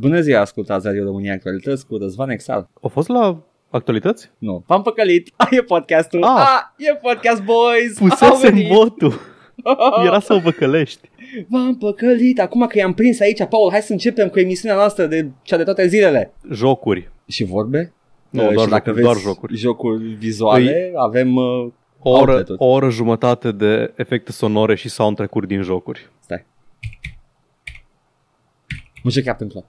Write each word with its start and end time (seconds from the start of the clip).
Bună 0.00 0.20
ziua, 0.20 0.40
ascultați 0.40 0.86
Radio 0.86 1.04
România 1.04 1.32
Actualități 1.32 1.86
cu 1.86 1.96
Răzvan 1.96 2.30
Exar. 2.30 2.68
Au 2.82 2.88
fost 2.88 3.08
la 3.08 3.42
actualități? 3.70 4.30
Nu, 4.38 4.64
v-am 4.66 4.82
păcălit. 4.82 5.30
Ah, 5.36 5.48
e 5.50 5.62
podcastul. 5.62 6.22
Ah. 6.22 6.28
Ah, 6.38 6.60
e 6.76 6.94
podcast, 6.94 7.42
boys. 7.42 8.00
Au 8.00 8.08
Pusesem 8.08 8.54
venit. 8.54 8.72
votul. 8.72 9.12
Era 10.06 10.20
să 10.20 10.32
o 10.34 10.38
văcălești. 10.38 11.08
V-am 11.48 11.76
păcălit. 11.78 12.40
Acum 12.40 12.66
că 12.66 12.78
i-am 12.78 12.94
prins 12.94 13.20
aici, 13.20 13.44
Paul, 13.44 13.70
hai 13.70 13.80
să 13.82 13.92
începem 13.92 14.28
cu 14.28 14.38
emisiunea 14.38 14.76
noastră 14.76 15.06
de 15.06 15.30
cea 15.42 15.56
de 15.56 15.64
toate 15.64 15.86
zilele. 15.86 16.32
Jocuri. 16.52 17.10
Și 17.28 17.44
vorbe? 17.44 17.92
Nu, 18.30 18.46
Uh, 18.46 18.52
doar 18.52 18.64
și 18.64 18.70
dacă 18.70 18.90
jocuri, 18.90 19.02
vreți 19.02 19.22
doar 19.22 19.34
jocuri. 19.34 19.56
jocuri 19.56 20.04
vizuale, 20.08 20.92
avem... 20.96 21.36
Uh, 21.36 21.66
O 22.02 22.10
oră, 22.10 22.20
Outlet-uri. 22.30 22.58
o 22.60 22.66
oră 22.66 22.88
jumătate 22.90 23.52
de 23.52 23.92
efecte 23.96 24.32
sonore 24.32 24.74
și 24.74 24.88
soundtrack-uri 24.88 25.46
din 25.46 25.62
jocuri. 25.62 26.10
stai. 26.20 26.46
Nu 29.02 29.10
știu 29.10 29.22
Captain 29.22 29.50
Claw. 29.50 29.64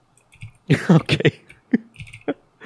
ok. 1.00 1.10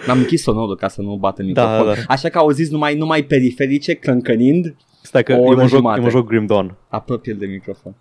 Mi-am 0.07 0.19
închis 0.19 0.43
sonorul 0.43 0.77
ca 0.77 0.89
să 0.89 1.01
nu 1.03 1.17
bată 1.17 1.43
în 1.43 1.53
Da, 1.53 1.71
microfon. 1.71 1.95
da. 2.07 2.13
Așa 2.13 2.29
că 2.29 2.39
auziți 2.39 2.73
numai, 2.73 2.95
numai 2.95 3.23
periferice 3.25 3.95
clâncănind. 3.95 4.77
Stai 5.03 5.23
că 5.23 5.33
O 5.33 5.37
eu 5.37 5.43
oră 5.45 5.55
mă, 5.57 5.61
joc, 5.67 5.69
jumate. 5.79 5.99
eu 5.99 6.05
mă 6.05 6.11
joc 6.11 6.27
Grim 6.27 6.47
Dawn. 6.47 6.77
apropie 6.89 7.33
de 7.33 7.47
microfon. 7.47 7.95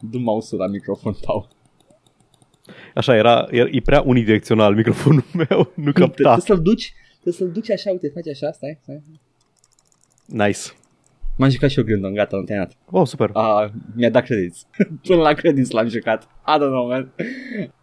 Du 0.00 0.18
mouse-ul 0.18 0.60
la 0.60 0.66
microfon, 0.66 1.16
Paul. 1.24 1.48
Așa, 2.94 3.16
era, 3.16 3.46
era, 3.50 3.68
e 3.70 3.80
prea 3.80 4.02
unidirecțional 4.06 4.74
microfonul 4.74 5.24
meu, 5.48 5.72
nu 5.74 5.92
capta. 5.92 6.12
Trebuie 6.14 6.40
să-l 6.40 6.62
duci, 6.62 6.92
trebuie 7.12 7.34
să-l 7.34 7.50
duci 7.50 7.70
așa, 7.70 7.90
uite, 7.90 8.08
faci 8.14 8.28
așa, 8.28 8.52
stai, 8.52 8.78
stai. 8.82 9.02
Nice. 10.26 10.60
M-am 11.36 11.48
jucat 11.50 11.70
și 11.70 11.78
eu 11.78 11.84
Grindon, 11.84 12.14
gata, 12.14 12.36
am 12.36 12.44
terminat. 12.44 12.72
Wow, 12.90 13.04
super. 13.04 13.30
Ah, 13.32 13.68
mi-a 13.96 14.10
dat 14.10 14.24
credits. 14.24 14.66
Până 15.08 15.20
la 15.22 15.32
credits 15.32 15.70
l-am 15.70 15.88
jucat. 15.88 16.22
I 16.22 16.54
don't 16.56 16.70
know, 16.70 16.86
man. 16.86 17.12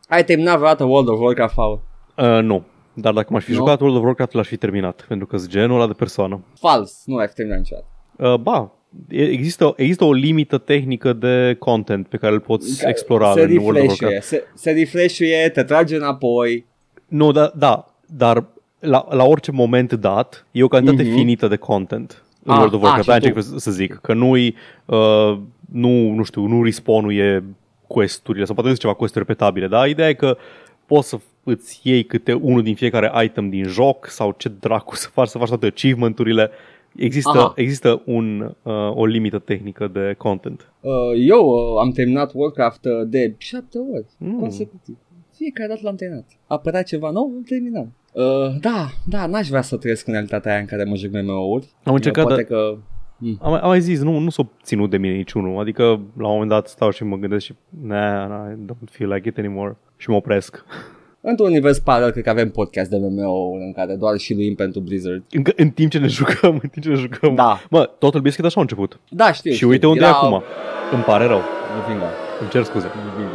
Ai 0.07 0.23
terminat 0.23 0.55
vreodată 0.55 0.83
World 0.83 1.07
of 1.07 1.19
Warcraft, 1.19 1.55
Paul? 1.55 1.81
Uh, 2.17 2.39
nu. 2.41 2.63
Dar 2.93 3.13
dacă 3.13 3.27
m-aș 3.33 3.43
fi 3.43 3.49
Nu? 3.51 3.55
jucat 3.57 3.79
World 3.79 3.97
of 3.97 4.03
Warcraft, 4.03 4.33
l-aș 4.33 4.47
fi 4.47 4.57
terminat. 4.57 5.05
Pentru 5.07 5.27
că 5.27 5.37
sunt 5.37 5.49
genul 5.49 5.75
ăla 5.75 5.87
de 5.87 5.93
persoană. 5.93 6.43
Fals, 6.59 7.01
nu 7.05 7.15
l-ai 7.15 7.27
terminat 7.35 7.59
niciodată. 7.59 7.87
Uh, 8.17 8.35
ba, 8.35 8.71
e- 9.09 9.23
există, 9.29 9.73
există 9.77 10.03
o 10.03 10.13
limită 10.13 10.57
tehnică 10.57 11.13
de 11.13 11.55
content 11.59 12.07
pe 12.07 12.17
care 12.17 12.33
îl 12.33 12.39
poți 12.39 12.77
Care 12.77 12.89
explora 12.89 13.31
se 13.33 13.41
în 13.41 13.57
World 13.57 13.67
of 13.67 13.73
Warcraft. 13.87 14.01
refresh-uie, 14.01 14.21
se, 14.21 14.43
se 14.53 14.71
refresh-uie, 14.71 15.49
te 15.49 15.63
trage 15.63 15.95
înapoi. 15.95 16.65
Nu, 17.07 17.31
da, 17.31 17.51
da 17.55 17.93
dar 18.07 18.45
la, 18.79 19.05
la 19.09 19.23
orice 19.23 19.51
moment 19.51 19.93
dat 19.93 20.45
e 20.51 20.63
o 20.63 20.67
cantitate 20.67 21.03
Mhm. 21.03 21.15
finită 21.15 21.47
de 21.47 21.55
content 21.55 22.22
în 22.43 22.53
Ah, 22.53 22.57
World 22.59 22.73
of 22.73 22.79
ah, 22.79 22.85
Warcraft. 22.85 23.03
și 23.03 23.09
Aia 23.09 23.19
tu. 23.19 23.25
încerc 23.35 23.59
să 23.61 23.71
zic, 23.71 23.93
că 24.01 24.13
nu-i, 24.13 24.55
uh, 24.85 25.37
nu, 25.71 26.11
nu 26.11 26.23
știu, 26.23 26.45
nu 26.45 26.63
respawn-ul 26.63 27.13
e 27.13 27.43
quest-urile 27.87 28.45
sau 28.45 28.53
poate 28.53 28.69
nu 28.69 28.75
sunt 28.75 28.85
ceva 28.85 28.99
quest 28.99 29.15
repetabile, 29.15 29.67
dar 29.67 29.87
ideea 29.87 30.09
e 30.09 30.13
că 30.13 30.37
poți 30.85 31.09
să 31.09 31.17
îți 31.43 31.79
iei 31.83 32.03
câte 32.03 32.33
unul 32.33 32.63
din 32.63 32.75
fiecare 32.75 33.11
item 33.23 33.49
din 33.49 33.63
joc 33.63 34.07
sau 34.07 34.35
ce 34.37 34.51
dracu 34.59 34.95
să 34.95 35.07
faci, 35.11 35.27
să 35.27 35.37
faci 35.37 35.47
toate 35.47 35.65
achievement-urile. 35.65 36.49
Există, 36.95 37.37
Aha. 37.37 37.53
există 37.55 38.01
un, 38.05 38.55
uh, 38.61 38.73
o 38.95 39.05
limită 39.05 39.39
tehnică 39.39 39.87
de 39.93 40.15
content. 40.17 40.71
Uh, 40.79 40.91
eu 41.27 41.45
uh, 41.47 41.79
am 41.81 41.91
terminat 41.91 42.31
Warcraft 42.33 42.85
uh, 42.85 42.91
de 43.07 43.33
șapte 43.37 43.77
ori 43.93 44.05
Mm. 44.17 44.39
consecutiv. 44.39 44.97
Fiecare 45.35 45.67
dată 45.67 45.79
l-am 45.83 45.95
terminat. 45.95 46.25
Apărea 46.47 46.81
ceva 46.83 47.09
nou, 47.09 47.31
îl 47.37 47.43
terminam. 47.47 47.93
Uh, 48.13 48.23
da, 48.59 48.89
da, 49.05 49.25
n-aș 49.25 49.47
vrea 49.47 49.61
să 49.61 49.77
trăiesc 49.77 50.07
în 50.07 50.13
realitatea 50.13 50.51
aia 50.51 50.59
în 50.59 50.65
care 50.65 50.83
mă 50.83 50.95
joc 50.95 51.11
MMO-uri. 51.11 51.67
Am 51.83 51.93
încercat, 51.93 52.23
Poate 52.25 52.41
dar 52.49 52.57
că... 52.59 52.77
Mm. 53.17 53.37
am, 53.41 53.53
am 53.53 53.67
mai 53.67 53.81
zis, 53.81 54.01
nu, 54.01 54.17
nu 54.19 54.29
s-o 54.29 54.43
ținut 54.63 54.89
de 54.89 54.97
mine 54.97 55.13
niciunul. 55.15 55.59
Adică 55.59 55.83
la 56.17 56.27
un 56.27 56.31
moment 56.31 56.49
dat 56.49 56.67
stau 56.67 56.89
și 56.89 57.03
mă 57.03 57.15
gândesc 57.17 57.45
și 57.45 57.53
nah, 57.81 58.27
nah, 58.29 58.51
I 58.51 58.65
don't 58.65 58.91
feel 58.91 59.11
like 59.13 59.27
it 59.27 59.37
anymore. 59.37 59.77
Și 59.97 60.09
mă 60.09 60.15
opresc. 60.15 60.63
Într-un 61.21 61.47
univers 61.47 61.79
paralel, 61.79 62.11
cred 62.11 62.23
că 62.23 62.29
avem 62.29 62.49
podcast 62.49 62.89
de 62.89 62.97
MMO-uri 62.97 63.63
în 63.63 63.73
care 63.73 63.95
doar 63.95 64.17
și 64.17 64.33
luim 64.33 64.55
pentru 64.55 64.79
Blizzard. 64.79 65.23
În, 65.31 65.43
în 65.55 65.69
timp 65.69 65.91
ce 65.91 65.97
ne 65.99 66.07
jucăm, 66.07 66.51
în 66.63 66.69
timp 66.69 66.83
ce 66.85 66.89
ne 66.89 66.95
jucăm. 66.95 67.35
Da, 67.35 67.61
Mă, 67.69 67.89
totul 67.99 68.21
Biscuit 68.21 68.45
așa 68.45 68.59
a 68.59 68.61
început. 68.61 68.99
da, 69.09 69.31
știu. 69.31 69.49
și 69.51 69.55
știu. 69.55 69.69
uite 69.69 69.87
unde 69.87 69.99
Era... 69.99 70.09
e 70.09 70.11
acum. 70.13 70.43
Îmi 70.91 71.03
pare 71.03 71.25
rău. 71.25 71.37
Nu 71.75 71.91
vinga, 71.93 72.09
Îmi 72.41 72.49
cer 72.49 72.63
scuze. 72.63 72.85
nu 72.85 73.21
vinga. 73.23 73.32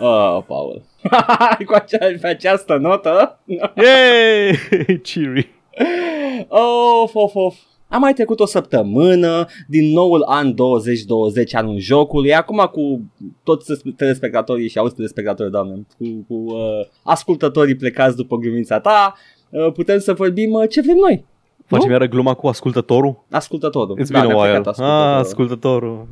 Oh, 0.00 0.38
Paul. 0.46 0.82
Cu 1.66 1.74
acea, 1.74 2.06
pe 2.20 2.26
această 2.26 2.76
notă. 2.76 3.38
Yay! 3.74 4.58
Cheery. 5.02 5.48
Of, 6.48 7.14
of, 7.14 7.34
of. 7.34 7.54
Am 7.88 8.00
mai 8.00 8.12
trecut 8.12 8.40
o 8.40 8.46
săptămână 8.46 9.46
din 9.68 9.92
noul 9.92 10.22
an 10.26 10.54
2020, 10.54 11.54
anul 11.54 11.78
jocului, 11.78 12.34
acum 12.34 12.68
cu 12.72 13.00
toți 13.42 13.72
telespectatorii 13.96 14.68
și 14.68 14.78
auzi 14.78 14.94
telespectatorii, 14.94 15.52
doamne, 15.52 15.86
cu, 15.98 16.04
cu 16.28 16.34
uh, 16.34 16.86
ascultătorii 17.02 17.74
plecați 17.76 18.16
după 18.16 18.36
glumița 18.36 18.80
ta, 18.80 19.14
uh, 19.50 19.72
putem 19.72 19.98
să 19.98 20.12
vorbim 20.12 20.52
uh, 20.52 20.68
ce 20.68 20.80
vrem 20.80 20.96
noi. 20.96 21.24
Facem 21.66 21.86
Nu? 21.86 21.92
iară 21.92 22.06
gluma 22.06 22.34
cu 22.34 22.46
ascultătorul? 22.46 23.24
Ascultătorul. 23.30 23.98
It's 24.00 24.08
Da, 24.08 24.18
been 24.20 24.26
ne-a 24.26 24.36
a 24.36 24.38
while. 24.42 24.60
plecat 24.60 24.78
Ah, 24.78 25.18
ascultătorul. 25.20 25.98
ascultătorul. 25.98 26.06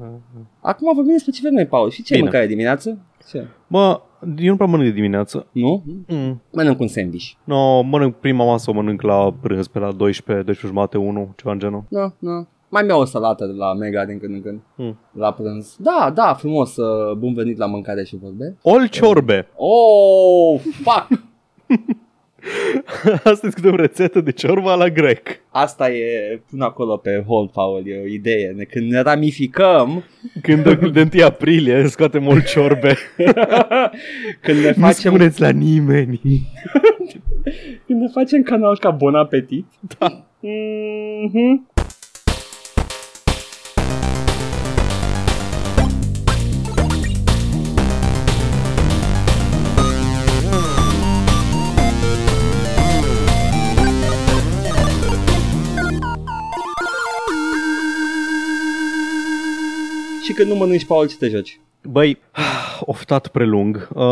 Acum 0.60 0.94
vorbim 0.94 1.12
despre 1.12 1.32
ce 1.32 1.38
vrem 1.42 1.54
noi, 1.54 1.66
Paul. 1.66 1.91
Și 1.91 2.02
ce 2.02 2.12
ai 2.14 2.19
Bine. 2.20 2.30
mâncare 2.30 2.46
dimineață? 2.52 2.98
Ce? 3.28 3.48
Mă, 3.66 4.00
eu 4.37 4.50
nu 4.50 4.56
prea 4.56 4.66
mănânc 4.66 4.88
de 4.88 4.94
dimineață. 4.94 5.47
Nu? 5.53 5.82
Mm. 6.06 6.42
Mănânc 6.53 6.81
un 6.81 6.87
sandwich. 6.87 7.31
No, 7.44 7.81
mănânc 7.81 8.14
prima 8.14 8.44
masă, 8.44 8.70
o 8.70 8.75
mănânc 8.75 9.03
la 9.03 9.34
prânz, 9.41 9.66
pe 9.66 9.78
la 9.78 9.92
12, 9.92 10.44
12 10.44 10.66
jumate, 10.66 10.98
1, 10.98 11.32
ceva 11.37 11.53
în 11.53 11.59
genul. 11.59 11.84
Nu, 11.88 12.14
nu. 12.19 12.47
Mai 12.69 12.82
mi-au 12.82 13.00
o 13.00 13.04
salată 13.04 13.47
de 13.47 13.53
la 13.53 13.75
Mega 13.75 14.04
din 14.04 14.19
când 14.19 14.34
în 14.34 14.42
când. 14.42 14.60
Mm. 14.76 14.98
La 15.12 15.32
prânz. 15.32 15.76
Da, 15.78 16.10
da, 16.14 16.34
frumos. 16.34 16.76
Uh, 16.76 17.16
bun 17.16 17.34
venit 17.34 17.59
la 17.59 17.66
mâncare 17.66 18.04
și 18.04 18.16
vorbe. 18.16 18.56
Ol 18.62 18.88
ciorbe. 18.88 19.48
Oh, 19.56 20.60
fuck! 20.60 21.08
Asta 23.24 23.48
e 23.64 23.68
o 23.68 23.74
rețetă 23.74 24.20
de 24.20 24.30
ciorba 24.32 24.74
la 24.74 24.88
grec. 24.88 25.28
Asta 25.50 25.90
e, 25.90 26.40
pun 26.50 26.60
acolo 26.60 26.96
pe 26.96 27.24
hold, 27.26 27.50
Paul, 27.50 27.82
e 27.86 28.00
o 28.02 28.06
idee. 28.06 28.52
Ne- 28.56 28.64
Când 28.64 28.90
ne 28.90 29.00
ramificăm, 29.00 30.04
Când 30.42 30.62
de 30.92 31.08
1 31.14 31.24
aprilie 31.24 31.86
scoatem 31.86 32.26
ol 32.26 32.42
ciorbe. 32.42 32.94
când 34.42 34.58
ne 34.58 34.72
Nu 34.76 34.86
facem, 34.86 35.12
spuneți 35.12 35.40
la 35.40 35.48
nimeni. 35.48 36.20
când 37.86 38.00
ne 38.00 38.06
facem 38.12 38.42
canal 38.42 38.78
ca 38.78 38.90
Bon 38.90 39.14
Appetit. 39.14 39.66
Da. 39.98 40.26
Mhm. 40.40 41.66
Când 60.36 60.48
nu 60.50 60.54
mănânci, 60.54 60.84
Paul, 60.86 61.08
ce 61.08 61.16
te 61.16 61.28
joci? 61.28 61.60
Băi, 61.82 62.19
oftat 62.80 63.28
prelung. 63.28 63.88
Uh, 63.94 64.02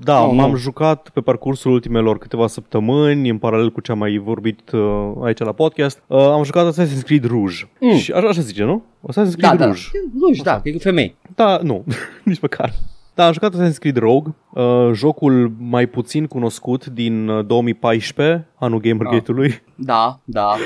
da, 0.00 0.24
Oh, 0.26 0.32
m-am 0.34 0.50
nu. 0.50 0.56
jucat 0.56 1.08
pe 1.14 1.20
parcursul 1.20 1.72
ultimelor 1.72 2.18
câteva 2.18 2.46
săptămâni, 2.46 3.28
în 3.28 3.38
paralel 3.38 3.70
cu 3.70 3.80
ce 3.80 3.92
am 3.92 3.98
mai 3.98 4.16
vorbit 4.16 4.70
uh, 4.72 5.10
aici 5.22 5.38
la 5.38 5.52
podcast. 5.52 6.02
Uh, 6.06 6.18
am 6.18 6.42
jucat 6.42 6.72
Assassin's 6.74 7.04
Creed 7.04 7.24
Rouge. 7.24 7.56
Mm. 7.80 7.96
Și 7.96 8.12
așa, 8.12 8.28
așa 8.28 8.40
zice, 8.40 8.64
nu? 8.64 8.82
Assassin's 9.08 9.12
Creed 9.36 9.50
Da, 9.50 9.56
da, 9.56 9.64
Rouge. 9.64 9.82
Ruj, 10.20 10.38
da, 10.38 10.60
că 10.60 10.68
e 10.68 10.72
cu 10.72 10.78
femei. 10.78 11.16
Da, 11.34 11.58
nu, 11.62 11.84
nici 12.24 12.40
măcar. 12.40 12.72
Da, 13.14 13.26
am 13.26 13.32
jucat 13.32 13.54
Assassin's 13.54 13.78
Creed 13.78 13.96
Rogue, 13.96 14.34
uh, 14.52 14.90
jocul 14.94 15.52
mai 15.58 15.86
puțin 15.86 16.26
cunoscut 16.26 16.86
din 16.86 17.28
uh, 17.28 17.46
2014, 17.46 18.46
anul 18.58 18.80
Gamergate-ului, 18.80 19.62
Da, 19.74 20.18
da. 20.24 20.48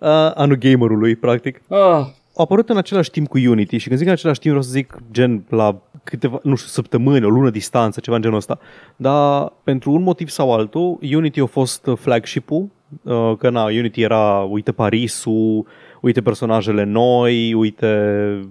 uh, 0.00 0.30
anul 0.34 0.56
gamerului, 0.56 1.16
practic. 1.16 1.60
Ah, 1.68 1.78
Au 1.78 2.12
apărut 2.36 2.68
în 2.68 2.76
același 2.76 3.10
timp 3.10 3.28
cu 3.28 3.38
Unity 3.38 3.76
și 3.76 3.86
când 3.86 3.98
zic 3.98 4.06
în 4.06 4.12
același 4.12 4.38
timp 4.40 4.54
vreau 4.54 4.68
să 4.70 4.76
zic 4.78 4.96
gen 5.12 5.44
la 5.48 5.76
câteva, 6.04 6.40
nu 6.42 6.54
știu, 6.54 6.68
săptămâni, 6.68 7.24
o 7.24 7.28
lună 7.28 7.50
distanță, 7.50 8.00
ceva 8.00 8.16
în 8.16 8.22
genul 8.22 8.36
ăsta. 8.36 8.58
Dar 8.96 9.52
pentru 9.64 9.90
un 9.92 10.02
motiv 10.02 10.28
sau 10.28 10.52
altul, 10.52 10.98
Unity 11.14 11.40
a 11.40 11.46
fost 11.46 11.86
uh, 11.86 11.96
flagship-ul, 11.98 12.68
uh, 13.02 13.32
că 13.38 13.50
na, 13.50 13.64
Unity 13.64 14.00
era, 14.02 14.38
uite 14.50 14.72
Parisul, 14.72 15.66
uite 16.00 16.20
personajele 16.22 16.84
noi, 16.84 17.54
uite, 17.54 17.86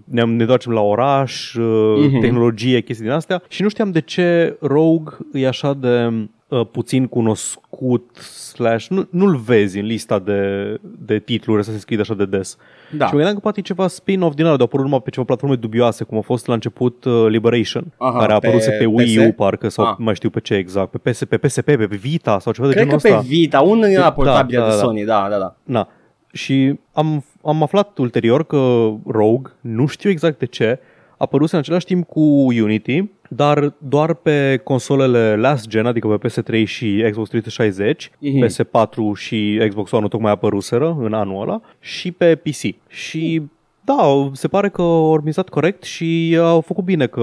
ne, 0.04 0.24
ne 0.24 0.46
ducem 0.46 0.72
la 0.72 0.82
oraș, 0.82 1.54
uh, 1.54 1.96
Mhm. 2.10 2.20
tehnologie, 2.20 2.82
chestii 2.82 3.06
din 3.06 3.14
astea 3.16 3.42
și 3.48 3.62
nu 3.62 3.70
știam 3.70 3.92
de 3.92 4.02
ce 4.02 4.58
Rogue 4.60 5.14
e 5.34 5.48
așa 5.48 5.74
de 5.74 6.12
uh, 6.52 6.68
puțin 6.72 7.08
cunoscut 7.08 8.16
slash, 8.54 8.88
nu, 8.88 9.08
nu-l 9.10 9.36
vezi 9.36 9.80
în 9.80 9.86
lista 9.86 10.20
de, 10.20 10.76
de 10.82 11.20
titluri 11.20 11.64
Assassin's 11.64 11.86
Creed 11.86 12.00
așa 12.00 12.14
de 12.14 12.26
des. 12.26 12.58
da. 12.98 13.06
Și 13.06 13.12
mă 13.12 13.16
gândeam 13.16 13.34
că 13.34 13.40
poate 13.40 13.60
e 13.60 13.64
ceva 13.64 13.88
spin-off 13.88 14.36
din 14.36 14.46
ăla, 14.46 14.56
de 14.56 14.62
a 14.62 14.66
apărut 14.66 14.86
numai 14.86 15.02
pe 15.02 15.10
ceva 15.10 15.26
platforme 15.26 15.56
dubioase, 15.56 16.04
cum 16.04 16.18
a 16.18 16.22
fost 16.22 16.48
la 16.48 16.54
început 16.54 17.04
uh, 17.04 17.26
Liberation, 17.28 17.94
Aha, 17.98 18.20
care 18.20 18.34
a 18.34 18.40
pe 18.40 18.48
apărut 18.48 18.66
pe 18.78 18.86
Wii 18.86 19.18
U, 19.18 19.30
PS? 19.30 19.36
parcă, 19.36 19.70
sau 19.70 19.86
Ah. 19.86 19.96
nu 19.98 20.04
mai 20.04 20.16
știu 20.16 20.30
pe 20.30 20.40
ce 20.40 20.54
exact, 20.54 20.92
pe 21.00 21.10
PSP, 21.12 21.26
pe 21.26 21.38
PSP, 21.38 21.62
pe 21.64 21.86
Vita 21.86 22.40
sau 22.40 22.54
ceva 22.54 22.68
de 22.68 22.74
Cred 22.74 22.88
că 22.88 22.90
genul 22.96 23.02
pe 23.02 23.18
ăsta. 23.18 23.28
Vita, 23.36 23.62
unul 23.62 23.86
din 23.86 23.94
Da, 23.94 24.00
la 24.02 24.12
portabil 24.12 24.58
da, 24.60 24.64
de 24.64 24.70
da. 24.70 24.76
Sony, 24.78 25.04
da, 25.04 25.28
da, 25.30 25.38
da. 25.38 25.56
Na. 25.64 25.88
Și 26.34 26.80
am, 26.94 27.24
am 27.44 27.64
aflat 27.64 27.98
ulterior 27.98 28.46
că 28.46 28.90
Rogue, 29.06 29.52
nu 29.62 29.86
știu 29.86 30.10
exact 30.10 30.40
de 30.40 30.46
ce, 30.46 30.80
apăruse 31.22 31.56
în 31.56 31.62
același 31.62 31.86
timp 31.86 32.08
cu 32.08 32.20
Unity, 32.46 33.04
dar 33.30 33.74
doar 33.78 34.14
pe 34.14 34.62
consolele 34.64 35.36
last 35.36 35.68
gen, 35.68 35.86
adică 35.86 36.08
pe 36.08 36.28
PS3 36.28 36.64
și 36.66 37.06
Xbox 37.10 37.30
360, 37.30 38.12
Mhm. 38.20 38.40
PS4 38.46 39.14
și 39.16 39.66
Xbox 39.68 39.92
One 39.92 40.08
tocmai 40.08 40.32
apăruseră 40.32 40.98
în 41.00 41.14
anul 41.14 41.42
ăla 41.42 41.62
și 41.80 42.12
pe 42.12 42.36
PC. 42.36 42.76
Și 42.88 43.42
da, 43.84 44.30
se 44.34 44.48
pare 44.48 44.70
că 44.70 44.82
au 44.82 45.04
organizat 45.06 45.50
corect 45.50 45.84
și 45.84 46.38
au 46.42 46.62
făcut 46.62 46.84
bine 46.84 47.08
că 47.08 47.22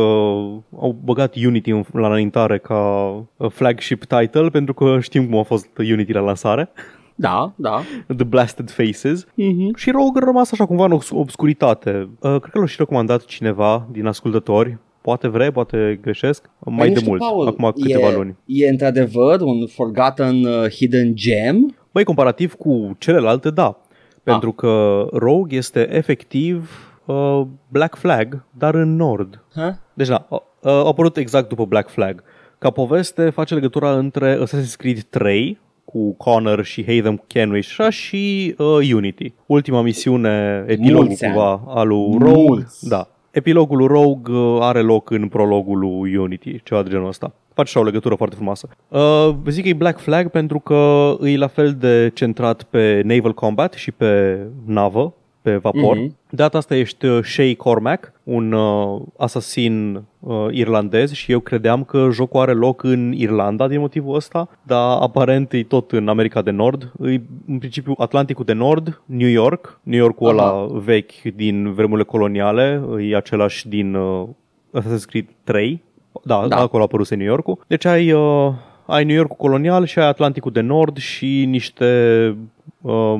au 0.78 0.96
băgat 1.04 1.34
Unity 1.36 1.70
în- 1.70 1.84
la 1.92 2.06
înaintare 2.06 2.58
ca 2.58 3.08
uh, 3.36 3.50
flagship 3.50 4.04
title, 4.04 4.48
pentru 4.48 4.74
că 4.74 4.98
știm 5.00 5.26
cum 5.28 5.38
a 5.38 5.42
fost 5.42 5.68
Unity 5.78 6.12
la 6.12 6.20
lansare, 6.20 6.68
Da, 7.20 7.52
da. 7.56 7.82
The 8.16 8.24
Blasted 8.24 8.70
Faces. 8.70 9.26
Mhm. 9.34 9.76
Și 9.76 9.90
Rogue 9.90 10.22
a 10.22 10.24
rămas 10.24 10.52
așa 10.52 10.66
cumva 10.66 10.84
în 10.84 10.92
obs- 10.92 11.10
obscuritate. 11.10 12.08
Uh, 12.20 12.36
cred 12.40 12.52
că 12.52 12.58
l-a 12.58 12.66
și 12.66 12.76
recomandat 12.78 13.24
cineva 13.24 13.86
din 13.90 14.06
ascultători. 14.06 14.78
Poate 15.00 15.28
vre, 15.28 15.50
poate 15.50 15.98
greșesc. 16.02 16.50
Mai 16.58 16.76
Păi, 16.76 16.88
nu 16.88 16.92
de 16.94 16.98
știu, 16.98 17.10
mult, 17.10 17.20
Paul, 17.20 17.46
acum 17.46 17.72
câteva 17.82 18.08
e, 18.08 18.14
luni. 18.14 18.36
E 18.44 18.68
într-adevăr 18.68 19.40
un 19.40 19.66
forgotten 19.66 20.44
uh, 20.44 20.70
hidden 20.70 21.14
gem? 21.14 21.76
Băi, 21.92 22.04
comparativ 22.04 22.54
cu 22.54 22.96
celelalte, 22.98 23.50
da. 23.50 23.66
Ah. 23.66 23.74
Pentru 24.22 24.52
că 24.52 25.04
Rogue 25.12 25.56
este 25.56 25.94
efectiv 25.94 26.70
uh, 27.04 27.42
Black 27.68 27.96
Flag, 27.96 28.44
dar 28.50 28.74
în 28.74 28.96
nord. 28.96 29.44
Ha? 29.54 29.78
Deci 29.94 30.08
da, 30.08 30.26
a, 30.30 30.42
a 30.62 30.70
apărut 30.86 31.16
exact 31.16 31.48
după 31.48 31.64
Black 31.64 31.88
Flag. 31.90 32.22
Ca 32.58 32.70
poveste 32.70 33.30
face 33.30 33.54
legătura 33.54 33.92
între 33.96 34.42
Assassin's 34.44 34.76
Creed 34.76 35.02
3 35.02 35.58
cu 35.92 36.12
Connor 36.12 36.64
și 36.64 36.84
Haytham 36.84 37.22
Kenway 37.26 37.60
și 37.60 37.80
așa 37.80 37.90
și 37.90 38.54
uh, 38.58 38.92
Unity. 38.94 39.32
Ultima 39.46 39.82
misiune, 39.82 40.64
epilogul 40.66 41.06
Mulți 41.06 41.24
ani. 41.24 41.34
cumva 41.34 41.62
al 41.66 41.88
lui 41.88 42.16
Rogue. 42.18 42.42
Mulți. 42.48 42.88
Da. 42.88 43.08
Epilogul 43.30 43.76
lui 43.76 43.86
Rogue 43.86 44.34
uh, 44.36 44.58
are 44.60 44.80
loc 44.80 45.10
în 45.10 45.28
prologul 45.28 45.78
lui 45.78 46.16
Unity, 46.16 46.62
ceva 46.62 46.82
de 46.82 46.90
genul 46.90 47.08
ăsta. 47.08 47.32
Face 47.54 47.68
așa 47.68 47.80
o 47.80 47.82
legătură 47.82 48.14
foarte 48.14 48.34
frumoasă. 48.34 48.68
Uh, 48.88 49.34
zic 49.48 49.62
că 49.62 49.68
e 49.68 49.72
Black 49.72 49.98
Flag 50.00 50.28
pentru 50.28 50.58
că 50.58 51.12
e 51.22 51.36
la 51.36 51.46
fel 51.46 51.72
de 51.74 52.10
centrat 52.14 52.62
pe 52.62 53.02
naval 53.04 53.34
combat 53.34 53.72
și 53.72 53.92
pe 53.92 54.38
navă, 54.64 55.14
pe 55.42 55.56
vapor. 55.56 55.96
Mhm. 55.96 56.06
Mm-hmm. 56.06 56.28
De 56.30 56.36
data 56.36 56.58
asta 56.58 56.76
ești 56.76 57.06
uh, 57.06 57.22
Shay 57.22 57.54
Cormac, 57.54 58.12
un 58.22 58.52
uh, 58.52 59.00
asasin 59.16 60.02
uh, 60.20 60.46
irlandez 60.50 61.12
și 61.12 61.32
eu 61.32 61.40
credeam 61.40 61.84
că 61.84 62.08
jocul 62.12 62.40
are 62.40 62.52
loc 62.52 62.82
în 62.82 63.12
Irlanda 63.12 63.68
din 63.68 63.80
motivul 63.80 64.14
ăsta, 64.14 64.48
dar 64.62 64.98
aparent 65.00 65.52
e 65.52 65.62
tot 65.62 65.92
în 65.92 66.08
America 66.08 66.42
de 66.42 66.50
Nord. 66.50 66.92
E 67.04 67.20
în 67.46 67.58
principiu 67.58 67.94
Atlanticul 67.98 68.44
de 68.44 68.52
Nord, 68.52 69.02
New 69.04 69.28
York, 69.28 69.80
New 69.82 69.98
Yorkul 69.98 70.38
Aha. 70.38 70.48
ăla 70.48 70.66
vechi 70.78 71.22
din 71.22 71.72
vremurile 71.72 72.04
coloniale, 72.06 72.82
e 73.00 73.16
același 73.16 73.68
din 73.68 73.94
uh, 73.94 74.28
Assassin's 74.74 75.04
Creed 75.06 75.26
3. 75.44 75.82
Da, 76.24 76.40
Da. 76.40 76.46
da. 76.46 76.56
acolo 76.56 76.82
a 76.82 76.84
apărut 76.84 77.14
New 77.14 77.26
Yorkul. 77.26 77.58
Deci 77.66 77.84
ai, 77.84 78.12
uh, 78.12 78.52
ai 78.86 79.04
New 79.04 79.16
Yorkul 79.16 79.36
colonial 79.36 79.84
și 79.84 79.98
ai 79.98 80.08
Atlanticul 80.08 80.52
de 80.52 80.60
Nord 80.60 80.96
și 80.96 81.44
niște 81.44 82.36
uh, 82.80 83.14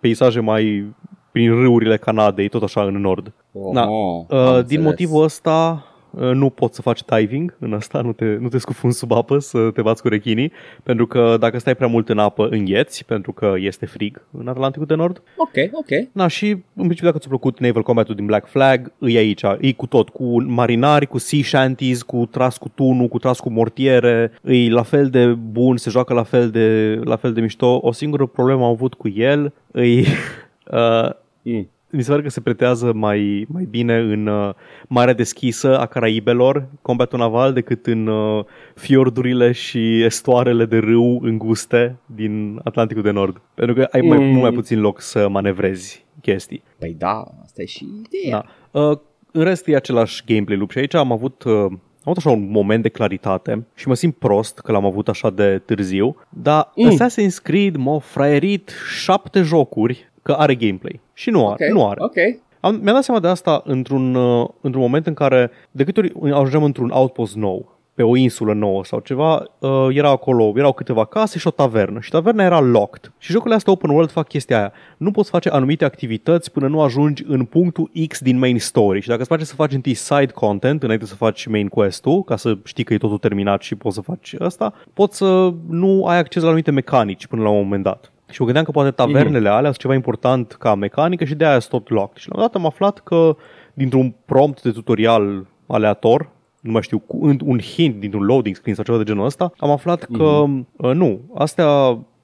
peisaje 0.00 0.40
mai 0.40 0.84
prin 1.32 1.50
râurile 1.54 1.96
Canadei, 1.96 2.48
tot 2.48 2.62
așa 2.62 2.82
în 2.82 3.00
nord. 3.00 3.32
Oh, 3.52 3.72
Da. 3.74 3.82
am 3.82 3.90
Uh, 3.90 4.24
înțeles. 4.28 4.64
din 4.64 4.82
motivul 4.82 5.22
ăsta 5.22 5.84
uh, 6.10 6.30
nu 6.32 6.50
poți 6.50 6.74
să 6.74 6.82
faci 6.82 7.00
diving 7.04 7.56
în 7.58 7.72
asta, 7.72 8.00
nu 8.00 8.12
te, 8.12 8.24
nu 8.24 8.48
te 8.48 8.58
scufunzi 8.58 8.98
sub 8.98 9.12
apă 9.12 9.38
să 9.38 9.70
te 9.74 9.82
bați 9.82 10.02
cu 10.02 10.08
rechinii, 10.08 10.52
pentru 10.82 11.06
că 11.06 11.36
dacă 11.40 11.58
stai 11.58 11.74
prea 11.74 11.88
mult 11.88 12.08
în 12.08 12.18
apă 12.18 12.48
îngheți, 12.50 13.04
pentru 13.04 13.32
că 13.32 13.54
este 13.56 13.86
frig 13.86 14.22
în 14.38 14.48
Atlanticul 14.48 14.86
de 14.86 14.94
Nord. 14.94 15.22
Ok, 15.36 15.50
ok. 15.72 16.08
Na, 16.12 16.26
și 16.26 16.46
în 16.50 16.60
principiu 16.74 17.06
dacă 17.06 17.18
ți-a 17.18 17.28
plăcut 17.28 17.58
Naval 17.60 17.82
Combat-ul 17.82 18.14
din 18.14 18.26
Black 18.26 18.46
Flag, 18.48 18.92
îi 18.98 19.16
aici, 19.16 19.42
e 19.60 19.72
cu 19.72 19.86
tot, 19.86 20.08
cu 20.08 20.42
marinari, 20.42 21.06
cu 21.06 21.18
sea 21.18 21.42
shanties, 21.42 22.02
cu 22.02 22.26
tras 22.30 22.56
cu 22.58 22.68
tunul, 22.74 23.08
cu 23.08 23.18
tras 23.18 23.40
cu 23.40 23.50
mortiere, 23.50 24.32
e 24.44 24.70
la 24.70 24.82
fel 24.82 25.08
de 25.08 25.26
bun, 25.26 25.76
se 25.76 25.90
joacă 25.90 26.14
la 26.14 26.22
fel 26.22 26.50
de, 26.50 26.98
la 27.04 27.16
fel 27.16 27.32
de 27.32 27.40
mișto. 27.40 27.78
O 27.82 27.92
singură 27.92 28.26
problemă 28.26 28.64
am 28.64 28.70
avut 28.70 28.94
cu 28.94 29.08
el, 29.08 29.52
e... 29.72 30.02
Uh, 30.72 31.10
Mm. 31.42 31.68
mi 31.90 32.02
se 32.02 32.10
pare 32.10 32.22
că 32.22 32.28
se 32.28 32.40
pretează 32.40 32.92
mai, 32.92 33.46
mai 33.48 33.66
bine 33.70 33.96
în 33.98 34.26
uh, 34.26 34.50
Marea 34.88 35.14
Deschisă 35.14 35.78
a 35.78 35.86
Caraibelor, 35.86 36.66
combatul 36.82 37.18
naval, 37.18 37.52
decât 37.52 37.86
în 37.86 38.06
uh, 38.06 38.44
fiordurile 38.74 39.52
și 39.52 40.02
estoarele 40.04 40.64
de 40.64 40.78
râu 40.78 41.20
înguste 41.22 41.96
din 42.06 42.60
Atlanticul 42.64 43.02
de 43.02 43.10
Nord. 43.10 43.40
Pentru 43.54 43.74
că 43.74 43.88
ai 43.92 44.00
mai, 44.00 44.18
Mm. 44.18 44.24
mult 44.24 44.42
mai 44.42 44.52
puțin 44.52 44.80
loc 44.80 45.00
să 45.00 45.28
manevrezi 45.28 46.04
chestii. 46.22 46.62
Păi 46.78 46.94
da, 46.98 47.24
asta 47.44 47.62
e 47.62 47.66
și 47.66 47.86
ideea. 48.04 48.44
Da. 48.70 48.80
Uh, 48.80 48.98
în 49.32 49.42
rest 49.44 49.68
e 49.68 49.76
același 49.76 50.22
gameplay 50.26 50.56
loop 50.56 50.70
și 50.70 50.78
aici 50.78 50.94
am 50.94 51.12
avut... 51.12 51.42
Uh, 51.42 51.52
am 52.02 52.12
avut 52.12 52.16
așa 52.26 52.30
un 52.30 52.50
moment 52.50 52.82
de 52.82 52.88
claritate 52.88 53.66
și 53.74 53.88
mă 53.88 53.94
simt 53.94 54.14
prost 54.14 54.58
că 54.58 54.72
l-am 54.72 54.84
avut 54.84 55.08
așa 55.08 55.30
de 55.30 55.58
târziu, 55.64 56.16
dar 56.28 56.72
Mm. 56.74 56.84
mm. 56.84 56.96
Assassin's 56.96 57.42
Creed 57.42 57.76
m-a 57.76 57.98
fraierit 57.98 58.72
șapte 59.00 59.42
jocuri 59.42 60.09
că 60.30 60.40
are 60.40 60.54
gameplay. 60.54 61.00
Și 61.12 61.30
nu 61.30 61.48
are. 61.48 61.66
Ok, 61.66 61.72
Nu 61.72 61.88
are. 61.88 62.00
Ok. 62.02 62.16
Am, 62.60 62.74
mi-am 62.82 62.94
dat 62.94 63.04
seama 63.04 63.20
de 63.20 63.28
asta 63.28 63.62
într-un, 63.64 64.14
uh, 64.14 64.48
într-un 64.60 64.82
moment 64.82 65.06
în 65.06 65.14
care, 65.14 65.50
de 65.70 65.84
câte 65.84 66.00
ori 66.00 66.32
ajungeam 66.32 66.64
într-un 66.64 66.90
outpost 66.90 67.36
nou, 67.36 67.78
pe 67.94 68.02
o 68.02 68.16
insulă 68.16 68.52
nouă 68.52 68.84
sau 68.84 69.00
ceva, 69.00 69.44
uh, 69.58 69.88
era 69.90 70.08
acolo, 70.08 70.52
erau 70.56 70.72
câteva 70.72 71.04
case 71.04 71.38
și 71.38 71.46
o 71.46 71.50
tavernă 71.50 72.00
și 72.00 72.10
taverna 72.10 72.44
era 72.44 72.60
locked. 72.60 73.12
Și 73.18 73.32
jocurile 73.32 73.54
astea 73.54 73.72
open 73.72 73.90
world 73.90 74.10
fac 74.10 74.28
chestia 74.28 74.58
aia. 74.58 74.72
Nu 74.96 75.10
poți 75.10 75.30
face 75.30 75.48
anumite 75.48 75.84
activități 75.84 76.52
până 76.52 76.68
nu 76.68 76.80
ajungi 76.80 77.24
în 77.26 77.44
punctul 77.44 77.90
X 78.08 78.20
din 78.20 78.38
main 78.38 78.58
story. 78.58 79.00
Și 79.00 79.08
dacă 79.08 79.20
îți 79.20 79.28
place 79.28 79.44
să 79.44 79.54
faci 79.54 79.72
întâi 79.72 79.94
side 79.94 80.32
content 80.34 80.82
înainte 80.82 81.06
să 81.06 81.14
faci 81.14 81.46
main 81.46 81.68
quest-ul, 81.68 82.22
ca 82.22 82.36
să 82.36 82.58
știi 82.64 82.84
că 82.84 82.94
e 82.94 82.98
totul 82.98 83.18
terminat 83.18 83.62
și 83.62 83.74
poți 83.74 83.94
să 83.94 84.00
faci 84.00 84.34
asta, 84.38 84.74
poți 84.94 85.16
să 85.16 85.52
nu 85.68 86.06
ai 86.06 86.18
acces 86.18 86.42
la 86.42 86.48
anumite 86.48 86.70
mecanici 86.70 87.26
până 87.26 87.42
la 87.42 87.48
un 87.48 87.62
moment 87.62 87.82
dat. 87.82 88.12
Și 88.30 88.40
mă 88.40 88.44
gândeam 88.44 88.64
că 88.64 88.70
poate 88.70 88.90
tavernele 88.90 89.48
alea 89.48 89.70
sunt 89.70 89.76
ceva 89.76 89.94
important 89.94 90.52
ca 90.52 90.74
mecanică 90.74 91.24
și 91.24 91.34
de 91.34 91.44
aia 91.46 91.58
sunt 91.58 91.70
tot 91.70 91.90
locked. 91.90 92.16
Și 92.16 92.28
la 92.28 92.34
un 92.34 92.40
moment 92.40 92.52
dat 92.52 92.62
am 92.62 92.68
aflat 92.68 92.98
că 92.98 93.36
dintr-un 93.74 94.14
prompt 94.24 94.62
de 94.62 94.70
tutorial 94.70 95.46
aleator, 95.66 96.30
nu 96.60 96.70
mai 96.70 96.82
știu, 96.82 96.98
cu 96.98 97.18
un 97.20 97.38
un 97.44 97.58
hint 97.58 98.00
dintr-un 98.00 98.22
loading 98.22 98.56
screen 98.56 98.74
sau 98.76 98.84
ceva 98.84 98.98
de 98.98 99.04
genul 99.04 99.24
ăsta, 99.24 99.52
am 99.56 99.70
aflat 99.70 100.04
că 100.04 100.44
uh, 100.76 100.94
nu, 100.94 101.20
astea 101.34 101.68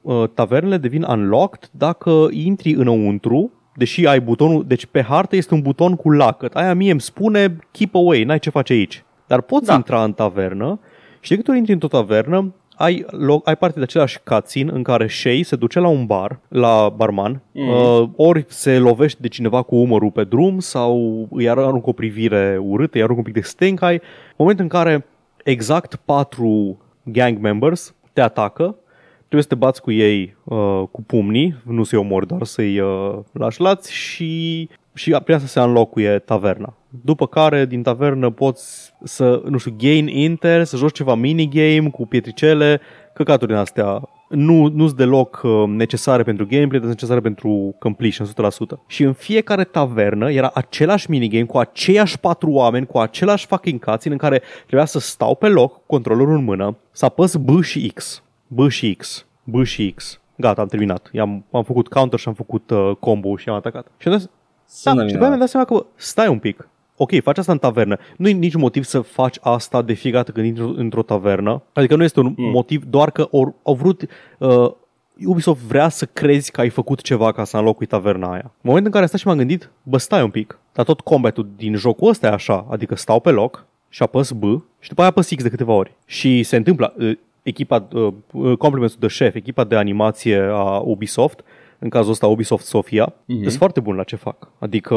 uh, 0.01 0.25
tavernele 0.35 0.77
devin 0.77 1.03
unlocked 1.03 1.69
dacă 1.73 2.29
intri 2.31 2.73
înăuntru 2.73 3.51
deși 3.77 4.07
ai 4.07 4.21
butonul, 4.21 4.65
deci 4.67 4.87
pe 4.87 5.03
hartă 5.03 5.37
este 5.37 5.55
un 5.55 5.61
buton 5.61 5.97
cu 5.97 6.11
lacăt. 6.11 6.55
Aia 6.55 6.75
mie 6.75 6.91
îmi 6.91 7.01
spune 7.01 7.57
keep 7.71 7.95
away, 7.95 8.25
n-ai 8.25 8.39
ce 8.39 8.51
face 8.51 8.73
aici. 8.73 9.05
Dar 9.27 9.41
poți 9.41 9.65
Da. 9.65 9.71
da. 9.71 9.77
intra 9.77 10.05
în 10.05 10.13
tavernă 10.13 10.81
și 11.21 11.31
de 11.31 11.37
câte 11.37 11.51
ori 11.51 11.59
intri 11.59 11.75
într-o 11.75 11.89
tavernă, 11.89 12.55
ai, 12.77 13.05
loc, 13.11 13.49
ai 13.49 13.57
parte 13.57 13.79
de 13.79 13.85
același 13.85 14.21
cutscene 14.25 14.71
în 14.73 14.83
care 14.83 15.07
Shay 15.07 15.43
se 15.43 15.57
duce 15.57 15.79
la 15.79 15.89
un 15.89 16.07
bar, 16.07 16.41
la 16.49 16.93
barman, 16.97 17.43
mm. 17.53 17.69
uh, 17.69 18.09
ori 18.17 18.45
se 18.49 18.79
lovește 18.79 19.19
de 19.21 19.29
cineva 19.29 19.63
cu 19.63 19.77
umărul 19.77 20.11
pe 20.11 20.25
drum 20.25 20.59
sau 20.59 21.27
îi 21.31 21.49
aruncă 21.49 21.89
o 21.89 21.93
privire 21.93 22.59
urâtă, 22.63 22.97
îi 22.97 23.03
aruncă 23.03 23.21
un 23.21 23.33
pic 23.33 23.43
de 23.43 23.49
stink 23.49 23.81
eye. 23.81 24.01
Moment 24.37 24.61
în 24.61 24.69
care 24.69 25.07
exact 25.45 25.95
patru 25.95 26.79
gang 27.03 27.39
members 27.39 27.95
te 28.13 28.21
atacă, 28.21 28.77
trebuie 29.19 29.43
să 29.43 29.49
te 29.49 29.55
bați 29.55 29.83
cu 29.83 29.93
ei 29.93 30.37
uh, 30.45 30.83
cu 30.91 31.03
pumnii, 31.03 31.57
nu 31.65 31.85
să-i 31.85 31.99
omori, 31.99 32.27
doar 32.27 32.45
să-i 32.45 32.79
uh, 32.79 33.19
lași 33.33 33.61
lați 33.61 33.93
și, 33.93 34.69
și 34.95 35.17
prin 35.25 35.35
asta 35.35 35.47
se 35.47 35.61
înlocuie 35.61 36.19
taverna. 36.19 36.75
După 37.05 37.27
care, 37.27 37.67
din 37.67 37.83
tavernă 37.83 38.31
poți 38.31 38.93
să, 39.05 39.43
nu 39.49 39.59
știu, 39.59 39.75
gain 39.79 40.07
inter, 40.07 40.65
să 40.65 40.77
joci 40.77 40.95
ceva 40.95 41.15
minigame 41.15 41.91
cu 41.91 42.07
pietricele, 42.07 42.81
căcaturi 43.15 43.51
din 43.51 43.61
astea. 43.61 44.09
Nu, 44.29 44.69
nu 44.69 44.87
sunt 44.87 44.97
deloc 44.99 45.41
uh, 45.45 45.65
necesare 45.67 46.23
pentru 46.23 46.47
gameplay, 46.47 46.81
dar 46.81 46.89
sunt 46.89 47.01
necesare 47.01 47.21
pentru 47.21 47.75
completion, 47.79 48.27
100%. 48.27 48.31
Și 48.87 49.03
în 49.03 49.13
fiecare 49.13 49.65
tavernă 49.65 50.31
era 50.33 50.51
același 50.55 51.11
minigame 51.11 51.45
cu 51.45 51.59
aceiași 51.59 52.19
patru 52.19 52.51
oameni, 52.51 52.87
cu 52.87 52.99
același 52.99 53.47
fucking 53.47 53.85
cutscene 53.85 54.15
în 54.15 54.21
care 54.21 54.43
trebuia 54.67 54.85
să 54.85 54.99
stau 54.99 55.35
pe 55.35 55.49
loc, 55.49 55.73
cu 55.73 55.83
controllerul 55.87 56.37
în 56.37 56.45
mână, 56.45 56.77
să 56.91 57.05
apăs 57.05 57.37
B 57.37 57.63
și 57.63 57.91
X. 57.95 58.23
B 58.47 58.69
și 58.69 58.95
X. 58.95 59.27
B 59.45 59.65
și 59.65 59.93
X. 59.97 60.21
Gata, 60.37 60.61
am 60.61 60.69
terminat. 60.69 61.09
I-am, 61.13 61.45
am 61.53 61.63
făcut 61.63 61.89
counter 61.89 62.19
și 62.19 62.29
am 62.29 62.35
făcut 62.35 62.71
uh, 62.71 62.91
combo 63.01 63.37
și 63.37 63.49
am 63.49 63.55
atacat. 63.55 63.87
Și 63.97 64.09
am 64.09 64.19
dat, 64.19 64.31
Sună 64.67 65.01
da, 65.01 65.07
și 65.07 65.13
după 65.13 65.25
aia 65.25 65.37
mi-am 65.37 65.39
minunat. 65.39 65.39
dat 65.39 65.49
seama 65.49 65.67
că 65.67 65.87
stai 65.95 66.29
un 66.29 66.39
pic. 66.39 66.69
Ok, 66.97 67.23
faci 67.23 67.39
asta 67.39 67.53
în 67.53 67.59
tavernă. 67.59 67.99
Nu 68.17 68.29
e 68.29 68.33
niciun 68.33 68.61
motiv 68.61 68.85
să 68.85 69.01
faci 69.01 69.37
asta 69.41 69.83
de 69.83 69.93
fiecare 69.93 70.25
dată 70.25 70.41
când 70.41 70.47
intri 70.47 70.81
într-o 70.83 71.03
tavernă. 71.03 71.63
Adică 71.73 71.97
nu 71.97 72.03
este 72.03 72.21
un 72.21 72.35
mm. 72.37 72.51
motiv 72.51 72.85
doar 72.85 73.11
că 73.11 73.29
or, 73.31 73.55
au 73.63 73.75
vrut... 73.75 74.09
Uh, 74.39 74.71
Ubisoft 75.25 75.61
vrea 75.61 75.89
să 75.89 76.07
crezi 76.07 76.51
că 76.51 76.61
ai 76.61 76.69
făcut 76.69 77.01
ceva 77.01 77.33
ca 77.33 77.45
să 77.45 77.57
înlocui 77.57 77.87
taverna 77.87 78.33
aia. 78.33 78.43
În 78.45 78.61
momentul 78.61 78.87
în 78.87 78.91
care 78.91 79.03
am 79.03 79.09
stat 79.09 79.21
și 79.21 79.27
m-am 79.27 79.37
gândit, 79.37 79.71
bă, 79.83 79.99
stai 79.99 80.23
un 80.23 80.31
pic, 80.31 80.59
dar 80.73 80.85
tot 80.85 81.01
combatul 81.01 81.49
din 81.57 81.75
jocul 81.75 82.09
ăsta 82.09 82.27
e 82.27 82.31
așa, 82.31 82.67
adică 82.71 82.95
stau 82.95 83.21
pe 83.21 83.31
loc 83.31 83.67
și 83.89 84.03
apăs 84.03 84.31
B 84.31 84.43
și 84.79 84.89
după 84.89 85.01
aia 85.01 85.11
apăs 85.11 85.29
X 85.29 85.43
de 85.43 85.49
câteva 85.49 85.73
ori. 85.73 85.97
Și 86.07 86.43
se 86.43 86.57
întâmplă, 86.57 86.95
uh, 86.99 87.19
echipa, 87.43 87.89
uh, 87.93 88.13
uh, 88.33 88.57
complimentul 88.57 88.99
de 89.01 89.07
șef, 89.07 89.35
echipa 89.35 89.65
de 89.65 89.77
animație 89.77 90.39
a 90.53 90.79
Ubisoft, 90.79 91.45
în 91.79 91.89
cazul 91.89 92.11
ăsta 92.11 92.27
Ubisoft 92.27 92.67
Sofia, 92.67 93.13
mm-hmm. 93.13 93.43
sunt 93.43 93.53
foarte 93.53 93.81
buni 93.81 93.97
la 93.97 94.03
ce 94.03 94.17
fac. 94.17 94.51
Adică 94.59 94.97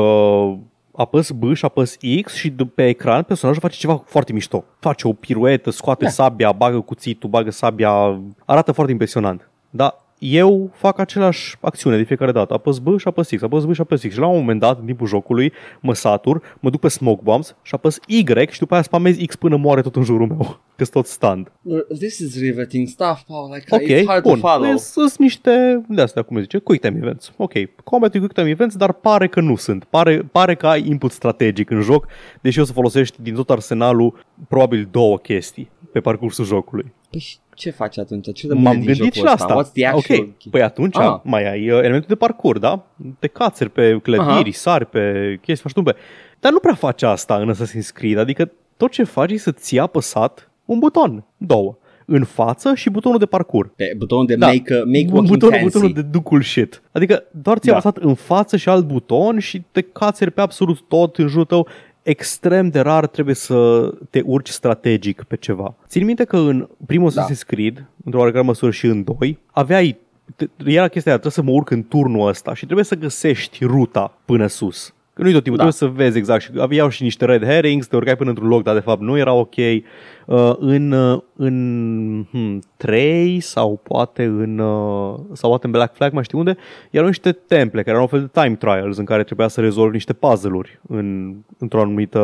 apăs 0.96 1.31
B 1.31 1.53
și 1.53 1.65
apăs 1.65 1.98
X 2.22 2.34
și 2.36 2.51
d- 2.51 2.74
pe 2.75 2.88
ecran 2.88 3.24
personajul 3.24 3.62
face 3.62 3.77
ceva 3.79 4.03
foarte 4.05 4.34
mișto. 4.34 4.63
Face 4.79 5.08
o 5.08 5.13
piruetă, 5.13 5.69
scoate 5.69 6.03
Da. 6.03 6.10
sabia, 6.10 6.51
bagă 6.51 6.79
cuțitul, 6.79 7.29
bagă 7.29 7.51
sabia, 7.51 8.19
arată 8.46 8.72
foarte 8.72 8.91
impresionant. 8.91 9.50
Dar 9.69 9.96
eu 10.19 10.69
fac 10.74 11.00
același 11.00 11.55
acțiune 11.62 11.98
de 11.98 12.03
fiecare 12.03 12.31
dată. 12.31 12.53
Apăs 12.53 12.77
B 12.79 12.98
și 13.00 13.08
apăs 13.08 13.29
X, 13.29 13.41
apăs 13.41 13.65
B 13.65 13.74
și 13.74 13.81
apăs 13.81 14.01
X. 14.01 14.13
Și 14.13 14.19
la 14.19 14.27
un 14.27 14.38
moment 14.39 14.60
dat, 14.60 14.79
în 14.79 14.86
timpul 14.86 15.08
jocului, 15.08 15.53
mă 15.79 15.93
satur, 15.93 16.41
mă 16.60 16.69
duc 16.69 16.79
pe 16.79 16.88
smoke 16.88 17.22
bombs 17.24 17.55
și 17.62 17.75
apăs 17.75 18.00
Y 18.08 18.24
și 18.50 18.60
după 18.60 18.74
aia 18.74 18.84
spamez 18.84 19.17
X 19.25 19.36
până 19.36 19.55
moare 19.55 19.81
tot 19.81 19.96
în 19.96 20.03
jurul 20.03 20.27
meu. 20.27 20.60
Că 20.79 20.86
tot 20.86 21.05
stand. 21.05 21.51
Uh, 21.62 21.79
This 22.00 22.17
is 22.19 22.39
riveting 22.39 22.88
stuff, 22.88 23.21
Paul. 23.27 23.53
Like, 23.53 23.75
Ok, 23.75 23.81
it's 23.81 24.05
hard 24.05 24.24
bun. 24.24 24.39
to 24.39 24.48
follow. 24.48 24.77
Sunt 24.77 25.17
niște, 25.17 25.81
de 25.89 26.01
astea, 26.01 26.21
cum 26.21 26.36
se 26.36 26.41
zice, 26.41 26.57
quick 26.57 26.81
time 26.86 26.98
events. 27.01 27.31
Ok, 27.38 27.53
combat 27.83 28.12
quick 28.12 28.33
time 28.33 28.50
events, 28.50 28.75
dar 28.75 28.91
pare 28.93 29.27
că 29.27 29.39
nu 29.41 29.55
sunt. 29.55 29.83
Pare, 29.83 30.17
pare 30.31 30.55
că 30.55 30.67
ai 30.67 30.88
input 30.88 31.12
strategic 31.12 31.69
în 31.69 31.81
joc, 31.81 32.07
deși 32.41 32.59
o 32.59 32.63
să 32.63 32.74
folosești 32.74 33.21
din 33.21 33.36
tot 33.36 33.50
arsenalul 33.50 34.25
probabil 34.48 34.88
două 34.91 35.17
chestii 35.17 35.69
pe 35.91 36.00
parcursul 36.00 36.45
jocului. 36.45 36.93
Păi 37.09 37.19
și 37.19 37.38
ce 37.55 37.69
faci 37.69 37.98
atunci? 37.98 38.33
Ce 38.33 38.48
rămâne 38.48 38.65
M-am 38.67 38.75
din 38.77 38.86
gândit 38.86 39.03
jocul 39.03 39.17
și 39.17 39.24
la 39.24 39.31
ăsta? 39.31 39.45
asta. 39.45 39.63
What's 39.63 39.74
the 39.74 39.86
actual 39.86 40.19
ok, 40.19 40.50
păi 40.51 40.62
atunci 40.62 40.95
Ah. 40.98 41.19
mai 41.24 41.51
ai 41.51 41.69
uh, 41.69 41.77
elementul 41.77 42.07
de 42.07 42.15
parcurs, 42.15 42.59
da? 42.59 42.86
Te 43.19 43.27
cațeri 43.27 43.69
pe 43.69 44.00
clădiri, 44.03 44.27
Aha. 44.50 44.51
sari 44.51 44.86
pe 44.86 45.12
chestii, 45.41 45.63
faci 45.63 45.74
tumbe. 45.74 45.95
Dar 46.39 46.51
nu 46.51 46.59
prea 46.59 46.74
faci 46.74 47.01
asta 47.03 47.36
în 47.36 47.53
Assassin's 47.53 47.93
Creed, 47.93 48.17
adică 48.17 48.51
tot 48.77 48.91
ce 48.91 49.03
faci 49.03 49.31
e 49.31 49.38
să 49.38 49.51
ții 49.51 49.79
apăsat 49.79 50.48
un 50.69 50.79
buton, 50.79 51.23
două, 51.38 51.77
în 52.05 52.23
față 52.23 52.73
și 52.75 52.89
butonul 52.89 53.17
de 53.19 53.25
parcurs. 53.25 53.69
Pe 53.75 53.93
butonul 53.97 54.25
de 54.25 54.35
Da. 54.35 54.45
make, 54.47 54.73
uh, 54.75 54.81
make 54.85 55.05
Bu- 55.05 55.13
walking 55.15 55.27
butonul, 55.27 55.53
fancy. 55.59 55.65
butonul 55.73 55.93
de 55.93 56.01
do 56.01 56.21
cool 56.21 56.41
shit. 56.41 56.81
Adică 56.91 57.23
doar 57.31 57.57
ți-ai 57.57 57.73
Da. 57.73 57.79
apăsat 57.79 58.03
în 58.03 58.13
față 58.13 58.57
și 58.57 58.69
alt 58.69 58.85
buton 58.85 59.39
și 59.39 59.61
te 59.71 59.81
cațeri 59.81 60.31
pe 60.31 60.41
absolut 60.41 60.79
tot 60.88 61.17
în 61.17 61.27
jurul 61.27 61.45
tău. 61.45 61.67
Extrem 62.03 62.69
de 62.69 62.79
rar 62.79 63.07
trebuie 63.07 63.35
să 63.35 63.89
te 64.09 64.21
urci 64.25 64.49
strategic 64.49 65.23
pe 65.23 65.35
ceva. 65.35 65.73
Țin 65.88 66.05
minte 66.05 66.23
că 66.23 66.38
în 66.38 66.67
primul 66.85 67.11
Da. 67.13 67.25
Assassin's 67.25 67.45
Creed, 67.47 67.85
într-o 68.05 68.19
oarecare 68.19 68.43
măsură 68.45 68.71
și 68.71 68.85
în 68.85 69.03
doi, 69.03 69.38
aveai 69.51 69.97
te- 70.35 70.47
era 70.65 70.88
chestia 70.88 71.11
aia, 71.11 71.19
trebuie 71.21 71.31
să 71.31 71.41
mă 71.41 71.51
urc 71.51 71.69
în 71.69 71.83
turnul 71.83 72.27
ăsta 72.27 72.53
și 72.53 72.63
trebuie 72.65 72.85
să 72.85 72.95
găsești 72.95 73.65
ruta 73.65 74.17
până 74.25 74.47
sus. 74.47 74.93
Că 75.19 75.25
nu-i 75.25 75.33
tot 75.33 75.43
timpul, 75.43 75.65
Da. 75.65 75.69
trebuie 75.69 75.91
să 75.91 76.03
vezi 76.03 76.17
exact. 76.17 76.41
Și 76.41 76.49
aveau 76.57 76.89
și 76.89 77.03
niște 77.03 77.25
red 77.25 77.45
herrings, 77.45 77.88
te 77.88 77.95
urcai 77.95 78.15
până 78.15 78.29
într-un 78.29 78.47
loc, 78.47 78.63
dar 78.63 78.73
de 78.73 78.79
fapt 78.79 79.01
nu 79.01 79.17
era 79.17 79.33
ok. 79.33 79.55
Uh, 79.55 80.55
în 80.59 80.91
uh, 80.91 81.21
în 81.35 82.25
hmm, 82.31 82.61
3 82.77 83.39
sau 83.39 83.79
poate 83.83 84.23
în 84.23 84.59
uh, 84.59 85.15
sau 85.33 85.49
poate 85.49 85.65
în 85.65 85.71
Black 85.71 85.95
Flag, 85.95 86.13
mai 86.13 86.23
știu 86.23 86.38
unde, 86.38 86.57
erau 86.89 87.07
niște 87.07 87.31
temple 87.31 87.81
care 87.83 87.89
erau 87.97 88.01
un 88.01 88.07
fel 88.07 88.29
de 88.33 88.41
time 88.41 88.55
trials 88.55 88.97
în 88.97 89.05
care 89.05 89.23
trebuia 89.23 89.47
să 89.47 89.61
rezolvi 89.61 89.93
niște 89.93 90.13
puzzle-uri 90.13 90.79
în, 90.88 91.35
într-o 91.57 91.81
anumită, 91.81 92.19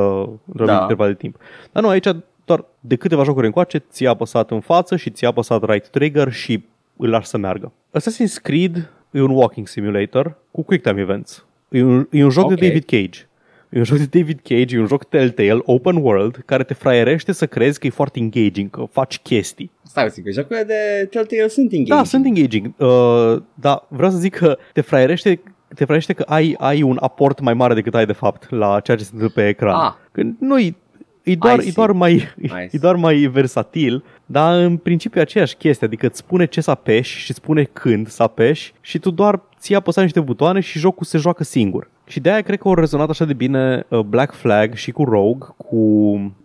într-o 0.46 0.66
Da. 0.66 0.72
anumită 0.72 0.82
interval 0.82 1.08
de 1.08 1.14
timp. 1.14 1.38
Dar 1.72 1.84
nu, 1.84 1.90
aici 1.90 2.08
doar 2.46 2.66
de 2.80 2.96
câteva 2.96 3.24
jocuri 3.24 3.46
încoace 3.46 3.84
ți-a 3.90 4.10
apăsat 4.10 4.52
în 4.52 4.60
față 4.60 4.96
și 4.96 5.10
ți-a 5.10 5.28
apăsat 5.28 5.70
right 5.70 5.88
trigger 5.88 6.32
și 6.32 6.64
îl 6.98 7.10
lași 7.10 7.28
să 7.28 7.38
meargă. 7.38 7.72
Assassin's 8.00 8.42
Creed 8.42 8.92
e 9.12 9.22
un 9.22 9.32
walking 9.32 9.68
simulator 9.68 10.38
cu 10.52 10.64
quick 10.64 10.84
time 10.88 11.02
events. 11.02 11.46
E 11.70 11.84
un, 11.84 12.08
e 12.12 12.24
un 12.24 12.30
joc 12.30 12.44
Ok. 12.44 12.54
de 12.56 12.68
David 12.68 12.84
Cage. 12.86 13.28
E 13.70 13.78
un 13.78 13.84
joc 13.84 13.98
de 13.98 14.20
David 14.20 14.40
Cage, 14.44 14.76
e 14.76 14.80
un 14.80 14.86
joc 14.86 15.04
Telltale, 15.04 15.60
open 15.64 15.96
world, 15.96 16.42
care 16.46 16.64
te 16.64 16.74
fraierește 16.74 17.32
să 17.32 17.46
crezi 17.46 17.80
că 17.80 17.88
e 17.88 17.90
foarte 17.90 18.20
engaging, 18.20 18.70
că 18.70 18.88
faci 18.92 19.20
chestii. 19.20 19.72
Stai 19.84 20.04
puțin, 20.06 20.24
că 20.24 20.32
jocurile 20.32 20.64
de 20.64 21.06
Telltale 21.06 21.48
sunt 21.48 21.72
engaging. 21.72 21.98
Da, 21.98 22.04
sunt 22.04 22.26
engaging, 22.26 22.74
uh, 22.78 23.42
dar 23.54 23.86
vreau 23.88 24.12
să 24.12 24.18
zic 24.18 24.36
că 24.36 24.58
te 24.74 24.82
fraierește 24.82 25.42
te 25.76 25.86
fraiește 25.86 26.14
că 26.14 26.24
ai, 26.28 26.56
ai 26.58 26.82
un 26.82 26.98
aport 27.02 27.40
mai 27.40 27.54
mare 27.54 27.74
decât 27.74 27.96
ai 27.96 28.06
de 28.06 28.14
fapt 28.14 28.52
la 28.52 28.80
ceea 28.80 28.98
ce 28.98 29.04
se 29.04 29.10
întâmplă 29.14 29.42
pe 29.42 29.48
ecran. 29.48 29.76
Ah. 29.76 29.94
Că 30.12 30.22
nu 30.40 30.58
e 31.26 31.32
E 31.32 31.36
doar, 31.36 31.56
I 31.56 31.60
e, 31.60 31.62
see. 31.62 31.72
doar 31.76 31.92
mai, 31.92 32.14
I 32.14 32.46
e 32.46 32.48
see. 32.48 32.80
doar 32.80 32.96
mai 32.96 33.16
versatil, 33.16 34.04
dar 34.26 34.56
în 34.60 34.78
principiu 34.78 35.20
e 35.20 35.24
aceeași 35.24 35.56
chestie, 35.56 35.88
adică 35.88 36.06
îți 36.06 36.18
spune 36.18 36.46
ce 36.46 36.62
să 36.62 36.72
apeși 36.72 37.18
și 37.18 37.30
îți 37.30 37.40
spune 37.40 37.64
când 37.64 38.08
să 38.08 38.24
apeși 38.24 38.74
și 38.82 39.00
tu 39.00 39.12
doar 39.12 39.42
ții 39.60 39.76
apăsat 39.76 40.04
niște 40.04 40.20
butoane 40.20 40.60
și 40.60 40.80
jocul 40.80 41.06
se 41.06 41.18
joacă 41.18 41.44
singur. 41.44 41.90
Și 42.08 42.20
de 42.20 42.32
aia 42.32 42.42
cred 42.42 42.60
că 42.60 42.68
au 42.68 42.74
rezonat 42.74 43.10
așa 43.10 43.26
de 43.26 43.34
bine 43.34 43.86
uh, 43.88 44.00
Black 44.00 44.34
Flag 44.34 44.74
și 44.74 44.92
cu 44.92 45.04
Rogue, 45.04 45.48
cu, 45.58 45.76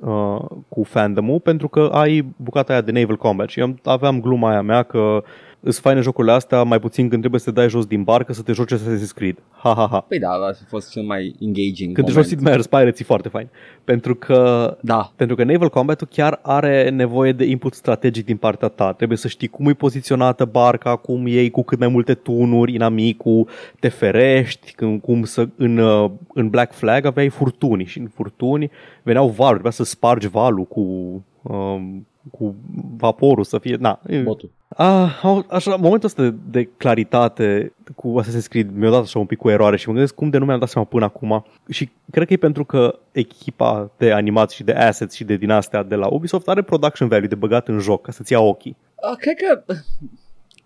uh, 0.01 0.45
cu 0.69 0.83
fandom 0.83 1.39
pentru 1.39 1.69
că 1.69 1.91
ai 1.93 2.27
bucata 2.37 2.73
aia 2.73 2.81
de 2.83 2.93
naval 2.93 3.17
combat 3.17 3.49
și 3.49 3.61
eu 3.61 3.75
aveam 3.85 4.21
gluma 4.21 4.51
aia 4.51 4.63
mea 4.63 4.83
că 4.83 5.23
îți 5.61 5.81
faine 5.81 6.01
jocurile 6.01 6.33
astea 6.33 6.63
mai 6.63 6.79
puțin 6.79 7.09
când 7.09 7.21
trebuie 7.21 7.41
să 7.41 7.51
te 7.51 7.61
dai 7.61 7.69
jos 7.69 7.87
din 7.87 8.03
barcă 8.03 8.33
să 8.33 8.43
te 8.43 8.53
joci 8.53 8.75
Assassin's 8.75 9.15
Creed. 9.15 9.37
Ha, 9.51 9.75
ha, 9.75 9.89
ha. 9.91 10.01
Păi 10.01 10.19
da, 10.19 10.29
ăla 10.35 10.47
a 10.47 10.53
fost 10.69 10.91
cel 10.91 11.03
mai 11.03 11.35
engaging 11.41 11.95
Când 11.95 12.07
te 12.07 12.13
moment. 12.13 12.29
joci 12.29 12.39
Sid 12.39 12.49
Meier's 12.49 12.69
Pirates 12.71 13.01
e 13.01 13.05
foarte 13.05 13.29
fain. 13.29 13.49
Pentru 13.85 14.15
că 14.15 14.77
Da. 14.81 15.13
pentru 15.17 15.37
că 15.37 15.45
Naval 15.45 15.69
Combat-ul 15.69 16.09
chiar 16.11 16.39
are 16.43 16.89
nevoie 16.91 17.33
de 17.33 17.45
input 17.45 17.75
strategic 17.75 18.25
din 18.25 18.37
partea 18.37 18.69
ta. 18.69 18.93
Trebuie 18.93 19.19
să 19.19 19.29
știi 19.29 19.49
cum 19.49 19.67
e 19.69 19.73
poziționată 19.73 20.45
barca, 20.45 20.97
cum 20.97 21.27
iei 21.27 21.51
cu 21.51 21.63
cât 21.63 21.79
mai 21.79 21.89
multe 21.89 22.15
tunuri 22.15 22.75
inamicul, 22.75 23.49
te 23.81 23.89
ferești, 23.89 24.73
când, 24.73 25.01
cum 25.01 25.25
să, 25.25 25.49
în, 25.57 25.77
uh, 25.79 26.11
în 26.35 26.49
Black 26.49 26.73
Flag 26.73 27.05
aveai 27.05 27.29
furtuni 27.29 27.85
și 27.85 27.99
în 27.99 28.09
furtuni 28.15 28.71
veneau 29.03 29.29
valuri, 29.29 29.53
trebuia 29.53 29.73
să 29.73 29.85
spargi 29.85 30.29
valul 30.29 30.65
cu, 30.65 30.81
um, 31.43 32.07
cu 32.31 32.55
vaporul 32.97 33.45
să 33.45 33.59
fie... 33.59 33.77
Na, 33.77 34.01
e- 34.07 34.21
Botul. 34.21 34.51
Ah, 34.77 35.19
au- 35.23 35.45
așa, 35.49 35.77
momentul 35.77 36.09
ăsta 36.09 36.23
de, 36.23 36.35
de 36.51 36.65
claritate 36.77 37.73
cu 37.97 38.21
Assassin's 38.23 38.49
Creed 38.49 38.71
mi-a 38.75 38.91
dat 38.91 39.03
așa 39.03 39.19
un 39.19 39.27
pic 39.27 39.39
cu 39.39 39.49
eroare 39.49 39.77
și 39.77 39.87
mă 39.87 39.93
gândesc 39.93 40.15
cum 40.15 40.31
de 40.31 40.39
nu 40.39 40.45
mi-am 40.45 40.59
dat 40.59 40.69
seama 40.69 40.87
până 40.87 41.05
acum 41.05 41.45
și 41.69 41.91
cred 42.11 42.27
că 42.27 42.33
e 42.33 42.37
pentru 42.37 42.65
că 42.65 42.99
echipa 43.13 43.91
de 43.97 44.13
animați 44.13 44.55
și 44.55 44.63
de 44.63 44.73
assets 44.73 45.15
și 45.15 45.25
de 45.25 45.37
din 45.37 45.51
astea 45.51 45.83
de 45.83 45.95
la 45.95 46.07
Ubisoft 46.07 46.49
are 46.49 46.63
production 46.63 47.09
value 47.09 47.27
de 47.27 47.35
băgat 47.35 47.69
în 47.69 47.79
joc 47.79 48.03
ca 48.03 48.13
să-ți 48.13 48.33
ia 48.33 48.41
ochii. 48.41 48.77
Uh, 49.11 49.17
cred 49.17 49.35
că 49.37 49.75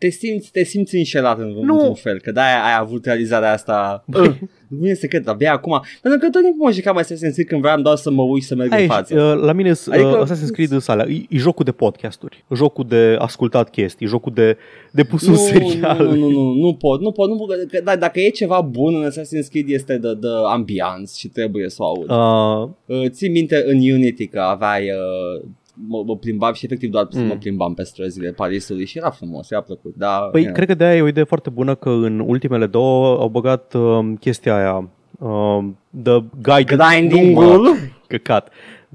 te 0.05 0.11
simți, 0.11 0.51
te 0.51 0.65
simți 0.65 0.97
înșelat 0.97 1.39
în, 1.39 1.49
Nu. 1.49 1.73
într-un 1.75 1.95
fel, 1.95 2.21
că 2.21 2.33
de-aia 2.33 2.65
ai 2.65 2.77
avut 2.81 3.05
realizarea 3.05 3.53
asta. 3.53 4.05
Uh, 4.07 4.35
nu 4.81 4.87
e 4.89 4.95
secret, 4.95 5.29
abia 5.29 5.53
acum. 5.53 5.83
Pentru 6.03 6.21
că 6.21 6.29
tot 6.31 6.43
timpul 6.43 6.65
mă 6.67 6.73
jucam 6.73 7.01
Assassin's 7.03 7.33
Creed 7.33 7.47
când 7.49 7.61
vreau 7.61 7.81
doar 7.81 7.97
să 7.97 8.11
mă 8.11 8.23
uit 8.23 8.43
să 8.43 8.55
merg 8.55 8.73
în 8.73 8.77
Ai, 8.79 8.87
față. 8.87 9.21
uh, 9.21 9.43
la 9.45 9.53
mine 9.53 9.69
adică, 9.71 9.95
Adică- 9.95 10.25
Assassin's 10.25 10.51
Creed 10.53 10.69
sunt 10.69 10.89
alea, 10.89 11.07
e, 11.09 11.23
e 11.29 11.37
jocul 11.39 11.65
de 11.65 11.73
podcasturi, 11.73 12.45
jocul 12.55 12.85
de 12.89 13.17
ascultat 13.19 13.71
chestii, 13.71 14.07
jocul 14.07 14.33
de, 14.35 14.57
de 14.93 15.05
pus 15.05 15.27
un 15.27 15.33
nu, 15.33 15.39
serial. 15.39 16.05
nu, 16.07 16.15
nu, 16.15 16.29
nu, 16.31 16.53
nu 16.53 16.75
pot, 16.75 17.01
nu 17.01 17.13
pot, 17.13 17.29
nu 17.29 17.37
pot, 17.37 17.49
că, 17.71 17.81
da, 17.85 17.97
dacă 17.97 18.21
e 18.21 18.29
ceva 18.29 18.61
bun 18.61 18.95
în 18.95 19.11
Assassin's 19.11 19.49
Creed 19.51 19.69
este 19.69 19.97
de, 19.99 20.15
de 20.15 20.29
ambiance 20.53 21.13
și 21.17 21.29
trebuie 21.29 21.69
să 21.69 21.77
o 21.83 21.87
aud. 21.87 22.11
Uh, 22.11 22.69
Uh, 22.87 23.09
țin 23.11 23.33
minte 23.33 23.63
în 23.67 23.77
Unity 23.77 24.27
că 24.27 24.41
aveai 24.41 24.83
uh, 24.91 25.45
mă, 25.89 26.03
mă 26.07 26.17
plimbam 26.17 26.53
și 26.53 26.65
efectiv 26.65 26.91
doar 26.91 27.09
mm. 27.13 27.21
Mm. 27.21 27.27
mă 27.27 27.35
plimbam 27.35 27.75
pe 27.75 27.83
străzile 27.83 28.31
Parisului 28.31 28.87
și 28.87 28.99
era 28.99 29.11
frumos, 29.11 29.51
era 29.51 29.61
plăcut. 29.61 29.95
Da, 29.97 30.29
Păi, 30.33 30.41
yeah. 30.43 30.55
cred 30.55 30.67
că 30.69 30.75
de 30.75 30.85
aia 30.85 30.97
e 30.97 31.03
o 31.03 31.07
idee 31.09 31.25
foarte 31.25 31.51
bună 31.51 31.75
că 31.75 31.89
în 31.89 32.19
ultimele 32.27 32.67
două 32.67 33.19
au 33.19 33.29
băgat 33.29 33.75
um, 33.75 34.17
chestia 34.17 34.57
aia, 34.57 34.89
um, 35.19 35.79
The 36.03 36.23
Guided 36.43 36.79
Grinding-ul. 36.79 37.77
Căcat. 38.07 38.49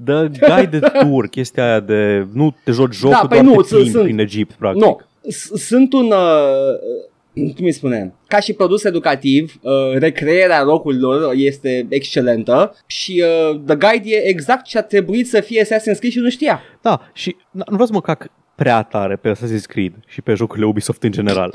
The 0.04 0.28
Guided 0.28 0.90
Tour, 1.00 1.26
chestia 1.26 1.64
aia 1.64 1.80
de 1.80 2.26
nu 2.32 2.54
te 2.64 2.72
joci 2.72 2.94
jocul, 2.94 3.18
Da, 3.22 3.26
păi 3.28 3.42
doar 3.42 3.54
nu, 3.56 3.62
te 3.62 3.68
plimbi 3.74 3.90
sunt- 3.90 4.02
prin 4.04 4.18
Egipt, 4.18 4.52
practic. 4.52 4.82
Nu, 4.82 5.00
S- 5.28 5.50
sunt 5.54 5.92
un, 5.92 6.04
uh, 6.06 7.09
cum 7.56 7.64
îi 7.64 7.72
spune, 7.72 8.14
ca 8.26 8.40
și 8.40 8.52
produs 8.52 8.84
educativ, 8.84 9.58
uh, 9.62 9.72
recrearea 9.98 10.62
locurilor 10.62 11.32
este 11.34 11.86
excelentă 11.88 12.76
și 12.86 13.24
uh, 13.50 13.60
The 13.66 13.76
Guide 13.76 14.10
e 14.16 14.28
exact 14.28 14.64
ce 14.64 14.78
a 14.78 14.82
trebuit 14.82 15.28
să 15.28 15.40
fie 15.40 15.64
Assassin's 15.64 15.98
Creed 15.98 16.12
și 16.12 16.18
nu 16.18 16.30
știa. 16.30 16.60
Da, 16.82 17.00
și 17.12 17.36
n- 17.36 17.40
nu 17.52 17.64
vreau 17.72 17.86
să 17.86 17.92
mă 17.92 18.00
cac 18.00 18.26
prea 18.54 18.82
tare 18.82 19.16
pe 19.16 19.32
Assassin's 19.32 19.66
Creed 19.66 19.92
și 20.06 20.22
pe 20.22 20.34
jocurile 20.34 20.66
Ubisoft 20.66 21.02
în 21.02 21.10
general. 21.12 21.50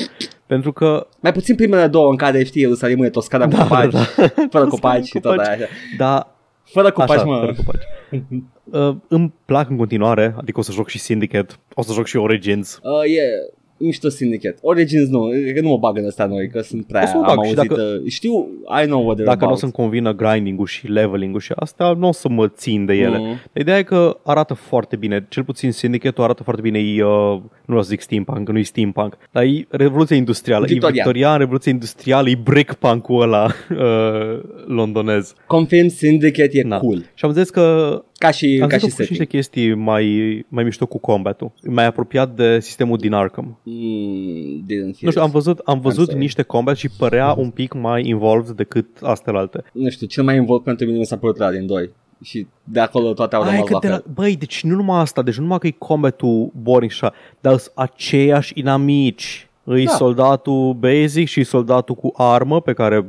Pentru 0.45 0.71
că, 0.73 1.07
Mai 1.19 1.31
puțin 1.31 1.55
primele 1.55 1.87
două 1.87 2.09
în 2.09 2.15
care 2.15 2.43
știi 2.43 2.61
Ierusalimul 2.61 3.05
e 3.05 3.09
Toscana 3.09 3.43
cu 3.45 3.49
Da, 3.55 3.61
copaci, 3.63 3.91
da, 3.91 4.03
fără 4.51 4.65
copaci 4.67 5.05
și 5.05 5.19
tot 5.19 5.31
copaci. 5.31 5.47
aia. 5.47 5.55
așa. 5.55 5.67
da, 5.97 6.29
Fără 6.63 6.91
copaci, 6.91 7.09
așa, 7.17 7.23
mă. 7.25 7.37
fără 7.39 7.53
copaci. 7.53 7.83
Uh, 8.63 8.95
îmi 9.07 9.33
plac 9.45 9.69
în 9.69 9.77
continuare, 9.77 10.35
adică 10.37 10.59
o 10.59 10.61
să 10.61 10.71
joc 10.71 10.89
și 10.89 10.99
Syndicate, 10.99 11.53
o 11.73 11.81
să 11.81 11.93
joc 11.93 12.05
și 12.05 12.17
Origins. 12.17 12.79
Uh, 12.83 13.15
e 13.17 13.21
mișto 13.77 14.09
Syndicate. 14.09 14.57
Origins 14.61 15.09
nu, 15.09 15.19
că 15.55 15.61
nu 15.61 15.69
mă 15.69 15.77
bag 15.77 15.97
în 15.97 16.05
ăsta 16.05 16.25
noi, 16.25 16.49
că 16.49 16.61
sunt 16.61 16.85
prea, 16.85 17.01
O 17.03 17.05
să 17.05 17.15
mă 17.17 17.23
am 17.25 17.35
bag 17.35 17.45
și 17.45 17.53
auzit, 17.55 17.69
dacă- 17.71 17.99
uh, 18.03 18.11
știu, 18.11 18.47
I 18.83 18.85
know 18.85 19.03
what 19.05 19.17
they're 19.19 19.23
Dacă 19.23 19.37
nu 19.39 19.43
o 19.43 19.45
about. 19.45 19.57
să-mi 19.57 19.71
convină 19.71 20.13
grinding-ul 20.13 20.65
și 20.65 20.87
leveling-ul 20.87 21.39
și 21.39 21.51
asta, 21.55 21.93
nu 21.97 22.07
o 22.07 22.11
să 22.11 22.29
mă 22.29 22.47
țin 22.47 22.85
de 22.85 22.93
ele. 22.93 23.17
Mm. 23.17 23.35
Ideea 23.53 23.77
e 23.77 23.83
că 23.83 24.17
arată 24.23 24.53
foarte 24.53 24.95
bine, 24.95 25.25
cel 25.29 25.43
puțin 25.43 25.71
Syndicate-ul 25.71 26.23
arată 26.25 26.43
foarte 26.43 26.61
bine, 26.61 26.79
e, 26.79 27.03
uh, 27.03 27.09
nu 27.41 27.49
vreau 27.65 27.81
să 27.81 27.89
zic 27.89 28.01
steampunk, 28.01 28.45
că 28.45 28.51
nu 28.51 28.57
e 28.57 28.61
steampunk, 28.63 29.17
dar 29.31 29.43
e 29.43 29.65
revoluția 29.69 30.15
industrială, 30.15 30.65
Victorian. 30.65 30.91
e 30.91 31.01
victorian, 31.01 31.37
revoluția 31.37 31.71
industrială, 31.71 32.29
e 32.29 32.39
breakpunk-ul 32.43 33.21
ăla 33.21 33.45
uh, 33.69 34.39
londonez. 34.67 35.33
Confirm 35.47 35.87
Syndicate 35.87 36.49
e 36.57 36.63
Na. 36.63 36.77
cool. 36.79 36.97
Și 37.13 37.25
am 37.25 37.31
zis 37.31 37.49
că 37.49 38.03
Ca 38.17 38.31
și, 38.31 38.59
Am 38.61 38.67
ca 38.67 38.77
zis 38.77 38.89
și 38.91 38.95
că 38.95 39.03
și 39.03 39.09
niște 39.09 39.23
setting. 39.23 39.27
chestii 39.29 39.73
mai, 39.73 40.45
mai 40.47 40.63
mișto 40.63 40.85
cu 40.85 40.97
combat-ul. 40.97 41.51
Mai 41.67 41.85
apropiat 41.85 42.35
de 42.35 42.59
sistemul 42.59 42.97
din 42.97 43.13
Arkham. 43.13 43.59
Mm, 43.63 44.63
didn't 44.63 44.65
feel 44.67 44.95
Nu 45.01 45.09
știu, 45.09 45.21
am 45.21 45.27
it. 45.27 45.33
văzut, 45.33 45.59
am 45.65 45.79
văzut 45.79 46.05
sorry. 46.05 46.19
niște 46.19 46.41
combat 46.41 46.75
și 46.75 46.89
părea 46.97 47.33
un 47.37 47.49
pic 47.49 47.73
mai 47.73 48.07
involved 48.07 48.55
decât 48.55 48.85
astea 49.01 49.33
alte. 49.33 49.63
nu 49.73 49.89
știu, 49.89 50.07
cel 50.07 50.23
mai 50.23 50.35
involt 50.35 50.63
pentru 50.63 50.85
mine 50.85 50.97
mi 50.97 51.05
s-a 51.05 51.17
părut 51.17 51.37
la 51.37 51.51
din 51.51 51.65
2. 51.65 51.89
Și 52.23 52.47
de 52.63 52.79
acolo 52.79 53.13
toate 53.13 53.35
au 53.35 53.41
Ai, 53.41 53.49
rămas 53.49 53.65
că 53.67 53.73
la 53.73 53.79
de 53.79 53.87
la, 53.87 53.93
fel. 53.93 54.05
băi, 54.13 54.35
deci 54.35 54.63
nu 54.63 54.75
numai 54.75 54.99
asta, 54.99 55.21
deci 55.21 55.35
nu 55.35 55.41
numai 55.43 55.57
că 55.57 55.67
e 55.67 55.71
combatul 55.77 56.51
boring 56.61 56.91
și 56.91 56.99
așa, 57.03 57.13
dar 57.41 57.57
sunt 57.57 57.73
aceiași 57.75 58.51
inamici. 58.55 59.49
Îi 59.63 59.85
Da. 59.85 59.91
soldatul 59.91 60.73
basic 60.73 61.27
și 61.27 61.43
soldatul 61.43 61.95
cu 61.95 62.11
armă 62.15 62.61
pe 62.61 62.73
care 62.73 63.05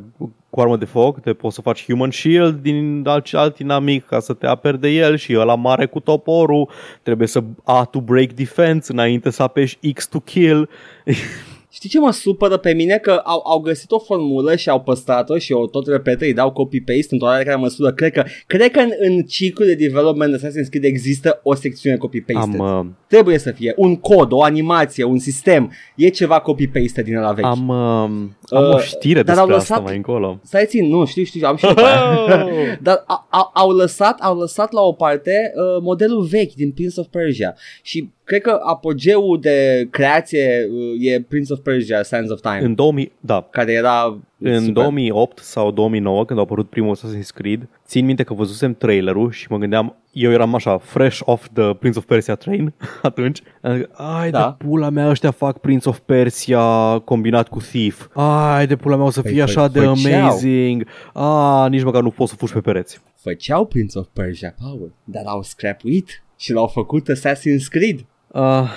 cu 0.57 0.63
armă 0.63 0.77
de 0.77 0.85
foc, 0.85 1.21
te 1.21 1.33
poți 1.33 1.55
să 1.55 1.61
faci 1.61 1.85
human 1.85 2.11
shield 2.11 2.63
din 2.63 3.03
alt, 3.07 3.29
alt 3.33 3.59
inamic 3.59 4.07
ca 4.07 4.21
să 4.21 4.33
te 4.33 4.47
aperi 4.47 4.81
de 4.81 4.89
el 4.89 5.17
și 5.17 5.37
ăla 5.39 5.55
mare 5.55 5.87
cu 5.87 6.01
toporul, 6.01 6.69
trebuie 7.03 7.29
să 7.29 7.43
A 7.65 7.85
to 7.85 8.01
break 8.01 8.33
defense 8.33 8.93
înainte 8.93 9.31
să 9.31 9.43
apeși 9.43 9.79
X 9.95 10.07
to 10.07 10.21
kill. 10.21 10.69
Știi 11.77 11.89
ce 11.89 11.99
mă 11.99 12.11
supără 12.11 12.57
pe 12.57 12.73
mine? 12.73 12.97
Că 12.97 13.11
au, 13.25 13.43
au 13.47 13.61
găsit 13.61 13.91
o 13.91 13.99
formulă 13.99 14.57
și 14.57 14.69
au 14.69 14.81
păstrat-o 14.81 15.39
și 15.39 15.53
o 15.53 15.67
tot 15.67 15.87
repetă, 15.87 16.25
îi 16.25 16.35
dau 16.35 16.53
copy-paste 16.53 17.09
într-o 17.11 17.27
oarecare 17.27 17.57
măsură. 17.57 17.93
Cred 17.93 18.13
că, 18.13 18.25
cred 18.47 18.71
că 18.71 18.81
în, 18.81 18.91
în 18.99 19.23
ciclul 19.23 19.67
de 19.67 19.75
development 19.75 20.31
de 20.31 20.37
Assassin's 20.37 20.69
Creed 20.69 20.85
există 20.85 21.41
o 21.43 21.55
secțiune 21.55 21.97
copy-paste. 21.97 22.57
Am, 22.57 22.79
uh, 22.79 22.87
Trebuie 23.09 23.39
să 23.39 23.51
fie 23.53 23.75
un 23.77 23.97
cod, 23.97 24.33
o 24.33 24.43
animație, 24.43 25.05
un 25.05 25.19
sistem. 25.19 25.73
E 25.97 26.09
ceva 26.09 26.41
copy-paste 26.41 27.03
din 27.03 27.21
la 27.21 27.33
vechi. 27.33 27.45
am, 27.45 27.69
uh, 27.69 27.77
am 27.77 28.35
Uh, 28.51 28.75
o 28.75 28.79
știre 28.79 29.23
dar 29.23 29.35
despre 29.35 29.53
au 29.53 29.59
asta 29.59 29.75
lăsat- 29.75 29.85
mai 29.87 29.97
încolo. 29.97 30.39
Stai 30.43 30.65
țin, 30.67 30.89
nu, 30.89 31.05
știu, 31.05 31.23
știu, 31.25 31.47
am 31.47 31.57
și 31.57 31.67
după 31.67 31.81
aia. 31.81 32.47
Dar 32.83 33.03
a, 33.07 33.27
a, 33.31 33.51
au, 33.55 33.71
lăsat, 33.71 34.21
au 34.21 34.39
lăsat 34.39 34.73
la 34.73 34.81
o 34.81 34.93
parte 34.93 35.53
uh, 35.55 35.83
modelul 35.83 36.23
vechi 36.23 36.53
din 36.53 36.71
Prince 36.73 37.01
of 37.01 37.07
Persia 37.07 37.55
și 37.83 38.11
cred 38.25 38.41
că 38.41 38.59
apogeul 38.67 39.39
de 39.41 39.89
creație 39.91 40.69
uh, 40.73 41.13
e 41.13 41.21
Prince 41.29 41.53
of 41.53 41.59
Persia, 41.59 42.03
Sands 42.03 42.31
of 42.31 42.41
Time, 42.41 42.61
În 42.63 42.75
2000, 42.75 43.13
da, 43.21 43.47
care 43.51 43.73
era 43.73 44.19
În 44.39 44.59
super. 44.59 44.73
2008 44.83 45.39
sau 45.39 45.71
2009, 45.71 46.25
când 46.25 46.39
a 46.39 46.43
apărut 46.43 46.69
primul 46.69 46.97
Assassin's 46.97 47.35
Creed, 47.35 47.69
țin 47.87 48.05
minte 48.05 48.23
că 48.23 48.35
văzusem 48.35 48.75
trailerul 48.75 49.31
și 49.31 49.47
mă 49.51 49.57
gândeam, 49.57 49.97
eu 50.19 50.31
eram 50.33 50.55
așa, 50.55 50.79
fresh 50.79 51.21
off 51.25 51.47
the 51.53 51.75
Prince 51.75 51.99
of 51.99 52.05
Persia 52.05 52.35
train 52.35 52.75
atunci. 53.03 53.43
Am 53.63 53.77
zis, 53.77 53.85
Ai 53.93 54.31
Da. 54.31 54.57
de 54.59 54.65
pula 54.67 54.89
mea, 54.89 55.09
ăștia 55.09 55.31
fac 55.31 55.59
Prince 55.59 55.89
of 55.89 55.99
Persia 55.99 56.61
combinat 57.05 57.49
cu 57.49 57.59
Thief. 57.59 58.07
Ai 58.15 58.67
de 58.67 58.77
pula 58.77 58.97
mea, 58.97 59.05
o 59.05 59.11
să 59.11 59.23
Păi 59.23 59.31
fie 59.31 59.41
fă- 59.41 59.45
așa 59.45 59.69
de 59.69 59.79
făceau. 59.81 60.21
amazing. 60.23 60.87
Ah, 61.15 61.67
nici 61.71 61.83
măcar 61.83 62.03
nu 62.03 62.11
poți 62.11 62.31
să 62.31 62.37
fugi 62.37 62.53
pe 62.53 62.61
pereți. 62.61 63.01
Făceau 63.23 63.67
Prince 63.67 63.99
of 63.99 64.07
Persia 64.13 64.55
Power, 64.61 64.89
dar 65.05 65.23
au 65.27 65.43
scrapuit 65.43 66.23
și 66.39 66.53
l-au 66.53 66.67
făcut 66.67 67.07
Assassin's 67.13 67.69
Creed. 67.71 68.05
Ah, 68.33 68.71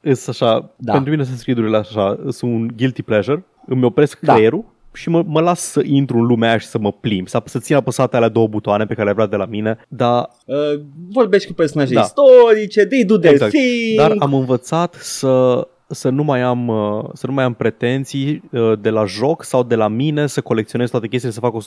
Îs 0.00 0.28
așa, 0.28 0.70
Da. 0.76 0.92
pentru 0.92 1.10
mine 1.10 1.22
Assassin's 1.24 1.42
Creed-urile 1.42 1.76
așa, 1.76 2.18
sunt 2.28 2.52
un 2.52 2.66
guilty 2.76 3.02
pleasure. 3.02 3.44
Îmi 3.66 3.84
opresc 3.84 4.20
Da. 4.20 4.32
creierul 4.32 4.64
și 4.94 5.08
mă, 5.08 5.22
mă 5.26 5.40
las 5.40 5.60
să 5.60 5.80
intru 5.84 6.16
în 6.18 6.24
lumea 6.24 6.48
aia 6.48 6.58
și 6.58 6.66
să 6.66 6.78
mă 6.78 6.92
plimb, 6.92 7.28
să, 7.28 7.42
să 7.44 7.58
țin 7.58 7.76
apăsate 7.76 8.16
alea 8.16 8.28
două 8.28 8.46
butoane 8.46 8.86
pe 8.86 8.94
care 8.94 9.06
le 9.06 9.14
vrea 9.14 9.26
de 9.26 9.36
la 9.36 9.44
mine, 9.46 9.78
dar 9.88 10.28
Uh, 10.46 10.80
vorbești 11.10 11.46
cu 11.48 11.54
personaje 11.54 11.94
Da. 11.94 12.00
istorice, 12.00 12.84
they 12.86 13.04
do 13.04 13.18
their 13.18 13.32
Exact. 13.32 13.52
thing. 13.52 13.96
Dar 13.98 14.14
am 14.18 14.34
învățat 14.34 14.94
să 14.94 15.66
să 15.86 16.08
nu 16.08 16.22
mai 16.22 16.40
am 16.40 16.68
uh, 16.68 17.04
să 17.12 17.26
nu 17.26 17.32
mai 17.32 17.44
am 17.44 17.54
pretenții 17.54 18.42
uh, 18.52 18.72
de 18.80 18.90
la 18.90 19.04
joc 19.04 19.44
sau 19.44 19.62
de 19.62 19.74
la 19.74 19.88
mine 19.88 20.26
să 20.26 20.40
colecționez 20.40 20.90
toate 20.90 21.08
chestiile 21.08 21.34
să 21.34 21.40
fac 21.40 21.54
o 21.54 21.60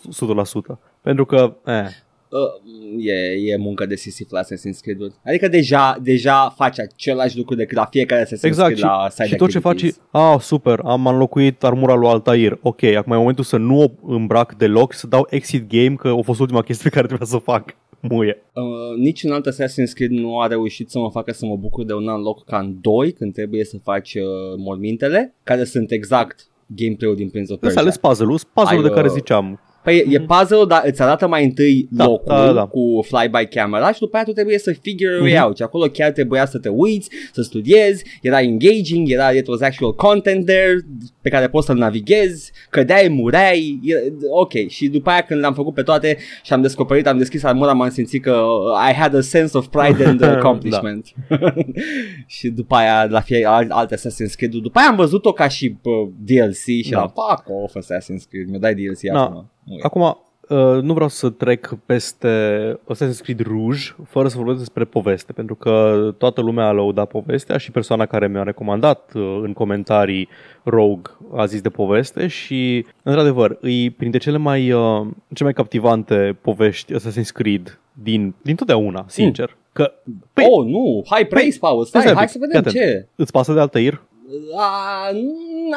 100%. 0.76 0.80
Pentru 1.02 1.26
că 1.26 1.56
eh, 1.66 1.74
Uh, 2.30 3.06
e, 3.06 3.52
e 3.52 3.58
muncă 3.58 3.86
de 3.86 3.96
sisif 3.96 4.30
la 4.30 4.42
Assassin's 4.42 4.80
Creed. 4.82 4.98
Adică 5.26 5.48
deja, 5.48 5.98
deja 6.02 6.54
faci 6.56 6.80
același 6.80 7.38
lucru 7.38 7.56
decât 7.56 7.78
la 7.78 7.86
fiecare 7.86 8.24
Assassin's 8.26 8.42
exact 8.42 8.72
Creed 8.72 8.84
la 8.84 9.08
și, 9.10 9.16
side 9.16 9.28
și 9.28 9.36
tot 9.36 9.50
ce 9.50 9.60
faci 9.60 9.74
activities. 9.74 10.02
ah, 10.12 10.40
super, 10.40 10.80
am 10.84 11.08
înlocuit 11.08 11.64
armura 11.64 11.94
lui 11.94 12.08
Altair. 12.08 12.58
Ok, 12.62 12.84
acum 12.84 13.12
e 13.12 13.16
momentul 13.16 13.44
să 13.44 13.58
nu 13.58 13.82
o 13.82 14.14
îmbrac 14.14 14.56
deloc 14.56 14.94
și 14.94 15.00
să 15.00 15.08
dau 15.08 15.28
exit 15.30 15.70
game 15.70 15.96
că 15.96 16.08
a 16.08 16.22
fost 16.22 16.40
ultima 16.40 16.62
chestie 16.62 16.90
pe 16.90 16.96
care 16.96 17.08
trebuia 17.08 17.28
să 17.28 17.36
o 17.36 17.40
fac. 17.40 17.76
Muie. 18.00 18.44
Uh, 18.54 18.64
niciun 18.98 19.32
alt 19.32 19.48
Assassin's 19.50 19.94
Creed 19.94 20.12
nu 20.12 20.40
a 20.40 20.48
reușit 20.48 20.90
să 20.90 21.00
mă 21.00 21.10
facă 21.10 21.32
să 21.32 21.46
mă 21.46 21.56
bucur 21.56 21.86
de 21.86 21.94
un 21.94 22.08
unlock 22.08 22.46
ca 22.46 22.58
în 22.58 22.78
2 22.82 23.12
când 23.12 23.34
trebuie 23.34 23.64
să 23.64 23.78
faci 23.84 24.14
uh, 24.14 24.24
mormintele, 24.58 25.34
care 25.44 25.64
sunt 25.64 25.92
exact 25.92 26.48
gameplay-ul 26.66 27.16
din 27.16 27.30
Prince 27.30 27.54
of 27.54 27.62
Ăsta 27.62 27.66
Persia. 27.66 27.82
ales 27.82 27.98
puzzle-ul, 27.98 28.40
puzzle-ul 28.54 28.84
Ai, 28.84 28.90
de 28.90 28.96
care 28.96 29.08
uh, 29.08 29.14
ziceam. 29.14 29.60
Păi 29.88 30.06
e 30.10 30.20
puzzle, 30.20 30.66
dar 30.68 30.82
îți 30.86 31.02
arată 31.02 31.28
mai 31.28 31.44
întâi 31.44 31.88
Da, 31.92 32.06
locul 32.06 32.26
da, 32.36 32.52
da. 32.54 32.66
cu 32.66 33.06
fly-by 33.08 33.46
camera 33.56 33.92
și 33.92 34.00
după 34.00 34.16
aia 34.16 34.26
tu 34.26 34.32
trebuie 34.32 34.58
să 34.58 34.76
figure 34.82 35.18
Mhm. 35.20 35.28
it 35.28 35.40
out. 35.42 35.56
Și 35.58 35.64
acolo 35.64 35.86
chiar 35.86 36.12
trebuia 36.12 36.46
să 36.46 36.58
te 36.58 36.70
uiți, 36.70 37.10
să 37.32 37.42
studiezi, 37.42 38.04
era 38.22 38.42
engaging, 38.42 39.10
era 39.12 39.32
it 39.32 39.48
was 39.48 39.62
actual 39.62 39.96
content 39.96 40.46
there 40.46 40.78
pe 41.22 41.30
care 41.30 41.48
poți 41.50 41.66
să-l 41.66 41.78
navighezi, 41.78 42.52
cădeai, 42.70 43.08
mureai, 43.08 43.80
e- 43.84 44.14
ok. 44.30 44.52
Și 44.68 44.88
după 44.88 45.10
aia 45.10 45.22
când 45.22 45.40
le-am 45.40 45.54
făcut 45.54 45.74
pe 45.74 45.82
toate 45.82 46.18
și 46.44 46.54
am 46.54 46.62
descoperit, 46.62 47.08
am 47.08 47.18
deschis 47.18 47.44
armura, 47.44 47.74
m-am 47.74 47.90
simțit 47.90 48.22
că 48.24 48.32
uh, 48.32 48.90
I 48.90 48.94
had 48.94 49.16
a 49.16 49.22
sense 49.22 49.58
of 49.58 49.68
pride 49.68 50.04
and 50.06 50.22
accomplishment. 50.36 51.06
și 52.36 52.50
după 52.50 52.76
aia 52.76 53.06
la 53.10 53.20
fie 53.20 53.46
al- 53.46 53.68
alte 53.72 53.96
Assassin's 53.96 54.36
Creed, 54.36 54.54
după 54.54 54.80
aia 54.80 54.88
am 54.90 54.96
văzut-o 54.96 55.32
ca 55.32 55.48
și 55.48 55.76
uh, 55.84 55.92
DLC 56.26 56.84
și 56.84 56.90
Da. 56.90 56.98
da. 57.00 57.02
fuck 57.28 57.44
off 57.64 57.76
Assassin's 57.78 58.30
Creed, 58.30 58.48
mi-o 58.48 58.60
dai 58.60 58.76
DLC 58.76 59.00
Da. 59.14 59.22
acum. 59.24 59.52
Muie. 59.68 59.82
Acum, 59.84 60.02
uh, 60.02 60.82
nu 60.82 60.94
vreau 60.94 61.10
să 61.10 61.30
trec 61.30 61.74
peste 61.86 62.28
Assassin's 62.94 63.22
Creed 63.24 63.40
Rouge 63.40 63.82
fără 64.06 64.28
să 64.28 64.38
vorbesc 64.38 64.58
despre 64.58 64.84
poveste, 64.84 65.34
pentru 65.34 65.56
că 65.56 65.98
toată 66.18 66.42
lumea 66.42 66.68
a 66.68 66.72
lăudat 66.72 67.08
povestea 67.08 67.58
și 67.58 67.72
persoana 67.72 68.06
care 68.06 68.28
mi-a 68.28 68.44
recomandat 68.44 69.12
uh, 69.16 69.40
în 69.44 69.54
comentarii 69.54 70.28
Rogue 70.64 71.12
a 71.36 71.46
zis 71.46 71.62
de 71.62 71.70
poveste 71.70 72.28
și, 72.28 72.86
într-adevăr, 73.04 73.58
îi 73.62 73.90
printre 73.90 74.20
cele 74.20 74.38
mai, 74.38 74.72
uh, 74.72 75.02
cele 75.34 75.44
mai 75.44 75.54
captivante 75.54 76.38
povești 76.42 76.94
Assassin's 76.94 77.32
Creed 77.34 77.80
din, 77.94 78.34
din 78.42 78.56
totdeauna, 78.56 79.06
sincer. 79.08 79.58
Că, 79.74 79.94
Păi, 80.34 80.46
oh, 80.50 80.66
nu, 80.66 81.04
high 81.10 81.28
praise, 81.28 81.58
Paul, 81.60 81.86
stai, 81.86 82.02
stai 82.02 82.14
un 82.14 82.18
hai 82.18 82.26
pic, 82.26 82.34
să 82.34 82.48
vedem 82.48 82.72
fii 82.72 82.80
ce. 82.80 83.08
îți 83.16 83.32
pasă 83.32 83.54
de 83.54 83.60
Altair? 83.60 84.02
Uh, 84.30 85.18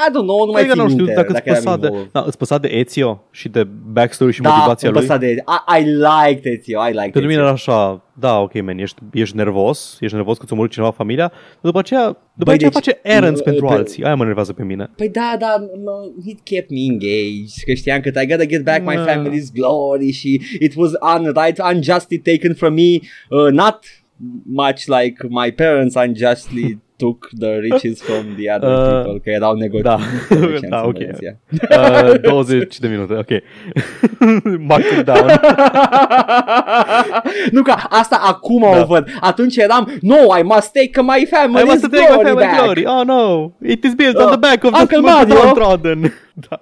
I 0.06 0.10
don't 0.12 0.26
know, 0.26 0.44
nu 0.46 0.52
mai 0.52 0.60
Adică 0.60 0.74
țin 0.74 0.82
nu 0.82 0.88
știu 0.88 1.04
minte 1.04 1.14
dacă 1.20 1.26
îți 1.32 1.34
dacă 1.34 1.48
eram 1.48 1.62
păsa, 1.62 1.76
de, 1.76 1.86
involved. 1.86 2.10
da, 2.12 2.22
îți 2.26 2.36
păsa 2.38 2.58
de 2.58 2.68
Ezio 2.68 3.24
și 3.30 3.48
de 3.48 3.64
backstory 3.92 4.32
și 4.32 4.40
Da, 4.40 4.50
motivația 4.50 4.88
îmi 4.88 4.98
lui? 4.98 5.06
păsa 5.06 5.18
de 5.18 5.26
I, 5.30 5.80
I 5.80 5.84
liked 5.84 6.52
it, 6.52 6.62
eu, 6.66 6.80
I 6.80 6.86
liked 6.88 7.00
Pentru 7.02 7.20
it. 7.20 7.26
mine 7.28 7.40
era 7.40 7.50
așa, 7.50 8.02
da, 8.18 8.38
ok, 8.38 8.62
man, 8.62 8.78
ești, 8.78 8.96
ești 9.12 9.36
nervos, 9.36 9.96
ești 10.00 10.14
nervos 10.16 10.38
că 10.38 10.44
ți-a 10.46 10.56
murit 10.56 10.70
cineva 10.72 10.90
familia, 10.90 11.28
dar 11.28 11.58
după 11.60 11.78
aceea, 11.78 12.04
după 12.06 12.20
Băi, 12.44 12.54
aceea 12.54 12.70
deci, 12.70 12.84
face 12.84 12.98
errands 13.02 13.38
uh, 13.38 13.44
pentru 13.44 13.66
pe- 13.66 13.72
alții. 13.72 14.04
Aia 14.04 14.14
mă 14.14 14.24
nervează 14.24 14.52
pe 14.52 14.62
mine. 14.64 14.90
Păi 14.96 15.08
da, 15.08 15.36
da, 15.38 15.54
no, 15.84 15.92
it 16.26 16.40
kept 16.42 16.70
me 16.70 16.80
engaged, 16.90 17.62
că 17.66 17.72
știam 17.74 18.00
că 18.00 18.08
I 18.22 18.26
gotta 18.26 18.44
get 18.44 18.64
back 18.64 18.86
my 18.86 18.94
Da. 18.94 19.04
family's 19.12 19.52
glory 19.54 20.10
și 20.10 20.40
it 20.60 20.74
was 20.76 20.90
unright, 21.16 21.58
unjustly 21.72 22.18
taken 22.18 22.54
from 22.54 22.74
me, 22.74 22.90
uh, 23.28 23.50
not 23.52 23.78
much 24.52 24.84
like 24.98 25.16
my 25.28 25.52
parents 25.52 25.94
unjustly 25.94 26.78
took 27.00 27.28
the 27.38 27.58
riches 27.58 28.02
from 28.02 28.24
the 28.38 28.54
other 28.54 28.68
Uh, 28.70 29.02
people, 29.02 29.20
că 29.24 29.30
erau 29.30 29.54
da. 29.54 29.58
negociați. 29.60 30.02
Da, 30.68 30.82
ok. 30.84 30.96
Uh, 30.96 32.20
20 32.22 32.78
de 32.78 32.88
minute, 32.88 33.14
ok. 33.14 33.28
Mark 34.68 34.84
it 34.98 35.04
down. 35.04 35.26
nu 37.52 37.62
că 37.62 37.74
asta 37.88 38.20
acum 38.26 38.60
Da. 38.72 38.80
o 38.80 38.84
văd. 38.84 39.08
Atunci 39.20 39.56
eram, 39.56 39.92
no, 40.00 40.16
I 40.38 40.42
must 40.42 40.72
take 40.72 41.02
my 41.02 41.20
I 41.22 41.26
family's 41.26 41.64
must 41.66 41.82
take 41.90 41.96
my 41.96 42.06
glory 42.06 42.24
family 42.26 42.44
back. 42.46 42.62
glory. 42.62 42.84
Oh 42.86 43.04
no, 43.06 43.52
it 43.66 43.84
is 43.84 43.94
built 43.94 44.16
on 44.16 44.22
Oh, 44.24 44.28
the 44.30 44.38
back 44.38 44.64
of 44.64 44.70
the 44.72 44.80
Uncle 44.80 45.00
Mario. 45.00 45.34
downtrodden. 45.34 46.12
Da. 46.48 46.60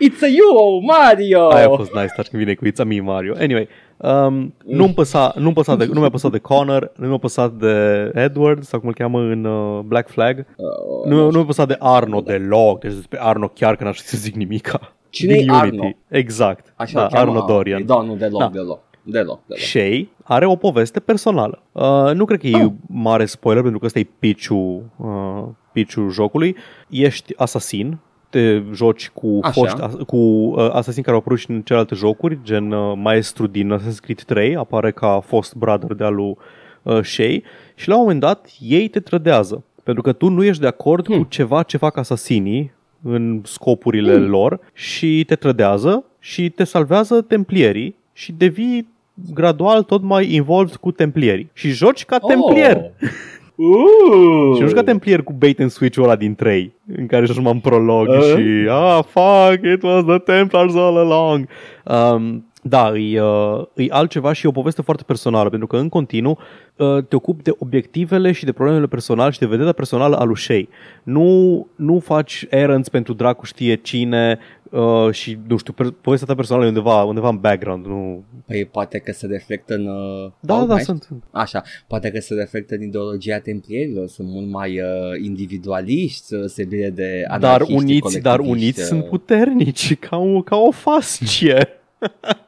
It's 0.00 0.22
a 0.22 0.26
you, 0.26 0.80
Mario. 0.80 1.48
Aia 1.48 1.64
a 1.66 1.76
fost 1.76 1.92
nice 1.92 2.12
touch 2.16 2.28
când 2.28 2.42
vine 2.42 2.54
cu 2.54 2.66
It's 2.66 2.78
a 2.78 2.84
me, 2.84 3.00
Mario. 3.00 3.34
Anyway, 3.38 3.68
um, 3.96 4.54
nu-mi 4.66 4.94
păsa, 4.94 5.32
nu 5.38 5.52
păsa 5.52 5.76
de, 5.76 5.88
nu 5.92 6.00
mi-a 6.00 6.08
păsat 6.10 6.30
de 6.30 6.38
Connor, 6.38 6.92
nu 6.96 7.08
mi-a 7.08 7.16
păsat 7.18 7.52
de 7.52 8.10
Edward, 8.14 8.62
sau 8.62 8.78
cum 8.78 8.88
îl 8.88 8.94
cheamă 8.94 9.20
în 9.20 9.44
uh, 9.44 9.80
Black 9.84 10.08
Flag. 10.08 10.38
Uh, 10.56 11.10
Nu, 11.10 11.16
nu 11.24 11.30
mi-a 11.36 11.44
păsat 11.44 11.68
de 11.68 11.76
Arno 11.78 12.20
deloc, 12.20 12.80
deci 12.80 12.92
despre 12.94 13.18
Arno 13.22 13.48
chiar 13.48 13.76
că 13.76 13.84
n-aș 13.84 13.96
ști 13.96 14.06
să 14.08 14.16
zic 14.16 14.34
nimica. 14.34 14.92
Cine-i 15.10 15.38
Din 15.38 15.50
Arno? 15.50 15.82
Unity. 15.82 15.96
Exact. 16.08 16.72
Așa 16.76 16.92
da, 16.98 17.02
îl 17.02 17.08
cheamă? 17.10 17.30
Arno 17.30 17.44
Dorian. 17.46 17.86
Da, 17.86 18.00
nu, 18.00 18.16
deloc, 18.16 18.40
Da. 18.40 18.48
deloc. 18.48 18.84
Deloc, 19.08 19.40
deloc. 19.46 19.62
Shay 19.62 20.08
are 20.24 20.46
o 20.46 20.56
poveste 20.56 21.00
personală. 21.00 21.62
Uh, 21.72 22.10
nu 22.14 22.24
cred 22.24 22.40
că 22.40 22.46
e 22.46 22.64
Oh. 22.64 22.72
mare 22.88 23.24
spoiler 23.24 23.62
pentru 23.62 23.80
că 23.80 23.86
ăsta 23.86 23.98
e 23.98 24.06
pitch-ul, 24.18 24.82
uh, 24.96 25.44
pitch-ul 25.72 26.10
jocului. 26.10 26.56
Ești 26.88 27.32
asasin, 27.36 27.98
te 28.30 28.62
joci 28.74 29.08
cu 29.10 29.38
Așa. 29.42 29.52
foști, 29.60 29.80
as- 29.80 29.94
cu 30.06 30.16
uh, 30.16 30.70
asasin 30.72 31.02
care 31.02 31.14
au 31.14 31.20
apărut 31.20 31.38
și 31.38 31.50
în 31.50 31.62
celelalte 31.62 31.94
jocuri, 31.94 32.38
gen 32.42 32.72
uh, 32.72 32.92
maestru 32.96 33.46
din 33.46 33.72
Assassin's 33.78 34.00
Creed 34.02 34.22
3, 34.22 34.56
apare 34.56 34.90
ca 34.90 35.20
fost 35.26 35.54
brother 35.54 35.92
de-a 35.92 36.08
lui 36.08 36.36
uh, 36.82 37.02
Shay 37.02 37.42
și 37.74 37.88
la 37.88 37.94
un 37.94 38.00
moment 38.00 38.20
dat 38.20 38.48
ei 38.60 38.88
te 38.88 39.00
trădează. 39.00 39.62
Pentru 39.82 40.02
că 40.02 40.12
tu 40.12 40.28
nu 40.28 40.44
ești 40.44 40.60
de 40.60 40.66
acord 40.66 41.06
Hmm. 41.06 41.16
cu 41.18 41.24
ceva 41.28 41.62
ce 41.62 41.76
fac 41.76 41.96
asasinii 41.96 42.72
în 43.02 43.40
scopurile 43.44 44.14
Hmm. 44.16 44.28
lor 44.28 44.60
și 44.72 45.24
te 45.26 45.34
trădează 45.34 46.04
și 46.18 46.50
te 46.50 46.64
salvează 46.64 47.20
templierii 47.20 47.96
și 48.12 48.32
devii 48.32 48.88
gradual 49.34 49.82
tot 49.82 50.02
mai 50.02 50.32
involved 50.34 50.74
cu 50.76 50.90
templierii. 50.90 51.50
Și 51.52 51.68
joci 51.70 52.04
ca 52.04 52.18
templier. 52.18 52.80
Oh. 53.56 54.50
Uh. 54.50 54.56
Și 54.56 54.62
nu 54.62 54.70
ca 54.70 54.82
templier 54.82 55.22
cu 55.22 55.32
bait 55.32 55.60
and 55.60 55.70
switch-ul 55.70 56.04
ăla 56.04 56.16
din 56.16 56.34
3, 56.34 56.72
în 56.96 57.06
care 57.06 57.24
joci 57.24 57.36
în 57.36 57.58
prolog 57.58 58.08
Uh. 58.08 58.22
și 58.22 58.68
ah, 58.68 58.98
fuck, 59.04 59.64
it 59.74 59.82
was 59.82 60.04
the 60.04 60.18
Templars 60.18 60.74
all 60.74 60.96
along. 60.96 61.48
Um, 61.84 62.44
da, 62.68 62.92
e, 62.96 63.20
uh, 63.20 63.62
e 63.74 63.86
altceva 63.88 64.32
și 64.32 64.46
e 64.46 64.48
o 64.48 64.52
poveste 64.52 64.82
foarte 64.82 65.02
personală, 65.06 65.48
pentru 65.48 65.66
că 65.66 65.76
în 65.76 65.88
continuu 65.88 66.38
uh, 66.76 67.04
te 67.08 67.16
ocupi 67.16 67.42
de 67.42 67.50
obiectivele 67.58 68.32
și 68.32 68.44
de 68.44 68.52
problemele 68.52 68.86
personale 68.86 69.30
și 69.30 69.38
de 69.38 69.46
vederea 69.46 69.72
personală 69.72 70.16
a 70.16 70.24
lui 70.24 70.36
Shay. 70.36 70.68
Nu, 71.02 71.66
nu 71.76 71.98
faci 71.98 72.46
errands 72.50 72.88
pentru 72.88 73.12
dracu 73.12 73.44
știe 73.44 73.74
cine 73.74 74.38
uh, 74.70 75.10
și, 75.12 75.38
nu 75.48 75.56
știu, 75.56 75.72
per- 75.72 75.94
povestea 76.00 76.28
ta 76.28 76.34
personală 76.34 76.64
e 76.64 76.68
undeva, 76.68 77.02
undeva 77.02 77.28
în 77.28 77.36
background. 77.36 77.86
Nu... 77.86 78.24
Păi 78.46 78.64
poate 78.64 78.98
că 78.98 79.12
se 79.12 79.26
reflectă 79.26 79.74
în... 79.74 79.86
Uh, 79.86 80.30
Da, 80.40 80.54
oh, 80.60 80.66
da, 80.66 80.74
mai- 80.74 80.82
sunt. 80.82 81.02
sunt. 81.02 81.22
Așa, 81.30 81.62
poate 81.86 82.10
că 82.10 82.20
se 82.20 82.34
reflectă 82.34 82.74
în 82.74 82.82
ideologia 82.82 83.38
templierilor, 83.38 84.08
sunt 84.08 84.28
mult 84.28 84.50
mai 84.50 84.80
uh, 84.80 84.86
individualiști, 85.24 86.34
uh, 86.34 86.44
se 86.46 86.66
vede 86.68 86.88
de 86.90 87.24
Dar 87.28 87.38
anarhiștii 87.42 87.76
uniți, 87.76 88.18
dar 88.20 88.36
colectiviști, 88.38 88.64
uniți 88.64 88.80
uh. 88.80 88.86
sunt 88.86 89.04
puternici, 89.04 89.96
ca, 90.08 90.16
o, 90.16 90.42
ca 90.42 90.56
o 90.56 90.70
fascie. 90.70 91.68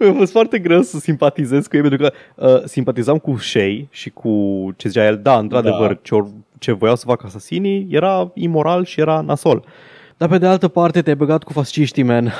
Mi-a 0.00 0.12
fost 0.12 0.32
foarte 0.32 0.58
greu 0.58 0.82
să 0.82 0.98
simpatizez 0.98 1.66
cu 1.66 1.76
ei 1.76 1.82
pentru 1.82 1.98
că 1.98 2.12
uh, 2.34 2.62
simpatizam 2.64 3.18
cu 3.18 3.36
Shay 3.36 3.88
și 3.90 4.10
cu 4.10 4.30
ce 4.76 4.88
zicea 4.88 5.06
el, 5.06 5.18
da, 5.22 5.38
într-adevăr, 5.38 5.88
Da. 5.92 5.98
ce, 6.02 6.14
or, 6.14 6.28
ce 6.58 6.72
voiau 6.72 6.96
să 6.96 7.04
facă 7.06 7.26
asasinii 7.26 7.86
era 7.90 8.30
imoral 8.34 8.84
și 8.84 9.00
era 9.00 9.20
nasol. 9.20 9.64
Dar 10.18 10.28
pe 10.28 10.38
de 10.38 10.46
altă 10.46 10.68
parte 10.68 11.02
te-ai 11.02 11.16
băgat 11.16 11.42
cu 11.42 11.52
fasciștii, 11.52 12.02
man. 12.02 12.32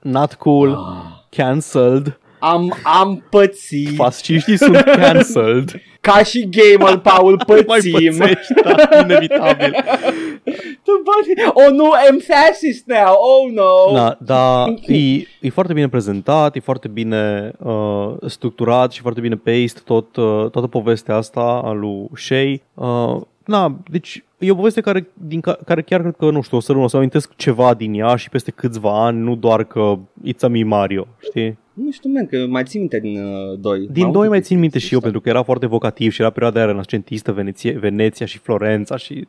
Not 0.00 0.34
cool, 0.34 0.68
Ah. 0.74 1.36
cancelled, 1.36 2.18
Am, 2.38 2.74
am 2.82 3.24
pățit, 3.30 3.94
fasciștii 3.94 4.56
sunt 4.56 4.76
cancelled. 4.80 5.70
ca 6.00 6.22
și 6.22 6.48
gamer, 6.50 6.96
Paul, 7.12 7.40
Mai 7.46 7.62
pățim. 7.64 7.92
pățești, 8.18 8.52
da, 8.64 8.98
inevitabil. 9.00 9.74
Tu 10.84 10.90
bagi- 11.04 11.50
oh 11.52 11.70
nu, 11.72 11.90
I'm 11.90 12.26
fascist 12.26 12.86
now, 12.86 13.14
oh 13.18 13.52
no. 13.52 13.94
Da, 13.94 14.16
da 14.20 14.64
e, 14.86 15.14
e 15.40 15.50
foarte 15.52 15.72
bine 15.72 15.88
prezentat, 15.88 16.56
e 16.56 16.60
foarte 16.60 16.88
bine 16.88 17.52
uh, 17.58 18.12
structurat 18.26 18.92
și 18.92 19.00
foarte 19.00 19.20
bine 19.20 19.34
paced 19.36 19.80
tot, 19.84 20.16
uh, 20.16 20.50
toată 20.50 20.66
povestea 20.66 21.16
asta 21.16 21.40
a 21.64 21.72
lui 21.72 22.06
Shay. 22.16 22.62
Uh, 22.74 23.20
na, 23.46 23.78
deci 23.90 24.24
e 24.38 24.50
o 24.50 24.54
poveste 24.54 24.80
care, 24.80 25.08
din 25.14 25.40
ca, 25.40 25.58
care 25.66 25.82
chiar 25.82 26.00
cred 26.00 26.14
că, 26.16 26.30
nu 26.30 26.40
știu, 26.42 26.56
o 26.56 26.60
să, 26.60 26.76
o 26.76 26.86
să 26.86 26.96
amintesc 26.96 27.34
ceva 27.36 27.74
din 27.74 27.94
ea 27.94 28.16
și 28.16 28.28
peste 28.28 28.50
câțiva 28.50 29.04
ani, 29.04 29.18
nu 29.20 29.34
doar 29.36 29.64
că 29.64 29.98
It's 30.26 30.40
a 30.40 30.48
me 30.48 30.62
Mario, 30.64 31.06
știi? 31.20 31.58
Nu 31.72 31.90
știu, 31.90 32.10
man, 32.10 32.26
că 32.26 32.46
mai 32.48 32.62
țin 32.64 32.80
minte 32.80 32.98
din 33.00 33.22
uh, 33.24 33.58
2. 33.58 33.88
Din 33.90 34.12
doi 34.12 34.28
mai 34.28 34.40
țin 34.40 34.58
minte 34.58 34.78
și 34.78 34.94
eu, 34.94 35.00
pentru 35.00 35.20
că 35.20 35.28
era 35.28 35.42
foarte 35.42 35.66
vocativ 35.66 36.12
și 36.12 36.20
era 36.20 36.30
perioada 36.30 36.58
aia 36.58 36.68
renascentistă, 36.68 37.32
Veneție, 37.32 37.78
Veneția 37.78 38.26
și 38.26 38.38
Florența 38.38 38.96
și 38.96 39.26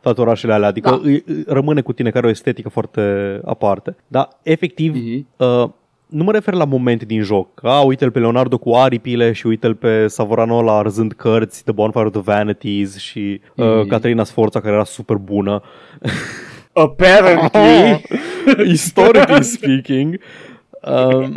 toate 0.00 0.20
orașele 0.20 0.52
alea, 0.52 0.68
adică 0.68 0.88
Da. 0.90 1.00
îi- 1.02 1.22
îi 1.26 1.44
rămâne 1.46 1.80
cu 1.80 1.92
tine 1.92 2.10
care 2.10 2.26
o 2.26 2.30
estetică 2.30 2.68
foarte 2.68 3.00
aparte. 3.44 3.96
Dar, 4.06 4.28
efectiv, 4.42 4.94
Mhm. 4.94 5.26
uh, 5.36 5.68
nu 6.08 6.24
mă 6.24 6.32
refer 6.32 6.54
la 6.54 6.64
momente 6.64 7.04
din 7.04 7.22
joc. 7.22 7.48
A, 7.64 7.80
uite-l 7.80 8.10
pe 8.10 8.18
Leonardo 8.18 8.58
cu 8.58 8.74
aripile 8.74 9.32
și 9.32 9.46
uite-l 9.46 9.74
pe 9.74 10.06
Savoranola 10.06 10.76
arzând 10.78 11.12
cărți, 11.12 11.62
The 11.64 11.72
Bonfire 11.72 12.04
of 12.04 12.12
the 12.12 12.20
Vanities 12.20 12.96
și 12.96 13.40
uh, 13.56 13.66
Mhm. 13.78 13.88
Caterina 13.88 14.24
Sforza 14.24 14.60
care 14.60 14.74
era 14.74 14.84
super 14.84 15.16
bună. 15.16 15.62
Apparently. 16.72 18.02
Historically 18.74 19.42
speaking. 19.44 20.20
Um, 20.82 21.32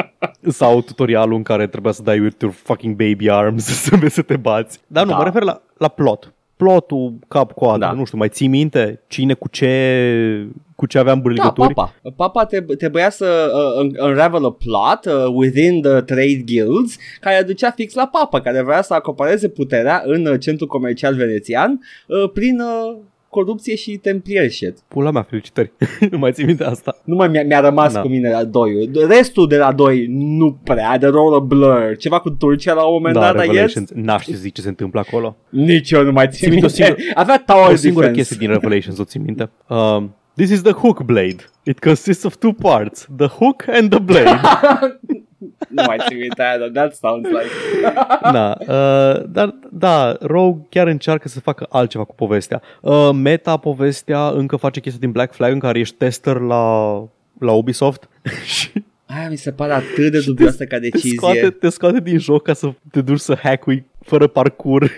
sau 0.48 0.82
tutorialul 0.82 1.36
în 1.36 1.44
care 1.44 1.68
trebuia 1.68 1.92
să 1.92 2.02
dai 2.04 2.20
with 2.20 2.36
your 2.42 2.54
fucking 2.64 2.96
baby 2.96 3.30
arms 3.30 3.64
să 3.84 3.96
vezi 3.96 4.14
să 4.14 4.22
te 4.22 4.38
bați. 4.38 4.80
Dar 4.88 5.04
nu, 5.06 5.10
Da. 5.12 5.18
mă 5.18 5.24
refer 5.24 5.42
la, 5.44 5.62
la 5.78 5.88
plot. 5.88 6.34
Plotul 6.66 7.14
cap-coadă, 7.28 7.78
Da. 7.86 7.92
nu 7.92 8.06
știu, 8.06 8.18
mai 8.18 8.30
ții 8.30 8.48
minte 8.48 9.02
cine 9.08 9.34
cu 9.34 9.48
ce, 9.50 10.48
cu 10.76 10.86
ce 10.86 10.98
aveam 10.98 11.22
Da, 11.24 11.30
legături? 11.30 11.74
papa. 11.74 11.94
Papa 12.16 12.46
trebuie, 12.46 12.76
trebuia 12.76 13.10
să 13.10 13.52
uh, 13.56 13.84
un- 13.84 14.08
unravel 14.10 14.46
a 14.46 14.52
plot 14.52 15.06
uh, 15.06 15.34
within 15.34 15.82
the 15.82 16.02
trade 16.02 16.42
guilds 16.46 16.96
care 17.20 17.44
ducea 17.44 17.72
fix 17.72 17.94
la 17.94 18.08
papa, 18.08 18.42
care 18.42 18.62
vrea 18.62 18.82
să 18.82 18.94
acopereze 18.94 19.48
puterea 19.50 20.02
în 20.06 20.26
uh, 20.26 20.40
centrul 20.40 20.68
comercial 20.68 21.16
venețian 21.16 21.80
uh, 22.08 22.30
prin 22.34 22.60
uh, 22.60 22.98
corupție 23.32 23.76
și 23.76 23.98
templier 23.98 24.50
shit. 24.50 24.78
Pula 24.88 25.12
mea, 25.12 25.22
felicitări. 25.30 25.72
nu 26.12 26.18
mai 26.18 26.32
ții 26.32 26.46
minte 26.46 26.64
asta. 26.64 26.98
Nu 27.04 27.16
mai 27.16 27.28
mi-a, 27.28 27.44
mi-a 27.44 27.60
rămas 27.60 27.94
Da. 27.94 28.02
cu 28.02 28.08
mine 28.08 28.30
la 28.30 28.44
2 28.44 28.90
Restul 29.10 29.48
de 29.48 29.58
la 29.58 29.72
2 29.72 30.06
nu 30.10 30.60
prea, 30.64 30.98
de 30.98 31.08
roll 31.08 31.34
a 31.34 31.40
blur. 31.40 31.96
Ceva 32.00 32.20
cu 32.20 32.30
Turcia 32.30 32.74
la 32.74 32.84
un 32.84 32.94
moment 32.94 33.14
Da, 33.14 33.20
dat, 33.20 33.32
I 33.32 33.36
guess? 33.36 33.48
Revelations. 33.52 33.92
N-aș 33.96 34.22
ști 34.22 34.32
să 34.34 34.40
zic 34.40 34.54
ce 34.54 34.62
se 34.62 34.68
întâmplă 34.68 35.00
acolo. 35.00 35.38
Nici 35.50 35.92
eu 35.92 36.04
nu 36.04 36.12
mai 36.12 36.28
țin 36.30 36.40
Țin 36.40 36.50
minte 36.50 36.66
minte. 36.66 36.82
o 36.84 36.86
singură- 36.86 37.12
Avea 37.22 37.44
tower 37.46 37.72
O 37.72 37.76
singură 37.76 38.06
defense. 38.08 38.28
chestie 38.30 38.48
din 38.48 38.60
Revelations, 38.60 38.98
o 39.00 39.04
țin 39.04 39.22
minte. 39.26 39.50
Um, 39.68 40.16
This 40.36 40.50
is 40.50 40.62
the 40.62 40.72
hook 40.72 41.02
blade. 41.04 41.36
It 41.64 41.80
consists 41.80 42.24
of 42.24 42.36
two 42.36 42.52
parts, 42.54 43.08
the 43.18 43.28
hook 43.28 43.64
and 43.68 43.90
the 43.90 44.00
blade. 44.00 44.40
nu 45.76 45.84
mai 45.86 45.98
țin 46.08 46.18
minte 46.18 46.42
aia, 46.42 46.58
dar 46.58 46.70
that 46.70 46.96
sounds 46.96 47.30
like... 47.30 47.50
da, 48.32 48.56
uh, 48.60 49.24
dar 49.30 49.56
da, 49.72 50.18
Rogue 50.20 50.66
chiar 50.70 50.88
încearcă 50.88 51.28
să 51.28 51.40
facă 51.40 51.68
altceva 51.70 52.04
cu 52.04 52.16
povestea. 52.16 52.62
Uh, 52.82 53.10
meta 53.14 53.58
povestea 53.58 54.28
încă 54.28 54.56
face 54.56 54.80
chestia 54.80 55.00
din 55.02 55.12
Black 55.12 55.34
Flag 55.34 55.52
în 55.52 55.60
care 55.60 55.80
ești 55.80 55.96
tester 55.96 56.38
la, 56.38 56.94
la 57.40 57.52
Ubisoft 57.52 58.10
și 58.56 58.84
Aia 59.18 59.30
mi 59.30 59.36
se 59.36 59.52
pare 59.52 59.74
atât 59.74 60.12
de 60.12 60.20
dubioasă 60.26 60.66
ca 60.66 60.80
te 60.80 60.90
decizie. 60.90 61.16
scoate, 61.16 61.50
te 61.50 61.70
scoate 61.70 62.00
din 62.00 62.18
joc 62.18 62.44
ca 62.44 62.54
să 62.54 62.74
te 62.92 63.02
duci 63.02 63.20
să 63.20 63.38
hack 63.44 63.66
fără 64.00 64.28
parcur 64.28 64.92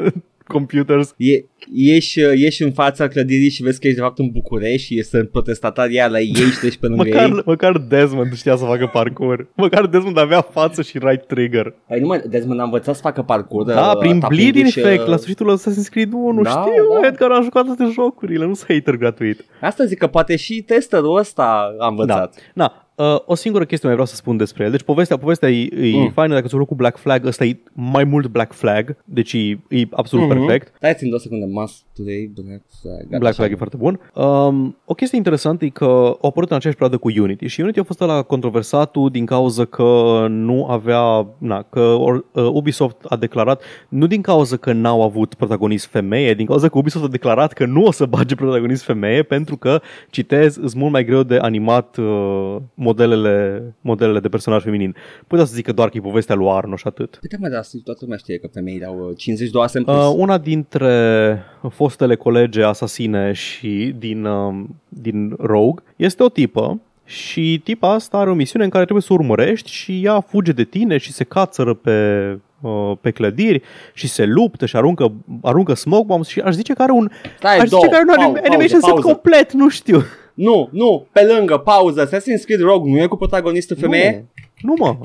computers. 0.50 1.14
E, 1.16 1.44
ieși, 1.72 2.18
ieși 2.18 2.62
în 2.62 2.72
fața 2.72 3.08
clădirii 3.08 3.50
și 3.50 3.62
vezi 3.62 3.80
că 3.80 3.86
ești 3.86 3.98
de 3.98 4.04
fapt 4.04 4.18
în 4.18 4.30
București 4.30 4.94
și 4.94 5.02
sunt 5.02 5.28
protestatari 5.30 5.94
iar 5.94 6.10
la 6.10 6.20
ei 6.20 6.32
și 6.34 6.58
treci 6.60 6.76
pe 6.76 6.86
lângă 6.92 7.08
ei. 7.08 7.12
Măcar, 7.12 7.42
măcar 7.46 7.78
Desmond 7.78 8.34
știa 8.34 8.56
să 8.56 8.64
facă 8.64 8.90
parcur. 8.92 9.48
Măcar 9.54 9.86
Desmond 9.86 10.18
avea 10.18 10.40
față 10.40 10.82
și 10.82 10.98
right 10.98 11.26
trigger. 11.26 11.74
Păi 11.88 12.00
nu 12.00 12.06
mai, 12.06 12.22
Desmond 12.28 12.60
a 12.60 12.62
învățat 12.62 12.94
să 12.94 13.00
facă 13.00 13.22
parcur. 13.22 13.64
Da, 13.66 13.90
uh, 13.90 13.98
prin 13.98 14.20
tapindu-și, 14.20 14.50
bleeding 14.50 14.66
uh, 14.66 14.76
effect, 14.76 15.06
la 15.06 15.16
sfârșitul 15.16 15.58
Assassin's 15.58 15.88
Creed 15.90 16.12
1, 16.12 16.42
Da, 16.42 16.50
știu, 16.50 17.00
da. 17.00 17.06
Edgar 17.06 17.30
a 17.30 17.40
jucat 17.42 17.64
toate 17.64 17.88
jocurile, 17.92 18.44
nu 18.46 18.54
sunt 18.54 18.68
hater 18.72 18.96
gratuit. 18.96 19.44
Asta 19.60 19.84
zic 19.84 19.98
că 19.98 20.06
poate 20.06 20.36
și 20.36 20.62
testerul 20.62 21.16
ăsta 21.16 21.74
a 21.78 21.88
învățat. 21.88 22.34
Na, 22.54 22.89
uh, 23.00 23.18
o 23.26 23.34
singură 23.34 23.64
chestie 23.64 23.88
mai 23.88 23.96
vreau 23.96 24.10
să 24.12 24.16
spun 24.16 24.36
despre 24.36 24.64
el. 24.64 24.70
Deci 24.70 24.82
povestea, 24.82 25.16
povestea 25.16 25.50
e, 25.50 25.62
e 25.62 25.92
Mm. 25.96 26.00
mm. 26.00 26.10
faină 26.10 26.34
dacă 26.34 26.46
ți-a 26.46 26.56
plăcut 26.56 26.76
Black 26.76 26.96
Flag, 26.98 27.24
ăsta 27.26 27.44
e 27.44 27.58
mai 27.72 28.04
mult 28.04 28.26
Black 28.26 28.52
Flag, 28.52 28.96
deci 29.04 29.32
e, 29.32 29.58
e 29.68 29.82
absolut 29.90 30.24
Mhm. 30.28 30.34
mm-hmm. 30.34 30.46
perfect. 30.46 30.72
Stai 30.76 30.94
țin 30.94 31.08
două 31.08 31.20
secunde. 31.20 31.46
Must 31.50 31.84
play 31.94 32.30
Black 32.34 32.62
Flag. 32.80 32.96
Gata, 33.02 33.18
Black 33.18 33.24
așa. 33.24 33.32
Flag 33.32 33.52
e 33.52 33.56
foarte 33.56 33.76
bun. 33.76 34.00
Um, 34.14 34.76
o 34.84 34.94
chestie 34.94 35.16
interesantă 35.16 35.64
e 35.64 35.68
că 35.68 35.84
au 35.84 36.18
apărut 36.28 36.50
în 36.50 36.56
aceeași 36.56 36.78
perioadă 36.78 36.96
cu 36.96 37.20
Unity 37.22 37.46
și 37.46 37.60
Unity 37.60 37.78
a 37.78 37.82
fost 37.82 38.00
la 38.00 38.22
controversatul 38.22 39.10
din 39.10 39.26
cauza 39.26 39.64
că 39.64 40.26
nu 40.28 40.66
avea, 40.66 41.26
na, 41.38 41.62
că 41.62 41.80
or, 41.80 42.24
uh, 42.32 42.44
Ubisoft 42.52 42.96
a 43.08 43.16
declarat, 43.16 43.62
nu 43.88 44.06
din 44.06 44.20
cauza 44.22 44.56
că 44.56 44.72
n-au 44.72 45.02
avut 45.02 45.34
protagonist 45.34 45.86
femeie, 45.86 46.34
din 46.34 46.46
cauza 46.46 46.68
că 46.68 46.78
Ubisoft 46.78 47.04
a 47.04 47.08
declarat 47.08 47.52
că 47.52 47.66
nu 47.66 47.84
o 47.84 47.90
să 47.90 48.04
bage 48.06 48.34
protagonist 48.34 48.82
femeie 48.82 49.22
pentru 49.22 49.56
că, 49.56 49.80
citez, 50.10 50.52
sunt 50.54 50.74
mult 50.74 50.92
mai 50.92 51.04
greu 51.04 51.22
de 51.22 51.36
animat 51.36 51.96
uh, 51.96 52.56
modelele, 52.90 53.62
modelele 53.80 54.20
de 54.20 54.28
personaj 54.28 54.62
feminin. 54.62 54.94
Putea 55.26 55.44
să 55.44 55.54
zic 55.54 55.64
că 55.64 55.72
doar 55.72 55.88
că 55.88 55.96
e 55.96 56.00
povestea 56.00 56.34
lui 56.34 56.48
Arnoș 56.50 56.80
și 56.80 56.86
atât. 56.86 57.18
Păi 57.20 57.28
da, 57.30 57.36
mă, 57.40 57.48
dar 57.48 57.64
toată 57.84 58.00
lumea 58.02 58.16
știe 58.18 58.38
că 58.38 58.46
femeile 58.52 58.84
au 58.86 59.06
uh, 59.08 59.16
52 59.16 59.62
ase 59.62 59.78
în 59.78 59.84
plus. 59.84 59.96
Uh, 60.06 60.14
una 60.16 60.38
dintre 60.38 61.42
fostele 61.70 62.16
colege 62.16 62.62
asasine 62.62 63.32
și 63.32 63.94
din, 63.98 64.24
um, 64.24 64.80
din 64.88 65.34
Rogue 65.38 65.82
este 65.96 66.22
o 66.22 66.28
tipă 66.28 66.80
și 67.04 67.60
tipa 67.64 67.92
asta 67.92 68.18
are 68.18 68.30
o 68.30 68.34
misiune 68.34 68.64
în 68.64 68.70
care 68.70 68.84
trebuie 68.84 69.04
să 69.04 69.12
o 69.12 69.16
urmărești 69.20 69.70
și 69.70 70.00
ea 70.04 70.20
fuge 70.20 70.52
de 70.52 70.64
tine 70.64 70.96
și 70.96 71.12
se 71.12 71.24
cațără 71.24 71.74
pe, 71.74 72.28
uh, 72.60 72.92
pe 73.00 73.10
clădiri 73.10 73.62
și 73.94 74.08
se 74.08 74.24
luptă 74.24 74.66
și 74.66 74.76
aruncă, 74.76 75.12
aruncă 75.42 75.74
smoke 75.74 76.04
bombs 76.06 76.28
și 76.28 76.40
aș 76.40 76.54
zice 76.54 76.72
că 76.72 76.82
are 76.82 76.92
un, 76.92 77.10
Stai, 77.38 77.58
aș 77.58 77.68
două, 77.68 77.82
zice 77.82 77.94
că 77.94 78.00
are 78.00 78.04
un 78.08 78.14
pau- 78.24 78.32
anim- 78.32 78.44
animation 78.48 78.80
pauză, 78.80 78.86
set 78.86 78.94
pauză. 78.94 79.06
complet, 79.06 79.52
nu 79.52 79.68
știu. 79.68 80.02
Nu, 80.42 80.68
nu, 80.72 81.06
pe 81.12 81.22
lângă, 81.36 81.56
pauză. 81.56 82.06
Assassin's 82.06 82.44
Creed 82.44 82.60
Rogue 82.60 82.90
nu 82.92 82.98
e 83.02 83.06
cu 83.06 83.16
protagonistul 83.16 83.76
femeie? 83.76 84.26
Nu, 84.62 84.74
nu 84.78 84.84
mă, 84.84 84.96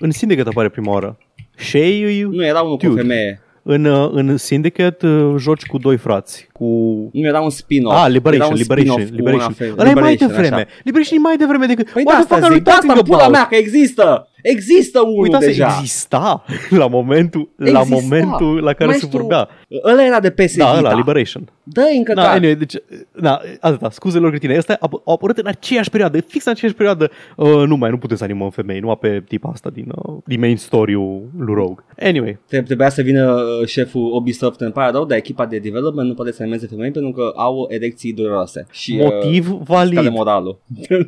în 0.00 0.10
Syndicate 0.10 0.48
apare 0.48 0.68
prima 0.68 0.92
oară. 0.92 1.18
Shay 1.56 2.00
e- 2.00 2.24
Nu, 2.30 2.44
era 2.44 2.60
unul 2.60 2.76
cu 2.76 2.86
Dude. 2.86 3.00
femeie. 3.00 3.40
în, 3.62 3.84
uh, 3.84 4.10
în 4.12 4.36
Syndicate 4.36 5.06
uh, 5.06 5.34
joci 5.38 5.62
cu 5.66 5.78
doi 5.78 5.96
frați, 5.96 6.48
cu 6.52 6.64
Nu, 7.12 7.26
era 7.26 7.40
un 7.40 7.50
spin-off. 7.50 7.94
Ah, 7.94 8.00
era 8.00 8.08
Liberation, 8.08 8.50
un 8.52 8.56
Liberation, 8.58 9.00
spin-off 9.06 9.08
cu 9.10 9.22
una 9.22 9.30
Liberation. 9.30 9.52
fe- 9.52 9.80
Ăla 9.80 9.90
e 9.90 9.94
mai 9.94 10.10
Liberation, 10.10 10.28
devreme. 10.28 10.54
așa. 10.56 10.66
Liberation 10.84 11.16
e 11.18 11.20
mai 11.20 11.36
devreme 11.36 11.66
decât... 11.66 11.90
Păi 11.90 12.02
What 12.06 12.16
da, 12.18 12.24
the 12.24 12.28
fuck 12.28 12.32
asta 12.32 12.44
are 12.46 12.54
we 12.54 12.58
zic, 12.58 12.64
de 12.64 12.70
asta 12.70 12.80
talking 12.86 12.98
în 13.04 13.10
pula 13.10 13.22
about? 13.24 13.36
mea 13.36 13.46
că 13.48 13.54
există. 13.64 14.28
Există 14.50 15.00
unul 15.00 15.22
Uitați, 15.22 15.46
deja. 15.46 15.76
exista 15.78 16.44
la 16.70 16.86
momentul, 16.86 17.48
la 17.56 17.80
Exista. 17.80 17.94
momentul 18.00 18.60
la 18.62 18.72
care 18.72 18.84
Mai 18.90 18.98
se 18.98 19.06
știu, 19.06 19.18
vorbea. 19.18 19.48
Ăla 19.84 20.04
era 20.06 20.20
de 20.20 20.30
PS 20.30 20.56
Da, 20.56 20.64
Vita. 20.64 20.78
ăla, 20.78 20.94
Liberation. 20.96 21.48
Dă 21.62 21.82
încă 21.96 22.12
Da, 22.14 22.30
anyway, 22.30 22.54
deci, 22.56 22.74
da, 23.20 23.40
atâta, 23.60 23.90
scuze 23.90 24.18
lor 24.18 24.30
cretine. 24.30 24.56
Asta 24.56 24.76
au 24.80 25.02
au 25.04 25.14
apărut 25.14 25.38
în 25.38 25.46
aceeași 25.46 25.90
perioadă, 25.90 26.20
fix 26.20 26.44
în 26.44 26.52
aceeași 26.52 26.76
perioadă. 26.76 27.10
Uh, 27.36 27.48
nu 27.66 27.76
mai, 27.76 27.90
nu 27.90 27.98
putem 27.98 28.16
să 28.16 28.24
animăm 28.24 28.50
femei, 28.50 28.80
nu 28.80 28.94
pe 28.94 29.22
tipa 29.28 29.48
asta 29.52 29.70
din, 29.70 29.86
uh, 29.94 30.16
din 30.24 30.40
main 30.40 30.56
story-ul 30.56 31.22
lui 31.38 31.54
Rogue. 31.54 31.84
Anyway, 32.00 32.38
Trebuia 32.46 32.88
să 32.88 33.02
vină 33.02 33.32
uh, 33.60 33.66
șeful 33.66 34.10
Ubisoft 34.14 34.60
în 34.60 34.70
pare 34.70 34.90
rău, 34.90 35.04
dar 35.04 35.16
echipa 35.18 35.46
de 35.46 35.58
development 35.58 36.08
nu 36.08 36.14
poate 36.14 36.32
să 36.32 36.42
animeze 36.42 36.66
femei 36.66 36.90
pentru 36.90 37.10
că 37.12 37.32
au 37.36 37.66
erecții 37.70 38.12
dureroase. 38.12 38.66
Și, 38.70 38.96
motiv 38.96 39.52
uh, 39.52 39.58
valid. 39.64 39.92
scade 39.92 40.08
moralul. 40.08 40.58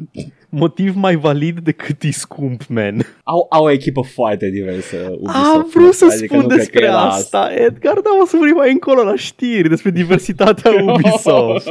Motiv 0.50 0.94
mai 0.96 1.16
valid 1.16 1.58
decât 1.58 2.02
e 2.02 2.10
scump, 2.10 2.66
man. 2.68 3.06
au, 3.22 3.46
au 3.50 3.64
o 3.64 3.70
echipă 3.70 4.00
foarte 4.14 4.48
diversă 4.50 4.96
Ubisoft. 5.10 5.54
Am 5.54 5.70
vrut 5.74 5.92
să 5.94 6.04
adică 6.04 6.24
spun 6.24 6.38
nu 6.38 6.46
cred 6.46 6.50
că 6.58 6.64
despre 6.64 6.84
era 6.84 7.00
asta, 7.02 7.48
Edgar, 7.54 7.94
dar 7.94 8.12
o 8.22 8.26
să 8.26 8.36
vorbim 8.36 8.56
mai 8.56 8.70
încolo 8.70 9.02
la 9.02 9.16
știri 9.16 9.68
despre 9.68 9.90
diversitatea 9.90 10.70
Ubisoft. 10.94 11.68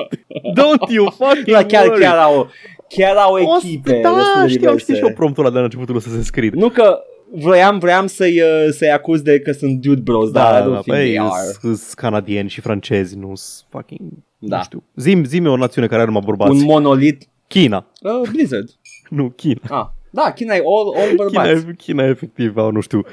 Don't 0.59 0.89
you 0.93 1.05
fucking 1.17 1.55
Da, 1.55 1.63
chiar, 1.65 1.85
worry. 1.87 2.01
chiar 2.01 2.17
au, 2.17 2.49
chiar 2.87 3.15
au 3.15 3.33
O 3.33 3.37
să- 3.59 3.65
echipe 3.67 3.99
Da, 4.03 4.13
destul 4.13 4.41
de 4.41 4.47
știu, 4.47 4.69
am 4.69 4.75
diverse. 4.75 4.77
știut 4.79 4.97
și 4.97 5.03
eu 5.03 5.13
promptul 5.13 5.43
ăla 5.43 5.53
de 5.53 5.57
la 5.59 5.63
începutul 5.63 5.99
să 5.99 6.09
se 6.09 6.23
scrie. 6.23 6.49
Nu 6.53 6.69
că 6.69 6.99
vroiam, 7.31 7.79
vroiam 7.79 8.07
să-i, 8.07 8.41
uh, 8.41 8.67
să-i 8.71 8.91
acuz 8.91 9.21
de 9.21 9.39
că 9.39 9.51
sunt 9.51 9.79
dude 9.81 10.01
bros, 10.01 10.31
Da, 10.31 10.41
dar 10.41 10.61
I 10.61 10.63
da, 10.63 10.69
don't 10.69 10.73
da, 10.73 10.79
think 10.79 10.95
they 10.97 11.15
băi, 11.17 11.19
are. 11.19 11.51
sunt 11.59 11.93
canadieni 11.95 12.49
și 12.49 12.61
francezi, 12.61 13.17
nu 13.17 13.31
sunt 13.35 13.65
fucking, 13.69 14.09
Da. 14.37 14.55
nu 14.57 14.63
știu. 14.63 14.83
Zim, 14.95 15.23
zim 15.23 15.47
o 15.47 15.57
națiune 15.57 15.87
care 15.87 16.01
are 16.01 16.11
numai 16.11 16.23
bărbați. 16.25 16.51
Un 16.51 16.63
monolit. 16.63 17.27
China. 17.49 17.85
Uh, 18.01 18.29
Blizzard. 18.31 18.69
Nu, 19.09 19.33
China. 19.35 19.59
Ah. 19.69 19.87
Da, 20.11 20.31
China 20.31 20.53
e 20.55 20.57
all, 20.65 20.95
all 21.01 21.07
China, 21.09 21.15
bărbați. 21.43 21.65
e- 21.69 21.73
China 21.77 22.03
efectiv 22.07 22.57
au, 22.57 22.71
nu 22.71 22.79
știu, 22.79 23.01
12% 23.05 23.07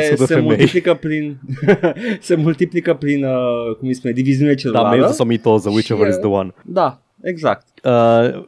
se, 0.00 0.14
se 0.16 0.24
femei. 0.24 0.42
multiplică 0.44 0.94
prin 0.94 1.38
se 2.20 2.34
multiplică 2.34 2.94
prin 2.94 3.24
uh, 3.24 3.76
cum 3.78 3.88
îi 3.88 3.94
spune, 3.94 4.12
diviziune 4.12 4.50
Da, 4.50 4.56
celulară. 4.56 4.96
male 5.00 5.12
sau 5.12 5.26
mitoză, 5.26 5.68
whichever 5.70 6.04
Și, 6.06 6.10
is 6.12 6.18
the 6.18 6.26
one. 6.28 6.54
Da, 6.64 7.02
exact. 7.22 7.66
Uh, 7.84 8.42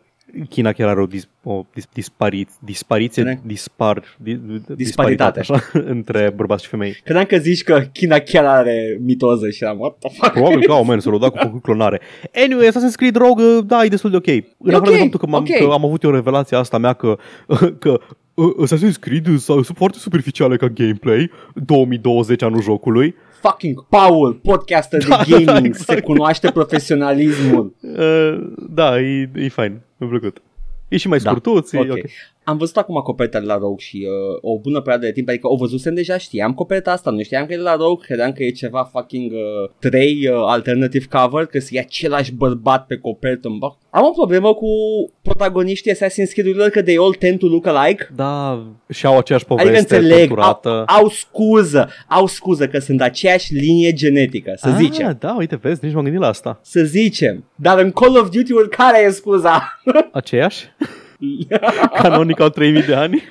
China 0.48 0.72
chiar 0.72 0.88
are 0.88 1.00
o, 1.00 1.06
dis, 1.06 1.28
o 1.42 1.64
dis, 1.74 1.84
dispari, 1.92 2.46
dispariție, 2.64 3.22
Bine. 3.22 3.40
dispar, 3.44 4.02
di, 4.18 4.32
Disparitate. 4.34 4.74
disparitate 4.74 5.40
așa, 5.40 5.60
între 5.94 6.32
bărbați 6.36 6.62
și 6.62 6.68
femei. 6.68 6.96
Credeam 7.04 7.24
că 7.24 7.36
zici 7.36 7.62
că 7.62 7.80
China 7.92 8.18
chiar 8.18 8.44
are 8.44 8.98
mitoză 9.00 9.50
și 9.50 9.64
am 9.64 9.78
what 9.78 9.96
the 9.98 10.08
fuck. 10.18 10.32
Probabil 10.32 10.66
că 10.66 10.72
au, 10.78 10.84
man, 10.84 11.00
să 11.00 11.10
l 11.10 11.18
dat 11.18 11.30
cu 11.30 11.38
făcut 11.40 11.62
clonare. 11.62 12.00
Anyway, 12.44 12.68
Assassin's 12.68 12.94
Creed 12.96 13.16
Rogue, 13.16 13.60
da, 13.60 13.84
e 13.84 13.88
destul 13.88 14.10
de 14.10 14.16
ok. 14.16 14.26
În 14.26 14.34
E 14.72 14.74
afară 14.74 14.90
ok, 14.90 14.90
de 14.90 14.96
faptul 14.98 15.18
că, 15.20 15.26
m-am, 15.26 15.46
ok. 15.50 15.56
că 15.66 15.72
am 15.72 15.84
avut 15.84 16.02
eu 16.02 16.10
revelația 16.10 16.58
asta 16.58 16.78
mea 16.78 16.92
că, 16.92 17.16
că 17.84 18.00
uh, 18.34 18.52
Assassin's 18.66 18.98
Creed 19.00 19.38
sunt 19.38 19.66
foarte 19.76 19.98
superficiale 19.98 20.56
ca 20.56 20.68
gameplay, 20.68 21.30
2020 21.54 22.42
anul 22.42 22.62
jocului. 22.62 23.14
Fucking 23.40 23.84
Paul, 23.88 24.32
podcaster 24.42 25.04
Da, 25.08 25.16
de 25.16 25.22
da, 25.30 25.30
gaming, 25.30 25.46
da, 25.50 25.56
exact. 25.68 25.88
se 25.98 26.00
cunoaște 26.00 26.50
profesionalismul. 26.50 27.74
Uh, 27.80 28.52
da, 28.70 29.00
e, 29.00 29.30
e 29.34 29.48
fain, 29.48 29.80
mi-a 29.96 30.08
plăcut. 30.08 30.42
E 30.88 30.96
și 30.96 31.08
mai 31.08 31.18
Da, 31.18 31.30
scurtuț, 31.30 31.72
e 31.72 31.78
ok. 31.78 31.90
ok. 31.90 32.04
Am 32.44 32.56
văzut 32.56 32.76
acum 32.76 33.00
coperta 33.00 33.40
de 33.40 33.46
la 33.46 33.56
Rogue 33.56 33.78
și 33.78 34.06
uh, 34.08 34.38
o 34.40 34.58
bună 34.58 34.78
perioadă 34.80 35.06
de 35.06 35.12
timp, 35.12 35.28
adică 35.28 35.48
o 35.52 35.56
văzusem 35.56 35.94
deja, 35.94 36.18
știam 36.18 36.54
coperta 36.54 36.92
asta, 36.92 37.10
nu 37.10 37.22
știam 37.22 37.46
că 37.46 37.52
e 37.52 37.56
de 37.56 37.62
la 37.62 37.76
Rogue, 37.76 38.04
credeam 38.06 38.32
că 38.32 38.42
e 38.42 38.50
ceva 38.50 38.90
fucking 38.92 39.32
uh, 39.32 39.70
3 39.78 40.28
uh, 40.28 40.34
alternative 40.46 41.06
cover, 41.10 41.46
că 41.46 41.58
e 41.70 41.78
același 41.78 42.32
bărbat 42.32 42.86
pe 42.86 42.96
copertă 42.96 43.48
în 43.48 43.58
bac. 43.58 43.76
Am 43.90 44.04
o 44.04 44.10
problemă 44.10 44.54
cu 44.54 44.66
protagoniștii 45.22 45.92
Assassin's 45.92 46.32
Creed-urilor 46.32 46.68
că 46.68 46.82
they 46.82 46.96
all 46.96 47.14
tend 47.14 47.38
to 47.38 47.46
look 47.46 47.66
alike. 47.66 48.08
Da, 48.16 48.66
și 48.88 49.06
au 49.06 49.18
aceeași 49.18 49.44
poveste 49.44 49.68
Adică 49.68 49.94
înțeleg, 49.94 50.20
au, 50.20 50.26
torturată. 50.26 50.84
au 50.86 51.08
scuză, 51.08 51.90
au 52.08 52.26
scuză 52.26 52.68
că 52.68 52.78
sunt 52.78 53.00
aceeași 53.00 53.54
linie 53.54 53.92
genetică, 53.92 54.52
să 54.56 54.68
ah, 54.68 54.74
zicem. 54.78 55.16
Da, 55.20 55.34
uite, 55.38 55.56
vezi, 55.56 55.84
nici 55.84 55.94
m-am 55.94 56.02
gândit 56.02 56.20
la 56.20 56.28
asta. 56.28 56.58
Să 56.62 56.82
zicem. 56.82 57.44
Dar 57.54 57.78
în 57.78 57.90
Call 57.90 58.18
of 58.18 58.28
Duty-uri 58.28 58.68
care 58.68 59.04
e 59.06 59.10
scuza? 59.10 59.80
Aceeași? 60.12 60.64
Canonic 62.02 62.40
au 62.40 62.48
3000 62.48 62.82
de 62.82 62.94
ani? 62.94 63.22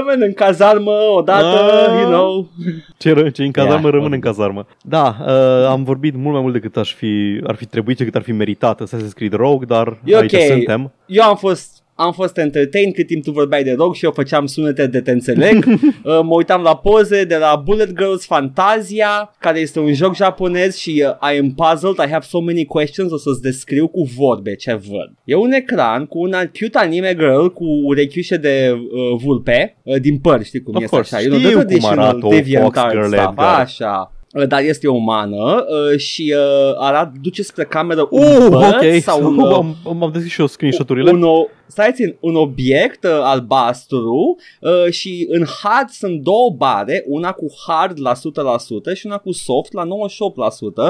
Amen, 0.00 0.22
în 0.22 0.32
cazarmă 0.32 0.90
odată, 1.16 1.46
Ah. 1.90 2.00
you 2.00 2.10
know. 2.10 2.48
Ce, 2.96 3.12
ră- 3.14 3.32
ce 3.32 3.42
în 3.44 3.50
cazarmă 3.50 3.80
Yeah. 3.80 3.92
rămâne 3.94 4.14
în 4.14 4.20
cazarmă. 4.20 4.66
Da, 4.82 5.16
uh, 5.26 5.66
am 5.68 5.82
vorbit 5.84 6.14
mult 6.16 6.32
mai 6.32 6.42
mult 6.42 6.52
decât 6.52 6.76
aș 6.76 6.94
fi, 6.94 7.40
ar 7.46 7.54
fi 7.54 7.66
trebuit, 7.66 7.96
decât 7.96 8.14
ar 8.14 8.22
fi 8.22 8.32
meritat 8.32 8.82
Assassin's 8.82 9.12
Creed 9.14 9.32
Rogue, 9.32 9.66
dar 9.66 9.98
E 10.04 10.16
aici 10.16 10.32
ok. 10.32 10.40
suntem. 10.40 10.92
Eu 11.06 11.22
am 11.24 11.36
fost 11.36 11.73
am 11.94 12.12
fost 12.12 12.38
entertained 12.38 12.94
cât 12.94 13.06
timp 13.06 13.24
tu 13.24 13.30
vorbeai 13.30 13.64
de 13.64 13.72
Rogue 13.72 13.96
și 13.96 14.04
eu 14.04 14.10
făceam 14.10 14.46
sunete 14.46 14.86
de 14.86 15.00
te 15.00 15.10
înțeleg. 15.10 15.64
uh, 15.66 15.80
mă 16.04 16.34
uitam 16.34 16.62
la 16.62 16.76
poze 16.76 17.24
de 17.24 17.36
la 17.36 17.62
Bullet 17.64 17.92
Girls 17.92 18.24
Fantasia, 18.24 19.34
care 19.38 19.58
este 19.58 19.78
un 19.78 19.92
joc 19.92 20.14
japonez 20.14 20.76
și 20.76 21.04
uh, 21.06 21.32
I 21.32 21.38
am 21.38 21.54
puzzled, 21.54 21.96
I 21.96 22.10
have 22.10 22.24
so 22.28 22.40
many 22.40 22.64
questions, 22.64 23.12
o 23.12 23.16
să-ți 23.16 23.42
descriu 23.42 23.88
cu 23.88 24.02
vorbe 24.16 24.54
ce 24.54 24.72
văd. 24.72 25.12
E 25.24 25.34
un 25.34 25.52
ecran 25.52 26.06
cu 26.06 26.18
un 26.18 26.30
cute 26.30 26.78
anime 26.78 27.14
girl 27.14 27.46
cu 27.46 27.64
urechiușe 27.64 28.36
de 28.36 28.70
uh, 28.72 29.20
vulpe 29.22 29.76
uh, 29.82 30.00
din 30.00 30.18
păr, 30.18 30.44
știi 30.44 30.62
cum 30.62 30.74
Of 30.74 30.82
este 30.82 30.94
course, 30.94 31.16
așa. 31.16 31.24
You 31.24 31.38
know, 31.38 31.50
știu 31.50 31.58
the 31.58 31.58
cum 31.58 31.66
traditional 31.66 32.08
arată 32.08 32.26
o 32.26 32.28
DeviantArt 32.28 32.92
Fox 32.92 32.92
Girl 32.92 33.14
stuff, 33.14 33.28
Edgar. 33.28 33.60
Așa. 33.60 34.13
Uh, 34.34 34.46
Dar 34.46 34.62
este 34.62 34.88
o 34.88 34.94
umană 34.94 35.64
uh, 35.68 35.98
și 35.98 36.34
uh, 36.36 36.74
arată, 36.78 37.12
duce 37.22 37.42
spre 37.42 37.64
cameră 37.64 38.08
un 38.10 38.22
Uh, 38.22 38.48
băț 38.48 38.72
ok, 38.72 39.02
sau 39.02 39.24
un, 39.26 39.38
uh, 39.38 39.54
am, 39.56 39.76
am, 39.86 40.02
am 40.02 40.10
deschis 40.12 40.32
și 40.32 40.40
eu 40.40 40.46
screenshot-urile. 40.46 41.10
un, 41.10 41.22
o, 41.22 41.44
stai 41.66 41.90
țin, 41.94 42.16
un 42.20 42.34
obiect 42.36 43.04
uh, 43.04 43.10
albastru 43.22 44.36
uh, 44.60 44.92
și 44.92 45.26
în 45.30 45.44
hard 45.62 45.88
sunt 45.88 46.20
două 46.20 46.50
bare, 46.56 47.04
una 47.06 47.32
cu 47.32 47.46
hard 47.66 48.00
la 48.00 48.12
100% 48.12 48.16
și 48.94 49.06
una 49.06 49.16
cu 49.18 49.32
soft 49.32 49.72
la 49.72 49.84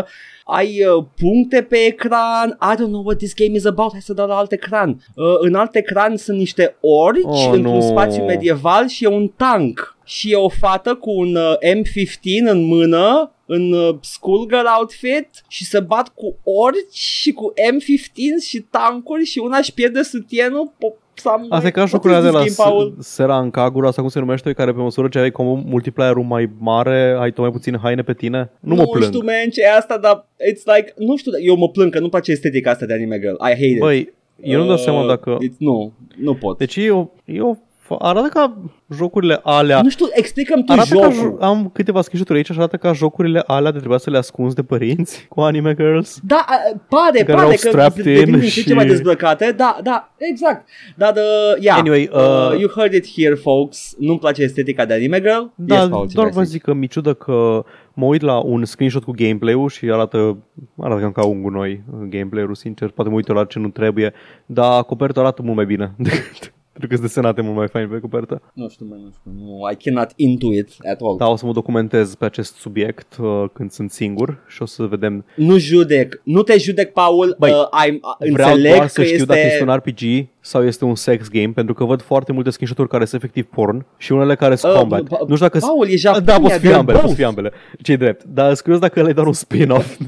98%. 0.03 0.07
Ai 0.45 0.85
uh, 0.97 1.05
puncte 1.17 1.63
pe 1.63 1.77
ecran, 1.77 2.59
I 2.73 2.75
don't 2.75 2.89
know 2.89 3.03
what 3.05 3.17
this 3.17 3.35
game 3.35 3.57
is 3.57 3.65
about, 3.65 3.91
hai 3.93 4.01
să 4.01 4.13
dau 4.13 4.27
la 4.27 4.37
alt 4.37 4.53
ecran. 4.53 4.89
Uh, 5.15 5.25
în 5.39 5.55
alt 5.55 5.75
ecran 5.75 6.17
sunt 6.17 6.39
niște 6.39 6.77
orci 6.81 7.23
Oh, 7.25 7.49
într-un 7.53 7.75
nu. 7.75 7.81
spațiu 7.81 8.25
medieval 8.25 8.89
și 8.89 9.05
e 9.05 9.09
un 9.09 9.29
tank. 9.29 9.97
Și 10.05 10.33
e 10.33 10.37
o 10.37 10.49
fată 10.49 10.95
cu 10.95 11.11
un 11.11 11.37
uh, 11.37 11.55
M15 11.75 12.51
în 12.51 12.65
mână 12.65 13.34
în 13.47 13.73
uh, 13.73 13.95
schoolgirl 14.01 14.67
outfit 14.79 15.29
și 15.49 15.65
se 15.65 15.81
bat 15.81 16.09
cu 16.09 16.37
orci 16.43 16.93
și 16.97 17.33
cu 17.33 17.53
M15 17.53 18.47
și 18.49 18.61
tancuri 18.61 19.25
și 19.25 19.39
una 19.39 19.57
își 19.59 19.75
pierde 19.75 20.03
sutienul. 20.03 20.71
Po- 20.77 21.03
some- 21.21 21.47
Asta 21.49 21.67
e 21.67 21.71
ca 21.71 21.79
What 21.81 21.91
jocurile 21.91 22.19
is 22.19 22.25
de 22.25 22.31
la 22.31 22.41
this 22.41 22.57
game, 22.57 22.71
Paul? 22.71 22.95
Seran 23.01 23.51
Kagura 23.51 23.91
sau 23.91 24.03
cum 24.03 24.13
se 24.13 24.19
numește, 24.19 24.53
care 24.53 24.73
pe 24.73 24.81
măsură 24.81 25.09
ce 25.09 25.19
ai 25.19 25.31
cum 25.31 25.63
multiplayer-ul 25.67 26.25
mai 26.25 26.51
mare, 26.59 27.17
ai 27.19 27.31
tot 27.31 27.39
mai 27.43 27.51
puține 27.53 27.79
haine 27.83 28.03
pe 28.03 28.15
tine. 28.15 28.51
Nu, 28.61 28.75
mă 28.75 28.81
nu 28.83 28.89
plâng. 28.89 29.05
știu, 29.05 29.21
man, 29.25 29.49
ce 29.53 29.61
e 29.63 29.75
asta, 29.77 29.99
dar 29.99 30.27
it's 30.51 30.77
like, 30.77 30.93
nu 30.97 31.17
știu, 31.17 31.33
eu 31.43 31.57
mă 31.57 31.69
plâng 31.69 31.93
că 31.93 31.99
nu-mi 31.99 32.11
place 32.11 32.31
estetica 32.31 32.71
asta 32.71 32.87
de 32.87 32.93
anime 32.93 33.19
girl. 33.19 33.35
I 33.35 33.39
hate 33.51 33.65
it. 33.65 33.79
Băi, 33.79 34.13
eu 34.43 34.61
nu 34.61 34.67
dau 34.67 34.77
seama 34.77 35.01
Uh, 35.01 35.07
dacă... 35.07 35.37
It's, 35.49 35.57
nu, 35.59 35.93
nu 36.17 36.35
pot. 36.35 36.59
Deci 36.59 36.77
e 36.77 36.91
o, 36.91 37.07
e 37.25 37.41
o 37.41 37.55
arată 37.99 38.29
ca 38.29 38.57
jocurile 38.94 39.40
alea 39.42 39.83
nu 39.83 39.88
știu, 39.88 40.07
explicăm 40.12 40.62
tu 40.62 40.73
Arată 40.73 40.94
ca 40.94 41.11
jocul. 41.11 41.37
jo- 41.38 41.40
am 41.40 41.70
câteva 41.73 42.01
screenshot-uri 42.01 42.38
aici 42.38 42.51
și 42.51 42.59
arată 42.59 42.77
ca 42.77 42.92
jocurile 42.92 43.42
alea 43.47 43.70
de 43.70 43.77
trebuia 43.79 43.99
să 43.99 44.11
le 44.11 44.16
ascunzi 44.18 44.55
de 44.55 44.62
părinți 44.62 45.27
cu 45.29 45.40
anime 45.40 45.75
girls. 45.75 46.18
Da, 46.23 46.44
a- 46.49 46.79
pare, 46.88 47.18
Care 47.18 47.25
pare 47.25 47.38
erau 47.38 47.49
că 47.49 47.57
strapped 47.57 48.05
devin 48.05 48.20
in 48.20 48.33
din 48.33 48.40
ce 48.40 48.47
și- 48.61 48.66
ce 48.66 48.75
mai 48.75 48.87
dezbrăcate, 48.87 49.55
da, 49.57 49.79
da, 49.83 50.12
exact. 50.16 50.68
Dar, 50.97 51.12
uh, 51.16 51.62
yeah, 51.62 51.77
Anyway, 51.79 52.11
uh, 52.12 52.18
uh, 52.20 52.59
you 52.61 52.70
heard 52.77 52.92
it 52.92 53.07
here, 53.16 53.35
folks. 53.35 53.94
Nu-mi 53.99 54.18
place 54.18 54.42
estetica 54.42 54.85
de 54.85 54.94
anime 54.94 55.20
girl. 55.20 55.42
Da, 55.55 55.75
yes, 55.79 55.88
Paul, 55.88 56.07
ce 56.09 56.14
doar 56.14 56.27
vrei 56.27 56.38
vă 56.38 56.42
să 56.44 56.51
zici? 56.51 56.53
zic 56.55 56.62
că 56.62 56.73
mi 56.73 56.87
ciudă 56.87 57.14
că 57.14 57.64
mă 57.94 58.05
uit 58.07 58.20
la 58.23 58.38
un 58.38 58.64
screenshot 58.64 59.05
cu 59.05 59.12
gameplay-ul 59.16 59.68
și 59.68 59.85
arată, 59.92 60.37
arată 60.81 61.01
cam 61.01 61.12
ca 61.12 61.25
un 61.25 61.42
gunoi 61.42 61.83
gameplay-ul, 62.09 62.55
sincer. 62.55 62.90
Poate 62.90 63.11
mă 63.11 63.16
uit 63.16 63.29
eu 63.29 63.35
la 63.35 63.44
ce 63.44 63.59
nu 63.59 63.68
trebuie, 63.68 64.12
dar 64.47 64.83
coperta 64.85 65.20
arată 65.20 65.42
mult 65.42 65.57
mai 65.57 65.66
bine 65.66 65.92
decât 65.99 66.53
pentru 66.75 66.89
că 66.89 66.95
sunt 66.95 67.07
desenate 67.07 67.41
mult 67.41 67.57
mai 67.57 67.69
fain 67.69 67.89
pe 67.89 67.99
copertă. 67.99 68.43
Nu 68.53 68.69
știu, 68.69 68.87
man, 68.89 68.99
nu 68.99 69.11
știu. 69.19 69.31
Nu, 69.45 69.71
I 69.73 69.77
cannot 69.85 70.13
into 70.17 70.53
it 70.53 70.69
at 70.93 71.01
all. 71.01 71.17
Da, 71.17 71.29
o 71.29 71.37
să 71.37 71.47
mă 71.47 71.53
documentez 71.53 72.15
pe 72.15 72.25
acest 72.25 72.55
subiect 72.55 73.17
uh, 73.21 73.45
când 73.53 73.71
sunt 73.71 73.91
singur 73.91 74.45
și 74.49 74.63
o 74.63 74.67
să 74.67 74.83
vedem. 74.83 75.25
Nu 75.37 75.59
judec. 75.59 76.21
Nu 76.25 76.43
te 76.43 76.59
judec, 76.59 76.93
Paul. 76.93 77.37
Băi, 77.39 77.51
uh, 77.51 77.57
I'm, 77.57 77.95
uh, 77.95 78.33
Vreau 78.33 78.51
înțeleg 78.51 78.75
doar 78.75 78.89
să 78.89 79.01
că 79.01 79.03
știu 79.03 79.17
este... 79.17 79.27
dacă 79.27 79.47
este 79.47 79.63
un 79.63 79.75
RPG 79.75 80.29
sau 80.47 80.65
este 80.67 80.85
un 80.85 80.95
sex 80.95 81.29
game, 81.29 81.53
pentru 81.55 81.75
că 81.75 81.85
văd 81.85 82.03
foarte 82.03 82.33
multe 82.33 82.51
screenshot-uri 82.51 82.89
care 82.89 83.05
sunt 83.05 83.23
efectiv 83.23 83.45
porn 83.45 83.87
și 83.97 84.13
unele 84.13 84.35
care 84.35 84.55
sunt 84.55 84.73
Uh, 84.73 84.79
combat. 84.79 85.03
pa- 85.03 85.27
nu 85.29 85.35
știu 85.35 85.47
dacă 85.47 85.59
Paul, 85.59 85.87
e 85.89 85.97
Japonia, 85.97 86.25
Da, 86.27 86.41
pot 86.41 86.51
să 86.51 86.59
fie 86.59 86.71
they're 86.71 86.75
ambele, 86.75 86.93
pot 86.99 87.07
both. 87.07 87.09
să 87.09 87.15
fie 87.15 87.25
ambele. 87.25 87.53
ce 87.83 87.97
drept. 87.97 88.25
Dar 88.25 88.47
sunt 88.47 88.61
curios 88.61 88.81
dacă 88.81 89.03
le 89.03 89.13
doar 89.13 89.27
un 89.27 89.33
spin-off. 89.33 89.97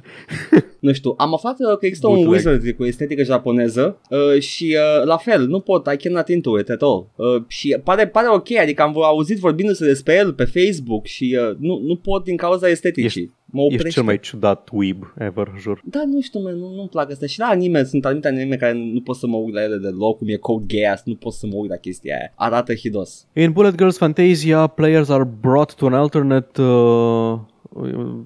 Nu 0.81 0.93
știu, 0.93 1.15
am 1.17 1.35
aflat 1.35 1.57
uh, 1.59 1.79
că 1.79 1.87
există 1.87 2.07
un 2.09 2.15
Bootleg. 2.15 2.33
wizard 2.35 2.71
cu 2.77 2.85
estetică 2.85 3.23
japoneză 3.23 4.01
uh, 4.11 4.41
și 4.41 4.77
uh, 5.01 5.07
la 5.07 5.17
fel, 5.17 5.47
nu 5.47 5.61
pot, 5.61 5.87
I 5.93 5.97
cannot 5.97 6.29
into 6.29 6.59
it 6.59 6.69
at 6.71 6.81
all. 6.83 7.07
Uh, 7.17 7.43
și 7.47 7.77
pare, 7.85 8.07
pare 8.07 8.27
ok, 8.31 8.51
adică 8.63 8.83
am 8.83 9.03
auzit 9.03 9.39
vorbindu-se 9.39 9.85
despre 9.87 10.15
el 10.15 10.33
pe 10.33 10.45
Facebook 10.45 11.07
și 11.07 11.39
uh, 11.49 11.57
nu, 11.59 11.81
nu 11.87 11.97
pot 11.97 12.25
din 12.25 12.37
cauza 12.37 12.69
esteticii. 12.69 13.35
Mă 13.47 13.63
oprește. 13.63 13.87
Ești 13.87 13.99
cel 13.99 14.07
mai 14.07 14.21
ciudat 14.21 14.69
weeb 14.73 15.13
ever, 15.19 15.53
jur. 15.59 15.81
Da, 15.85 16.03
nu 16.07 16.21
știu, 16.21 16.41
man, 16.41 16.59
nu, 16.59 16.75
nu-mi 16.75 16.89
plac 16.89 17.11
asta. 17.11 17.27
Și 17.27 17.39
la 17.39 17.47
anime, 17.47 17.85
sunt 17.85 18.05
anumite 18.05 18.29
anime 18.29 18.57
care 18.57 18.73
nu 18.73 19.01
pot 19.01 19.17
să 19.17 19.27
mă 19.27 19.37
uit 19.37 19.55
la 19.55 19.63
ele 19.63 19.77
deloc, 19.77 20.19
cum 20.19 20.29
e 20.29 20.37
Code 20.37 20.65
Geass, 20.67 21.03
nu 21.05 21.15
pot 21.15 21.33
să 21.33 21.47
mă 21.47 21.55
uit 21.57 21.71
la 21.71 21.77
chestia 21.77 22.17
aia. 22.17 22.33
Arată 22.35 22.75
hidos. 22.75 23.27
In 23.33 23.53
Bullet 23.53 23.75
Girls 23.75 23.97
Fantasia, 23.97 24.67
players 24.67 25.09
are 25.09 25.29
brought 25.41 25.75
to 25.75 25.87
an 25.87 25.93
alternate 25.93 26.63
uh, 26.63 27.39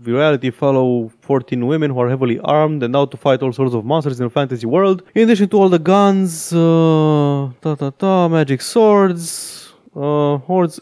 reality 0.04 0.50
follow 0.50 1.10
14 1.20 1.66
women 1.66 1.90
who 1.90 2.00
are 2.00 2.08
heavily 2.08 2.38
armed 2.42 2.82
and 2.82 2.94
out 2.94 3.10
to 3.10 3.16
fight 3.16 3.42
all 3.42 3.52
sorts 3.52 3.74
of 3.74 3.84
monsters 3.84 4.20
in 4.20 4.26
a 4.26 4.30
fantasy 4.30 4.66
world. 4.66 5.02
In 5.14 5.22
addition 5.22 5.48
to 5.48 5.56
all 5.60 5.68
the 5.68 5.78
guns, 5.78 6.52
uh, 6.52 7.50
ta 7.60 7.74
ta 7.74 7.90
ta, 7.90 8.28
magic 8.28 8.60
swords, 8.60 9.74
uh, 9.94 10.38
hordes. 10.46 10.80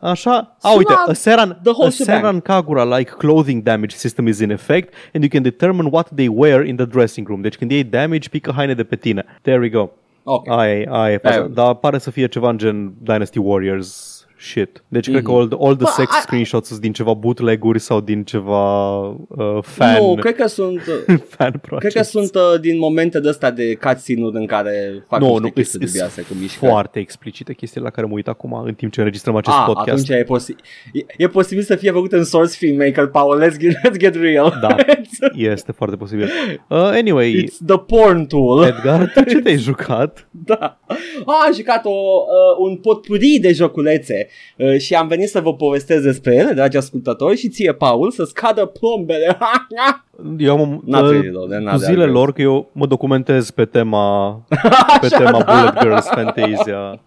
Așa, 0.00 0.56
a, 0.62 0.70
uite, 0.76 0.92
a 1.06 1.12
Seran, 1.12 1.60
the 1.62 1.72
whole 1.72 1.86
a 1.86 1.90
Seran 1.90 2.40
Kagura-like 2.40 3.10
clothing 3.10 3.62
damage 3.62 3.94
system 3.94 4.26
is 4.26 4.38
in 4.40 4.50
effect 4.50 4.94
and 5.14 5.22
you 5.24 5.28
can 5.32 5.42
determine 5.42 5.88
what 5.90 6.08
they 6.14 6.28
wear 6.28 6.64
in 6.64 6.76
the 6.76 6.84
dressing 6.84 7.26
room. 7.26 7.40
Deci 7.40 7.56
când 7.56 7.70
iei 7.70 7.84
damage, 7.84 8.28
pică 8.28 8.52
haine 8.56 8.74
de 8.74 8.84
pe 8.84 8.96
tine. 8.96 9.24
There 9.42 9.58
we 9.58 9.68
go. 9.68 9.90
Ok. 10.22 10.48
Aia, 10.48 10.78
e- 10.78 10.86
aia 10.90 11.12
e 11.12 11.18
faza. 11.18 11.36
Aia. 11.36 11.46
Dar 11.46 11.74
pare 11.74 11.98
să 11.98 12.10
fie 12.10 12.26
ceva 12.26 12.48
în 12.48 12.58
gen 12.58 12.92
Dynasty 13.02 13.38
Warriors 13.38 14.17
shit. 14.38 14.82
Deci 14.88 15.10
cred 15.10 15.22
că 15.22 15.30
all 15.30 15.48
the, 15.48 15.56
all 15.60 15.74
the 15.74 15.84
Bă, 15.84 15.90
sex 15.96 16.14
a- 16.16 16.20
screenshots 16.20 16.68
sunt 16.68 16.80
din 16.80 16.92
ceva 16.92 17.12
bootleg-uri 17.12 17.78
sau 17.78 18.00
din 18.00 18.24
ceva 18.24 18.98
uh, 19.08 19.16
fan, 19.60 20.02
Nu, 20.02 20.14
cred 20.20 20.34
că 20.34 20.46
sunt... 20.46 20.80
fan 21.36 21.50
Cred 21.50 21.60
projects. 21.60 21.94
că 21.94 22.02
sunt 22.02 22.34
uh, 22.34 22.60
din 22.60 22.78
momente 22.78 23.20
de 23.20 23.28
astea 23.28 23.50
de 23.50 23.74
cutscene-uri 23.74 24.36
în 24.36 24.46
care 24.46 25.04
fac 25.08 25.20
nu, 25.20 25.26
niște 25.26 25.42
nu, 25.42 25.50
chestii 25.50 25.78
sunt 25.78 25.90
dubioase 25.92 26.22
cu 26.22 26.34
mișcări. 26.40 26.70
foarte 26.70 26.98
explicite 26.98 27.52
chestiile 27.54 27.86
la 27.86 27.92
care 27.92 28.06
mă 28.06 28.12
uit 28.12 28.28
acum 28.28 28.52
în 28.64 28.74
timp 28.74 28.92
ce 28.92 29.00
înregistrăm 29.00 29.36
acest 29.36 29.56
Ah, 29.56 29.62
podcast. 29.66 29.88
atunci 29.88 30.08
e, 30.08 30.24
posi- 30.24 30.56
e, 30.92 31.04
e 31.16 31.28
posibil 31.28 31.62
să 31.64 31.76
fie 31.76 31.90
făcut 31.90 32.12
în 32.12 32.24
Source 32.24 32.56
Filmmaker, 32.56 33.06
Paul, 33.06 33.42
let's 33.44 33.58
get, 33.58 33.72
let's 33.88 33.96
get 33.98 34.14
real. 34.14 34.58
Da. 34.60 34.76
Este 35.52 35.72
foarte 35.72 35.96
posibil. 35.96 36.24
Uh, 36.68 36.76
anyway, 36.78 37.44
It's 37.44 37.66
the 37.66 37.78
porn 37.78 38.26
tool. 38.26 38.64
Edgar, 38.64 39.12
tu 39.14 39.22
ce 39.24 39.38
te-ai 39.40 39.56
jucat? 39.68 40.28
Da. 40.30 40.80
Ah, 41.26 41.44
am 41.46 41.52
jucat 41.54 41.84
o, 41.84 41.90
uh, 41.90 42.68
un 42.68 42.76
potpuri 42.76 43.38
de 43.40 43.52
joculețe 43.52 44.27
uh, 44.56 44.78
și 44.78 44.94
am 44.94 45.08
venit 45.08 45.28
să 45.28 45.40
vă 45.40 45.54
povestesc 45.54 46.02
despre 46.02 46.34
ele, 46.34 46.52
dragi 46.52 46.76
ascultători, 46.76 47.36
și 47.36 47.48
ție, 47.48 47.72
Paul, 47.72 48.10
să 48.10 48.24
scadă 48.24 48.64
plombele. 48.64 49.38
Eu 50.38 50.60
am 50.60 50.82
Not 50.84 51.02
uh, 51.02 51.10
really, 51.10 51.30
though, 51.30 51.48
they're 51.50 51.60
not 51.62 51.72
cu 51.72 51.78
that 51.78 51.90
zile 51.90 52.04
good. 52.04 52.14
lor 52.14 52.32
că 52.32 52.42
eu 52.42 52.70
mă 52.72 52.86
documentez 52.86 53.50
pe 53.50 53.64
tema 53.64 54.34
pe 55.00 55.08
tema 55.08 55.42
Bullet 55.44 55.80
Girls 55.82 56.06
Fantasia. 56.06 57.00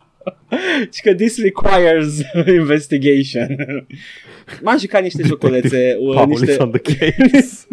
și 0.92 1.02
că 1.02 1.14
this 1.14 1.42
requires 1.42 2.22
investigation. 2.60 3.48
M-am 4.62 4.78
jucat 4.78 5.02
niște 5.02 5.24
joculețe. 5.26 5.98
uh, 6.00 6.16
Paul 6.16 6.28
niște... 6.28 6.52
is 6.52 6.58
on 6.58 6.72
the 6.72 6.96
case. 6.96 7.68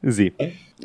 Zi. 0.00 0.32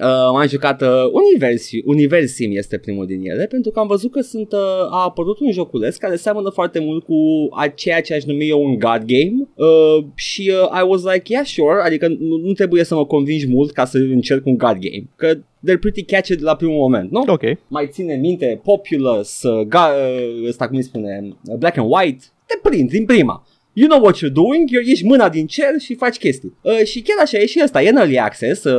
Uh, 0.01 0.29
m-am 0.31 0.47
jucat 0.47 0.81
uh, 0.81 0.88
Universi, 1.12 1.81
Universim 1.86 2.51
este 2.53 2.77
primul 2.77 3.05
din 3.05 3.29
ele 3.29 3.45
pentru 3.45 3.71
că 3.71 3.79
am 3.79 3.88
văzut 3.88 4.12
că 4.12 4.21
sunt, 4.21 4.51
uh, 4.51 4.60
a 4.89 5.03
apărut 5.03 5.39
un 5.39 5.51
joculeț 5.51 5.95
care 5.95 6.15
seamănă 6.15 6.49
foarte 6.49 6.79
mult 6.79 7.03
cu 7.03 7.15
a 7.51 7.67
ceea 7.67 8.01
ce 8.01 8.13
aș 8.13 8.23
numi 8.23 8.47
eu 8.47 8.63
un 8.63 8.79
God 8.79 9.03
game 9.05 9.47
uh, 9.55 10.05
și 10.15 10.51
uh, 10.62 10.79
I 10.81 10.88
was 10.88 11.03
like 11.03 11.34
yeah 11.34 11.45
sure 11.45 11.81
adică 11.84 12.08
nu, 12.08 12.38
nu 12.38 12.53
trebuie 12.53 12.84
să 12.84 12.95
mă 12.95 13.05
convingi 13.05 13.47
mult 13.47 13.71
ca 13.71 13.86
să 13.86 13.97
încerc 13.97 14.45
un 14.45 14.58
God 14.58 14.77
game 14.79 15.10
că 15.15 15.38
they're 15.65 15.79
pretty 15.79 16.03
catchy 16.03 16.36
de 16.36 16.43
la 16.43 16.55
primul 16.55 16.77
moment 16.77 17.12
nu? 17.12 17.23
Ok. 17.27 17.41
mai 17.67 17.88
ține 17.91 18.15
minte 18.15 18.62
Populous, 18.63 19.43
uh, 19.43 19.65
ga, 19.67 19.88
uh, 19.88 20.47
ăsta 20.47 20.67
cum 20.67 20.75
îi 20.75 20.84
spune, 20.84 21.27
uh, 21.47 21.55
Black 21.55 21.77
and 21.77 21.91
White, 21.91 22.25
te 22.45 22.69
prind 22.69 22.89
din 22.89 23.05
prima. 23.05 23.47
You 23.77 23.88
know 23.89 23.99
what 24.01 24.15
you're 24.15 24.31
doing, 24.43 24.69
you're, 24.69 24.89
ești 24.91 25.05
mâna 25.05 25.29
din 25.29 25.45
cer 25.47 25.73
și 25.79 25.95
faci 25.95 26.17
chestii. 26.17 26.53
Uh, 26.61 26.83
și 26.83 27.01
chiar 27.01 27.17
așa 27.21 27.38
e 27.38 27.45
și 27.45 27.59
ăsta, 27.63 27.81
e 27.81 27.89
în 27.89 27.95
early 27.95 28.19
access, 28.19 28.63
uh, 28.63 28.73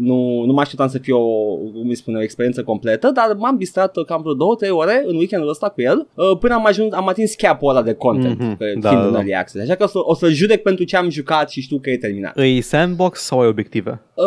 nu, 0.00 0.42
nu 0.46 0.52
mă 0.52 0.60
așteptam 0.60 0.88
să 0.88 0.98
fie 0.98 1.12
o, 1.12 1.54
cum 1.56 1.88
îi 1.88 1.94
spune, 1.94 2.18
o 2.18 2.22
experiență 2.22 2.62
completă, 2.62 3.10
dar 3.14 3.34
m-am 3.38 3.56
distrat 3.56 3.96
uh, 3.96 4.04
cam 4.04 4.22
vreo 4.22 4.34
2-3 4.34 4.70
ore 4.70 5.02
în 5.06 5.16
weekendul 5.16 5.48
ăsta 5.48 5.68
cu 5.68 5.82
el, 5.82 6.08
uh, 6.14 6.38
până 6.40 6.54
am 6.54 6.66
ajuns, 6.66 6.92
am 6.92 7.08
atins 7.08 7.34
cap-ul 7.34 7.68
ăla 7.70 7.82
de 7.82 7.92
content, 7.92 8.38
Mhm, 8.38 8.54
mm-hmm, 8.54 8.58
da, 8.58 8.88
fiind 8.88 9.02
da, 9.02 9.06
în 9.06 9.12
da. 9.12 9.18
early 9.18 9.34
access. 9.34 9.64
Așa 9.64 9.74
că 9.74 9.84
o 9.84 9.86
să, 9.86 9.98
o 10.02 10.14
să 10.14 10.28
judec 10.28 10.62
pentru 10.62 10.84
ce 10.84 10.96
am 10.96 11.10
jucat 11.10 11.50
și 11.50 11.60
știu 11.60 11.78
că 11.78 11.90
e 11.90 11.96
terminat. 11.98 12.38
E 12.38 12.60
sandbox 12.60 13.20
sau 13.20 13.40
ai 13.40 13.46
obiective? 13.48 14.00
Uh, 14.14 14.24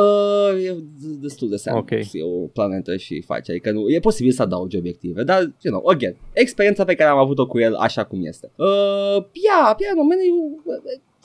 e 0.47 0.75
destul 1.21 1.49
de 1.49 1.55
seamă. 1.55 1.79
Ok. 1.79 1.89
E 1.91 2.23
o 2.23 2.47
planetă 2.47 2.97
și 2.97 3.21
face. 3.21 3.51
Adică 3.51 3.71
nu, 3.71 3.89
e 3.89 3.99
posibil 3.99 4.31
să 4.31 4.41
adaugi 4.41 4.77
obiective. 4.77 5.23
Dar, 5.23 5.39
you 5.39 5.73
know, 5.73 5.87
again, 5.87 6.15
experiența 6.33 6.83
pe 6.83 6.95
care 6.95 7.09
am 7.09 7.17
avut-o 7.17 7.47
cu 7.47 7.59
el 7.59 7.75
așa 7.75 8.03
cum 8.05 8.25
este. 8.25 8.51
Uh, 8.55 9.15
ia, 9.17 9.77
ia, 9.79 9.89
în 9.91 9.95
domeniu 9.97 10.63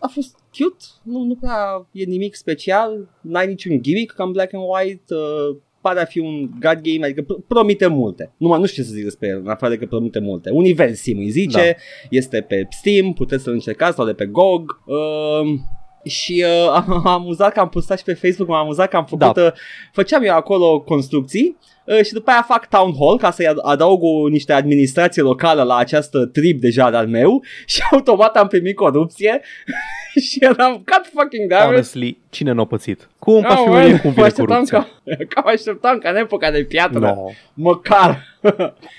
a 0.00 0.06
fost 0.06 0.36
cute. 0.58 0.84
Nu, 1.02 1.22
nu 1.22 1.34
prea 1.34 1.86
e 1.92 2.04
nimic 2.04 2.34
special. 2.34 3.08
N-ai 3.20 3.46
niciun 3.46 3.82
gimmick 3.82 4.14
ca 4.14 4.24
în 4.24 4.32
Black 4.32 4.54
and 4.54 4.64
White. 4.68 5.14
Uh, 5.14 5.56
pare 5.80 6.00
a 6.00 6.04
fi 6.04 6.18
un 6.18 6.50
god 6.60 6.80
game, 6.82 7.04
adică 7.04 7.22
pr- 7.22 7.46
promite 7.46 7.86
multe. 7.86 8.32
Nu, 8.36 8.56
nu 8.58 8.66
știu 8.66 8.82
ce 8.82 8.88
să 8.88 8.94
zic 8.94 9.04
despre 9.04 9.28
el, 9.28 9.38
în 9.38 9.48
afară 9.48 9.72
de 9.72 9.78
că 9.78 9.86
promite 9.86 10.18
multe. 10.18 10.50
Universim 10.50 11.18
îi 11.18 11.30
zice, 11.30 11.56
Da. 11.58 12.06
este 12.10 12.40
pe 12.40 12.66
Steam, 12.70 13.12
puteți 13.12 13.42
să-l 13.42 13.52
încercați 13.52 13.96
sau 13.96 14.06
de 14.06 14.12
pe 14.12 14.26
GOG. 14.26 14.80
Uh, 14.86 15.58
și 16.04 16.44
uh, 16.46 16.68
am, 16.86 16.92
am 16.92 17.06
amuzat 17.06 17.52
că 17.52 17.60
am 17.60 17.68
postat 17.68 17.98
și 17.98 18.04
pe 18.04 18.14
Facebook, 18.14 18.48
m-am 18.48 18.58
amuzat 18.62 18.88
că 18.88 18.96
am 18.96 19.04
făcut, 19.04 19.34
Da. 19.34 19.42
uh, 19.44 19.52
făceam 19.92 20.22
eu 20.22 20.34
acolo 20.34 20.80
construcții 20.80 21.56
uh, 21.84 22.04
și 22.04 22.12
după 22.12 22.30
aia 22.30 22.44
fac 22.48 22.68
town 22.68 22.94
hall 22.98 23.18
ca 23.18 23.30
să-i 23.30 23.46
ad- 23.46 23.62
adaug 23.62 24.02
o- 24.02 24.28
niște 24.28 24.52
administrație 24.52 25.22
locală 25.22 25.62
la 25.62 25.76
această 25.76 26.26
trib 26.26 26.60
deja 26.60 26.90
de-al 26.90 27.06
meu 27.06 27.42
și 27.66 27.80
automat 27.90 28.36
am 28.36 28.46
primit 28.46 28.76
corupție 28.76 29.40
și 30.30 30.38
eram 30.40 30.72
God 30.72 31.10
fucking 31.14 31.48
damn 31.48 31.62
it. 31.62 31.68
Honestly, 31.68 32.18
cine 32.30 32.52
n-a 32.52 32.64
pățit? 32.64 33.08
Cum 33.18 33.34
Oh, 33.34 33.44
pașiurie, 33.48 33.88
man, 33.90 33.98
cum 33.98 34.08
mă 34.08 34.12
vine 34.14 34.26
așteptam 34.26 34.46
corupția? 34.56 34.78
ca, 35.04 35.24
ca 35.28 35.40
mă 35.44 35.50
așteptam 35.50 35.98
ca 35.98 36.10
în 36.10 36.16
epoca 36.16 36.50
de 36.50 36.64
piatră, 36.64 36.98
No. 36.98 37.14
măcar. 37.54 38.22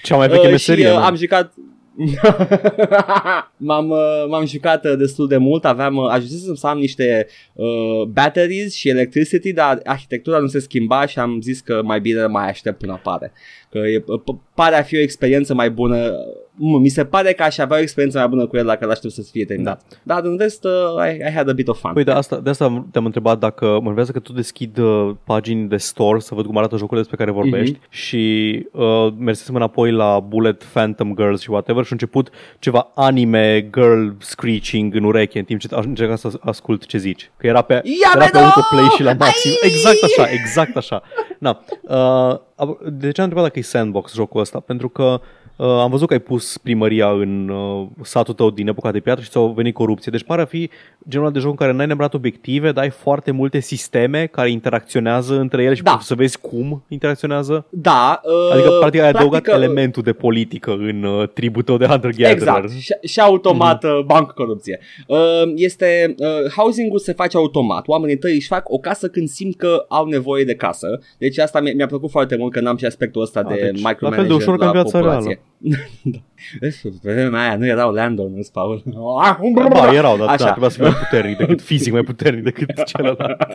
Cea 0.04 0.16
mai 0.16 0.28
veche 0.28 0.46
Uh, 0.46 0.52
meserie. 0.52 0.84
și 0.86 0.90
uh, 0.90 0.96
man. 0.98 1.04
am 1.04 1.16
jucat 1.16 1.54
m-am, 3.58 3.90
uh, 3.90 4.26
m-am 4.28 4.46
jucat 4.46 4.86
uh, 4.86 4.98
destul 4.98 5.28
de 5.28 5.38
mult 5.38 5.66
Aveam, 5.66 5.96
uh, 5.96 6.10
ajunsesem 6.10 6.54
să 6.54 6.68
am 6.68 6.78
niște 6.78 7.28
uh, 7.54 8.02
Batteries 8.08 8.74
și 8.74 8.90
electricity 8.90 9.54
Dar 9.54 9.80
arhitectura 9.84 10.38
nu 10.38 10.48
se 10.48 10.60
schimba 10.60 11.06
Și 11.06 11.20
am 11.20 11.42
zis 11.42 11.60
că 11.60 11.82
mai 11.84 12.00
bine 12.02 12.26
mai 12.26 12.50
aștept 12.50 12.78
până 12.78 12.92
apare. 12.92 13.32
Că 13.70 13.78
e, 13.78 14.00
p- 14.00 14.54
pare 14.54 14.76
a 14.76 14.84
fi 14.84 14.96
o 14.96 15.02
experiență 15.02 15.54
mai 15.54 15.70
bună 15.70 16.12
M- 16.12 16.43
Mi 16.56 16.90
se 16.90 17.06
pare 17.06 17.34
că 17.34 17.44
aș 17.44 17.58
avea 17.58 17.78
o 17.78 17.82
experiență 17.82 18.18
mai 18.18 18.28
bună 18.28 18.48
cu 18.48 18.58
el 18.58 18.66
Dacă 18.66 18.86
l-aștept 18.86 19.14
să 19.14 19.22
fie 19.32 19.46
terminat 19.46 19.82
da. 19.90 20.16
Dar 20.16 20.24
în 20.24 20.38
rest 20.38 20.64
uh, 20.64 20.72
I, 21.14 21.18
I 21.30 21.32
had 21.36 21.50
a 21.50 21.54
bit 21.54 21.68
of 21.68 21.80
fun 21.80 21.92
Păi 21.94 22.04
de 22.04 22.12
asta, 22.12 22.40
de 22.40 22.50
asta 22.50 22.86
te-am 22.92 23.06
întrebat 23.06 23.40
dacă 23.40 23.66
mă 23.66 23.86
nervează 23.86 24.12
că 24.12 24.20
tu 24.20 24.34
deschid 24.34 24.78
uh, 24.78 25.12
pagini 25.24 25.68
de 25.68 25.78
store 25.78 26.20
să 26.20 26.36
văd 26.36 26.46
cum 26.46 26.58
arată 26.58 26.76
jocurile 26.78 27.00
despre 27.08 27.18
care 27.18 27.32
vorbești 27.32 27.78
Mhm. 27.80 27.88
și 27.90 28.66
uh, 28.72 29.08
mersesem 29.18 29.56
înapoi 29.56 29.92
la 29.92 30.20
Bullet 30.20 30.64
Phantom 30.64 31.16
Girls 31.16 31.42
și 31.42 31.50
whatever 31.50 31.82
și 31.84 31.90
a 31.90 31.94
început 31.96 32.30
ceva 32.60 32.92
anime 32.96 33.70
girl 33.74 34.08
screeching 34.20 34.96
în 34.96 35.04
ureche 35.04 35.40
în 35.40 35.46
timp 35.46 35.60
ce 35.60 35.76
aș 35.76 35.86
încerca 35.86 36.16
să 36.16 36.32
ascult 36.40 36.86
ce 36.86 36.98
zici. 36.98 37.32
Că 37.38 37.48
era 37.48 37.62
pe, 37.62 37.74
Ia 37.74 37.82
era 38.16 38.26
pe 38.26 38.30
vedo! 38.34 38.46
autoplay 38.46 38.88
și 38.96 39.04
la 39.04 39.14
maxim. 39.14 39.52
Ai! 39.64 39.70
Exact 39.70 40.04
așa, 40.04 40.30
exact 40.32 40.76
așa. 40.78 41.02
Na, 41.40 41.60
uh, 41.82 42.76
de 42.92 43.12
ce 43.12 43.22
am 43.22 43.28
întrebat 43.28 43.44
dacă 43.44 43.60
e 43.60 43.62
sandbox 43.62 44.14
jocul 44.14 44.42
ăsta? 44.42 44.60
Pentru 44.60 44.90
că 44.90 45.22
Uh, 45.58 45.68
am 45.68 45.90
văzut 45.90 46.08
că 46.08 46.14
ai 46.14 46.20
pus 46.20 46.43
primăria 46.64 47.10
în 47.10 47.50
uh, 47.50 47.88
satul 48.02 48.34
tău 48.34 48.50
din 48.50 48.68
epoca 48.68 48.92
de 48.92 49.00
piatră 49.00 49.24
și 49.24 49.30
ți-au 49.30 49.48
venit 49.56 49.74
corupție. 49.74 50.12
Deci 50.12 50.24
pare 50.24 50.42
a 50.42 50.46
fi 50.46 50.70
genul 51.10 51.32
de 51.32 51.40
joc 51.40 51.50
în 51.50 51.56
care 51.56 51.72
n-ai 51.72 51.86
neapărat 51.86 52.14
obiective, 52.14 52.72
dar 52.72 52.84
ai 52.84 52.90
foarte 52.90 53.32
multe 53.32 53.60
sisteme 53.60 54.26
care 54.26 54.50
interacționează 54.52 55.40
între 55.40 55.64
ele 55.64 55.74
și 55.74 55.84
Da. 55.84 55.92
poți 55.92 56.08
să 56.08 56.16
vezi 56.16 56.40
cum 56.40 56.84
interacționează. 56.88 57.66
Da 57.70 58.22
uh, 58.24 58.54
Adică, 58.54 58.70
practic, 58.80 59.02
ai 59.02 59.08
adăugat 59.10 59.42
practic, 59.42 59.54
uh, 59.54 59.60
elementul 59.64 60.04
de 60.04 60.14
politică 60.14 60.72
în 60.72 61.04
uh, 61.04 61.28
tribul 61.34 61.62
tău 61.62 61.78
de 61.78 61.86
hunter-gatherer. 61.86 62.32
Exact, 62.32 62.72
și, 62.72 62.94
și 63.04 63.20
automat 63.20 63.86
mm-hmm. 63.86 64.06
bancă 64.06 64.34
corupție. 64.36 64.80
Uh, 65.08 65.18
este, 65.56 66.16
uh, 66.18 66.52
housing-ul 66.56 67.00
se 67.00 67.14
face 67.14 67.38
automat. 67.38 67.88
Oamenii 67.88 68.18
tăi 68.18 68.34
își 68.36 68.48
fac 68.48 68.70
o 68.70 68.78
casă 68.78 69.08
când 69.08 69.28
simt 69.28 69.56
că 69.56 69.86
au 69.88 70.06
nevoie 70.06 70.44
de 70.44 70.56
casă. 70.56 71.00
Deci 71.18 71.38
asta 71.38 71.60
mi- 71.62 71.74
mi-a 71.74 71.88
plăcut 71.88 72.10
foarte 72.10 72.36
mult 72.38 72.52
că 72.52 72.60
n-am 72.60 72.78
și 72.78 72.86
aspectul 72.86 73.22
ăsta 73.22 73.40
A, 73.40 73.44
de 73.44 73.54
deci, 73.54 73.82
la 73.82 73.90
micromanagement 73.90 74.16
fel 74.16 74.28
de 74.28 74.34
ușor 74.34 74.58
ca 74.58 74.66
în 74.66 74.72
viața 74.72 74.98
populație. 74.98 75.42
da. 75.58 75.78
Vezi, 76.60 76.90
Pe 77.02 77.14
vremea 77.14 77.42
aia 77.42 77.56
nu 77.56 77.66
erau 77.66 77.92
landowners, 77.94 78.50
Paul. 78.50 78.84
Ba, 79.70 79.94
erau, 79.94 80.18
dar 80.18 80.28
Așa. 80.28 80.38
da, 80.38 80.50
trebuia 80.50 80.70
să 80.70 80.76
fie 80.78 80.88
mai 80.88 80.98
puternic 81.00 81.38
decât 81.38 81.62
fizic, 81.62 81.94
mai 81.94 82.04
puternic 82.04 82.44
decât 82.44 82.84
celălalt. 82.92 83.44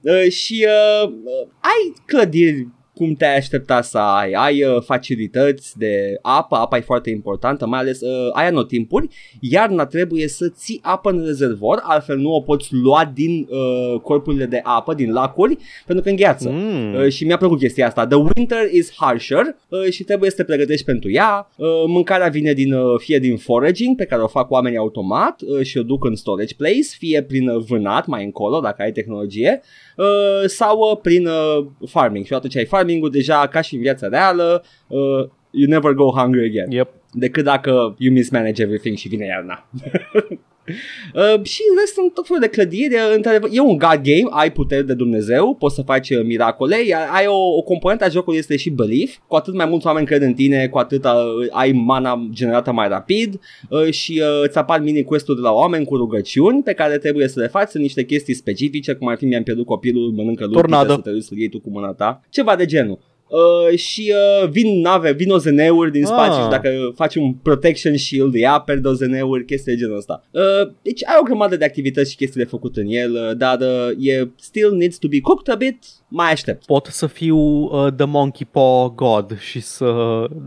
Uh, 0.00 0.30
și 0.30 0.66
uh, 0.68 1.08
uh, 1.08 1.48
ai 1.60 1.92
clădiri 2.06 2.68
cum 2.96 3.14
te-ai 3.14 3.36
aștepta 3.36 3.82
să 3.82 3.98
ai. 3.98 4.32
Ai 4.32 4.64
uh, 4.64 4.82
facilități 4.82 5.78
de 5.78 6.18
apă, 6.22 6.56
apa 6.56 6.76
e 6.76 6.80
foarte 6.80 7.10
importantă, 7.10 7.66
mai 7.66 7.78
ales 7.78 8.00
uh, 8.00 8.30
ai 8.32 8.46
anotimpuri, 8.46 9.08
iarna 9.40 9.86
trebuie 9.86 10.28
să 10.28 10.48
ții 10.48 10.80
apă 10.82 11.10
în 11.10 11.24
rezervor, 11.24 11.80
altfel 11.82 12.18
nu 12.18 12.34
o 12.34 12.40
poți 12.40 12.74
lua 12.74 13.10
din 13.14 13.48
uh, 13.50 14.00
corpurile 14.00 14.46
de 14.46 14.60
apă, 14.62 14.94
din 14.94 15.12
lacuri, 15.12 15.56
pentru 15.86 16.04
că 16.04 16.10
îngheață. 16.10 16.50
Mm. 16.50 16.94
Uh, 16.94 17.08
și 17.08 17.24
mi-a 17.24 17.36
plăcut 17.36 17.58
chestia 17.58 17.86
asta. 17.86 18.06
The 18.06 18.16
winter 18.16 18.72
is 18.72 18.92
harsher 18.96 19.56
uh, 19.68 19.90
și 19.90 20.04
trebuie 20.04 20.30
să 20.30 20.36
te 20.36 20.44
pregătești 20.44 20.84
pentru 20.84 21.10
ea. 21.10 21.50
Uh, 21.56 21.68
mâncarea 21.86 22.28
vine 22.28 22.52
din 22.52 22.72
uh, 22.72 22.98
fie 22.98 23.18
din 23.18 23.36
foraging 23.36 23.96
pe 23.96 24.04
care 24.04 24.22
o 24.22 24.26
fac 24.26 24.50
oamenii 24.50 24.78
automat 24.78 25.40
uh, 25.40 25.62
și 25.62 25.78
o 25.78 25.82
duc 25.82 26.04
în 26.04 26.14
storage 26.14 26.54
place, 26.54 26.88
fie 26.98 27.22
prin 27.22 27.48
uh, 27.48 27.64
vânat 27.68 28.06
mai 28.06 28.24
încolo 28.24 28.60
dacă 28.60 28.82
ai 28.82 28.92
tehnologie 28.92 29.62
uh, 29.96 30.42
sau 30.46 30.78
uh, 30.78 30.98
prin 31.02 31.26
uh, 31.26 31.66
farming. 31.88 32.24
Și 32.24 32.34
atunci 32.34 32.56
ai 32.56 32.64
farming-ul 32.64 33.10
deja 33.10 33.46
ca 33.46 33.60
și 33.60 33.74
în 33.74 33.80
viața 33.80 34.08
reală, 34.08 34.64
uh, 34.86 35.28
you 35.50 35.68
never 35.68 35.92
go 35.92 36.10
hungry 36.10 36.46
again. 36.46 36.70
Yep. 36.70 36.88
Decât 37.12 37.44
dacă 37.44 37.94
you 37.98 38.12
mismanage 38.12 38.62
everything 38.62 38.96
și 38.96 39.08
vine 39.08 39.24
iarna. 39.24 39.66
Uh, 41.14 41.44
și 41.44 41.62
în 41.70 41.76
rest 41.78 41.92
sunt 41.92 42.14
tot 42.14 42.26
felul 42.26 42.42
de 42.42 42.48
clădiri 42.48 42.94
într-adevăr, 43.14 43.50
E 43.52 43.60
un 43.60 43.78
god 43.78 44.00
game, 44.02 44.26
ai 44.30 44.52
puteri 44.52 44.86
de 44.86 44.94
Dumnezeu 44.94 45.54
Poți 45.54 45.74
să 45.74 45.82
faci 45.82 46.10
uh, 46.10 46.24
miracole 46.24 46.84
Iar 46.84 47.08
ai 47.12 47.26
o, 47.26 47.56
o 47.56 47.62
componentă 47.62 48.04
a 48.04 48.08
jocului 48.08 48.38
este 48.38 48.56
și 48.56 48.70
belief. 48.70 49.16
Cu 49.26 49.36
atât 49.36 49.54
mai 49.54 49.66
mulți 49.66 49.86
oameni 49.86 50.06
cred 50.06 50.22
în 50.22 50.34
tine 50.34 50.68
Cu 50.68 50.78
atât 50.78 51.04
uh, 51.04 51.10
ai 51.50 51.72
mana 51.72 52.28
generată 52.32 52.72
mai 52.72 52.88
rapid 52.88 53.40
uh, 53.70 53.90
Și 53.90 54.22
uh, 54.22 54.42
îți 54.42 54.58
apar 54.58 54.80
mini 54.80 55.04
quest-uri 55.04 55.36
de 55.36 55.42
la 55.42 55.52
oameni 55.52 55.84
Cu 55.84 55.96
rugăciuni 55.96 56.62
pe 56.62 56.72
care 56.72 56.98
trebuie 56.98 57.28
să 57.28 57.40
le 57.40 57.46
faci. 57.46 57.68
Sunt 57.68 57.82
niște 57.82 58.04
chestii 58.04 58.34
specifice 58.34 58.92
Cum 58.92 59.08
ar 59.08 59.16
fi 59.16 59.24
mi-am 59.24 59.42
pierdut 59.42 59.66
copilul 59.66 60.12
Mănâncă 60.12 60.44
lucruri 60.44 60.70
Tornado. 60.70 60.94
Să 60.94 61.00
te 61.00 61.10
duci 61.10 61.22
să-l 61.22 61.38
iei 61.38 61.48
tu 61.48 61.60
cu 61.60 61.70
mâna 61.70 61.92
ta. 61.92 62.20
Ceva 62.30 62.56
de 62.56 62.64
genul 62.64 62.98
Uh, 63.28 63.78
și 63.78 64.12
uh, 64.42 64.48
vin 64.48 64.80
nave, 64.80 65.12
vin 65.12 65.30
OZN-uri 65.30 65.90
din 65.92 66.04
spațiu 66.04 66.32
Ah. 66.38 66.42
și 66.42 66.48
dacă 66.50 66.68
faci 66.94 67.14
un 67.14 67.32
protection 67.32 67.96
shield 67.96 68.34
îi 68.34 68.46
aperi 68.46 68.80
de 68.80 68.88
OZN-uri, 68.88 69.44
chestii 69.44 69.72
de 69.72 69.78
genul 69.78 69.96
ăsta. 69.96 70.22
Uh, 70.30 70.42
deci 70.82 71.04
ai 71.06 71.14
o 71.20 71.22
grămadă 71.22 71.56
de 71.56 71.64
activități 71.64 72.10
și 72.10 72.16
chestii 72.16 72.40
de 72.42 72.46
făcut 72.48 72.76
în 72.76 72.86
el, 72.88 73.12
uh, 73.12 73.36
dar 73.36 73.58
uh, 73.60 74.06
e 74.06 74.28
still 74.36 74.74
needs 74.76 74.96
to 74.98 75.08
be 75.08 75.20
cooked 75.20 75.54
a 75.54 75.56
bit, 75.56 75.84
mai 76.08 76.30
aștept. 76.32 76.64
Pot 76.64 76.86
să 76.90 77.06
fiu 77.06 77.36
uh, 77.38 77.92
The 77.96 78.06
Monkey 78.06 78.46
Paw 78.50 78.92
God 78.96 79.38
și 79.40 79.60
să, 79.60 79.92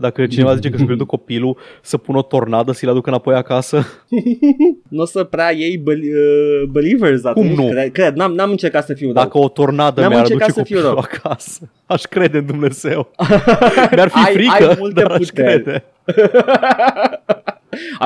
dacă 0.00 0.26
cineva 0.26 0.54
zice 0.54 0.70
că 0.70 0.76
și-a 0.76 0.86
pierdut 0.86 1.06
copilul, 1.06 1.56
să 1.82 1.96
pun 1.96 2.14
o 2.14 2.22
tornadă 2.22 2.72
să-l 2.72 2.88
aduc 2.88 3.06
înapoi 3.06 3.34
acasă. 3.34 3.86
Nu 4.88 5.02
o 5.02 5.04
să 5.04 5.24
prea 5.24 5.52
iei 5.52 5.76
bel- 5.76 6.00
uh, 6.00 6.68
believers 6.70 7.24
atunci, 7.24 7.56
nu? 7.56 7.68
Cred, 7.68 7.92
cred 7.92 8.14
n-am, 8.14 8.32
n-am 8.32 8.50
încercat 8.50 8.84
să 8.86 8.94
fiu 8.94 9.12
Dacă 9.12 9.38
o 9.38 9.48
tornadă 9.48 10.00
N-am 10.00 10.10
mi-ar 10.10 10.20
încercat 10.22 10.48
aduce 10.48 10.60
să 10.60 10.66
fiu 10.66 10.76
copilul 10.76 11.04
rău. 11.10 11.18
acasă, 11.28 11.70
aș 11.86 12.02
crede 12.02 12.38
în 12.38 12.46
Dumnezeu. 12.46 12.68
Mi-ar 13.94 14.08
fi 14.08 14.18
Ai- 14.26 14.32
frică, 14.32 14.68
ai 14.70 14.76
multe 14.78 15.00
dar 15.02 15.10
aș 15.10 15.26
puteri. 15.26 15.62
crede. 15.62 15.84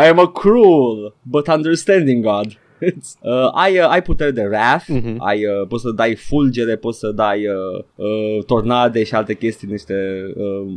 I 0.02 0.08
am 0.08 0.18
a 0.18 0.30
cruel 0.30 1.14
but 1.22 1.46
understanding 1.48 2.24
God. 2.24 2.46
It's, 2.84 3.16
uh, 3.22 3.48
ai, 3.54 3.78
uh, 3.78 3.88
ai 3.88 4.02
puteri 4.02 4.34
de 4.34 4.42
wrath, 4.50 4.84
Mhm. 4.88 5.16
ai, 5.18 5.46
uh, 5.46 5.66
poți 5.68 5.82
să 5.82 5.90
dai 5.90 6.14
fulgere, 6.14 6.76
poți 6.76 6.98
să 6.98 7.10
dai 7.10 7.46
uh, 7.46 7.84
uh, 7.94 8.44
tornade 8.46 9.04
și 9.04 9.14
alte 9.14 9.34
chestii, 9.34 9.68
niște 9.70 9.94
uh, 10.36 10.72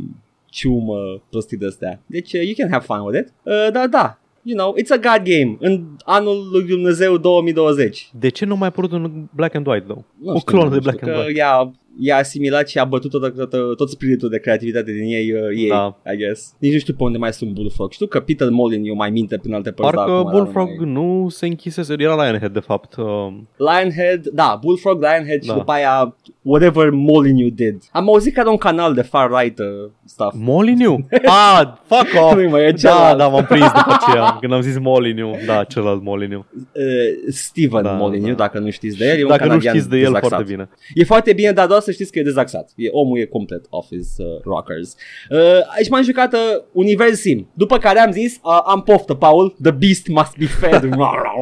ciumă, 0.46 1.22
prostii 1.30 1.56
de 1.56 1.66
astea. 1.66 2.00
Deci 2.06 2.32
uh, 2.32 2.42
you 2.42 2.52
can 2.56 2.70
have 2.70 2.84
fun 2.84 3.00
with 3.06 3.18
it. 3.18 3.32
Uh, 3.42 3.68
dar 3.72 3.86
da, 3.86 4.18
you 4.42 4.56
know, 4.58 4.74
it's 4.78 4.90
a 4.90 4.96
god 4.96 5.22
game 5.24 5.56
în 5.60 5.84
anul 6.04 6.48
lui 6.52 6.62
Dumnezeu 6.66 7.16
2020. 7.16 8.10
De 8.18 8.28
ce 8.28 8.44
nu 8.44 8.56
mai 8.56 8.68
apărut 8.68 8.92
un 8.92 9.24
Black 9.34 9.54
and 9.54 9.66
White, 9.66 9.84
though? 9.84 10.02
Nu 10.22 10.32
o 10.32 10.38
știu, 10.38 10.52
clonă 10.52 10.68
nu 10.68 10.78
de 10.78 10.80
știu, 10.80 10.90
Black 10.90 11.02
and 11.02 11.12
că 11.12 11.18
White. 11.24 11.38
i-a, 11.38 11.72
i-a 12.00 12.16
asimilat 12.16 12.68
și 12.68 12.78
a 12.78 12.84
bătut 12.84 13.10
tot, 13.10 13.34
tot, 13.36 13.50
tot, 13.50 13.76
tot 13.76 13.90
spiritul 13.90 14.28
de 14.28 14.38
creativitate 14.38 14.92
din 14.92 15.02
ei, 15.04 15.32
uh, 15.32 15.40
ei 15.56 15.68
Da. 15.68 15.96
I 16.12 16.16
guess. 16.16 16.54
Nici 16.58 16.72
nu 16.72 16.78
știu 16.78 16.94
pe 16.94 17.02
unde 17.02 17.18
mai 17.18 17.32
sunt 17.32 17.50
Bullfrog. 17.50 17.92
Știu 17.92 18.06
că 18.06 18.20
Peter 18.20 18.48
Molyneux 18.50 18.96
mai 18.96 19.10
minte 19.10 19.36
prin 19.38 19.54
alte 19.54 19.70
părți. 19.70 19.94
dar 19.94 20.04
Parcă 20.04 20.18
acum 20.18 20.30
Bullfrog 20.30 20.68
mai- 20.78 20.92
nu 20.92 21.26
se 21.30 21.46
închisese, 21.46 21.94
era 21.98 22.14
Lionhead 22.24 22.52
de 22.52 22.60
fapt. 22.60 22.96
Um, 22.96 23.48
Lionhead, 23.56 24.26
da, 24.26 24.58
Bullfrog, 24.62 25.00
Lionhead 25.00 25.42
și 25.42 25.48
Da. 25.48 25.54
după 25.54 25.72
aia 25.72 26.16
whatever 26.42 26.90
Molyneux 26.90 27.52
did. 27.54 27.82
Am 27.92 28.08
auzit 28.08 28.34
că 28.34 28.40
era 28.40 28.50
un 28.50 28.56
canal 28.56 28.94
de 28.94 29.02
far-right 29.02 29.58
uh, 29.58 29.66
stuff. 30.04 30.34
Molyneux? 30.38 30.98
ah, 31.26 31.62
fuck 31.86 32.22
off! 32.24 32.34
Nu 32.34 32.48
mai 32.48 32.66
e 32.66 32.70
da, 32.70 32.76
celălalt. 32.76 33.18
da, 33.18 33.28
m-am 33.28 33.44
prins 33.44 33.66
după 33.66 33.96
aceea. 34.00 34.36
Când 34.40 34.52
am 34.52 34.60
zis 34.60 34.78
Molyneux, 34.78 35.44
da, 35.46 35.64
celălalt 35.64 36.02
Molyneux. 36.02 36.44
Uh, 36.54 37.32
Steven 37.32 37.82
Da, 37.82 37.90
Molyneux, 37.92 38.36
da. 38.36 38.42
dacă 38.44 38.58
nu 38.58 38.70
știți 38.70 38.98
de 38.98 39.04
el, 39.08 39.18
e 39.18 39.22
un 39.22 39.28
Dacă 39.28 39.42
nu 39.42 39.48
canadian 39.48 39.74
știți 39.74 39.88
de 39.90 39.96
el, 39.96 40.02
dezaxat. 40.02 40.28
foarte 40.28 40.52
bine. 40.52 40.68
E 40.94 41.04
foarte 41.04 41.32
bine, 41.32 41.52
dar 41.52 41.66
doar 41.66 41.80
să 41.88 41.94
știți 41.94 42.12
că 42.12 42.18
e 42.18 42.22
dezaxat. 42.22 42.72
E, 42.76 42.88
omul 42.90 43.18
e 43.18 43.24
complet 43.24 43.66
off 43.70 43.88
his 43.88 44.16
uh, 44.18 44.40
rockers. 44.44 44.94
Uh, 45.30 45.38
aici 45.76 45.88
m-am 45.88 46.02
jucat 46.02 46.32
uh, 46.32 46.38
Univers 46.72 47.20
Sim. 47.20 47.50
După 47.54 47.78
care 47.78 47.98
am 47.98 48.10
zis, 48.12 48.34
uh, 48.42 48.60
am 48.64 48.82
poftă, 48.82 49.14
Paul, 49.14 49.56
the 49.62 49.70
beast 49.70 50.08
must 50.08 50.36
be 50.36 50.46
fed. 50.46 50.88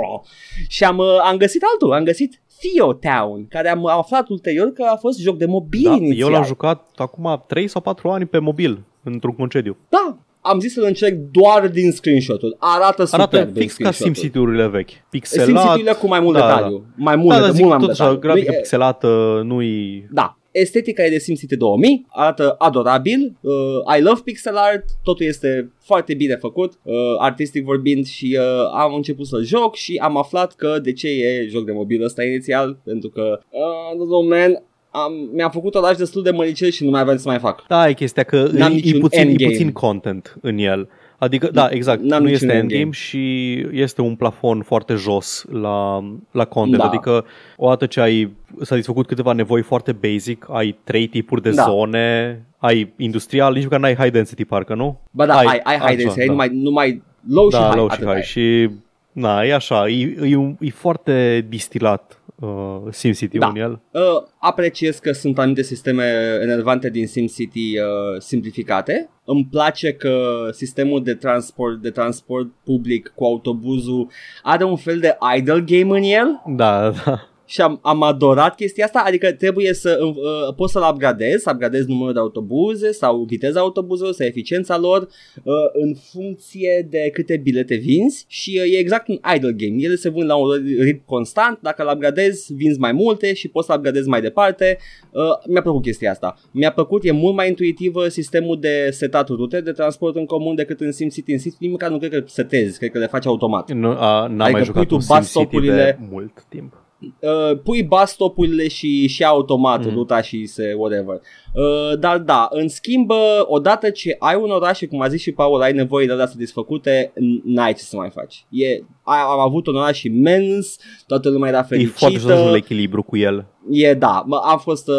și 0.68 0.84
am, 0.84 0.98
uh, 0.98 1.06
am 1.22 1.36
găsit 1.36 1.62
altul, 1.72 1.92
am 1.92 2.04
găsit 2.04 2.40
Theo 2.60 2.92
Town, 2.92 3.46
care 3.48 3.68
am 3.68 3.86
aflat 3.86 4.28
ulterior 4.28 4.72
că 4.72 4.82
a 4.82 4.96
fost 4.96 5.18
joc 5.20 5.36
de 5.36 5.46
mobil 5.46 5.82
Da, 5.82 5.92
inițial. 5.92 6.18
eu 6.18 6.28
l-am 6.28 6.44
jucat 6.44 6.90
acum 6.96 7.44
3 7.46 7.68
sau 7.68 7.80
4 7.80 8.08
ani 8.08 8.24
pe 8.24 8.38
mobil, 8.38 8.84
într-un 9.02 9.34
concediu. 9.34 9.76
Da, 9.88 10.18
am 10.48 10.60
zis 10.60 10.72
să-l 10.72 10.84
încerc 10.84 11.14
doar 11.30 11.68
din 11.68 11.92
screenshot-ul. 11.92 12.56
Arată 12.58 13.04
super 13.04 13.20
Arată 13.20 13.50
din 13.50 13.62
fix 13.62 13.74
ca 13.76 13.90
screenshot-ul. 13.90 14.14
SimCity-urile 14.14 14.68
vechi. 14.68 14.90
Pixelat. 15.10 15.46
SimCity-urile 15.46 15.92
cu 15.92 16.06
mai 16.06 16.20
mult 16.20 16.36
Da, 16.38 16.46
detaliu. 16.46 16.84
Mai 16.96 17.16
mult, 17.16 17.28
Da, 17.28 17.34
de, 17.34 17.40
dar 17.40 17.50
zic 17.50 17.58
mult 17.64 17.68
mai 17.70 17.78
mult 17.78 17.90
tot 17.90 18.00
așa, 18.00 18.10
detaliu. 18.12 18.20
grafică 18.20 18.50
Nu 18.50 18.56
e- 18.56 18.60
pixelată, 18.60 19.42
nu-i... 19.44 20.06
Da, 20.12 20.38
estetica 20.50 21.04
e 21.04 21.08
de 21.08 21.18
SimCity 21.18 21.56
2000, 21.56 22.06
arată 22.08 22.54
adorabil, 22.58 23.36
uh, 23.40 23.52
I 23.98 24.02
love 24.02 24.20
pixel 24.24 24.56
art, 24.56 24.84
totul 25.02 25.26
este 25.26 25.72
foarte 25.84 26.14
bine 26.14 26.34
făcut, 26.36 26.72
uh, 26.82 26.94
artistic 27.18 27.64
vorbind 27.64 28.06
și 28.06 28.38
uh, 28.40 28.70
am 28.74 28.94
început 28.94 29.26
să 29.26 29.40
joc 29.42 29.74
și 29.74 30.00
am 30.02 30.16
aflat 30.16 30.54
că 30.54 30.78
de 30.82 30.92
ce 30.92 31.08
e 31.08 31.46
joc 31.48 31.64
de 31.64 31.72
mobil 31.72 32.04
ăsta 32.04 32.22
inițial, 32.24 32.78
pentru 32.84 33.08
că, 33.08 33.40
uh, 33.50 34.06
no, 34.08 34.20
man, 34.22 34.62
am, 35.04 35.12
mi-am 35.34 35.50
făcut 35.50 35.74
oraș 35.74 35.96
destul 35.96 36.22
de 36.22 36.30
măricel 36.30 36.70
și 36.70 36.84
nu 36.84 36.90
mai 36.90 37.00
aveam 37.00 37.16
să 37.16 37.28
mai 37.28 37.38
fac. 37.38 37.66
Da, 37.68 37.88
e 37.88 37.92
chestia 37.92 38.22
că 38.22 38.48
N-am 38.52 38.70
e, 38.72 38.74
e, 38.74 38.76
niciun 38.76 39.00
puțin, 39.00 39.18
e 39.18 39.22
endgame. 39.22 39.50
puțin 39.50 39.72
content 39.72 40.36
în 40.40 40.58
el. 40.58 40.88
Adică, 41.18 41.48
da, 41.52 41.68
exact, 41.70 42.00
N-am 42.02 42.22
nu 42.22 42.28
niciun 42.28 42.32
este 42.32 42.44
endgame. 42.58 42.72
endgame 42.74 42.90
și 42.90 43.52
este 43.72 44.00
un 44.00 44.14
plafon 44.14 44.62
foarte 44.62 44.94
jos 44.94 45.44
la, 45.50 46.04
la 46.30 46.44
content. 46.44 46.82
Da. 46.82 46.88
Adică, 46.88 47.24
odată 47.56 47.86
ce 47.86 48.00
ai 48.00 48.32
satisfăcut 48.62 49.06
câteva 49.06 49.32
nevoi 49.32 49.62
foarte 49.62 49.92
basic, 49.92 50.46
ai 50.50 50.78
trei 50.84 51.06
tipuri 51.06 51.42
de 51.42 51.50
Da. 51.50 51.62
zone, 51.62 52.40
ai 52.58 52.92
industrial, 52.96 53.52
nici 53.54 53.62
măcar 53.62 53.80
n-ai 53.80 53.94
high 53.96 54.12
density 54.12 54.44
parcă, 54.44 54.74
nu? 54.74 55.00
Ba 55.10 55.26
da, 55.26 55.36
ai, 55.36 55.46
ai, 55.46 55.60
ai 55.64 55.74
high 55.74 55.84
așa, 55.84 55.94
density, 55.96 56.20
ai 56.20 56.26
da. 56.26 56.32
numai, 56.32 56.48
numai 56.52 57.02
low 57.28 57.50
și 57.50 57.56
da, 57.58 57.64
high. 57.64 57.76
low 57.76 57.88
și 57.88 57.92
atât 57.94 58.04
high. 58.06 58.16
ai. 58.16 58.22
Și, 58.22 58.70
na, 59.12 59.42
e 59.44 59.54
așa, 59.54 59.88
e, 59.88 60.16
e, 60.22 60.36
un, 60.36 60.56
e 60.60 60.70
foarte 60.70 61.46
distilat 61.48 62.20
uh, 62.40 62.82
SimCity 62.90 63.38
Da. 63.38 63.46
în 63.46 63.56
el. 63.56 63.80
Uh, 63.90 64.00
apreciez 64.38 64.98
că 64.98 65.12
sunt 65.12 65.38
anumite 65.38 65.62
sisteme 65.62 66.38
enervante 66.42 66.90
din 66.90 67.06
SimCity 67.06 67.78
uh, 67.78 68.20
simplificate. 68.20 69.10
Îmi 69.24 69.48
place 69.50 69.92
că 69.92 70.48
sistemul 70.52 71.02
de 71.02 71.14
transport, 71.14 71.82
de 71.82 71.90
transport 71.90 72.48
public 72.64 73.12
cu 73.14 73.24
autobuzul 73.24 74.08
are 74.42 74.64
un 74.64 74.76
fel 74.76 74.98
de 74.98 75.16
idle 75.36 75.64
game 75.66 75.98
în 75.98 76.02
el 76.02 76.42
Da, 76.46 76.90
da. 76.90 77.28
Și 77.46 77.60
am, 77.60 77.78
am 77.82 78.02
adorat 78.02 78.54
chestia 78.54 78.84
asta, 78.84 79.02
adică 79.06 79.32
trebuie 79.32 79.74
să 79.74 79.98
uh, 80.02 80.08
uh, 80.08 80.54
poți 80.56 80.72
să-l 80.72 80.88
upgradezi, 80.90 81.42
să 81.42 81.50
upgradezi 81.52 81.88
numărul 81.88 82.12
de 82.12 82.18
autobuze 82.18 82.92
sau 82.92 83.24
viteza 83.28 83.60
autobuzelor 83.60 84.12
sau 84.12 84.26
eficiența 84.26 84.78
lor 84.78 85.02
uh, 85.02 85.54
în 85.72 85.94
funcție 86.12 86.86
de 86.90 87.10
câte 87.12 87.36
bilete 87.36 87.74
vinzi 87.74 88.24
și 88.28 88.60
uh, 88.64 88.72
e 88.72 88.78
exact 88.78 89.08
un 89.08 89.18
idle 89.36 89.52
game. 89.52 89.82
Ele 89.82 89.94
se 89.94 90.08
vând 90.08 90.28
la 90.28 90.34
un 90.36 90.48
ritm 90.78 91.04
constant, 91.04 91.58
dacă 91.62 91.82
îl 91.82 91.90
upgradezi, 91.92 92.54
vinzi 92.54 92.78
mai 92.78 92.92
multe 92.92 93.34
și 93.34 93.48
poți 93.48 93.66
să 93.66 93.74
upgradezi 93.76 94.08
mai 94.08 94.20
departe. 94.20 94.78
Uh, 95.10 95.22
mi-a 95.48 95.62
plăcut 95.62 95.82
chestia 95.82 96.10
asta. 96.10 96.38
Mi-a 96.50 96.72
plăcut, 96.72 97.04
e 97.04 97.10
mult 97.10 97.34
mai 97.34 97.48
intuitivă 97.48 98.08
sistemul 98.08 98.60
de 98.60 98.88
setat 98.90 99.28
rute 99.28 99.60
de 99.60 99.72
transport 99.72 100.16
în 100.16 100.26
comun 100.26 100.54
decât 100.54 100.80
în 100.80 100.92
SimCity. 100.92 101.32
În 101.32 101.38
SimCity 101.38 101.68
măcar 101.68 101.90
nu 101.90 101.98
cred 101.98 102.10
că 102.10 102.22
setezi, 102.26 102.78
cred 102.78 102.90
că 102.90 102.98
le 102.98 103.06
faci 103.06 103.26
automat. 103.26 103.72
Nu, 103.72 103.88
a, 103.88 104.26
n-am 104.26 104.40
Adică 104.40 104.50
mai 104.50 104.52
pui 104.52 104.64
jucat 104.64 104.86
tu 104.86 104.94
un 104.94 105.00
bus 105.06 105.06
SimCity 105.06 105.26
de 105.26 105.26
stop-urile- 105.28 105.98
mult 106.10 106.44
timp. 106.48 106.85
Uh, 107.00 107.58
pui 107.64 107.82
bus 107.82 108.08
stop-urile 108.08 108.68
și, 108.68 109.06
și 109.06 109.24
automat 109.24 109.78
Mhm. 109.80 109.88
mm. 109.88 109.94
ruta 109.94 110.20
și 110.22 110.46
se 110.46 110.74
whatever. 110.76 111.20
Uh, 111.54 111.98
dar 111.98 112.18
da, 112.18 112.48
în 112.50 112.68
schimb, 112.68 113.10
uh, 113.10 113.16
odată 113.44 113.90
ce 113.90 114.16
ai 114.18 114.34
un 114.42 114.50
oraș 114.50 114.76
și 114.76 114.86
cum 114.86 115.00
a 115.00 115.08
zis 115.08 115.20
și 115.20 115.32
Paul, 115.32 115.60
ai 115.62 115.72
nevoie 115.72 116.06
de 116.06 116.12
alea 116.12 116.26
satisfăcute, 116.26 117.12
n- 117.12 117.42
n-ai 117.44 117.72
ce 117.74 117.82
să 117.82 117.96
mai 117.96 118.10
faci. 118.10 118.46
E, 118.50 118.66
ai, 119.02 119.18
am 119.20 119.38
avut 119.38 119.66
un 119.66 119.76
oraș 119.76 120.02
imens, 120.02 120.76
toată 121.06 121.28
lumea 121.30 121.48
era 121.48 121.58
E 121.70 121.86
foarte 121.86 122.18
jos 122.18 122.28
la 122.28 122.34
fericită. 122.34 122.56
echilibru 122.56 123.02
cu 123.02 123.16
el. 123.16 123.46
E, 123.70 123.94
da, 123.94 124.22
mă, 124.26 124.40
am 124.44 124.58
fost, 124.58 124.88
uh, 124.88 124.94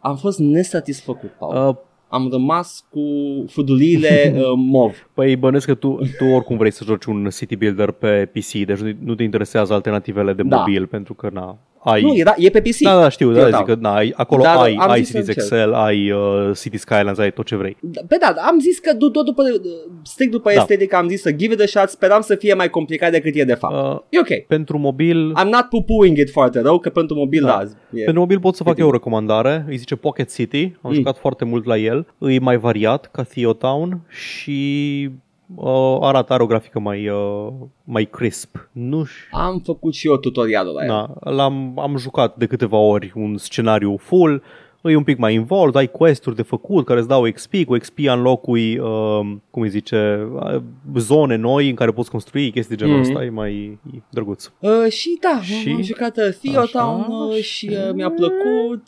am 0.00 0.16
fost 0.16 0.38
nesatisfăcut, 0.38 1.30
Paul. 1.38 1.68
Uh, 1.68 1.76
Am 2.14 2.28
rămas 2.30 2.86
cu 2.90 3.00
fuduliile 3.48 4.32
uh, 4.36 4.42
mov. 4.56 5.08
Păi 5.14 5.36
bănesc 5.36 5.66
că 5.66 5.74
tu, 5.74 5.98
tu 6.18 6.24
oricum 6.24 6.56
vrei 6.56 6.70
să 6.72 6.84
joci 6.84 7.04
un 7.04 7.28
city 7.36 7.56
builder 7.56 7.90
pe 7.90 8.30
PC, 8.32 8.52
deci 8.52 8.78
nu- 8.78 8.96
nu 9.04 9.14
te 9.14 9.22
interesează 9.22 9.72
alternativele 9.72 10.32
de 10.32 10.42
Da. 10.42 10.56
mobil, 10.56 10.86
pentru 10.86 11.14
că 11.14 11.30
na, 11.32 11.58
ai... 11.84 12.02
Nu, 12.02 12.16
era, 12.16 12.34
e 12.36 12.48
pe 12.50 12.60
PC. 12.60 12.78
Da, 12.82 13.00
da, 13.00 13.08
știu, 13.08 13.32
da, 13.32 13.38
Eu 13.38 13.44
zic 13.44 13.54
dau. 13.54 13.64
că 13.64 13.74
na, 13.80 13.94
ai, 13.94 14.12
acolo 14.16 14.42
Dar 14.42 14.56
ai, 14.56 14.74
am 14.80 14.90
ai 14.90 15.02
zis 15.02 15.10
să 15.10 15.18
Cities 15.18 15.36
încerc. 15.36 15.50
Excel, 15.52 15.74
ai 15.74 16.10
uh, 16.10 16.50
City 16.60 16.76
Skylines, 16.76 17.18
ai 17.18 17.32
tot 17.32 17.46
ce 17.46 17.56
vrei. 17.56 17.76
Da, 17.80 18.00
Pe 18.08 18.16
da, 18.20 18.34
am 18.48 18.58
zis 18.60 18.78
că 18.78 18.92
du- 18.92 19.10
tot 19.10 19.24
după, 19.24 19.42
strict 20.02 20.30
după 20.30 20.50
Da. 20.54 20.60
estetică 20.60 20.96
am 20.96 21.08
zis 21.08 21.20
să 21.20 21.30
give 21.32 21.52
it 21.54 21.60
a 21.60 21.66
shot, 21.66 21.88
speram 21.88 22.20
să 22.20 22.34
fie 22.34 22.54
mai 22.54 22.70
complicat 22.70 23.10
decât 23.10 23.34
e 23.34 23.44
de 23.44 23.54
fapt. 23.54 23.74
Uh, 23.94 24.00
E 24.08 24.18
ok. 24.18 24.46
pentru 24.46 24.78
mobil, 24.78 25.32
I'm 25.40 25.48
not 25.50 25.64
poo-pooing 25.68 26.18
it 26.18 26.30
foarte 26.30 26.60
rău, 26.60 26.78
că 26.78 26.88
pentru 26.90 27.16
mobil, 27.16 27.42
da, 27.42 27.48
Da. 27.48 27.98
e. 28.00 28.02
pentru 28.04 28.20
mobil 28.20 28.40
pot 28.40 28.54
să 28.54 28.62
fac 28.62 28.72
Cât 28.72 28.82
eu 28.82 28.88
o 28.88 28.92
recomandare. 28.92 29.64
Îi 29.68 29.76
zice 29.76 29.96
Pocket 29.96 30.32
City. 30.34 30.62
Am 30.82 30.90
Mm. 30.90 30.96
jucat 30.96 31.18
foarte 31.18 31.44
mult 31.44 31.64
la 31.66 31.76
el. 31.76 32.06
E 32.18 32.38
mai 32.38 32.56
variat 32.56 33.08
ca 33.12 33.22
Theo 33.22 33.52
Town 33.52 34.00
și 34.08 35.10
uh, 35.54 35.98
arată, 36.00 36.32
are 36.32 36.42
o 36.42 36.46
grafică 36.46 36.78
mai, 36.78 37.08
uh, 37.08 37.48
mai 37.84 38.04
crisp. 38.04 38.68
Nu 38.72 39.04
știu. 39.04 39.38
Am 39.38 39.58
făcut 39.64 39.94
și 39.94 40.06
eu 40.06 40.16
tutorialul 40.16 40.72
la 40.74 40.82
el. 40.82 40.88
Da, 40.88 41.30
l-am 41.30 41.78
am 41.78 41.96
jucat 41.96 42.36
de 42.36 42.46
câteva 42.46 42.76
ori 42.76 43.12
un 43.14 43.36
scenariu 43.36 43.96
full, 43.96 44.42
e 44.82 44.96
un 44.96 45.02
pic 45.02 45.18
mai 45.18 45.34
involved, 45.34 45.74
ai 45.76 45.86
quest-uri 45.90 46.36
de 46.36 46.42
făcut 46.42 46.84
care 46.84 46.98
îți 46.98 47.08
dau 47.08 47.22
XP, 47.22 47.54
cu 47.66 47.76
XP 47.76 47.98
înlocui, 47.98 48.78
uh, 48.78 49.20
cum 49.50 49.62
îi 49.62 49.68
zice, 49.68 50.28
uh, 50.34 50.60
zone 50.96 51.36
noi 51.36 51.68
în 51.68 51.74
care 51.74 51.90
poți 51.90 52.10
construi 52.10 52.50
chestii 52.50 52.76
de 52.76 52.84
genul 52.84 53.00
Mhm. 53.00 53.08
ăsta, 53.10 53.24
e 53.24 53.28
mai 53.30 53.78
e 53.94 53.98
drăguț. 54.10 54.50
Uh, 54.58 54.70
și 54.90 55.18
da, 55.20 55.40
Și? 55.42 55.68
am 55.68 55.82
jucat 55.82 56.16
uh, 56.16 56.28
Theo 56.42 56.60
Așa, 56.60 56.78
Town 56.84 57.00
uh, 57.28 57.34
și 57.42 57.68
uh, 57.70 57.76
și- 57.76 57.92
mi-a 57.94 58.10
plăcut. 58.10 58.82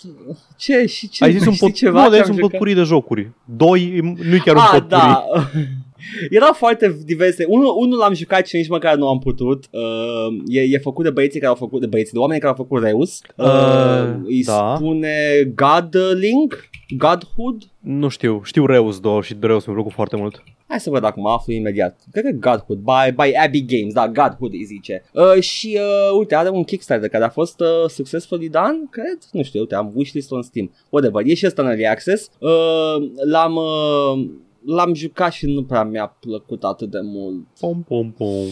Ce? 0.56 0.86
Și 0.86 1.08
ce? 1.08 1.24
ai 1.24 1.30
zis 1.32 1.40
mai 1.40 1.48
un 1.48 1.54
știi 1.60 1.66
pot, 1.66 1.76
ceva 1.76 2.02
nu, 2.02 2.08
ce 2.08 2.14
ai 2.14 2.18
am 2.20 2.24
zis 2.24 2.28
un 2.34 2.34
jucat? 2.36 2.50
potpuri 2.50 2.74
de 2.74 2.82
jocuri. 2.82 3.30
Doi, 3.44 4.00
nu 4.30 4.38
chiar 4.44 4.54
un 4.54 4.60
Ah, 4.60 4.68
potpuri. 4.72 4.88
da. 4.88 5.24
Erau 6.30 6.52
foarte 6.52 6.98
diverse. 7.04 7.44
Unul, 7.48 7.74
unul 7.78 7.98
l-am 7.98 8.14
jucat 8.14 8.46
și 8.46 8.56
nici 8.56 8.68
măcar 8.68 8.96
nu 8.96 9.08
am 9.08 9.18
putut. 9.18 9.64
Uh, 9.70 10.36
e, 10.46 10.60
e 10.60 10.78
făcut 10.78 11.04
de 11.04 11.10
băieții 11.10 11.40
care 11.40 11.50
au 11.50 11.58
făcut, 11.58 11.80
de 11.80 11.86
băieții, 11.86 12.12
de 12.12 12.18
oameni 12.18 12.40
care 12.40 12.54
au 12.56 12.64
făcut 12.64 12.82
Reus. 12.82 13.20
Uh, 13.36 13.44
Uh, 13.46 14.14
îi 14.24 14.42
da. 14.44 14.74
spune 14.76 15.14
Godlink, 15.54 16.68
Godhood. 16.98 17.62
Nu 17.80 18.08
știu, 18.08 18.40
știu 18.44 18.66
Reus 18.66 19.00
2 19.00 19.22
și 19.22 19.34
de 19.34 19.46
Reus 19.46 19.64
mi-a 19.64 19.74
plăcut 19.74 19.92
foarte 19.92 20.16
mult. 20.16 20.42
Hai 20.68 20.80
să 20.80 20.90
văd 20.90 21.02
dacă 21.02 21.20
mă 21.20 21.30
aflu 21.30 21.52
imediat. 21.52 22.00
Cred 22.12 22.24
că 22.24 22.30
Godhood, 22.30 22.78
by, 22.78 23.14
by 23.22 23.36
Abbey 23.44 23.64
Games, 23.66 23.92
da, 23.92 24.08
Godhood 24.08 24.52
îi 24.52 24.64
zice. 24.64 25.04
Uh, 25.12 25.40
și 25.42 25.78
uh, 25.80 26.18
uite, 26.18 26.34
are 26.34 26.48
un 26.48 26.64
Kickstarter 26.64 27.08
care 27.08 27.24
a 27.24 27.28
fost 27.28 27.60
uh, 27.60 27.88
successfully 27.88 28.48
done, 28.48 28.78
cred? 28.90 29.18
Nu 29.32 29.42
știu, 29.42 29.60
uite, 29.60 29.74
am 29.74 29.92
wishlist 29.94 30.30
on 30.30 30.42
Steam. 30.42 30.70
Whatever, 30.90 31.22
e 31.26 31.34
și 31.34 31.46
ăsta 31.46 31.62
în 31.62 31.68
early 31.68 31.86
access. 31.86 32.30
Uh, 32.38 33.10
l-am, 33.30 33.56
uh, 33.56 34.28
l-am 34.66 34.94
jucat 34.94 35.32
și 35.32 35.46
nu 35.46 35.64
prea 35.64 35.84
mi-a 35.84 36.16
plăcut 36.20 36.64
atât 36.64 36.90
de 36.90 36.98
mult. 37.02 37.46
Pom, 37.60 37.82
pom, 37.82 38.12
pom. 38.12 38.46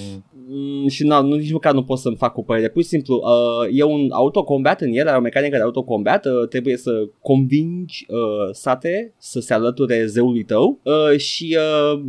Mm, 0.48 0.88
și 0.88 1.06
na, 1.06 1.20
nu, 1.20 1.34
nici 1.34 1.52
măcar 1.52 1.74
nu 1.74 1.84
pot 1.84 1.98
să-mi 1.98 2.16
fac 2.16 2.36
o 2.36 2.42
părere. 2.42 2.68
Pur 2.68 2.82
și 2.82 2.88
simplu, 2.88 3.14
uh, 3.14 3.68
e 3.72 3.82
un 3.82 4.10
autocombat 4.10 4.80
în 4.80 4.92
el, 4.92 5.08
are 5.08 5.16
o 5.16 5.20
mecanică 5.20 5.56
de 5.56 5.62
autocombat, 5.62 6.26
uh, 6.26 6.48
trebuie 6.48 6.76
să 6.76 7.08
convingi 7.20 8.06
uh, 8.08 8.52
sate 8.52 9.14
să 9.18 9.40
se 9.40 9.54
alăture 9.54 10.06
zeului 10.06 10.44
tău 10.44 10.80
uh, 10.82 11.18
și 11.18 11.56
uh, 11.92 12.00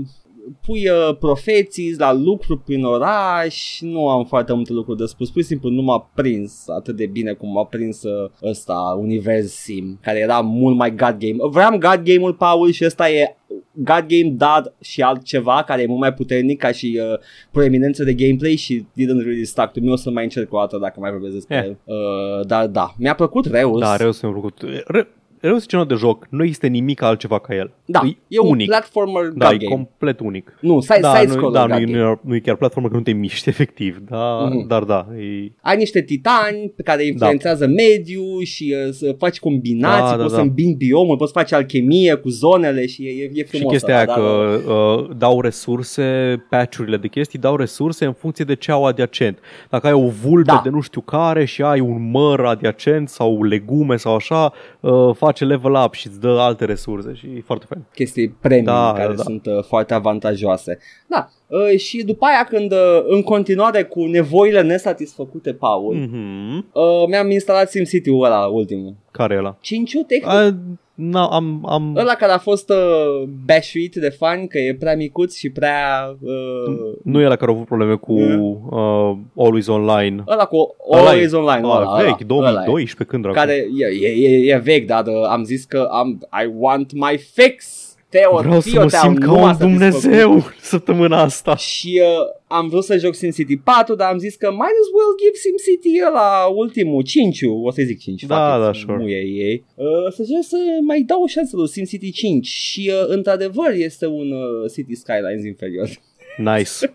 pui 0.65 0.89
uh, 0.89 1.17
profeții 1.19 1.95
la 1.97 2.13
lucru 2.13 2.57
prin 2.57 2.83
oraș, 2.83 3.79
nu 3.81 4.09
am 4.09 4.25
foarte 4.25 4.53
multe 4.53 4.73
lucruri 4.73 4.97
de 4.97 5.05
spus, 5.05 5.29
pur 5.31 5.41
și 5.41 5.47
simplu 5.47 5.69
nu 5.69 5.81
m-a 5.81 6.09
prins 6.15 6.67
atât 6.67 6.95
de 6.95 7.05
bine 7.05 7.33
cum 7.33 7.51
m-a 7.51 7.65
prins 7.65 8.03
uh, 8.03 8.29
ăsta, 8.43 8.97
Univers 8.99 9.51
Sim, 9.51 9.99
care 10.01 10.19
era 10.19 10.39
mult 10.39 10.75
mai 10.77 10.95
God 10.95 11.15
Game. 11.19 11.49
Vreau 11.49 11.69
God 11.77 12.01
Game-ul, 12.03 12.33
Paul, 12.33 12.71
și 12.71 12.85
ăsta 12.85 13.09
e 13.09 13.35
God 13.73 14.05
Game, 14.07 14.29
dar 14.37 14.73
și 14.81 15.01
altceva 15.01 15.63
care 15.67 15.81
e 15.81 15.85
mult 15.87 15.99
mai 15.99 16.13
puternic 16.13 16.59
ca 16.59 16.71
și 16.71 16.99
uh, 17.01 17.19
proeminență 17.51 18.03
de 18.03 18.13
gameplay 18.13 18.55
și 18.55 18.79
didn't 18.81 19.23
really 19.23 19.45
stuck 19.45 19.71
to 19.71 19.79
me. 19.83 19.91
O 19.91 19.95
să 19.95 20.09
mai 20.09 20.23
încerc 20.23 20.53
o 20.53 20.57
dată 20.57 20.77
dacă 20.77 20.99
mai 20.99 21.11
vorbesc 21.11 21.33
despre 21.33 21.55
Eh. 21.55 21.63
el. 21.63 21.77
Uh, 21.83 22.45
dar 22.47 22.67
da, 22.67 22.93
mi-a 22.97 23.15
plăcut 23.15 23.45
Reus. 23.45 23.79
Da, 23.79 23.95
Reus 23.95 24.21
mi-a 24.21 24.31
plăcut. 24.31 24.61
Re- 24.85 25.07
Reus 25.45 25.63
e 25.63 25.65
genul 25.67 25.85
de 25.85 25.93
joc, 25.95 26.27
nu 26.29 26.43
există 26.43 26.67
nimic 26.67 27.01
altceva 27.01 27.39
ca 27.39 27.55
el. 27.55 27.71
da, 27.85 28.01
e, 28.05 28.17
e 28.27 28.39
un 28.39 28.49
unic. 28.49 28.67
platformer 28.67 29.23
God 29.23 29.37
Da, 29.37 29.49
e 29.51 29.57
game. 29.57 29.71
complet 29.75 30.19
unic. 30.19 30.57
nu, 30.61 30.79
side, 30.79 30.99
da, 31.01 31.13
side 31.15 31.27
nu, 31.27 31.31
scroller 31.33 31.67
da, 31.67 31.67
God 31.67 31.79
nu, 31.79 31.91
game. 31.91 31.97
nu, 32.03 32.09
e- 32.11 32.19
nu 32.21 32.35
e 32.35 32.39
chiar 32.39 32.55
platformă 32.55 32.87
că 32.89 32.95
nu 32.95 33.01
te 33.01 33.11
miști 33.11 33.49
efectiv, 33.53 33.97
da, 34.09 34.49
Mhm. 34.51 34.67
dar 34.67 34.83
da, 34.83 35.07
e, 35.17 35.51
Ai 35.61 35.77
niște 35.77 36.01
titani 36.01 36.71
pe 36.75 36.83
care 36.83 37.05
influențează 37.05 37.67
mediul 37.67 38.43
și 38.43 38.75
uh, 38.87 38.91
să 38.93 39.15
faci 39.17 39.39
combinații, 39.39 40.01
Da, 40.11 40.15
da, 40.15 40.21
poți 40.21 40.29
da. 40.33 40.35
să 40.35 40.41
îmbini 40.41 40.75
biomul, 40.75 41.17
poți 41.17 41.31
face 41.31 41.55
alchemie 41.55 42.13
cu 42.15 42.29
zonele 42.29 42.85
și 42.85 43.03
e, 43.03 43.09
e, 43.09 43.29
e 43.33 43.37
și 43.37 43.43
frumos. 43.43 43.71
chestia 43.71 43.95
aia 43.95 44.03
ăla, 44.03 44.15
că 44.15 44.61
da, 44.65 44.73
uh, 44.73 45.09
dau 45.17 45.41
resurse, 45.41 46.03
patch-urile 46.49 46.97
de 46.97 47.07
chestii 47.07 47.39
dau 47.39 47.55
resurse 47.55 48.05
în 48.05 48.13
funcție 48.13 48.45
de 48.45 48.55
ce 48.55 48.71
au 48.71 48.85
adiacent. 48.85 49.39
Dacă 49.69 49.87
ai 49.87 49.93
o 49.93 50.07
vulpe 50.07 50.51
Da. 50.51 50.61
de 50.63 50.69
nu 50.69 50.81
știu 50.81 51.01
care 51.01 51.45
și 51.45 51.61
ai 51.61 51.79
un 51.79 52.09
măr 52.11 52.39
adiacent 52.45 53.09
sau 53.09 53.43
legume 53.43 53.95
sau 53.95 54.15
așa, 54.15 54.53
uh, 54.79 55.09
face 55.35 55.45
level 55.45 55.83
up 55.85 55.93
și 55.93 56.07
îți 56.07 56.19
dă 56.19 56.27
alte 56.27 56.65
resurse 56.65 57.13
și 57.13 57.25
e 57.25 57.41
foarte 57.45 57.65
fain. 57.69 57.83
chestii 57.93 58.29
premium 58.29 58.65
Da, 58.65 58.93
care 58.95 59.07
da, 59.07 59.13
da. 59.13 59.23
sunt 59.23 59.45
uh, 59.45 59.63
foarte 59.63 59.93
avantajoase. 59.93 60.77
Da, 61.07 61.29
uh, 61.47 61.77
și 61.79 62.03
după 62.03 62.25
aia 62.25 62.43
când 62.43 62.71
uh, 62.71 63.03
în 63.07 63.21
continuare 63.21 63.83
cu 63.83 64.05
nevoile 64.05 64.61
nesatisfăcute, 64.61 65.53
Paul, 65.53 65.95
mm. 65.95 66.07
Mm-hmm. 66.07 66.73
uh, 66.73 67.07
mi-am 67.07 67.31
instalat 67.31 67.69
SimCity-ul 67.69 68.25
ăla 68.25 68.45
ultimul. 68.45 68.95
Care 69.11 69.33
e 69.33 69.37
ăla? 69.37 69.57
5 69.61 69.91
tehnic. 70.07 70.27
A, 70.27 70.55
na, 70.95 71.25
am, 71.27 71.65
am, 71.69 71.95
Ăla 71.97 72.13
care 72.13 72.31
a 72.31 72.37
fost 72.37 72.69
uh, 72.69 73.23
bashuit 73.45 73.95
de 73.95 74.09
fani 74.09 74.47
că 74.47 74.57
e 74.57 74.75
prea 74.79 74.95
micuț 74.95 75.35
și 75.35 75.49
prea... 75.49 76.15
Uh, 76.21 76.93
nu 77.03 77.21
e 77.21 77.27
la 77.27 77.35
care 77.35 77.49
au 77.51 77.55
avut 77.55 77.67
probleme 77.67 77.95
cu 77.95 78.13
Mm. 78.19 78.67
uh, 78.71 79.17
Always 79.45 79.67
Online. 79.67 80.23
ăla 80.27 80.45
cu 80.45 80.75
Ăla 80.91 81.09
Always 81.09 81.31
e- 81.31 81.35
Online. 81.35 81.67
ăla, 81.67 81.75
ăla, 81.79 81.95
vechi, 81.97 82.31
ăla, 82.31 82.47
ăla 82.49 82.61
e. 82.61 82.65
2012, 82.65 83.03
când 83.03 83.21
dracu? 83.23 83.37
Care 83.37 83.53
e, 83.53 84.07
e, 84.07 84.27
e, 84.27 84.53
e 84.53 84.57
vechi, 84.57 84.85
dar 84.85 85.05
uh, 85.07 85.13
am 85.29 85.43
zis 85.43 85.63
că 85.65 85.87
am, 85.91 86.27
I 86.43 86.51
want 86.57 86.91
my 86.93 87.17
fix. 87.33 87.83
Teo, 88.15 88.37
Vreau 88.37 88.59
să 88.59 88.69
Teo, 88.69 88.81
mă 88.83 88.89
Teo, 88.89 88.99
simt 88.99 89.19
nu 89.19 89.33
ca 89.33 89.39
m-a 89.39 89.47
un 89.47 89.53
satisfăcut. 89.53 90.01
Dumnezeu 90.01 90.43
săptămâna 90.73 91.21
asta. 91.21 91.55
Și 91.55 92.01
uh, 92.03 92.25
am 92.47 92.67
vrut 92.67 92.83
să 92.83 92.97
joc 92.97 93.13
SimCity 93.15 93.57
4, 93.57 93.95
dar 93.95 94.11
am 94.11 94.17
zis 94.17 94.35
că 94.35 94.47
might 94.51 94.77
as 94.83 94.89
well 94.95 95.13
give 95.21 95.35
SimCity 95.45 95.93
ăla 96.07 96.29
ultimul, 96.55 97.03
5 97.03 97.39
o 97.63 97.71
să 97.71 97.81
zic 97.85 97.99
5, 97.99 98.23
Da, 98.23 98.35
fuck 98.35 98.55
it, 98.57 98.63
da, 98.65 98.71
sure. 98.73 99.03
muie 99.03 99.21
ei. 99.47 99.63
Uh, 99.75 100.11
să 100.15 100.23
joc 100.31 100.43
să 100.43 100.57
mai 100.87 101.01
dau 101.01 101.21
o 101.21 101.27
șansă 101.27 101.55
lui 101.55 101.67
SimCity 101.67 102.11
5 102.11 102.47
și 102.47 102.91
uh, 102.93 103.05
într-adevăr 103.07 103.71
este 103.73 104.05
un 104.05 104.31
uh, 104.31 104.71
City 104.73 104.95
Skylines 104.95 105.45
inferior. 105.45 105.89
Nice. 106.37 106.71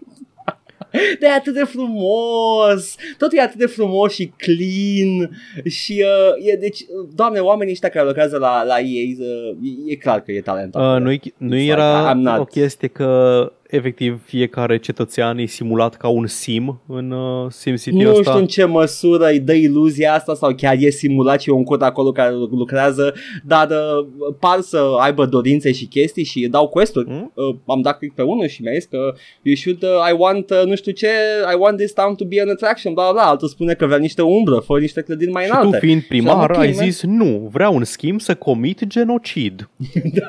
De 0.93 1.27
e 1.27 1.33
atât 1.33 1.55
de 1.55 1.65
frumos, 1.65 2.97
totul 3.19 3.39
e 3.39 3.43
atât 3.43 3.59
de 3.59 3.67
frumos 3.67 4.13
și 4.13 4.33
clean 4.37 5.41
și 5.65 6.05
uh, 6.39 6.53
e, 6.53 6.57
deci, 6.57 6.81
uh, 6.81 7.09
doamne, 7.15 7.39
oamenii 7.39 7.73
ăștia 7.73 7.89
care 7.89 8.07
lucrează 8.07 8.39
la, 8.39 8.63
la 8.65 8.79
EA, 8.79 9.05
uh, 9.19 9.57
e, 9.87 9.93
e 9.93 9.97
clar 9.97 10.21
că 10.23 10.33
e 10.33 10.41
talentat. 10.41 10.97
Uh, 10.97 11.03
nu, 11.03 11.17
nu 11.37 11.57
It's 11.57 11.69
era 11.71 12.13
like, 12.13 12.21
I'm 12.21 12.33
not- 12.35 12.39
o 12.39 12.45
chestie 12.45 12.89
că 12.89 13.53
efectiv 13.71 14.21
fiecare 14.25 14.79
cetățean 14.79 15.39
e 15.39 15.45
simulat 15.45 15.97
ca 15.97 16.09
un 16.09 16.27
sim 16.27 16.81
în 16.89 17.11
uh, 17.11 17.51
SimCity 17.51 17.97
Nu 17.97 18.11
ăsta. 18.11 18.23
știu 18.23 18.39
în 18.41 18.47
ce 18.47 18.65
măsură 18.65 19.27
îi 19.27 19.41
dă 19.41 19.53
iluzia 19.53 20.15
asta 20.15 20.35
sau 20.35 20.55
chiar 20.55 20.77
e 20.79 20.91
simulat 20.91 21.41
și 21.41 21.49
e 21.51 21.53
un 21.53 21.65
cod 21.65 21.83
acolo 21.83 22.13
care 22.13 22.33
lucrează, 22.35 23.15
dar 23.45 23.69
uh, 23.71 24.07
par 24.41 24.61
să 24.61 24.83
aibă 25.01 25.27
dorințe 25.27 25.73
și 25.73 25.85
chestii 25.87 26.25
și 26.25 26.47
dau 26.47 26.69
quest-uri. 26.69 27.09
Mm? 27.09 27.33
Uh, 27.35 27.57
am 27.67 27.81
dat 27.81 27.99
click 27.99 28.15
pe 28.15 28.23
unul 28.23 28.47
și 28.49 28.63
mi-a 28.63 28.73
zis 28.73 28.85
că 28.85 29.15
you 29.43 29.55
should, 29.55 29.83
uh, 29.83 29.89
I 30.11 30.15
want, 30.19 30.51
uh, 30.51 30.63
nu 30.67 30.75
știu 30.75 30.93
ce, 30.93 31.09
I 31.53 31.57
want 31.59 31.77
this 31.77 31.93
town 31.93 32.15
to 32.15 32.25
be 32.25 32.41
an 32.41 32.49
attraction, 32.49 32.93
bla 32.93 33.03
bla 33.03 33.13
bla. 33.13 33.23
Altul 33.23 33.49
spune 33.49 33.75
că 33.75 33.87
vrea 33.87 33.99
niște 33.99 34.23
umbră, 34.23 34.55
fă 34.57 34.79
niște 34.79 35.01
clădiri 35.01 35.31
mai 35.31 35.45
Și 35.45 35.51
înalte. 35.51 35.71
tu 35.79 35.85
fiind 35.85 36.03
primar 36.03 36.35
Și 36.35 36.41
am, 36.41 36.51
ok, 36.51 36.57
ai 36.57 36.73
man. 36.77 36.85
zis 36.85 37.03
nu, 37.03 37.49
vreau 37.53 37.77
în 37.77 37.85
schimb 37.85 38.21
să 38.21 38.35
comit 38.35 38.87
genocid. 38.87 39.69
Și 39.93 40.03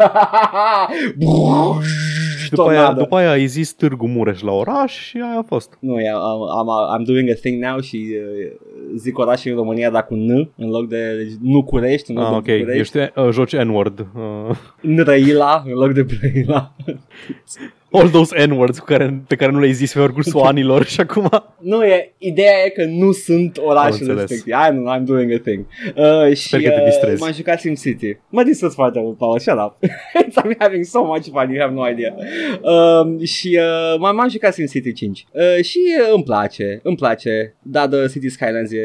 după 2.55 2.69
aia, 2.69 2.79
Tornado. 2.79 3.01
după 3.01 3.15
aia 3.15 3.29
ai 3.31 3.45
zis 3.45 3.73
Târgu 3.73 4.07
Mureș 4.07 4.41
la 4.41 4.51
oraș 4.51 4.97
și 5.07 5.17
aia 5.17 5.37
a 5.39 5.43
fost. 5.47 5.77
Nu, 5.79 5.99
e, 5.99 6.09
am, 6.09 6.41
am, 6.49 6.67
I'm 7.01 7.05
doing 7.05 7.29
a 7.29 7.33
thing 7.33 7.63
now 7.63 7.79
și 7.79 8.15
uh, 8.15 8.51
zic 8.95 9.17
oraș 9.17 9.45
în 9.45 9.55
România 9.55 9.89
dar 9.89 10.05
cu 10.05 10.15
N 10.15 10.29
în 10.55 10.69
loc 10.69 10.87
de 10.87 11.27
Nucurești, 11.41 12.11
în 12.11 12.17
loc 12.17 12.25
Ah, 12.25 12.31
de 12.43 12.51
ok, 12.51 12.57
București. 12.59 12.97
ești 12.97 13.19
uh, 13.19 13.29
joci 13.31 13.55
N-word. 13.55 13.99
Uh, 13.99 14.57
Nrăila 14.81 15.63
în 15.65 15.71
loc 15.73 15.91
de 15.93 16.03
Brăila. 16.03 16.71
all 17.91 18.09
those 18.09 18.45
N-words 18.45 18.79
cu 18.79 18.85
care, 18.85 19.23
pe 19.27 19.35
care 19.35 19.51
nu 19.51 19.59
le-ai 19.59 19.71
zis 19.71 19.93
pe 19.93 19.99
parcursul 19.99 20.41
anilor 20.41 20.85
și 20.85 20.99
acum... 20.99 21.29
Nu, 21.59 21.83
e, 21.83 22.13
ideea 22.17 22.65
e 22.65 22.69
că 22.69 22.85
nu 22.85 23.11
sunt 23.11 23.57
Am 23.57 23.65
orașul 23.65 23.99
înțeles. 23.99 24.19
respectiv. 24.19 24.53
I 24.53 24.69
know, 24.69 24.97
I'm 24.97 25.03
doing 25.03 25.31
a 25.31 25.37
thing. 25.37 25.65
Uh, 25.95 26.35
și 26.35 26.47
Sper 26.47 26.61
că 26.61 26.69
te 26.69 26.79
uh, 26.79 26.85
distrezi. 26.85 27.21
m-am 27.21 27.31
jucat 27.33 27.59
SimCity. 27.59 28.17
Mă 28.29 28.43
distrez 28.43 28.73
foarte 28.73 28.99
mult, 28.99 29.17
Paul, 29.17 29.39
shut 29.39 29.57
up. 29.57 29.75
I'm 30.43 30.57
having 30.59 30.83
so 30.83 31.03
much 31.03 31.23
fun, 31.29 31.49
you 31.49 31.59
have 31.61 31.73
no 31.73 31.89
idea. 31.89 32.15
Uh, 32.61 33.21
și 33.27 33.59
uh, 33.59 33.99
m-am, 33.99 34.15
m-am 34.15 34.29
jucat 34.29 34.53
SimCity 34.53 34.93
5. 34.93 35.25
Uh, 35.31 35.63
și 35.63 35.79
uh, 36.01 36.13
îmi 36.13 36.23
place, 36.23 36.79
îmi 36.83 36.95
place, 36.95 37.55
dar 37.61 37.87
The 37.87 38.07
City 38.07 38.29
Skylines 38.29 38.71
e 38.71 38.83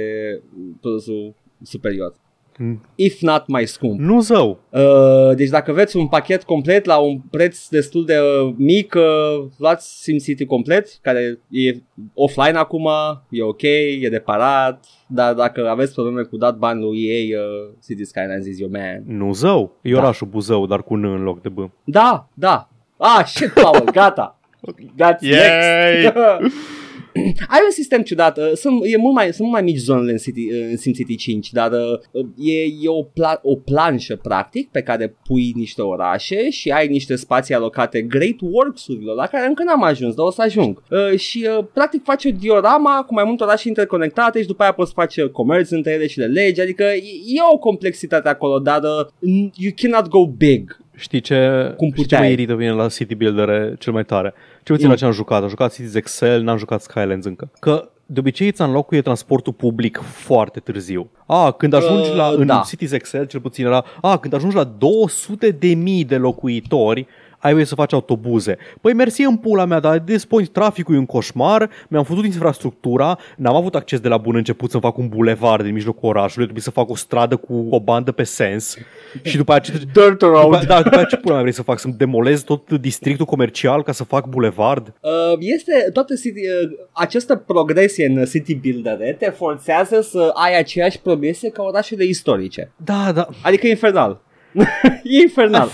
produsul 0.80 1.34
superior. 1.62 2.14
Mm. 2.58 2.80
if 2.94 3.20
not 3.20 3.46
mai 3.46 3.66
scump. 3.66 3.98
Nu 4.00 4.20
zău. 4.20 4.58
Uh, 4.70 5.34
deci 5.36 5.48
dacă 5.48 5.72
vreți 5.72 5.96
un 5.96 6.06
pachet 6.06 6.42
complet 6.42 6.84
la 6.84 6.96
un 6.98 7.18
preț 7.30 7.68
destul 7.68 8.04
de 8.04 8.18
uh, 8.18 8.54
mic, 8.56 8.94
uh, 8.96 9.46
luați 9.58 10.02
SimCity 10.02 10.44
complet, 10.44 10.88
care 11.02 11.38
e 11.50 11.74
offline 12.14 12.58
acum, 12.58 12.88
e 13.30 13.42
ok, 13.42 13.62
e 13.62 14.08
de 14.10 14.18
parat, 14.18 14.84
dar 15.08 15.34
dacă 15.34 15.68
aveți 15.68 15.92
probleme 15.94 16.22
cu 16.22 16.36
dat 16.36 16.56
bani 16.56 16.80
lui 16.80 17.04
EA, 17.04 17.40
uh, 17.40 17.72
City 17.86 18.04
Skylines 18.04 18.46
is 18.46 18.58
your 18.58 18.70
man. 18.72 19.02
Nu 19.18 19.32
zău. 19.32 19.78
E 19.82 19.90
Da. 19.92 19.98
orașul 19.98 20.26
Buzău, 20.26 20.66
dar 20.66 20.82
cu 20.82 20.96
N 20.96 21.04
în 21.04 21.22
loc 21.22 21.42
de 21.42 21.48
B. 21.48 21.58
Da, 21.84 22.28
da. 22.34 22.68
Ah, 22.96 23.24
shit, 23.26 23.52
Paul, 23.52 23.84
gata. 23.92 24.38
That's 25.00 25.20
Yay! 25.20 26.02
next. 26.02 26.16
Ai 27.54 27.60
un 27.64 27.70
sistem 27.70 28.02
ciudat, 28.02 28.38
uh, 28.38 28.50
sunt, 28.54 28.80
e 28.84 28.96
mult 28.96 29.14
mai, 29.14 29.24
sunt 29.24 29.38
mult 29.38 29.52
mai 29.52 29.62
mici 29.62 29.76
zonele 29.78 30.10
în, 30.10 30.16
City, 30.18 30.52
uh, 30.52 30.66
în 30.70 30.76
SimCity 30.76 31.16
5, 31.16 31.52
dar 31.52 31.70
uh, 31.72 32.24
e, 32.38 32.62
e 32.62 32.88
o, 32.88 33.02
pla- 33.04 33.40
o 33.42 33.54
planșă 33.54 34.16
practic 34.16 34.70
pe 34.70 34.82
care 34.82 35.16
pui 35.24 35.52
niște 35.54 35.82
orașe 35.82 36.50
și 36.50 36.70
ai 36.70 36.88
niște 36.88 37.16
spații 37.16 37.54
alocate 37.54 38.02
Great 38.02 38.36
Works-urilor 38.40 39.14
la 39.16 39.26
care 39.26 39.46
încă 39.46 39.62
n-am 39.62 39.82
ajuns, 39.82 40.14
dar 40.14 40.26
o 40.26 40.30
să 40.30 40.42
ajung. 40.42 40.82
Uh, 40.90 41.18
și 41.18 41.46
uh, 41.58 41.64
practic 41.72 42.02
faci 42.04 42.24
o 42.24 42.30
diorama 42.30 43.04
cu 43.06 43.14
mai 43.14 43.24
multe 43.24 43.44
orașe 43.44 43.68
interconectate 43.68 44.40
și 44.40 44.46
după 44.46 44.62
aia 44.62 44.72
poți 44.72 44.92
face 44.92 45.28
comerț 45.28 45.70
între 45.70 45.92
ele 45.92 46.06
și 46.06 46.18
le 46.18 46.26
legi, 46.26 46.60
adică 46.60 46.82
e, 46.82 47.02
e 47.26 47.40
o 47.52 47.58
complexitate 47.58 48.28
acolo, 48.28 48.58
dar 48.58 48.80
uh, 48.82 49.48
you 49.54 49.72
cannot 49.76 50.08
go 50.08 50.26
big. 50.26 50.76
Știi 50.98 51.20
ce, 51.20 51.36
Cum 51.76 51.88
știi 51.90 52.06
ce 52.06 52.14
mă 52.14 52.18
puteai. 52.20 52.32
irită 52.32 52.52
pe 52.52 52.58
mine 52.58 52.72
la 52.72 52.88
City 52.88 53.14
Builder 53.14 53.76
cel 53.78 53.92
mai 53.92 54.04
tare? 54.04 54.34
Ce 54.66 54.72
puțin 54.72 54.86
Mm. 54.86 54.92
la 54.92 54.98
ce 54.98 55.04
am 55.04 55.10
jucat. 55.12 55.42
Am 55.42 55.48
jucat 55.48 55.72
Cities 55.74 55.94
Excel, 55.94 56.42
n-am 56.42 56.56
jucat 56.56 56.82
Skylands 56.82 57.26
încă. 57.26 57.50
Că 57.60 57.88
de 58.06 58.20
obicei 58.20 58.46
îți 58.46 58.60
înlocuie 58.60 59.02
transportul 59.02 59.52
public 59.52 60.00
foarte 60.02 60.60
târziu. 60.60 61.10
A, 61.26 61.50
când 61.50 61.72
ajungi 61.72 62.08
Uh, 62.10 62.16
la, 62.16 62.26
în 62.28 62.46
da. 62.46 62.62
Cities 62.66 62.90
Excel, 62.92 63.24
cel 63.26 63.40
puțin 63.40 63.64
era, 63.66 63.84
a, 64.00 64.16
când 64.16 64.34
ajungi 64.34 64.56
la 64.56 64.64
200 64.64 65.50
de 65.50 65.74
mii 65.74 66.04
de 66.04 66.16
locuitori, 66.16 67.06
ai 67.46 67.52
voie 67.52 67.64
să 67.64 67.74
faci 67.74 67.92
autobuze. 67.92 68.56
Păi 68.80 68.92
mersi 68.92 69.22
în 69.22 69.36
pula 69.36 69.64
mea, 69.64 69.80
dar 69.80 69.98
de 69.98 70.04
this 70.12 70.24
point 70.24 70.48
traficul 70.48 70.94
e 70.94 70.98
un 70.98 71.06
coșmar, 71.06 71.70
mi-am 71.88 72.04
făcut 72.04 72.24
infrastructura, 72.24 73.18
n-am 73.36 73.56
avut 73.56 73.74
acces 73.74 74.00
de 74.00 74.08
la 74.08 74.16
bun 74.16 74.36
început 74.36 74.70
să 74.70 74.78
fac 74.78 74.96
un 74.98 75.08
bulevard 75.08 75.64
din 75.64 75.72
mijlocul 75.72 76.08
orașului, 76.08 76.44
trebuie 76.44 76.62
să 76.62 76.70
fac 76.70 76.90
o 76.90 76.96
stradă 76.96 77.36
cu 77.36 77.66
o 77.70 77.80
bandă 77.80 78.12
pe 78.12 78.22
sens 78.22 78.76
și 79.22 79.36
după 79.36 79.52
aceea 79.52 79.78
Dirt 79.92 80.18
după, 80.18 80.26
road. 80.26 80.64
da, 80.64 80.76
după 80.76 80.88
aceea 80.88 81.04
ce 81.04 81.16
pula 81.16 81.32
mea 81.32 81.42
vrei 81.42 81.54
să 81.54 81.62
fac? 81.62 81.78
Să 81.78 81.88
demolez 81.96 82.42
tot 82.42 82.72
districtul 82.72 83.26
comercial 83.26 83.82
ca 83.82 83.92
să 83.92 84.04
fac 84.04 84.26
bulevard? 84.28 84.92
Uh, 85.00 85.10
este 85.38 85.90
toată 85.92 86.14
city, 86.14 86.40
uh, 86.40 86.78
această 86.92 87.36
progresie 87.36 88.06
în 88.06 88.24
city 88.24 88.54
builder 88.54 89.14
te 89.18 89.30
forțează 89.30 90.00
să 90.00 90.30
ai 90.34 90.58
aceeași 90.58 91.00
progresie 91.00 91.50
ca 91.50 91.62
orașele 91.62 92.04
istorice. 92.04 92.72
Da, 92.76 93.12
da, 93.14 93.28
Adică 93.42 93.66
e 93.66 93.70
infernal. 93.70 94.20
e 95.02 95.20
infernal. 95.20 95.68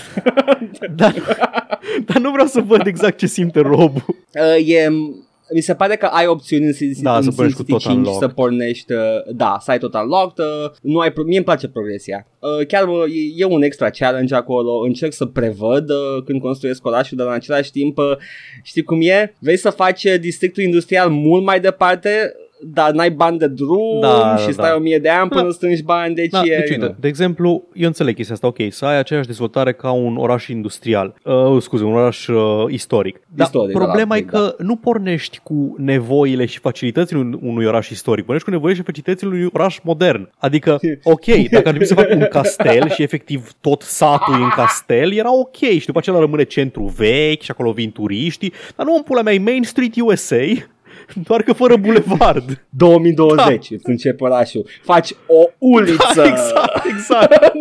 da, 0.97 1.13
dar 2.05 2.19
nu 2.19 2.31
vreau 2.31 2.47
să 2.47 2.61
văd 2.61 2.87
exact 2.87 3.19
ce 3.19 3.27
simte 3.27 3.61
robul. 3.61 4.05
Uh, 4.35 4.69
e, 4.69 4.89
mi 5.55 5.61
se 5.61 5.75
pare 5.75 5.97
că 5.97 6.07
ai 6.07 6.27
opțiuni 6.27 6.67
în 6.67 6.73
City, 6.73 7.03
Da, 7.03 7.17
în 7.17 7.23
să 7.23 7.31
pornești 7.31 7.59
City 7.59 7.73
cu 7.73 7.79
tot 7.79 7.87
5 7.87 7.97
unlocked. 7.97 8.29
să 8.29 8.35
pornești, 8.35 8.93
uh, 8.93 8.99
da, 9.35 9.57
să 9.61 9.71
ai 9.71 9.79
tot 9.79 9.95
unlocked, 9.95 10.45
uh, 10.45 10.71
nu 10.83 10.99
ai, 10.99 11.13
pro- 11.13 11.23
mie 11.23 11.37
îmi 11.37 11.45
place 11.45 11.69
progresia. 11.69 12.27
Uh, 12.39 12.67
chiar 12.67 12.89
uh, 12.89 13.03
e, 13.09 13.33
e 13.37 13.45
un 13.45 13.63
extra 13.63 13.91
challenge 13.91 14.35
acolo, 14.35 14.79
încerc 14.85 15.13
să 15.13 15.27
prevăd 15.27 15.91
uh, 15.91 16.23
când 16.25 16.41
construiesc 16.41 16.87
orașul, 16.87 17.17
dar 17.17 17.27
în 17.27 17.33
același 17.33 17.71
timp, 17.71 17.99
uh, 17.99 18.05
știi 18.63 18.83
cum 18.83 19.01
e? 19.03 19.35
Vrei 19.39 19.57
să 19.57 19.71
faci 19.71 20.05
uh, 20.05 20.15
districtul 20.21 20.63
industrial 20.63 21.11
mult 21.11 21.45
mai 21.45 21.61
departe, 21.61 22.33
dar 22.65 22.91
n-ai 22.93 23.11
bani 23.11 23.39
de 23.39 23.47
drum 23.47 24.01
Da, 24.01 24.37
și 24.39 24.47
da, 24.47 24.53
stai 24.53 24.69
da. 24.71 24.77
o 24.77 24.79
mie 24.79 24.99
de 24.99 25.09
ani 25.09 25.29
până 25.29 25.43
Da. 25.43 25.51
strângi 25.51 25.83
bani, 25.83 26.15
deci 26.15 26.31
Da, 26.31 26.41
e... 26.45 26.57
deci, 26.57 26.69
you 26.69 26.77
know. 26.79 26.89
uite, 26.89 26.97
de 27.01 27.09
exemplu, 27.09 27.63
eu 27.75 27.87
înțeleg 27.87 28.15
chestia 28.15 28.35
asta, 28.35 28.47
ok, 28.47 28.57
să 28.69 28.85
ai 28.85 28.99
aceeași 28.99 29.27
dezvoltare 29.27 29.73
ca 29.73 29.91
un 29.91 30.17
oraș 30.17 30.47
industrial, 30.49 31.15
uh, 31.25 31.57
scuze, 31.63 31.85
un 31.85 31.93
oraș 31.95 32.27
uh, 32.27 32.65
istoric. 32.69 33.21
Dar 33.35 33.47
Istoric, 33.47 33.77
problema 33.77 34.09
da, 34.09 34.17
e 34.17 34.21
că 34.21 34.55
nu 34.59 34.77
pornești 34.77 35.41
cu 35.43 35.75
nevoile 35.79 36.45
și 36.47 36.59
facilitățile 36.59 37.19
un- 37.19 37.39
unui 37.43 37.65
oraș 37.67 37.89
istoric, 37.91 38.25
pornești 38.25 38.49
cu 38.49 38.55
nevoile 38.55 38.77
și 38.77 38.83
facilitățile 38.83 39.31
unui 39.31 39.49
oraș 39.53 39.79
modern. 39.83 40.31
Adică, 40.39 40.79
ok, 41.03 41.25
dacă 41.27 41.57
ar 41.57 41.75
trebui 41.75 41.87
să 41.87 41.95
fac 41.95 42.11
un 42.11 42.27
castel 42.31 42.89
și 42.91 43.03
efectiv 43.03 43.51
tot 43.61 43.83
satul 43.83 44.35
e 44.35 44.43
în 44.43 44.49
castel, 44.57 45.13
era 45.13 45.35
ok 45.39 45.57
și 45.57 45.87
după 45.87 45.99
aceea 45.99 46.19
rămâne 46.19 46.45
centru 46.45 46.85
vechi 46.97 47.41
și 47.43 47.51
acolo 47.51 47.73
vin 47.73 47.93
turiștii, 47.93 48.53
dar 48.77 48.87
nu 48.87 48.95
în 48.95 49.03
pula 49.03 49.23
mea, 49.23 49.33
e 49.33 49.39
Main 49.39 49.63
Street 49.63 50.01
USA, 50.01 50.37
doar 51.15 51.43
că 51.43 51.53
fără 51.53 51.77
bulevard. 51.77 52.65
2020 52.71 53.71
îți 53.71 53.89
începe 53.89 54.25
orașul. 54.25 54.67
Faci 54.83 55.13
o 55.27 55.45
uliță. 55.59 56.13
Da, 56.15 56.25
exact, 56.33 56.85
exact. 56.85 57.53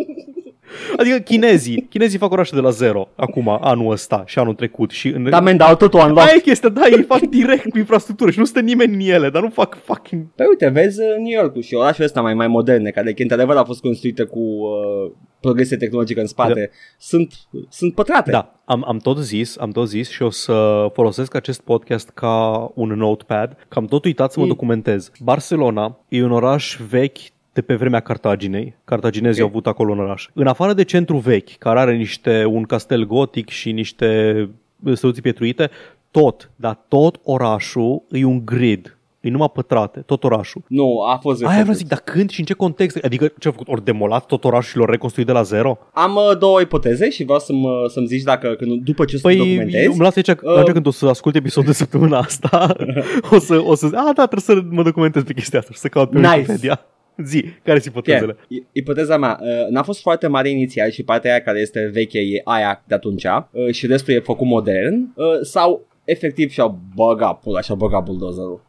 Adică 0.96 1.16
chinezii, 1.18 1.86
chinezii 1.90 2.18
fac 2.18 2.30
orașe 2.32 2.54
de 2.54 2.60
la 2.60 2.70
zero 2.70 3.08
acum, 3.16 3.58
anul 3.60 3.90
ăsta 3.92 4.22
și 4.26 4.38
anul 4.38 4.54
trecut 4.54 4.90
și 4.90 5.08
în... 5.08 5.30
Da, 5.30 5.40
men, 5.40 5.56
dau 5.56 5.76
totul 5.76 6.00
unlocked. 6.00 6.28
Aia 6.28 6.34
e 6.36 6.40
chestia, 6.40 6.68
da, 6.68 6.86
ei 6.86 7.02
fac 7.02 7.20
direct 7.20 7.70
cu 7.70 7.78
infrastructură 7.78 8.30
și 8.30 8.38
nu 8.38 8.44
stă 8.44 8.60
nimeni 8.60 8.94
în 8.94 9.12
ele, 9.14 9.30
dar 9.30 9.42
nu 9.42 9.48
fac 9.48 9.78
fucking... 9.84 10.26
Păi 10.34 10.46
uite, 10.48 10.68
vezi 10.68 11.00
uh, 11.00 11.06
New 11.18 11.40
York 11.40 11.60
și 11.60 11.74
orașele 11.74 12.04
astea 12.06 12.22
mai, 12.22 12.34
mai 12.34 12.48
moderne, 12.48 12.90
care 12.90 13.14
într-adevăr 13.18 13.56
au 13.56 13.64
fost 13.64 13.80
construite 13.80 14.22
cu 14.24 14.38
uh, 14.38 15.12
progresie 15.40 15.76
tehnologică 15.76 16.20
în 16.20 16.26
spate, 16.26 16.60
Da. 16.60 16.76
sunt, 16.98 17.32
sunt 17.68 17.94
pătrate. 17.94 18.30
Da, 18.30 18.52
am, 18.64 18.84
am 18.88 18.98
tot 18.98 19.18
zis, 19.18 19.58
am 19.58 19.70
tot 19.70 19.88
zis 19.88 20.10
și 20.10 20.22
o 20.22 20.30
să 20.30 20.86
folosesc 20.92 21.34
acest 21.34 21.60
podcast 21.60 22.10
ca 22.14 22.70
un 22.74 22.88
notepad, 22.88 23.56
că 23.68 23.78
am 23.78 23.84
tot 23.86 24.04
uitat 24.04 24.32
să 24.32 24.38
mă 24.38 24.44
Mm. 24.44 24.50
documentez. 24.50 25.10
Barcelona 25.20 25.98
e 26.08 26.22
un 26.24 26.32
oraș 26.32 26.76
vechi 26.88 27.18
de 27.52 27.60
pe 27.60 27.74
vremea 27.74 28.00
Cartaginei. 28.00 28.74
Cartaginezii 28.84 29.42
Ok. 29.42 29.48
au 29.48 29.54
avut 29.54 29.66
acolo 29.66 29.92
un 29.92 29.98
oraș. 29.98 30.28
În 30.32 30.46
afară 30.46 30.72
de 30.72 30.84
centru 30.84 31.16
vechi, 31.16 31.58
care 31.58 31.78
are 31.80 31.96
niște 31.96 32.44
un 32.44 32.62
castel 32.62 33.06
gotic 33.06 33.48
și 33.48 33.72
niște 33.72 34.48
străduții 34.92 35.22
pietruite, 35.22 35.70
tot, 36.10 36.50
dar 36.56 36.78
tot 36.88 37.20
orașul 37.22 38.02
e 38.10 38.24
un 38.24 38.44
grid. 38.44 38.96
E 39.20 39.30
numai 39.30 39.50
pătrate, 39.54 40.00
tot 40.00 40.24
orașul. 40.24 40.62
Nu, 40.68 41.00
a 41.00 41.16
fost 41.16 41.40
Aia 41.42 41.48
vreau 41.50 41.50
refăcut. 41.50 41.72
să 41.72 41.78
zic, 41.78 41.88
dar 41.88 41.98
când 42.14 42.30
și 42.30 42.40
în 42.40 42.46
ce 42.46 42.52
context? 42.54 42.96
Adică 43.04 43.24
ce 43.38 43.46
au 43.48 43.52
făcut? 43.52 43.68
Ori 43.68 43.84
demolat 43.84 44.26
tot 44.26 44.44
orașul 44.44 44.70
și 44.70 44.76
l-au 44.76 44.86
reconstruit 44.86 45.26
de 45.26 45.32
la 45.32 45.42
zero? 45.42 45.78
Am 45.92 46.14
uh, 46.14 46.38
două 46.38 46.60
ipoteze 46.60 47.10
și 47.10 47.24
vreau 47.24 47.38
să 47.38 47.52
mă, 47.52 47.84
să-mi 47.88 48.06
zici 48.06 48.22
dacă 48.22 48.54
când, 48.58 48.82
după 48.84 49.04
ce 49.04 49.14
o 49.16 49.18
să 49.18 49.28
te 49.28 49.34
Păi, 49.34 49.46
documentezi. 49.46 49.86
îmi 49.86 49.98
las 49.98 50.16
aici, 50.16 50.28
uh, 50.28 50.36
Uh, 50.42 50.62
când 50.72 50.86
o 50.86 50.90
să 50.90 51.06
ascult 51.06 51.34
episodul 51.34 51.68
de 51.70 51.74
săptămâna 51.76 52.18
asta, 52.18 52.74
o 53.34 53.38
să, 53.38 53.62
o 53.64 53.74
să 53.74 53.86
zic, 53.86 53.96
a, 53.96 54.02
da, 54.14 54.26
trebuie 54.26 54.40
să 54.40 54.62
mă 54.70 54.82
documentez 54.82 55.22
pe 55.22 55.32
chestia 55.32 55.58
asta 55.58 55.70
și 55.72 55.78
să 55.78 55.88
caut 55.88 56.10
pe 56.10 56.18
Nice. 56.18 56.28
Wikipedia. 56.36 56.86
Zi, 57.16 57.44
care 57.64 57.78
sunt 57.78 57.94
ipotezele? 57.94 58.36
Fie, 58.48 58.56
i- 58.58 58.66
ipoteza 58.72 59.16
mea, 59.16 59.38
uh, 59.40 59.48
n-a 59.70 59.82
fost 59.82 60.00
foarte 60.00 60.26
mare 60.26 60.48
inițial 60.48 60.90
și 60.90 61.02
partea 61.02 61.30
aia 61.30 61.42
care 61.42 61.58
este 61.60 61.90
veche 61.92 62.18
e 62.18 62.40
aia 62.44 62.82
de 62.86 62.94
atunci 62.94 63.24
uh, 63.24 63.72
și 63.72 63.86
restul 63.86 64.14
e 64.14 64.20
făcut 64.20 64.46
modern 64.46 65.12
uh, 65.14 65.24
sau 65.42 65.86
efectiv 66.04 66.50
și-au 66.50 66.78
băgat 66.94 67.38
pula 67.40 67.60
și-au 67.60 67.76
băgat 67.76 68.04
bulldozerul. 68.04 68.60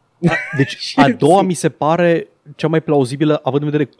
Deci, 0.56 0.92
a 0.96 1.08
doua 1.24 1.42
mi 1.42 1.54
se 1.54 1.68
pare 1.68 2.28
cea 2.56 2.68
mai 2.68 2.80
plauzibilă, 2.80 3.40
având 3.42 3.62
în 3.62 3.70
vedere 3.70 3.90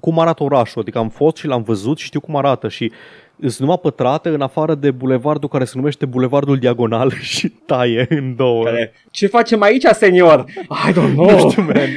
cum 0.00 0.18
arată 0.18 0.42
orașul. 0.42 0.80
Adică 0.80 0.98
am 0.98 1.08
fost 1.08 1.36
și 1.36 1.46
l-am 1.46 1.62
văzut 1.62 1.98
și 1.98 2.06
știu 2.06 2.20
cum 2.20 2.36
arată 2.36 2.68
și 2.68 2.92
sunt 3.40 3.58
numai 3.58 3.78
pătrate 3.82 4.28
în 4.28 4.40
afară 4.40 4.74
de 4.74 4.90
bulevardul 4.90 5.48
care 5.48 5.64
se 5.64 5.72
numește 5.76 6.06
Bulevardul 6.06 6.58
Diagonal 6.58 7.10
și 7.34 7.48
taie 7.48 8.06
în 8.10 8.36
două. 8.36 8.64
Care, 8.64 8.92
ce 9.10 9.26
facem 9.26 9.62
aici, 9.62 9.84
senior? 9.84 10.44
I 10.88 10.92
don't 10.92 11.12
know. 11.14 11.30
Nu 11.30 11.50
știu, 11.50 11.62
man. 11.62 11.88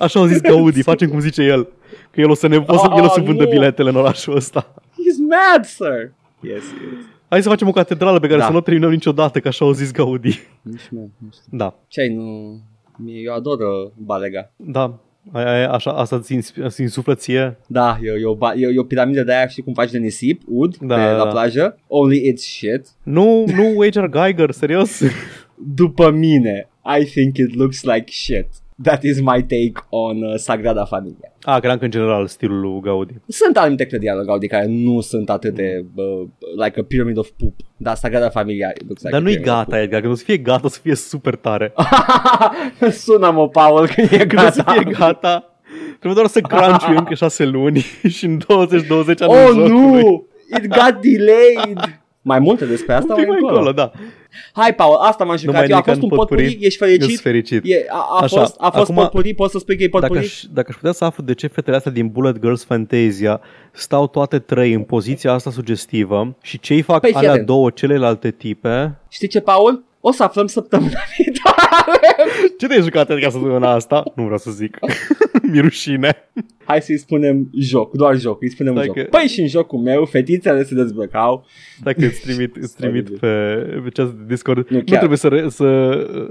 Așa 0.00 0.20
au 0.20 0.26
zis 0.26 0.40
Gaudi, 0.40 0.82
facem 0.92 1.08
cum 1.08 1.20
zice 1.20 1.42
el. 1.42 1.68
Că 2.10 2.20
el 2.20 2.30
o 2.30 2.34
să 2.34 2.46
ne 2.46 2.56
o 2.56 2.76
să, 2.76 2.88
el 2.96 3.02
o 3.04 3.08
să 3.08 3.20
Oh, 3.20 3.24
vândă 3.26 3.42
nu. 3.44 3.48
biletele 3.50 3.88
în 3.88 3.96
orașul 3.96 4.36
ăsta. 4.36 4.74
He's 4.74 5.18
mad, 5.28 5.64
sir. 5.64 6.12
Yes, 6.40 6.52
yes. 6.54 7.04
Hai 7.28 7.42
să 7.42 7.48
facem 7.48 7.68
o 7.68 7.72
catedrală 7.72 8.18
pe 8.20 8.26
care 8.26 8.38
Da. 8.38 8.44
să 8.44 8.50
nu 8.52 8.56
o 8.58 8.60
terminăm 8.60 8.90
niciodată, 8.90 9.40
că 9.40 9.48
așa 9.48 9.64
au 9.64 9.70
zis 9.72 9.92
Gaudi. 9.92 10.40
Nici 10.62 10.86
nu, 10.90 11.10
nu 11.18 11.28
știu. 11.32 11.42
Da, 11.58 11.74
Ce 11.88 12.00
ai, 12.00 12.08
nu... 12.14 12.56
Mie- 12.96 13.20
Eu 13.24 13.34
ador 13.34 13.58
uh, 13.58 13.90
Balega. 13.96 14.50
da. 14.56 14.98
Aia, 15.32 15.52
aia, 15.52 15.70
așa, 15.70 15.90
asta 15.90 16.20
ți 16.20 16.38
ți 16.68 16.80
insuflă 16.80 17.14
ție. 17.14 17.58
Da, 17.66 17.98
e, 18.02 18.10
o- 18.10 18.16
e, 18.18 18.24
o, 18.24 18.34
ba- 18.34 18.54
e, 18.54 18.66
o- 18.66 18.70
e 18.70 18.78
o 18.78 18.82
piramidă 18.84 19.22
de 19.22 19.34
aia, 19.34 19.46
știi 19.46 19.62
cum 19.62 19.72
faci 19.74 19.90
de 19.90 19.98
nisip, 19.98 20.42
ud, 20.46 20.76
Da, 20.76 20.94
pe, 20.94 21.00
da, 21.00 21.10
la 21.12 21.24
da. 21.24 21.30
plajă. 21.30 21.78
Only 21.86 22.32
it's 22.32 22.40
shit. 22.42 22.86
Nu, 23.02 23.44
nu 23.56 23.72
Wager 23.76 24.06
Geiger, 24.08 24.50
serios? 24.50 25.02
După 25.74 26.10
mine, 26.10 26.68
I 27.00 27.04
think 27.04 27.36
it 27.36 27.54
looks 27.54 27.82
like 27.82 28.04
shit. 28.06 28.46
That 28.82 29.02
is 29.02 29.20
my 29.20 29.40
take 29.42 29.72
on 29.88 30.22
uh, 30.22 30.34
Sagrada 30.36 30.84
Familia. 30.84 31.32
A, 31.42 31.58
credeam 31.58 31.78
că 31.78 31.84
în 31.84 31.90
general 31.90 32.26
stilul 32.26 32.60
lui 32.60 32.80
Gaudi. 32.80 33.14
Sunt 33.28 33.56
anumite 33.56 33.86
clădiri 33.86 34.10
ale 34.10 34.24
Gaudi 34.24 34.46
care 34.46 34.66
nu 34.68 35.00
sunt 35.00 35.30
atât 35.30 35.54
de 35.54 35.84
uh, 35.94 36.22
like 36.64 36.80
a 36.80 36.84
pyramid 36.84 37.18
of 37.18 37.28
poop. 37.38 37.52
Dar 37.76 37.94
Sagrada 37.94 38.28
Familia 38.28 38.68
it 38.80 38.86
looks 38.86 39.02
like 39.02 39.10
Dar 39.10 39.20
a 39.20 39.22
nu-i 39.22 39.32
pyramid 39.36 39.50
of 39.58 39.64
gata, 39.66 39.80
Edgar, 39.82 40.00
când 40.00 40.12
o 40.12 40.16
să 40.16 40.24
fie 40.24 40.36
gata, 40.36 40.60
o 40.64 40.68
să 40.68 40.78
fie 40.82 40.94
super 40.94 41.34
tare. 41.34 41.72
poop. 42.78 42.92
Sună-mă, 42.92 43.48
Paul, 43.48 43.88
când 43.94 44.10
e 44.12 44.16
Când 44.26 44.46
o 44.46 44.50
să 44.50 44.62
gata. 44.62 44.72
fie 44.72 44.92
gata, 44.98 45.60
trebuie 45.88 46.14
doar 46.14 46.26
să 46.26 46.40
crunch 46.40 46.84
încă 46.98 47.14
șase 47.14 47.44
luni 47.44 47.78
și 48.16 48.24
în 48.24 48.38
2020 48.48 49.20
anul 49.22 49.34
Oh, 49.36 49.46
jocului. 49.48 50.02
nu! 50.02 50.26
It 50.56 50.66
got 50.66 51.00
delayed! 51.02 52.00
Mai 52.22 52.38
multe 52.38 52.64
despre 52.64 52.92
asta 52.94 53.12
Un 53.14 53.18
pic 53.18 53.28
mai 53.28 53.36
încolo. 53.40 53.56
încolo, 53.58 53.72
da. 53.74 53.92
Hai, 54.52 54.74
Paul, 54.74 54.96
asta 54.96 55.24
m-am 55.24 55.36
jucat. 55.36 55.54
mai 55.54 55.64
Eu 55.68 55.76
a 55.76 55.80
nimic 55.80 55.84
fost 55.84 56.02
un 56.02 56.08
în 56.10 56.16
potpuri. 56.16 56.42
potpuri, 56.42 56.64
ești 56.66 56.66
Ești 56.66 56.78
fericit? 56.78 57.20
fericit. 57.20 57.60
E, 57.64 57.84
a, 57.88 58.06
a, 58.10 58.18
Așa, 58.22 58.40
fost, 58.40 58.54
a 58.58 58.70
fost 58.70 58.90
acum- 58.90 58.94
potpuri, 59.02 59.34
poți 59.34 59.52
să 59.52 59.58
spui 59.58 59.76
că 59.76 59.82
e 59.82 59.88
Dacă 59.88 59.98
potpuri? 60.06 60.24
aș, 60.24 60.42
dacă 60.52 60.66
aș 60.70 60.76
putea 60.76 60.92
să 60.92 61.04
aflu 61.04 61.22
de 61.24 61.34
ce 61.34 61.46
fetele 61.46 61.76
astea 61.76 61.92
din 61.92 62.08
Bullet 62.08 62.38
Girls 62.40 62.64
Fantasia 62.64 63.40
stau 63.72 64.06
toate 64.06 64.38
trei 64.38 64.72
în 64.72 64.82
poziția 64.82 65.32
asta 65.32 65.50
sugestivă 65.50 66.36
și 66.42 66.58
ce-i 66.60 66.82
fac 66.82 67.00
Păi, 67.00 67.08
fii 67.10 67.18
alea 67.18 67.30
atent. 67.30 67.46
două 67.46 67.70
celelalte 67.70 68.30
tipe, 68.30 68.94
Știi 69.08 69.28
ce, 69.28 69.40
Paul? 69.40 69.84
O 70.00 70.12
să 70.12 70.22
aflăm 70.22 70.46
săptămâna 70.46 70.98
viitoare. 71.16 71.58
ce 72.58 72.66
te-ai 72.66 72.82
jucat 72.82 73.10
adică 73.10 73.28
săptămâna 73.30 73.70
asta? 73.70 74.02
Nu 74.16 74.22
vreau 74.22 74.38
să 74.38 74.50
zic. 74.50 74.78
Mi 75.52 75.60
rușine. 75.60 76.14
Hai 76.64 76.80
să-i 76.82 76.98
spunem 76.98 77.50
joc, 77.58 77.92
doar 77.92 78.16
joc, 78.18 78.42
îi 78.42 78.50
spunem 78.50 78.72
Stai 78.72 78.84
joc. 78.86 78.94
că- 78.94 79.06
Păi 79.10 79.26
și 79.28 79.40
în 79.40 79.46
jocul 79.48 79.78
meu, 79.78 80.04
fetițele 80.04 80.64
se 80.64 80.74
dezbrăcau. 80.74 81.44
Dacă 81.82 82.04
îți 82.04 82.20
trimit, 82.20 82.56
îți 82.56 82.76
trimit 82.76 83.18
pe, 83.18 83.26
pe 83.84 83.88
chat 83.92 84.06
de 84.06 84.24
Discord, 84.28 84.56
nu, 84.68 84.76
Nu 84.76 84.82
chiar. 84.84 84.96
trebuie 84.96 85.18
să, 85.18 85.28
re, 85.28 85.48
să, 85.48 85.64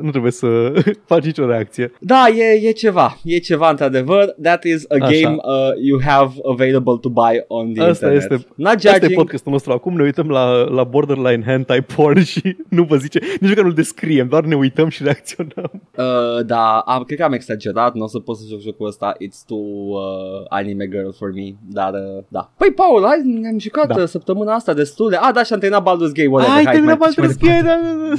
nu 0.01 0.09
trebuie 0.09 0.31
să 0.31 0.73
faci 1.11 1.23
nicio 1.25 1.45
reacție. 1.45 1.91
Da, 1.99 2.25
e, 2.37 2.67
e 2.67 2.71
ceva, 2.71 3.17
e 3.23 3.37
ceva 3.37 3.69
într-adevăr. 3.69 4.35
That 4.41 4.63
is 4.63 4.85
a 4.89 4.95
Așa. 5.01 5.11
game 5.21 5.35
uh, 5.35 5.83
you 5.83 5.99
have 6.05 6.33
available 6.51 6.97
to 7.01 7.09
buy 7.09 7.43
on 7.47 7.73
the 7.73 7.83
Asta 7.83 8.05
internet. 8.11 8.31
este- 8.31 8.47
Not 8.55 8.73
Asta 8.73 8.89
e 8.89 8.91
judging. 8.91 9.13
podcastul 9.19 9.51
nostru. 9.51 9.71
Acum 9.71 9.95
ne 9.95 10.03
uităm 10.03 10.29
la, 10.29 10.51
la 10.63 10.83
borderline 10.83 11.43
hentai 11.45 11.81
porn 11.81 12.23
și 12.23 12.55
nu 12.69 12.83
vă 12.83 12.95
zice, 12.95 13.19
nici 13.39 13.49
măcar 13.49 13.63
nu 13.63 13.71
descriem, 13.71 14.27
doar 14.27 14.43
ne 14.43 14.55
uităm 14.55 14.89
și 14.89 15.03
reacționăm. 15.03 15.38
Uh, 15.99 16.45
da, 16.45 16.77
am, 16.85 17.03
cred 17.03 17.17
că 17.17 17.23
am 17.23 17.33
exagerat, 17.33 17.93
nu 17.93 18.03
o 18.03 18.07
să 18.07 18.19
pot 18.19 18.37
să 18.37 18.43
joc 18.49 18.59
jocul 18.61 18.87
ăsta, 18.87 19.13
it's 19.13 19.45
too 19.47 19.57
uh, 19.57 20.45
anime 20.49 20.87
girl 20.87 21.09
for 21.17 21.31
me, 21.33 21.55
dar 21.69 21.93
uh, 21.93 22.23
da. 22.27 22.51
Păi, 22.57 22.71
Paul, 22.71 23.03
hai, 23.05 23.21
ne-am 23.25 23.59
jucat 23.59 23.87
Da. 23.87 23.93
da. 23.95 24.05
săptămâna 24.05 24.53
asta 24.53 24.73
destul 24.73 25.09
de... 25.09 25.15
Ah, 25.15 25.29
da, 25.33 25.43
și 25.43 25.53
am 25.53 25.59
terminat 25.59 25.83
Baldur's 25.89 26.13
Gate, 26.13 26.27
whatever. 26.27 26.57
Ai 26.57 26.63
hai, 26.63 26.73
terminat 26.73 26.97
mai- 26.99 27.09
mai 27.15 27.25
Baldur's 27.27 27.37
departe. 27.37 27.63
Gate? 27.63 27.81
da, 27.83 27.89
da, 27.99 28.07
da. 28.09 28.15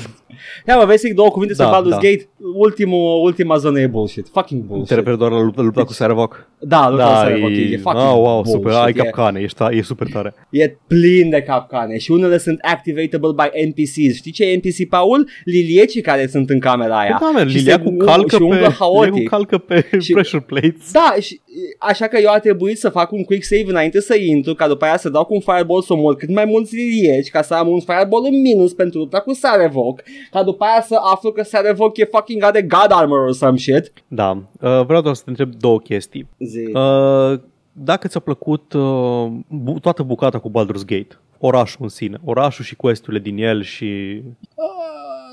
Ia, 0.72 0.76
mă, 0.76 0.84
vezi 0.84 1.00
să 1.00 1.06
zic 1.06 1.16
două 1.16 1.30
cuvinte 1.30 1.54
Da, 1.54 1.64
despre 1.64 1.80
Baldur's 1.80 2.00
da. 2.02 2.08
Gate, 2.08 2.28
Ultimul, 2.54 3.22
ultima 3.24 3.56
zonă 3.56 3.80
e 3.80 3.86
bullshit, 3.86 4.28
fucking 4.32 4.60
Te 4.60 4.66
bullshit. 4.66 4.96
referi 4.96 5.18
doar 5.18 5.30
la 5.30 5.42
lupta, 5.42 5.62
lupta 5.62 5.84
cu 5.84 5.92
Sarevok? 5.92 6.48
Da, 6.60 6.88
nu 6.88 6.96
Da, 6.96 7.04
da, 7.04 7.30
e, 7.30 7.44
ok, 7.44 7.50
e 7.50 7.76
fucking 7.76 8.02
oh, 8.04 8.14
wow, 8.14 8.34
bullshit. 8.42 8.52
super, 8.54 8.72
ai 8.72 8.90
e, 8.90 8.92
capcane, 8.92 9.40
ești, 9.40 9.56
ta- 9.64 9.70
e 9.72 9.82
super 9.82 10.08
tare. 10.12 10.34
e 10.50 10.76
plin 10.86 11.30
de 11.30 11.42
capcane 11.42 11.98
și 11.98 12.10
unele 12.10 12.38
sunt 12.38 12.58
activatable 12.62 13.32
by 13.32 13.66
NPCs. 13.68 14.14
Știi 14.16 14.32
ce 14.32 14.44
e 14.44 14.56
NPC, 14.56 14.88
Paul? 14.88 15.28
Liliecii 15.44 16.00
care 16.00 16.26
sunt 16.26 16.50
în 16.50 16.58
camera 16.58 16.99
aia. 17.00 17.18
Da, 17.20 17.30
man, 17.30 17.48
Și 17.48 17.56
Lilia 17.56 17.74
se 17.74 17.82
cu 17.82 17.90
um- 17.94 18.04
calcă 18.04 18.36
și 18.36 18.42
umblă 18.42 18.56
pe, 18.58 18.62
Lilia 18.62 18.76
cu 18.76 18.84
haotic. 18.84 19.28
calcă 19.28 19.58
pe 19.58 19.88
Și- 20.00 20.12
pressure 20.16 20.42
plates. 20.46 20.92
Da, 20.92 21.14
și, 21.20 21.40
așa 21.78 22.06
că 22.06 22.18
eu 22.18 22.30
a 22.32 22.38
trebuit 22.38 22.78
să 22.78 22.88
fac 22.88 23.12
un 23.12 23.24
quick 23.24 23.44
save 23.44 23.64
înainte 23.66 24.00
să 24.00 24.16
intru, 24.16 24.54
ca 24.54 24.68
după 24.68 24.84
aia 24.84 24.96
să 24.96 25.08
dau 25.08 25.24
cu 25.24 25.34
un 25.34 25.40
fireball 25.40 25.82
să 25.82 25.92
omor 25.92 26.16
cât 26.16 26.28
mai 26.34 26.44
mulți 26.44 26.74
lilieci, 26.74 27.30
ca 27.30 27.42
să 27.42 27.54
am 27.54 27.68
un 27.68 27.80
fireball 27.80 28.24
în 28.30 28.40
minus 28.40 28.72
pentru 28.72 28.98
lupta 28.98 29.20
cu 29.20 29.32
Sarevok, 29.32 30.02
ca 30.30 30.42
după 30.42 30.64
aia 30.64 30.82
să 30.82 30.96
aflu 31.12 31.32
că 31.32 31.42
Sarevok 31.42 31.96
e 31.96 32.04
fucking 32.04 32.42
are 32.42 32.62
god 32.62 32.86
armor 32.88 33.18
or 33.18 33.32
some 33.32 33.56
shit. 33.56 33.92
Da, 34.08 34.30
uh, 34.60 34.84
vreau 34.86 35.02
doar 35.02 35.14
să 35.14 35.22
te 35.24 35.30
întreb 35.30 35.54
două 35.54 35.78
chestii. 35.78 36.28
Zi. 36.38 36.70
Uh, 36.74 37.40
dacă 37.72 38.08
ți-a 38.08 38.20
plăcut 38.20 38.72
uh, 38.72 39.26
bu- 39.48 39.78
toată 39.80 40.02
bucata 40.02 40.38
cu 40.38 40.50
Baldur's 40.50 40.84
Gate, 40.86 41.18
orașul 41.38 41.78
în 41.82 41.88
sine, 41.88 42.18
orașul 42.24 42.64
și 42.64 42.76
questurile 42.76 43.22
din 43.22 43.36
el 43.38 43.62
și... 43.62 43.84
Uh, 44.54 44.64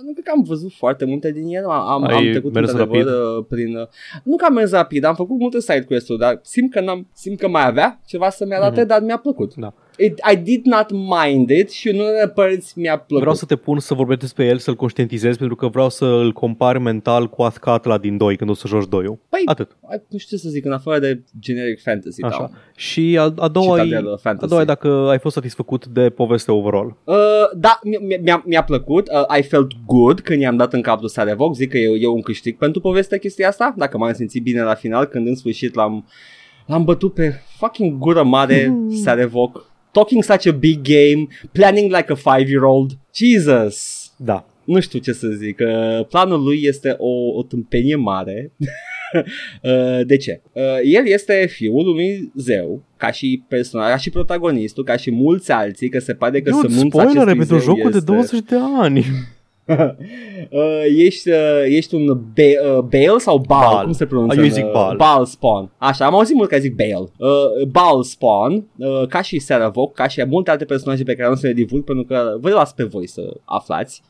nu 0.05 0.11
cred 0.11 0.25
că 0.25 0.31
am 0.35 0.43
văzut 0.43 0.71
foarte 0.73 1.05
multe 1.05 1.31
din 1.31 1.47
ele, 1.47 1.65
am, 1.65 1.71
am, 1.71 2.03
Ai 2.03 2.15
am 2.15 2.31
trecut 2.31 2.53
mers 2.53 2.71
într-adevăr 2.71 3.03
rapid? 3.05 3.37
uh, 3.37 3.45
prin... 3.49 3.75
Uh, 3.75 3.87
nu 4.23 4.35
că 4.35 4.45
am 4.45 4.53
mers 4.53 4.71
rapid, 4.71 5.03
am 5.03 5.15
făcut 5.15 5.39
multe 5.39 5.59
side 5.59 5.81
quest-uri, 5.87 6.19
dar 6.19 6.39
simt 6.43 6.71
că, 6.71 6.79
n-am, 6.81 7.07
simt 7.13 7.39
că 7.39 7.47
mai 7.47 7.65
avea 7.65 7.99
ceva 8.05 8.29
să-mi 8.29 8.53
arate, 8.53 8.79
Mhm. 8.79 8.87
dar 8.87 9.01
mi-a 9.01 9.17
plăcut. 9.17 9.55
Da. 9.55 9.73
It, 9.97 10.19
I 10.31 10.35
did 10.35 10.65
not 10.65 10.91
mind 10.91 11.49
it 11.49 11.69
și 11.71 11.89
în 11.89 11.99
unele 11.99 12.27
părți 12.27 12.79
mi-a 12.79 12.97
plăcut. 12.97 13.19
Vreau 13.19 13.35
să 13.35 13.45
te 13.45 13.55
pun 13.55 13.79
să 13.79 13.93
vorbești 13.93 14.21
despre 14.21 14.45
el, 14.45 14.57
să-l 14.57 14.75
conștientizezi, 14.75 15.37
pentru 15.37 15.55
că 15.55 15.67
vreau 15.67 15.89
să 15.89 16.05
îl 16.05 16.31
compar 16.31 16.77
mental 16.77 17.27
cu 17.29 17.41
Athkatla 17.41 17.97
din 17.97 18.17
2, 18.17 18.35
când 18.35 18.49
o 18.49 18.53
să 18.53 18.67
joci 18.67 18.87
2 18.87 19.19
Păi, 19.29 19.41
Atât. 19.45 19.77
Ai- 19.89 20.01
nu 20.07 20.17
știu 20.17 20.37
ce 20.37 20.43
să 20.43 20.49
zic, 20.49 20.65
în 20.65 20.71
afară 20.71 20.99
de 20.99 21.23
generic 21.39 21.81
fantasy, 21.81 22.23
Așa. 22.23 22.37
da. 22.51 22.57
Și 22.75 23.17
a, 23.19 23.33
a 23.37 23.47
doua, 23.47 23.79
e, 23.79 23.83
Citadelă 23.83 24.11
a 24.13 24.17
fantasy. 24.17 24.49
doua 24.49 24.61
e 24.61 24.65
dacă 24.65 24.87
ai 25.09 25.19
fost 25.19 25.35
satisfăcut 25.35 25.85
de 25.87 26.09
poveste 26.09 26.51
overall. 26.51 26.97
Uh, 27.03 27.15
da, 27.55 27.79
mi- 27.83 28.19
mi-a, 28.21 28.43
mi-a 28.45 28.63
plăcut, 28.63 29.07
uh, 29.07 29.37
I 29.37 29.41
felt 29.41 29.71
good 29.85 30.19
când 30.19 30.41
i-am 30.41 30.57
dat 30.57 30.73
în 30.73 30.81
cap 30.81 30.99
lui 30.99 31.09
Sarevok, 31.09 31.55
zic 31.55 31.69
că 31.69 31.77
e, 31.77 31.97
e 32.01 32.07
un 32.07 32.21
câștig 32.21 32.57
pentru 32.57 32.81
povestea 32.81 33.17
chestia 33.17 33.47
asta, 33.47 33.73
dacă 33.77 33.97
m-am 33.97 34.13
simțit 34.13 34.43
bine 34.43 34.61
la 34.61 34.73
final, 34.73 35.05
când 35.05 35.27
în 35.27 35.35
sfârșit 35.35 35.75
l-am, 35.75 36.07
l-am 36.65 36.83
bătut 36.83 37.13
pe 37.13 37.33
fucking 37.57 37.97
gură 37.99 38.23
mare 38.23 38.73
Sarevok, 39.03 39.65
talking 39.97 40.23
such 40.23 40.45
a 40.47 40.51
big 40.51 40.83
game, 40.83 41.27
planning 41.51 41.89
like 41.91 42.09
a 42.11 42.15
five-year-old, 42.15 42.97
Jesus! 43.13 44.11
Da. 44.17 44.45
nu 44.63 44.79
știu 44.79 44.99
ce 44.99 45.11
să 45.11 45.27
zic, 45.27 45.59
uh, 45.59 46.05
planul 46.05 46.43
lui 46.43 46.59
este 46.63 46.95
o, 46.97 47.37
o 47.37 47.43
tâmpenie 47.43 47.95
mare. 47.95 48.51
Uh, 49.63 50.05
de 50.05 50.17
ce? 50.17 50.41
Uh, 50.51 50.63
el 50.83 51.07
este 51.07 51.45
fiul 51.49 51.87
unui 51.87 52.31
zeu, 52.35 52.83
ca 52.97 53.11
și 53.11 53.43
personaj, 53.47 53.89
ca 53.89 53.97
și 53.97 54.09
protagonistul, 54.09 54.83
ca 54.83 54.95
și 54.95 55.11
mulți 55.11 55.51
alții, 55.51 55.89
că 55.89 55.99
se 55.99 56.13
pare 56.13 56.41
că 56.41 56.49
Dude, 56.49 56.67
sămânța 56.67 57.01
spoilere 57.01 57.31
acestui 57.31 57.37
pentru 57.37 57.57
zeu 57.57 57.75
jocul 57.75 57.91
de 57.91 57.97
este... 57.97 58.11
20 58.11 58.39
de 58.39 58.55
ani. 58.79 59.05
uh, 60.49 60.83
ești, 60.97 61.29
uh, 61.29 61.35
ești 61.65 61.95
un 61.95 62.05
Ba- 62.15 62.77
uh, 62.77 62.79
Bale 62.79 63.17
sau 63.17 63.37
Baal, 63.47 63.71
Baal. 63.73 63.83
cum 63.83 63.93
se 63.93 64.05
pronunță? 64.05 64.39
Ah, 64.39 64.43
eu 64.45 64.49
zic 64.51 64.65
Uh, 64.65 64.71
Baal. 64.71 64.95
Baal 64.95 65.25
Spawn. 65.25 65.71
Așa, 65.77 66.05
am 66.05 66.15
auzit 66.15 66.35
mult 66.35 66.49
că 66.49 66.57
zic 66.57 66.75
Bale. 66.75 67.09
Uh, 67.17 67.67
Baal 67.71 68.03
Spawn, 68.03 68.67
uh, 68.77 69.07
ca 69.07 69.21
și 69.21 69.39
Saravok, 69.39 69.93
ca 69.93 70.07
și 70.07 70.23
multe 70.25 70.51
alte 70.51 70.65
personaje 70.65 71.03
pe 71.03 71.15
care 71.15 71.29
nu 71.29 71.35
să 71.35 71.47
le 71.47 71.53
divulg, 71.53 71.83
pentru 71.83 72.03
că 72.03 72.37
vă 72.39 72.49
las 72.49 72.73
pe 72.73 72.83
voi 72.83 73.07
să 73.07 73.33
aflați. 73.45 74.01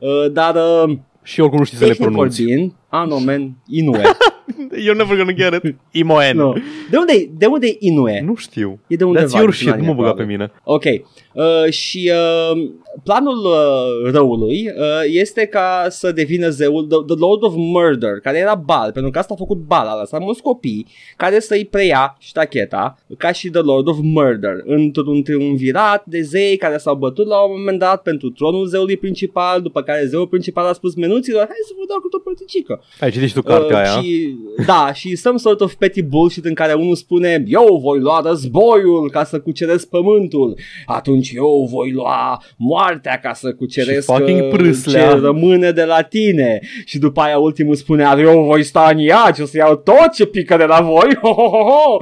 Uh, 0.00 0.32
dar 0.32 0.54
uh, 0.54 0.96
și 1.22 1.40
oricum 1.40 1.58
nu 1.58 1.64
știți 1.64 1.80
să 1.80 1.86
le 1.86 1.92
tehnic 1.92 2.10
pronunți. 2.12 2.42
vorbind, 2.42 2.72
ah, 3.00 3.06
no, 3.08 3.18
man, 3.18 3.42
Inoue. 3.68 4.02
You're 4.84 4.96
never 4.96 5.16
gonna 5.16 5.32
get 5.32 5.52
it. 5.64 5.76
Imoen. 6.02 6.36
no. 6.36 6.52
De 6.90 6.96
unde 6.96 7.30
de 7.38 7.46
unde 7.46 7.66
e 7.66 7.76
Inoue? 7.78 8.20
Nu 8.20 8.34
știu. 8.34 8.78
E 8.86 8.96
de 8.96 9.04
undeva. 9.04 9.26
That's 9.26 9.32
your 9.38 9.50
din 9.50 9.58
shit, 9.58 9.66
nu 9.66 9.72
anime, 9.72 9.88
mă 9.88 9.94
băga 9.94 10.08
pe 10.08 10.14
probabil. 10.14 10.36
mine. 10.36 10.52
Ok. 10.64 10.84
Uh, 10.84 11.72
și 11.72 12.10
uh, 12.12 12.70
planul 13.04 13.44
uh, 13.44 14.12
răului 14.12 14.68
uh, 14.68 14.82
este 15.06 15.46
ca 15.46 15.86
să 15.88 16.12
devină 16.12 16.48
zeul 16.48 16.86
the, 16.86 16.98
the 17.06 17.16
Lord 17.18 17.42
of 17.42 17.52
Murder, 17.56 18.20
care 18.22 18.38
era 18.38 18.54
Bal, 18.54 18.92
pentru 18.92 19.10
că 19.10 19.18
asta 19.18 19.34
a 19.34 19.36
făcut 19.36 19.56
Bal, 19.58 19.86
a 19.86 19.98
lăsat 19.98 20.20
mulți 20.20 20.42
copii 20.42 20.86
care 21.16 21.40
să-i 21.40 21.64
preia 21.64 22.16
ștacheta 22.20 22.98
ca 23.18 23.32
și 23.32 23.48
The 23.50 23.60
Lord 23.60 23.88
of 23.88 23.98
Murder, 24.02 24.56
într-un 24.64 25.22
triumvirat 25.22 26.04
de 26.06 26.20
zei 26.20 26.56
care 26.56 26.76
s-au 26.76 26.94
bătut 26.94 27.26
la 27.26 27.44
un 27.44 27.54
moment 27.58 27.78
dat 27.78 28.02
pentru 28.02 28.30
tronul 28.30 28.66
zeului 28.66 28.96
principal, 28.96 29.62
după 29.62 29.82
care 29.82 30.06
zeul 30.06 30.26
principal 30.26 30.66
a 30.66 30.72
spus 30.72 30.94
menuților, 30.94 31.44
hai 31.46 31.66
să 31.66 31.72
vă 31.78 31.84
dau 31.88 31.98
cu 32.00 32.08
o 32.10 32.18
părticică. 32.18 32.82
Ai 33.00 33.10
citit 33.10 33.28
și 33.28 33.34
tu 33.34 33.42
cartea 33.42 33.78
aia? 33.78 33.98
Uh, 33.98 34.04
și, 34.04 34.34
da, 34.66 34.90
și 34.92 35.16
some 35.16 35.36
sort 35.36 35.60
of 35.60 35.74
petty 35.74 36.02
bullshit 36.02 36.44
în 36.44 36.54
care 36.54 36.72
unul 36.72 36.94
spune 36.94 37.42
Eu 37.46 37.78
voi 37.82 37.98
lua 37.98 38.20
războiul 38.24 39.10
ca 39.10 39.24
să 39.24 39.40
cuceresc 39.40 39.88
pământul 39.88 40.58
Atunci 40.86 41.30
eu 41.34 41.68
voi 41.70 41.90
lua 41.92 42.42
moartea 42.56 43.18
ca 43.18 43.32
să 43.32 43.52
cuceresc 43.54 44.10
Și 44.10 44.16
fucking 44.16 44.42
uh, 44.42 44.48
prâslea. 44.48 45.12
ce 45.12 45.18
rămâne 45.20 45.70
de 45.70 45.84
la 45.84 46.02
tine 46.02 46.58
Și 46.84 46.98
după 46.98 47.20
aia 47.20 47.38
ultimul 47.38 47.74
spune 47.74 48.06
Eu 48.18 48.44
voi 48.44 48.62
sta 48.62 48.88
în 48.92 48.98
iaci, 48.98 49.38
o 49.38 49.44
să 49.44 49.56
iau 49.56 49.76
tot 49.76 50.12
ce 50.14 50.26
pică 50.26 50.56
de 50.56 50.64
la 50.64 50.80
voi 50.80 51.14
Ho, 51.22 51.32
ho, 51.32 51.48
ho, 51.48 51.62
ho. 51.62 51.96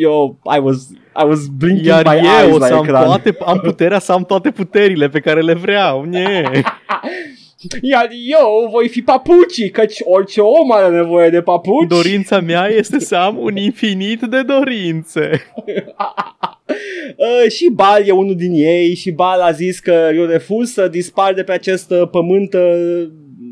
Eu, 0.00 0.38
I 0.56 0.58
was, 0.62 0.88
I 1.22 1.26
was 1.26 1.46
blinking 1.46 1.86
Iar 1.86 2.06
my 2.06 2.14
eyes 2.18 2.48
eu 2.48 2.54
o 2.54 2.58
la 2.58 2.66
să 2.66 2.74
am, 2.74 2.84
ecran 2.84 3.04
toate, 3.04 3.36
am 3.44 3.58
puterea 3.58 3.98
să 3.98 4.12
am 4.12 4.24
toate 4.24 4.50
puterile 4.50 5.08
pe 5.08 5.20
care 5.20 5.40
le 5.40 5.54
vreau. 5.54 6.02
Nie. 6.10 6.64
Iar 7.82 8.08
eu 8.30 8.68
voi 8.70 8.88
fi 8.88 9.02
papucii 9.02 9.70
Căci 9.70 9.96
orice 10.04 10.40
om 10.40 10.72
are 10.72 10.94
nevoie 10.94 11.30
de 11.30 11.40
papuci 11.42 11.88
Dorința 11.88 12.40
mea 12.40 12.66
este 12.68 12.98
să 12.98 13.16
am 13.16 13.38
un 13.38 13.56
infinit 13.56 14.20
de 14.20 14.42
dorințe. 14.42 15.30
Uh, 17.16 17.50
și 17.50 17.70
Bal 17.74 18.02
e 18.06 18.10
unul 18.10 18.36
din 18.36 18.52
ei 18.52 18.94
și 18.94 19.10
Bal 19.10 19.40
a 19.40 19.50
zis 19.50 19.78
că 19.78 20.10
eu 20.14 20.24
refuz 20.24 20.70
să 20.72 20.88
dispar 20.88 21.34
de 21.34 21.42
pe 21.42 21.52
acest 21.52 21.90
uh, 21.90 22.08
pământ 22.10 22.54
uh, 22.54 23.04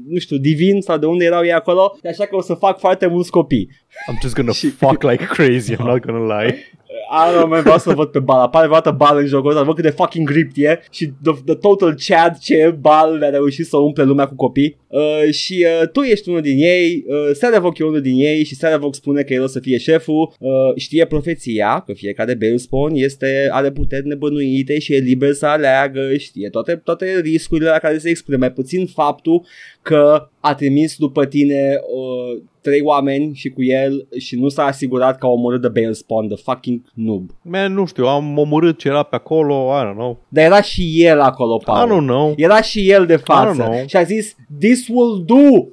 nu 0.09 0.19
știu, 0.19 0.37
divin 0.37 0.81
sau 0.81 0.99
de 0.99 1.07
unde 1.07 1.25
erau 1.25 1.45
ei 1.45 1.53
acolo, 1.53 1.99
de 2.03 2.09
așa 2.09 2.27
că 2.27 2.37
o 2.37 2.41
să 2.41 2.55
fac 2.55 2.79
foarte 2.79 3.07
mulți 3.07 3.31
copii. 3.31 3.69
I'm 4.11 4.23
just 4.23 4.35
gonna 4.35 4.53
Și- 4.61 4.71
fuck 4.71 5.03
like 5.03 5.25
crazy, 5.25 5.75
I'm 5.75 5.79
not 5.85 6.07
gonna 6.07 6.43
lie. 6.43 6.57
I 7.11 7.33
don't 7.33 7.49
know, 7.49 7.61
vreau 7.61 7.79
să 7.79 7.93
văd 7.93 8.09
pe 8.09 8.19
Bal. 8.19 8.41
Apare 8.41 8.67
vreodată 8.67 8.91
Bal 8.91 9.19
în 9.19 9.27
jocul 9.27 9.51
ăsta, 9.51 9.63
văd 9.63 9.75
cât 9.75 9.85
de 9.85 9.91
fucking 9.91 10.31
gripped 10.31 10.65
e 10.65 10.81
și 10.91 11.13
the, 11.23 11.33
the 11.45 11.55
total 11.55 11.95
Chad 12.07 12.39
ce 12.39 12.77
Bal 12.81 13.23
a 13.23 13.31
reușit 13.31 13.67
să 13.67 13.77
umple 13.77 14.05
lumea 14.05 14.27
cu 14.27 14.35
copii. 14.35 14.77
Uh, 14.89 15.33
și 15.33 15.67
uh, 15.83 15.89
tu 15.89 16.01
ești 16.01 16.29
unul 16.29 16.41
din 16.41 16.59
ei, 16.59 17.05
uh, 17.07 17.35
Sarevok 17.35 17.79
e 17.79 17.85
unul 17.85 18.01
din 18.01 18.21
ei 18.21 18.45
și 18.45 18.55
Sarevok 18.55 18.95
spune 18.95 19.23
că 19.23 19.33
el 19.33 19.43
o 19.43 19.47
să 19.47 19.61
fie 19.61 19.79
șeful, 19.79 20.35
uh, 20.39 20.51
știe 20.77 21.05
profeția 21.05 21.83
că 21.87 21.93
fiecare 21.93 22.35
Balespawn 22.35 22.95
este, 22.95 23.49
are 23.51 23.71
puteri 23.71 24.07
nebănuite 24.07 24.79
și 24.79 24.95
e 24.95 24.99
liber 24.99 25.33
să 25.33 25.47
aleagă, 25.47 26.17
știe 26.17 26.49
toate, 26.49 26.77
toate 26.77 27.21
riscurile 27.21 27.69
la 27.69 27.79
care 27.79 27.99
se 27.99 28.09
expune, 28.09 28.37
mai 28.37 28.53
puțin 28.53 28.87
faptul 28.87 29.47
că 29.83 30.29
a 30.41 30.55
trimis 30.55 30.97
după 30.97 31.27
tine 31.27 31.79
uh, 31.81 32.43
trei 32.61 32.81
oameni 32.81 33.35
și 33.35 33.49
cu 33.49 33.63
el 33.63 34.09
și 34.19 34.37
nu 34.39 34.49
s-a 34.49 34.65
asigurat 34.65 35.19
că 35.19 35.27
a 35.27 35.29
omorât 35.29 35.61
de 35.61 35.69
Bale 35.69 35.93
Spawn, 35.93 36.29
the 36.29 36.37
fucking 36.37 36.81
noob. 36.95 37.31
Man, 37.43 37.73
nu 37.73 37.85
știu, 37.87 38.07
am 38.07 38.39
omorât 38.39 38.79
ce 38.79 38.89
era 38.89 39.03
pe 39.03 39.15
acolo, 39.17 39.55
I 39.55 39.91
don't 39.91 39.97
know. 39.97 40.19
Dar 40.29 40.45
era 40.45 40.61
și 40.63 41.05
el 41.05 41.21
acolo, 41.21 41.59
I 41.61 41.65
Paul. 41.65 41.89
don't 41.89 42.07
know. 42.07 42.33
Era 42.37 42.61
și 42.61 42.91
el 42.91 43.07
de 43.07 43.15
I 43.15 43.17
don't 43.17 43.23
față 43.23 43.63
know. 43.63 43.85
și 43.87 43.97
a 43.97 44.03
zis, 44.03 44.37
this 44.59 44.89
will 44.89 45.23
do. 45.27 45.67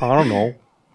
I 0.00 0.08
don't 0.20 0.28
know. 0.28 0.54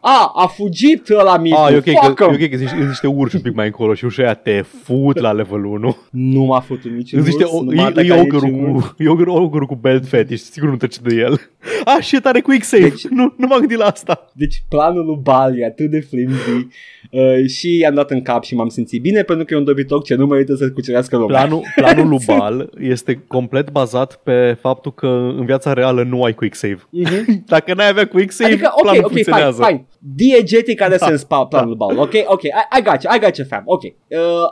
A, 0.10 0.32
a 0.36 0.47
fugit 0.47 1.08
la 1.08 1.38
micu, 1.38 1.58
Ah, 1.60 1.72
e 1.74 1.78
ok, 1.78 1.84
fuck 1.84 2.14
că, 2.14 2.24
e 2.24 2.28
him. 2.36 2.43
ok 2.43 2.49
că 2.49 2.58
sunt 2.68 2.88
niște 2.88 3.08
urși 3.08 3.36
un 3.36 3.41
pic 3.41 3.53
mai 3.55 3.66
încolo 3.66 3.93
și 3.93 4.05
ușa 4.05 4.24
aia 4.24 4.34
te 4.34 4.62
fut 4.84 5.20
la 5.20 5.32
level 5.32 5.66
1. 5.66 5.97
Nu 6.12 6.43
m-a 6.43 6.60
făcut 6.60 6.84
niciun 6.84 7.24
Sunt 7.24 7.26
niște, 7.26 7.43
urs, 7.43 7.66
nu 7.66 7.72
e, 7.72 7.76
m-a 7.76 7.82
e 7.82 7.86
atacat 7.86 8.20
ogărul 8.20 8.49
niciun 8.49 8.70
urs. 8.76 8.86
cu, 8.86 9.03
e 9.03 9.08
ogărul, 9.10 9.41
ogărul 9.41 9.68
cu 9.68 9.76
belt 9.76 10.08
fetish, 10.08 10.41
sigur 10.41 10.70
nu 10.70 10.76
trece 10.76 10.99
de 11.03 11.16
el. 11.16 11.41
Ah, 11.86 11.97
shit, 12.01 12.26
are 12.26 12.39
quick 12.39 12.64
save. 12.64 12.84
Deci- 12.89 13.08
Nu, 13.10 13.34
nu 13.38 13.47
m-am 13.47 13.60
gândit 13.60 13.78
la 13.78 13.86
asta. 13.86 14.30
Deci 14.34 14.64
planul 14.70 15.05
lui 15.05 15.20
Bal 15.22 15.60
e 15.60 15.66
atât 15.66 15.89
de 15.89 15.99
flimsy 15.99 16.68
uh, 17.12 17.47
și 17.47 17.78
i-am 17.78 17.93
dat 17.93 18.12
în 18.12 18.22
cap 18.22 18.43
și 18.43 18.55
m-am 18.55 18.68
simțit 18.70 19.01
bine 19.01 19.22
pentru 19.22 19.45
că 19.45 19.53
e 19.53 19.58
un 19.58 19.64
dobitoc 19.64 20.03
ce 20.03 20.16
nu 20.16 20.26
merită 20.26 20.55
să 20.55 20.72
cucerească 20.72 21.18
lumea. 21.18 21.39
Planul, 21.41 21.64
planul 21.76 22.08
lui 22.08 22.20
Bal 22.38 22.70
este 22.80 23.24
complet 23.28 23.72
bazat 23.72 24.20
pe 24.24 24.58
faptul 24.62 24.93
că 24.93 25.08
în 25.38 25.45
viața 25.45 25.74
reală 25.74 26.03
nu 26.03 26.24
ai 26.24 26.34
quick 26.34 26.55
save. 26.55 26.80
Mhm. 26.89 27.43
Dacă 27.45 27.74
n-ai 27.74 27.89
avea 27.89 28.08
quick 28.08 28.32
save, 28.32 28.51
Adică, 28.51 28.70
ok, 28.76 28.82
planul 28.82 29.03
ok, 29.03 29.10
fine, 29.10 29.22
funcționează. 29.24 29.64
fine. 29.64 29.86
Diegetic 29.99 30.81
are 30.81 30.97
Da, 30.97 31.05
sens 31.05 31.23
pa- 31.25 31.47
planul 31.49 31.75
da. 31.77 31.85
Bal, 31.85 31.97
ok? 31.97 32.13
Ok, 32.25 32.43
I, 32.43 32.47
I 32.77 32.81
got 32.83 33.03
you, 33.03 33.13
I 33.15 33.19
got 33.19 33.37
you, 33.37 33.47
fam, 33.49 33.61
ok. 33.65 33.83
Uh, 33.83 33.89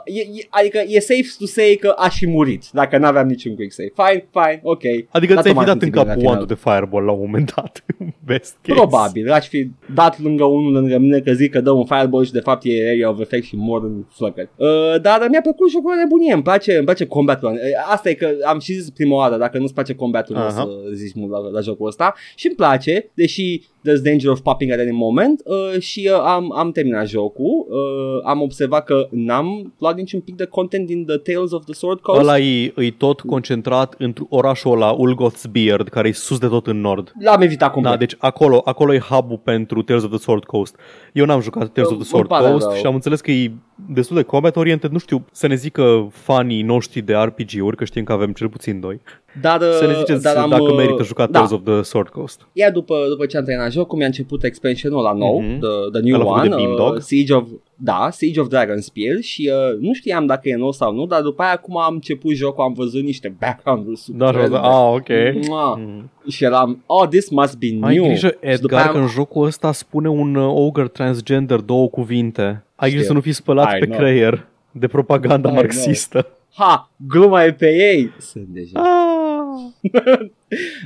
e, 0.04 0.20
e, 0.20 0.46
adică 0.50 0.78
e 0.86 1.00
safe 1.00 1.26
to 1.38 1.46
say 1.46 1.76
că 1.80 1.94
aș 1.98 2.16
fi 2.18 2.26
murit 2.28 2.64
dacă 2.72 2.98
n-aveam 2.98 3.26
niciun 3.26 3.54
quick 3.54 3.72
save. 3.72 3.92
Fine, 3.94 4.28
fine, 4.30 4.60
ok. 4.62 4.82
Adică 5.10 5.34
Dar 5.34 5.42
ți-ai 5.42 5.42
tot 5.42 5.44
fi 5.44 5.52
m-am 5.52 5.64
dat 5.64 5.74
în 5.74 5.80
simțit 5.80 5.92
bine 5.92 6.04
cap 6.04 6.06
la 6.06 6.12
final. 6.14 6.32
wand 6.36 6.46
de 6.48 6.54
fireball 6.54 7.04
la 7.04 7.12
un 7.12 7.18
moment 7.20 7.52
dat. 7.56 7.84
Best 8.26 8.56
case. 8.62 8.78
Probabil, 8.78 9.30
aș 9.32 9.46
fi 9.48 9.70
dat 9.94 10.20
lângă 10.20 10.44
unul 10.44 10.72
lângă 10.72 10.98
mine 10.98 11.20
că 11.20 11.32
zic 11.32 11.50
că 11.50 11.60
dă 11.60 11.70
un 11.70 11.84
fireball 11.84 12.24
și 12.24 12.32
de 12.32 12.40
fapt 12.40 12.62
e 12.64 12.88
area 12.90 13.10
of 13.10 13.20
effect 13.20 13.44
și 13.44 13.56
mor 13.56 13.82
în 13.82 14.04
flăcări. 14.10 14.48
Uh, 14.56 15.00
dar 15.00 15.26
mi-a 15.30 15.40
plăcut 15.40 15.70
jocul 15.70 15.92
de 15.94 16.00
nebunie, 16.00 16.32
îmi 16.32 16.42
place, 16.42 16.74
îmi 16.76 16.84
place 16.84 17.06
combatul. 17.06 17.50
Uh, 17.52 17.58
Asta 17.92 18.08
e 18.08 18.14
că 18.14 18.28
am 18.44 18.58
și 18.58 18.72
zis 18.72 18.90
prima 18.90 19.14
oară, 19.16 19.36
dacă 19.36 19.58
nu-ți 19.58 19.74
place 19.74 19.94
combatul, 19.94 20.34
nu 20.36 20.40
o 20.42 20.44
Aha. 20.44 20.50
să 20.52 20.68
zici 20.94 21.14
mult 21.14 21.30
la, 21.30 21.38
la 21.38 21.60
jocul 21.60 21.86
ăsta. 21.86 22.14
Și 22.34 22.46
îmi 22.46 22.54
place, 22.56 23.10
deși 23.14 23.60
there's 23.60 24.02
danger 24.02 24.30
of 24.30 24.40
popping 24.40 24.72
at 24.72 24.78
any 24.78 24.90
moment 24.90 25.35
uh, 25.44 25.80
și 25.80 26.10
uh, 26.12 26.20
am, 26.24 26.52
am 26.56 26.72
terminat 26.72 27.06
jocul. 27.06 27.66
Uh, 27.68 28.20
am 28.24 28.40
observat 28.42 28.84
că 28.84 29.06
n-am 29.10 29.74
luat 29.78 29.96
niciun 29.96 30.20
pic 30.20 30.36
de 30.36 30.44
content 30.44 30.86
din 30.86 31.04
The 31.06 31.16
Tales 31.16 31.50
of 31.50 31.64
the 31.64 31.74
Sword 31.74 32.00
Coast. 32.00 32.20
Ăla 32.20 32.38
e, 32.38 32.72
e 32.76 32.90
tot 32.90 33.20
concentrat 33.20 33.94
într 33.98 34.22
orașul 34.28 34.72
ăla, 34.72 34.90
Ulgothsbeard, 34.90 35.88
care 35.88 36.08
e 36.08 36.12
sus 36.12 36.38
de 36.38 36.46
tot 36.46 36.66
în 36.66 36.80
nord. 36.80 37.12
L-am 37.20 37.40
evitat 37.40 37.72
complet. 37.72 37.92
Da, 37.92 37.98
deci 37.98 38.14
acolo, 38.18 38.60
acolo 38.64 38.94
e 38.94 38.98
hub-ul 38.98 39.40
pentru 39.44 39.82
Tales 39.82 40.02
of 40.02 40.10
the 40.10 40.18
Sword 40.18 40.44
Coast. 40.44 40.76
Eu 41.12 41.24
n-am 41.24 41.40
jucat 41.40 41.72
Tales 41.72 41.90
of 41.90 41.96
the 41.96 41.96
Îmi 41.96 42.04
Sword 42.04 42.28
pare 42.28 42.50
Coast 42.50 42.66
rău. 42.66 42.74
și 42.76 42.86
am 42.86 42.94
înțeles 42.94 43.20
că 43.20 43.30
e 43.30 43.52
destul 43.88 44.16
de 44.16 44.22
combat 44.22 44.56
oriented. 44.56 44.90
Nu 44.90 44.98
știu, 44.98 45.24
să 45.32 45.46
ne 45.46 45.54
zică 45.54 46.08
fanii 46.12 46.62
noștri 46.62 47.00
de 47.00 47.14
RPG-uri, 47.14 47.76
că 47.76 47.84
știm 47.84 48.04
că 48.04 48.12
avem 48.12 48.32
cel 48.32 48.48
puțin 48.48 48.80
doi. 48.80 49.00
dar, 49.40 49.60
uh, 49.60 49.72
Să 49.78 49.86
ne 49.86 49.94
ziceți 49.98 50.22
dar 50.22 50.36
am, 50.36 50.48
dacă 50.50 50.62
uh, 50.62 50.76
merită 50.76 51.02
jucat 51.02 51.30
da. 51.30 51.38
Tales 51.38 51.50
of 51.54 51.62
the 51.64 51.82
Sword 51.82 52.08
Coast. 52.08 52.46
Iar 52.52 52.70
după, 52.72 52.94
după 53.08 53.26
ce 53.26 53.36
am 53.36 53.44
terminat 53.44 53.72
jocul, 53.72 53.98
mi-a 53.98 54.06
început 54.06 54.44
expansionul 54.44 54.98
ăla 54.98 55.12
nou, 55.12 55.40
Mhm. 55.40 55.58
the, 55.58 55.68
the 55.92 56.00
new 56.00 56.14
Ăla 56.14 56.24
făcut 56.24 56.40
one, 56.40 56.48
de 56.48 56.54
Beamdog? 56.54 56.94
uh, 56.94 57.00
Siege 57.00 57.32
of, 57.34 57.48
da, 57.78 58.08
Siege 58.10 58.40
of 58.40 58.48
Dragonspear 58.48 59.16
și 59.20 59.50
uh, 59.52 59.78
nu 59.80 59.92
știam 59.92 60.26
dacă 60.26 60.48
e 60.48 60.56
nou 60.56 60.72
sau 60.72 60.94
nu, 60.94 61.06
dar 61.06 61.20
după 61.22 61.42
aia 61.42 61.52
acum 61.52 61.78
am 61.78 61.94
început 61.94 62.32
jocul, 62.34 62.64
am 62.64 62.72
văzut 62.72 63.02
niște 63.02 63.36
background-uri 63.40 64.00
Da, 64.06 64.26
super. 64.26 64.48
da, 64.48 64.60
ah, 64.60 64.92
ok. 64.94 65.08
Mua. 65.48 65.74
Mhm. 65.74 66.10
Și 66.28 66.44
eram, 66.44 66.82
oh, 66.86 67.08
this 67.08 67.30
must 67.30 67.58
be 67.58 67.66
Ai 67.80 67.94
new. 67.94 68.04
grijă, 68.04 68.26
Și 68.26 68.32
după 68.32 68.46
Edgar, 68.46 68.80
aia 68.82 68.90
că 68.90 68.98
în 68.98 69.06
jocul 69.06 69.46
ăsta 69.46 69.72
spune 69.72 70.08
un 70.08 70.34
uh, 70.34 70.52
ogre 70.54 70.88
transgender 70.88 71.60
două 71.60 71.88
cuvinte. 71.88 72.42
Ai 72.74 72.88
grijă 72.88 72.94
Știu. 72.96 73.06
să 73.06 73.12
nu 73.12 73.20
fii 73.20 73.32
spălat 73.32 73.76
I 73.76 73.78
pe 73.78 73.86
know. 73.86 73.98
creier 73.98 74.46
de 74.70 74.86
propaganda 74.86 75.48
I 75.50 75.52
marxistă. 75.52 76.26
Ha, 76.54 76.90
gluma 77.08 77.44
e 77.44 77.52
pe 77.52 77.74
ei. 77.74 78.10
Sunt 78.18 78.46
deja. 78.46 78.80
Ah. 78.80 79.72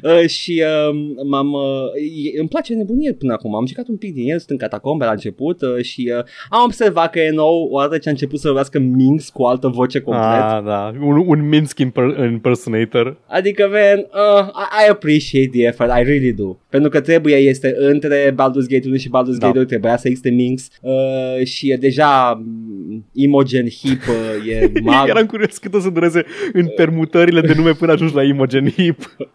Uh, 0.02 0.28
și 0.28 0.62
uh, 0.88 0.96
m-am, 1.28 1.52
uh, 1.52 2.32
e- 2.34 2.38
îmi 2.38 2.48
place 2.48 2.74
nebunie 2.74 3.12
până 3.12 3.32
acum. 3.32 3.54
Am 3.54 3.66
jucat 3.66 3.88
un 3.88 3.96
pic 3.96 4.14
din 4.14 4.30
el, 4.30 4.38
sunt 4.38 4.50
în 4.50 4.56
catacombe 4.56 5.04
la 5.04 5.10
început 5.10 5.62
uh, 5.62 5.82
și 5.82 6.12
uh, 6.16 6.24
am 6.48 6.62
observat 6.64 7.10
că 7.10 7.20
e 7.20 7.30
nou 7.30 7.68
odată 7.70 7.98
ce 7.98 8.08
a 8.08 8.10
început 8.10 8.38
să 8.38 8.46
vorbească 8.46 8.78
Minx 8.78 9.28
cu 9.28 9.42
o 9.42 9.46
altă 9.46 9.68
voce 9.68 10.00
complet. 10.00 10.24
Ah, 10.24 10.62
da. 10.64 10.92
Un, 11.00 11.24
un 11.26 11.48
Minsk 11.48 11.78
imper- 11.78 12.30
impersonator. 12.30 13.16
Adică, 13.26 13.68
man, 13.70 13.98
uh, 13.98 14.46
I, 14.48 14.86
I 14.86 14.90
appreciate 14.90 15.48
the 15.52 15.66
effort, 15.66 15.90
I 15.90 16.02
really 16.02 16.32
do. 16.32 16.56
Pentru 16.68 16.90
că 16.90 17.00
trebuie, 17.00 17.36
este 17.36 17.74
între 17.78 18.30
Baldur's 18.30 18.68
Gate 18.68 18.86
1 18.86 18.96
și 18.96 19.08
Baldur's 19.08 19.38
Da. 19.38 19.46
Gate 19.46 19.56
2, 19.58 19.66
trebuia 19.66 19.96
să 19.96 20.08
existe 20.08 20.30
Minx 20.30 20.68
uh, 20.80 21.44
și 21.44 21.70
e 21.70 21.76
deja 21.76 22.42
mm, 22.44 23.04
Imogen 23.12 23.68
Hip, 23.68 24.00
uh, 24.08 24.52
e 24.52 24.72
mag. 24.84 25.08
Eram 25.08 25.26
curios 25.26 25.58
cât 25.58 25.74
o 25.74 25.80
să 25.80 25.90
dureze 25.90 26.24
în 26.52 26.66
permutările 26.76 27.40
de 27.40 27.52
nume 27.56 27.72
până 27.72 27.92
ajungi 27.92 28.14
la 28.14 28.22
Imogen 28.22 28.70
Heap. 28.76 28.89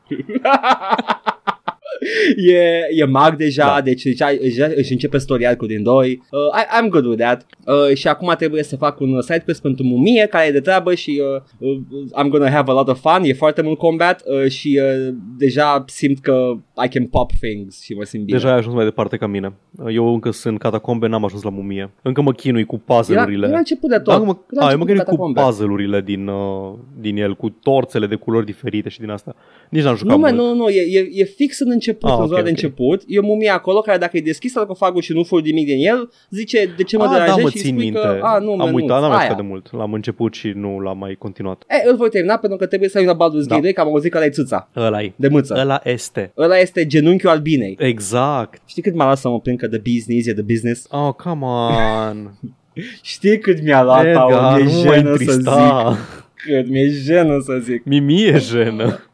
Jeep. 0.10 0.42
e, 2.54 2.60
e 2.96 3.06
mag 3.06 3.36
deja, 3.36 3.66
Da. 3.66 3.82
deci 3.82 4.04
deja, 4.04 4.30
deja 4.42 4.70
își 4.76 4.92
începe 4.92 5.18
storiarcul 5.18 5.68
din 5.68 5.84
2. 5.84 6.22
Uh, 6.32 6.40
I, 6.62 6.86
I'm 6.86 6.90
good 6.90 7.06
with 7.06 7.22
that. 7.22 7.46
Uh, 7.66 7.96
și 7.96 8.08
acum 8.08 8.34
trebuie 8.38 8.64
să 8.64 8.76
fac 8.76 9.00
un 9.00 9.22
side 9.22 9.42
quest 9.46 9.62
pentru 9.62 9.84
mumie 9.86 10.26
care 10.30 10.48
e 10.48 10.52
de 10.52 10.60
treabă 10.60 10.94
și 10.94 11.22
uh, 11.60 11.70
uh, 11.70 12.24
I'm 12.24 12.28
gonna 12.30 12.50
have 12.50 12.72
a 12.72 12.74
lot 12.74 12.88
of 12.88 13.00
fun. 13.00 13.22
E 13.24 13.34
foarte 13.34 13.62
mult 13.62 13.78
combat 13.78 14.24
uh, 14.26 14.50
și 14.52 14.80
uh, 14.84 15.14
deja 15.38 15.84
simt 15.88 16.20
că 16.20 16.52
I 16.86 16.88
can 16.88 17.06
pop 17.06 17.32
things 17.42 17.82
și 17.84 17.94
mă 17.94 18.04
simt 18.04 18.24
bine. 18.24 18.38
Deja 18.38 18.52
ai 18.52 18.58
ajuns 18.58 18.76
mai 18.76 18.84
departe 18.84 19.18
ca 19.18 19.28
mine. 19.28 19.54
Eu 19.92 20.14
încă 20.14 20.32
sunt 20.32 20.54
în 20.54 20.60
catacombe, 20.60 21.08
n-am 21.08 21.26
ajuns 21.26 21.44
la 21.44 21.50
mumie. 21.50 21.92
Încă 22.02 22.22
mă 22.22 22.34
chinui 22.34 22.66
cu 22.66 22.82
era, 22.88 22.96
puzzle-urile. 22.96 23.48
era 23.48 23.58
început 23.58 23.90
de 23.90 23.96
tot. 24.00 24.06
Da, 24.06 24.18
mă, 24.18 24.38
Era 24.52 24.66
a, 24.66 24.72
eu 24.72 24.78
mă 24.78 24.84
început 24.84 24.88
gândesc 24.88 25.06
cu 25.10 25.12
catacombe. 25.16 25.42
puzzle-urile 25.42 26.02
din, 26.02 26.28
uh, 26.28 26.74
din 27.00 27.18
el, 27.18 27.36
cu 27.36 27.50
torțele 27.50 28.08
de 28.08 28.16
culori 28.16 28.46
diferite 28.46 28.90
și 28.90 29.00
din 29.00 29.10
asta. 29.10 29.36
Nici 29.70 29.84
n-am 29.84 29.96
jucat 29.96 30.16
Nu, 30.16 30.22
man, 30.22 30.36
mult. 30.36 30.48
nu, 30.48 30.56
nu, 30.56 30.70
e, 30.70 30.82
e, 31.00 31.10
e 31.12 31.24
fix 31.24 31.60
în 31.60 31.68
început, 31.70 31.84
Ah, 31.90 31.98
în 32.02 32.10
ok, 32.22 32.28
zona 32.28 32.36
de 32.36 32.42
ok. 32.42 32.48
început. 32.48 33.02
E 33.08 33.20
o 33.20 33.22
mumie 33.24 33.50
acolo 33.50 33.80
care 33.80 33.98
dacă 33.98 34.18
e 34.18 34.22
deschis 34.22 34.52
sarcofagul 34.52 35.02
și 35.02 35.14
nu 35.14 35.24
furi 35.24 35.44
nimic 35.44 35.66
din 35.66 35.88
el, 35.88 36.10
zice 36.30 36.74
de 36.78 36.84
ce 36.84 36.98
mă 36.98 37.04
Ah, 37.04 37.10
da, 37.10 37.16
deranjezi 37.16 37.44
mă 37.44 37.50
și 37.50 37.58
țin 37.58 37.68
spui 37.74 37.84
minte. 37.84 38.00
că, 38.00 38.20
a, 38.22 38.38
nu, 38.40 38.52
am 38.52 38.58
man, 38.58 38.74
uitat, 38.74 38.96
nu, 38.96 39.02
n-am 39.02 39.10
mai 39.10 39.18
aia. 39.20 39.28
jucat 39.30 39.42
de 39.42 39.48
mult. 39.48 39.72
L-am 39.72 39.94
început 39.94 40.34
și 40.34 40.52
nu 40.56 40.80
l-am 40.80 40.98
mai 40.98 41.16
continuat. 41.20 41.64
E, 41.68 41.90
îl 41.90 41.96
voi 41.96 42.10
termina 42.10 42.38
pentru 42.38 42.58
că 42.58 42.66
trebuie 42.66 42.90
să 42.90 42.98
ajung 42.98 43.18
la 43.18 43.26
Baldur's 43.28 43.42
Da. 43.48 43.48
Gate 43.56 43.62
2, 43.62 43.74
că 43.74 43.82
am 43.82 43.88
auzit 43.88 44.12
că 44.12 44.18
ăla 44.18 44.26
e 44.26 44.30
țâța, 44.30 44.70
Ăla 44.76 45.02
e. 45.02 45.14
de 45.16 45.28
mâță. 45.28 45.56
Ăla 45.60 45.82
este. 45.84 46.32
Ăla 46.38 46.58
este 46.58 46.86
genunchiul 46.86 47.30
albinei. 47.30 47.76
Exact. 47.80 48.62
Știi 48.66 48.82
cât 48.82 48.96
m-a 48.96 49.04
luat 49.04 49.18
să 49.18 49.30
mă 49.30 49.40
plâng 49.40 49.60
că 49.60 49.68
the 49.68 49.82
business 49.94 50.28
e 50.28 50.34
the 50.34 50.42
business? 50.44 50.88
Oh, 50.90 51.14
come 51.14 51.46
on. 51.46 52.32
Știi 53.02 53.40
cât 53.40 53.62
mi-a 53.64 53.84
luat, 53.84 54.06
Edgar, 54.06 54.24
Paul? 54.28 54.64
Mi-e 54.64 54.74
nu 54.74 54.82
mă 54.84 54.94
jenă 54.94 55.10
să 55.10 55.16
zic. 55.18 55.30
întrista. 55.30 55.98
Cât 56.46 56.70
mi-e 56.70 56.88
jenă 56.90 57.38
să 57.46 57.58
zic. 57.64 57.84
Mimie 57.86 58.28
e 58.28 58.38
jenă. 58.38 59.00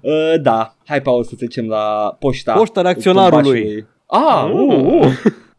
uh, 0.00 0.34
da, 0.42 0.74
hai, 0.86 1.00
Paul, 1.02 1.24
să 1.24 1.34
trecem 1.36 1.66
la 1.68 2.16
poșta. 2.18 2.52
Poșta 2.52 2.80
reacționarului. 2.80 3.42
tumbașului. 3.42 3.86
Ah, 4.06 4.50
uh, 4.52 5.08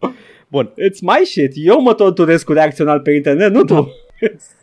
uh. 0.01 0.09
Bun, 0.51 0.65
It's 0.69 0.99
my 1.01 1.25
shit. 1.25 1.51
Eu 1.55 1.81
mă 1.81 1.93
torturez 1.93 2.43
cu 2.43 2.53
reacțional 2.53 2.99
pe 2.99 3.11
internet, 3.11 3.51
nu 3.51 3.63
tu. 3.63 3.91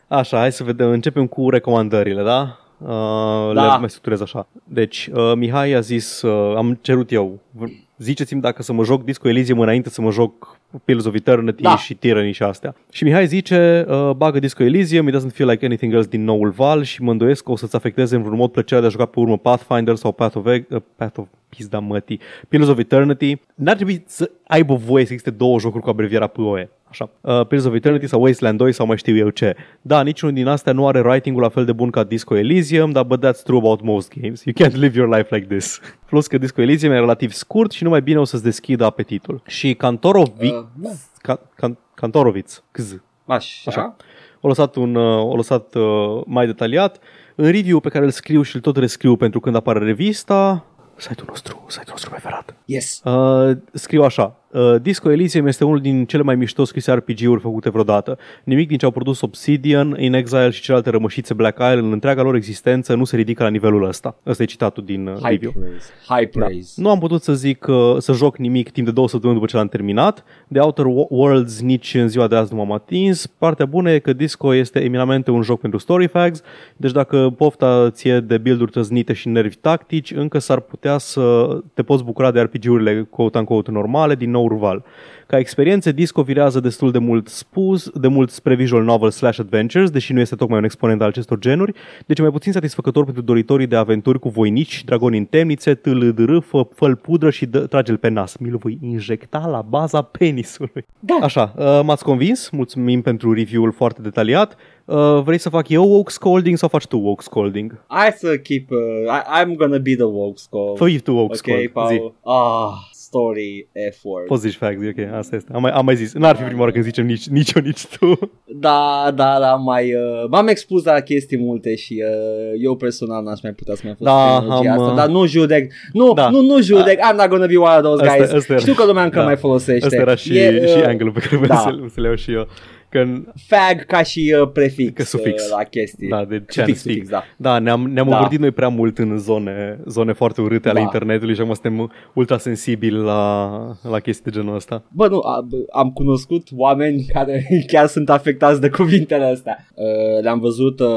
așa, 0.08 0.38
hai 0.38 0.52
să 0.52 0.64
vedem. 0.64 0.90
Începem 0.90 1.26
cu 1.26 1.50
recomandările, 1.50 2.22
da? 2.22 2.58
Uh, 2.78 3.54
Da. 3.54 3.72
Le 3.72 3.78
mai 3.78 3.88
structurez 3.88 4.20
așa. 4.20 4.48
Deci, 4.64 5.08
uh, 5.14 5.32
Mihai 5.36 5.72
a 5.72 5.80
zis, 5.80 6.22
uh, 6.22 6.56
am 6.56 6.78
cerut 6.80 7.12
eu, 7.12 7.38
v- 7.50 7.62
ziceți-mi 7.98 8.40
dacă 8.40 8.62
să 8.62 8.72
mă 8.72 8.84
joc 8.84 9.04
Disco 9.04 9.28
Elysium 9.28 9.60
înainte 9.60 9.88
să 9.90 10.00
mă 10.00 10.10
joc 10.10 10.58
Pillars 10.84 11.04
of 11.06 11.14
Eternity 11.14 11.62
Da. 11.62 11.76
și 11.76 11.94
Tyranny 11.94 12.32
și 12.32 12.42
astea. 12.42 12.74
Și 12.92 13.04
Mihai 13.04 13.26
zice, 13.26 13.84
uh, 13.88 14.10
bagă 14.16 14.38
Disco 14.38 14.62
Elysium, 14.62 15.08
it 15.08 15.14
doesn't 15.14 15.32
feel 15.34 15.48
like 15.50 15.64
anything 15.64 15.92
else 15.94 16.08
din 16.08 16.24
noul 16.24 16.50
Val 16.50 16.82
și 16.82 17.02
mă 17.02 17.10
îndoiesc 17.10 17.44
că 17.44 17.50
o 17.50 17.56
să-ți 17.56 17.76
afecteze 17.76 18.16
în 18.16 18.22
vreun 18.22 18.36
mod 18.36 18.50
plăcerea 18.50 18.80
de 18.80 18.86
a 18.86 18.90
juca 18.90 19.04
pe 19.04 19.20
urmă 19.20 19.38
Pathfinder 19.38 19.94
sau 19.96 20.12
Path 20.12 20.36
of, 20.36 20.46
Eg- 20.46 20.68
uh, 20.68 20.80
Path 20.96 21.18
of 21.18 21.26
pizda 21.48 21.78
mătii, 21.78 22.20
Pillars 22.48 22.70
of 22.70 22.78
Eternity. 22.78 23.36
N-ar 23.54 23.74
trebui 23.74 24.02
să 24.06 24.30
aibă 24.46 24.74
voie 24.74 25.04
să 25.04 25.12
existe 25.12 25.36
două 25.36 25.58
jocuri 25.58 25.82
cu 25.82 25.90
abreviera 25.90 26.26
POE. 26.26 26.70
Așa. 26.90 27.10
Uh, 27.20 27.46
Pillars 27.46 27.66
of 27.68 27.74
Eternity 27.74 28.06
sau 28.06 28.22
Wasteland 28.22 28.58
2 28.58 28.72
sau 28.72 28.86
mai 28.86 28.96
știu 28.96 29.16
eu 29.16 29.28
ce. 29.30 29.56
Da, 29.82 30.02
niciunul 30.02 30.34
din 30.34 30.46
astea 30.46 30.72
nu 30.72 30.86
are 30.86 31.00
writing-ul 31.00 31.42
la 31.42 31.48
fel 31.48 31.64
de 31.64 31.72
bun 31.72 31.90
ca 31.90 32.04
Disco 32.04 32.36
Elysium, 32.36 32.90
dar 32.90 33.04
but 33.04 33.26
that's 33.26 33.42
true 33.44 33.58
about 33.58 33.82
most 33.82 34.12
games. 34.20 34.42
You 34.44 34.54
can't 34.68 34.74
live 34.74 34.98
your 34.98 35.16
life 35.16 35.34
like 35.36 35.54
this. 35.54 35.80
Plus 36.08 36.26
că 36.26 36.38
Disco 36.38 36.60
Elysium 36.62 36.92
e 36.92 36.98
relativ 36.98 37.32
scurt 37.32 37.70
și 37.70 37.82
numai 37.82 38.02
bine 38.02 38.18
o 38.18 38.24
să-ți 38.24 38.42
deschidă 38.42 38.84
apetitul. 38.84 39.42
Și 39.46 39.74
Cantorovic, 39.74 40.54
Uh, 40.54 40.64
da. 40.74 40.90
Ca- 41.22 41.40
Can- 41.54 41.78
Cantorovic, 41.94 42.46
câz, 42.70 43.00
Așa. 43.26 43.70
Așa. 43.70 43.96
o 44.40 44.48
lăsat, 44.48 44.76
un, 44.76 44.94
uh, 44.94 45.24
o 45.24 45.36
lăsat 45.36 45.74
uh, 45.74 46.22
mai 46.26 46.46
detaliat. 46.46 46.98
În 47.34 47.50
review 47.50 47.80
pe 47.80 47.88
care 47.88 48.04
îl 48.04 48.10
scriu 48.10 48.42
și 48.42 48.54
îl 48.54 48.60
tot 48.60 48.76
rescriu 48.76 49.16
pentru 49.16 49.40
când 49.40 49.56
apare 49.56 49.78
revista, 49.78 50.64
site-ul 50.98 51.26
nostru, 51.28 51.64
site-ul 51.68 51.90
nostru 51.90 52.10
preferat. 52.10 52.54
Yes. 52.64 53.00
Uh, 53.04 53.56
scriu 53.72 54.02
așa. 54.02 54.36
Uh, 54.52 54.74
Disco 54.82 55.10
Elysium 55.10 55.46
este 55.46 55.64
unul 55.64 55.80
din 55.80 56.04
cele 56.04 56.22
mai 56.22 56.34
mișto 56.34 56.64
scrise 56.64 56.92
RPG-uri 56.92 57.40
făcute 57.40 57.70
vreodată. 57.70 58.18
Nimic 58.44 58.68
din 58.68 58.78
ce 58.78 58.84
au 58.84 58.90
produs 58.90 59.20
Obsidian, 59.20 59.96
In 59.98 60.12
Exile 60.14 60.50
și 60.50 60.60
celelalte 60.62 60.90
rămășițe 60.90 61.34
Black 61.34 61.58
Isle 61.58 61.78
în 61.78 61.92
întreaga 61.92 62.22
lor 62.22 62.34
existență 62.34 62.94
nu 62.94 63.04
se 63.04 63.16
ridică 63.16 63.42
la 63.42 63.48
nivelul 63.48 63.84
ăsta. 63.84 64.16
Ăsta 64.26 64.42
e 64.42 64.46
citatul 64.46 64.84
din 64.84 65.06
uh, 65.06 65.14
High 65.14 65.28
review. 65.30 65.52
praise. 65.58 65.90
High 66.08 66.28
praise. 66.30 66.72
Nu 66.76 66.90
am 66.90 66.98
putut 66.98 67.22
să 67.22 67.34
zic 67.34 67.66
uh, 67.68 67.94
să 67.98 68.12
joc 68.12 68.36
nimic 68.36 68.70
timp 68.70 68.86
de 68.86 68.92
două 68.92 69.08
săptămâni 69.08 69.38
după 69.38 69.50
ce 69.50 69.56
l-am 69.56 69.68
terminat. 69.68 70.24
De 70.48 70.58
Outer 70.60 70.84
Wo- 70.84 71.08
Worlds 71.08 71.60
nici 71.60 71.94
în 71.94 72.08
ziua 72.08 72.26
de 72.26 72.36
azi 72.36 72.52
nu 72.52 72.58
m-am 72.58 72.72
atins. 72.72 73.26
Partea 73.26 73.66
bună 73.66 73.90
e 73.90 73.98
că 73.98 74.12
Disco 74.12 74.54
este 74.54 74.80
eminamente 74.80 75.30
un 75.30 75.42
joc 75.42 75.60
pentru 75.60 75.78
story 75.78 76.06
fags, 76.06 76.42
deci 76.76 76.92
dacă 76.92 77.34
pofta 77.36 77.90
ție 77.90 78.20
de 78.20 78.38
build-uri 78.38 78.70
trăznite 78.70 79.12
și 79.12 79.28
nervi 79.28 79.56
tactici, 79.56 80.10
încă 80.12 80.38
s-ar 80.38 80.60
putea 80.60 80.98
să 80.98 81.58
te 81.74 81.82
poți 81.82 82.04
bucura 82.04 82.30
de 82.30 82.40
RPG-urile 82.40 83.06
quote-unquote 83.10 83.70
normale 83.70 84.14
din 84.14 84.30
nou 84.38 84.46
Urval. 84.46 84.84
Ca 85.26 85.38
experiențe, 85.38 85.92
Disco 85.92 86.22
virează 86.22 86.60
destul 86.60 86.90
de 86.90 86.98
mult 86.98 87.28
spus, 87.28 87.90
de 87.90 88.08
mult 88.08 88.30
spre 88.30 88.54
visual 88.54 88.82
novel 88.82 89.10
slash 89.10 89.38
adventures, 89.38 89.90
deși 89.90 90.12
nu 90.12 90.20
este 90.20 90.34
tocmai 90.34 90.58
un 90.58 90.64
exponent 90.64 91.00
al 91.02 91.08
acestor 91.08 91.38
genuri, 91.38 91.72
deci 92.06 92.18
e 92.18 92.22
mai 92.22 92.30
puțin 92.30 92.52
satisfăcător 92.52 93.04
pentru 93.04 93.22
doritorii 93.22 93.66
de 93.66 93.76
aventuri 93.76 94.18
cu 94.18 94.28
voinici, 94.28 94.84
dragoni 94.84 95.18
în 95.18 95.24
temnițe, 95.24 95.74
tâlâdrâ, 95.74 96.40
fă, 96.40 96.66
fă 96.74 96.94
pudră 96.94 97.30
și 97.30 97.46
dă, 97.46 97.66
trage-l 97.66 97.96
pe 97.96 98.08
nas. 98.08 98.36
Mi-l 98.36 98.56
voi 98.56 98.78
injecta 98.82 99.46
la 99.50 99.62
baza 99.62 100.02
penisului. 100.02 100.86
Da. 100.98 101.18
Așa, 101.22 101.54
uh, 101.56 101.80
m-ați 101.84 102.04
convins, 102.04 102.50
mulțumim 102.50 103.02
pentru 103.02 103.32
review-ul 103.32 103.72
foarte 103.72 104.02
detaliat. 104.02 104.56
Uh, 104.84 105.20
vrei 105.24 105.38
să 105.38 105.48
fac 105.48 105.68
eu 105.68 105.90
woke 105.90 106.10
scolding 106.10 106.56
sau 106.56 106.68
faci 106.68 106.86
tu 106.86 106.98
woke 106.98 107.22
scolding? 107.22 107.84
Hai 107.86 108.12
să 108.16 108.36
keep... 108.36 108.70
Uh, 108.70 108.78
I, 108.78 109.42
I'm 109.42 109.56
gonna 109.56 109.78
be 109.78 109.94
the 109.94 110.04
woke 110.04 110.36
skull. 110.36 110.76
Fă 110.76 110.98
tu 111.04 111.12
woke 111.12 111.32
Ok, 111.32 111.36
scold. 111.36 111.60
Zi. 111.60 111.68
Paul. 111.68 112.14
Ah, 112.24 112.96
story 113.08 113.68
F-word. 113.92 114.26
Poți 114.26 114.40
zici 114.40 114.54
facts, 114.56 114.82
e 114.82 114.94
ok, 114.98 115.12
asta 115.18 115.36
este. 115.36 115.50
Am 115.54 115.60
mai, 115.62 115.70
am 115.70 115.84
mai 115.84 115.96
zis. 115.96 116.12
N-ar 116.12 116.36
fi 116.36 116.42
prima 116.42 116.60
oară 116.60 116.72
când 116.72 116.84
zicem 116.84 117.06
nici, 117.06 117.26
nici 117.28 117.52
eu, 117.54 117.62
nici 117.62 117.86
tu. 117.86 118.18
Da, 118.44 119.12
da, 119.14 119.36
da, 119.40 119.54
mai, 119.54 119.94
uh, 119.94 120.28
m-am 120.30 120.46
expus 120.48 120.84
la 120.84 121.00
chestii 121.00 121.38
multe 121.38 121.74
și 121.74 122.02
uh, 122.06 122.60
eu 122.62 122.76
personal 122.76 123.22
n-aș 123.24 123.40
mai 123.42 123.52
putea 123.52 123.74
să 123.74 123.80
mai 123.84 123.94
Da, 123.98 124.10
folosesc 124.10 124.40
tehnologia 124.40 124.70
am, 124.72 124.78
asta, 124.80 124.90
uh, 124.90 124.96
dar 124.96 125.08
nu 125.08 125.26
judec, 125.26 125.72
nu, 125.92 126.12
Da. 126.12 126.28
nu, 126.30 126.40
nu 126.40 126.60
judec, 126.60 126.98
I'm 126.98 127.16
not 127.16 127.28
gonna 127.28 127.46
be 127.46 127.56
one 127.56 127.76
of 127.76 127.82
those 127.82 128.02
Asta- 128.04 128.16
guys. 128.16 128.32
asta 128.32 128.52
era- 128.52 128.60
Știu 128.62 128.74
că 128.74 128.84
lumea 128.84 129.04
încă 129.04 129.18
da. 129.18 129.24
mai 129.24 129.36
folosește. 129.36 129.84
Asta 129.84 129.96
era 130.00 130.14
și, 130.14 130.36
E, 130.38 130.66
și 130.66 130.76
uh, 130.76 130.84
angle 130.86 131.10
pe 131.10 131.20
care 131.20 131.36
vreau 131.36 131.48
da. 131.58 131.60
să, 131.60 131.92
să 131.94 132.00
le 132.00 132.06
iau 132.06 132.16
și 132.16 132.32
eu. 132.32 132.46
Că, 132.90 133.04
Fag 133.46 133.84
ca 133.86 134.02
și 134.02 134.34
uh, 134.42 134.50
prefix 134.52 134.92
Că 134.94 135.02
sufix. 135.02 135.42
uh, 135.44 135.50
la 135.56 135.64
chestii. 135.64 136.08
da, 136.08 136.24
de 136.24 136.42
ce 136.50 136.60
Sufix, 136.60 136.78
speak. 136.78 136.96
sufix, 136.96 137.08
da. 137.08 137.24
Da, 137.36 137.58
ne-am, 137.58 137.90
ne-am 137.92 138.08
Da. 138.08 138.14
învârtit 138.14 138.38
noi 138.40 138.50
prea 138.50 138.68
mult 138.68 138.98
în 138.98 139.18
zone, 139.18 139.80
zone 139.86 140.12
foarte 140.12 140.40
urâte 140.40 140.68
ale 140.68 140.78
Da. 140.78 140.84
internetului 140.84 141.34
și 141.34 141.40
acum 141.40 141.52
suntem 141.52 141.92
ultra 142.14 142.38
sensibili 142.38 142.96
la, 142.96 143.50
la 143.90 144.00
chestii 144.00 144.30
de 144.30 144.38
genul 144.38 144.54
ăsta. 144.54 144.82
Bă, 144.92 145.08
nu, 145.08 145.18
a, 145.18 145.40
bă, 145.48 145.56
am 145.72 145.90
cunoscut 145.90 146.48
oameni 146.56 147.04
care 147.14 147.46
chiar 147.66 147.86
sunt 147.86 148.10
afectați 148.10 148.60
de 148.60 148.68
cuvintele 148.68 149.24
astea. 149.24 149.66
Uh, 149.74 150.22
le-am 150.22 150.40
văzut 150.40 150.80
uh, 150.80 150.88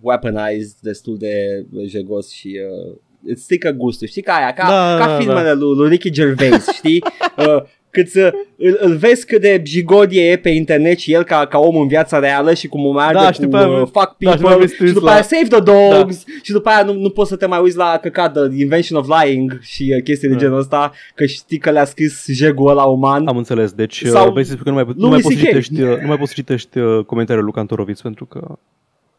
weaponized 0.00 0.76
destul 0.80 1.16
de 1.18 1.64
jegos 1.86 2.30
și 2.32 2.58
uh, 2.88 2.96
îți 3.26 3.42
strică 3.42 3.70
gustul. 3.70 4.06
Știi 4.06 4.22
ca 4.22 4.32
aia, 4.32 4.52
ca, 4.52 4.66
Da, 4.68 5.04
ca 5.04 5.06
da, 5.06 5.16
filmele 5.18 5.52
lui, 5.52 5.76
lui 5.76 5.88
Ricky 5.88 6.10
Gervais, 6.10 6.68
știi? 6.68 7.02
Uh, 7.38 7.62
cât 7.94 8.08
să, 8.08 8.32
îl, 8.56 8.76
îl 8.80 8.96
vezi 8.96 9.26
cât 9.26 9.40
de 9.40 9.62
jigodie 9.66 10.30
e 10.30 10.36
pe 10.36 10.48
internet 10.48 10.98
și 10.98 11.12
el 11.12 11.22
ca, 11.24 11.46
ca 11.46 11.58
om 11.58 11.76
în 11.76 11.86
viața 11.88 12.18
reală 12.18 12.54
și 12.54 12.66
cum 12.66 12.94
meargă 12.94 13.18
Da, 13.18 13.26
cu 13.26 13.32
și 13.32 13.40
după 13.40 13.56
aia- 13.58 13.80
uh, 13.80 13.88
fuck 13.92 14.14
da, 14.18 14.30
și 14.30 14.36
people 14.36 14.36
după 14.36 14.48
aia 14.48 14.56
vezi 14.58 14.72
și 14.72 14.78
trâns 14.78 14.92
după 14.92 15.04
la- 15.06 15.12
aia 15.12 15.22
save 15.22 15.46
the 15.48 15.60
dogs 15.60 16.24
și 16.42 16.52
după 16.52 16.68
aia 16.68 16.82
nu, 16.84 16.92
nu 16.92 17.10
poți 17.10 17.28
să 17.28 17.36
te 17.36 17.46
mai 17.46 17.60
uiți 17.62 17.76
la 17.76 17.98
căcat 18.02 18.32
The 18.32 18.60
Invention 18.62 18.98
of 18.98 19.06
Lying 19.22 19.58
și 19.60 19.92
uh, 19.96 20.02
chestii 20.02 20.28
de 20.28 20.34
Da. 20.34 20.40
genul 20.40 20.58
ăsta 20.58 20.92
că 21.14 21.26
știi 21.26 21.58
că 21.58 21.70
le-a 21.70 21.84
scris 21.84 22.24
jegul 22.32 22.70
ăla 22.70 22.82
uman 22.84 23.26
Am 23.26 23.36
înțeles, 23.36 23.72
deci 23.72 24.02
Sau 24.04 24.12
Sau 24.12 24.32
vrei 24.32 24.44
să 24.44 24.50
spui 24.50 24.64
că 24.64 24.70
nu 24.70 24.74
mai, 24.74 24.84
nu 24.96 25.08
Louis 25.08 25.10
mai 25.12 25.20
poți 25.22 25.34
să 25.34 25.40
CK. 25.40 25.46
citești, 25.48 25.80
uh, 25.82 26.00
nu 26.00 26.06
mai 26.06 26.16
poți 26.16 26.28
să 26.28 26.36
citești 26.36 26.78
uh, 26.78 27.04
comentariul 27.04 27.44
lui 27.44 27.52
Cantoroviț 27.54 28.00
pentru 28.00 28.24
că 28.24 28.58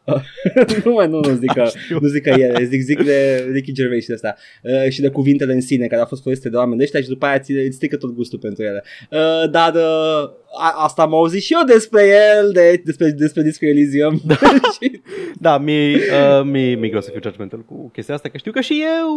nu, 0.84 0.92
mă, 0.92 1.04
nu, 1.04 1.20
nu 1.20 1.34
zic 1.34 1.52
că, 1.52 1.64
Știu. 1.84 1.98
nu 2.00 2.08
zic 2.08 2.22
că 2.22 2.30
e, 2.30 2.64
zic, 2.64 2.80
zic 2.80 3.02
de 3.04 3.48
Ricky 3.52 3.72
Gervais 3.72 4.02
și 4.02 4.08
de 4.08 4.14
asta 4.14 4.34
uh, 4.62 4.88
și 4.90 5.00
de 5.00 5.08
cuvintele 5.08 5.52
în 5.52 5.60
sine 5.60 5.86
care 5.86 6.00
au 6.00 6.06
fost 6.06 6.22
folosite 6.22 6.48
de 6.48 6.56
oameni 6.56 6.76
de 6.78 6.82
ăștia 6.84 7.00
și 7.00 7.08
după 7.08 7.26
aia 7.26 7.38
ți, 7.38 7.52
îți 7.52 7.76
strică 7.76 7.96
tot 7.96 8.10
gustul 8.14 8.38
pentru 8.38 8.62
ele. 8.62 8.82
Uh, 9.10 9.50
dar 9.50 9.74
uh, 9.74 10.30
a, 10.58 10.74
asta 10.76 11.02
am 11.02 11.14
auzit 11.14 11.42
și 11.42 11.52
eu 11.52 11.64
despre 11.66 12.02
el, 12.38 12.50
de, 12.52 12.82
despre, 12.84 13.10
despre 13.10 13.42
Disco 13.42 13.66
Elysium. 13.66 14.20
Și- 14.80 15.00
Da, 15.40 15.58
mi-e, 15.58 15.94
uh, 15.96 16.44
mi-e, 16.44 16.74
mi-e 16.74 16.88
greu 16.88 17.00
să 17.00 17.10
fiu 17.10 17.20
judgmental 17.22 17.60
cu 17.64 17.90
chestia 17.92 18.14
asta, 18.14 18.28
că 18.28 18.36
știu 18.38 18.52
că 18.52 18.60
și 18.60 18.82
eu... 19.00 19.10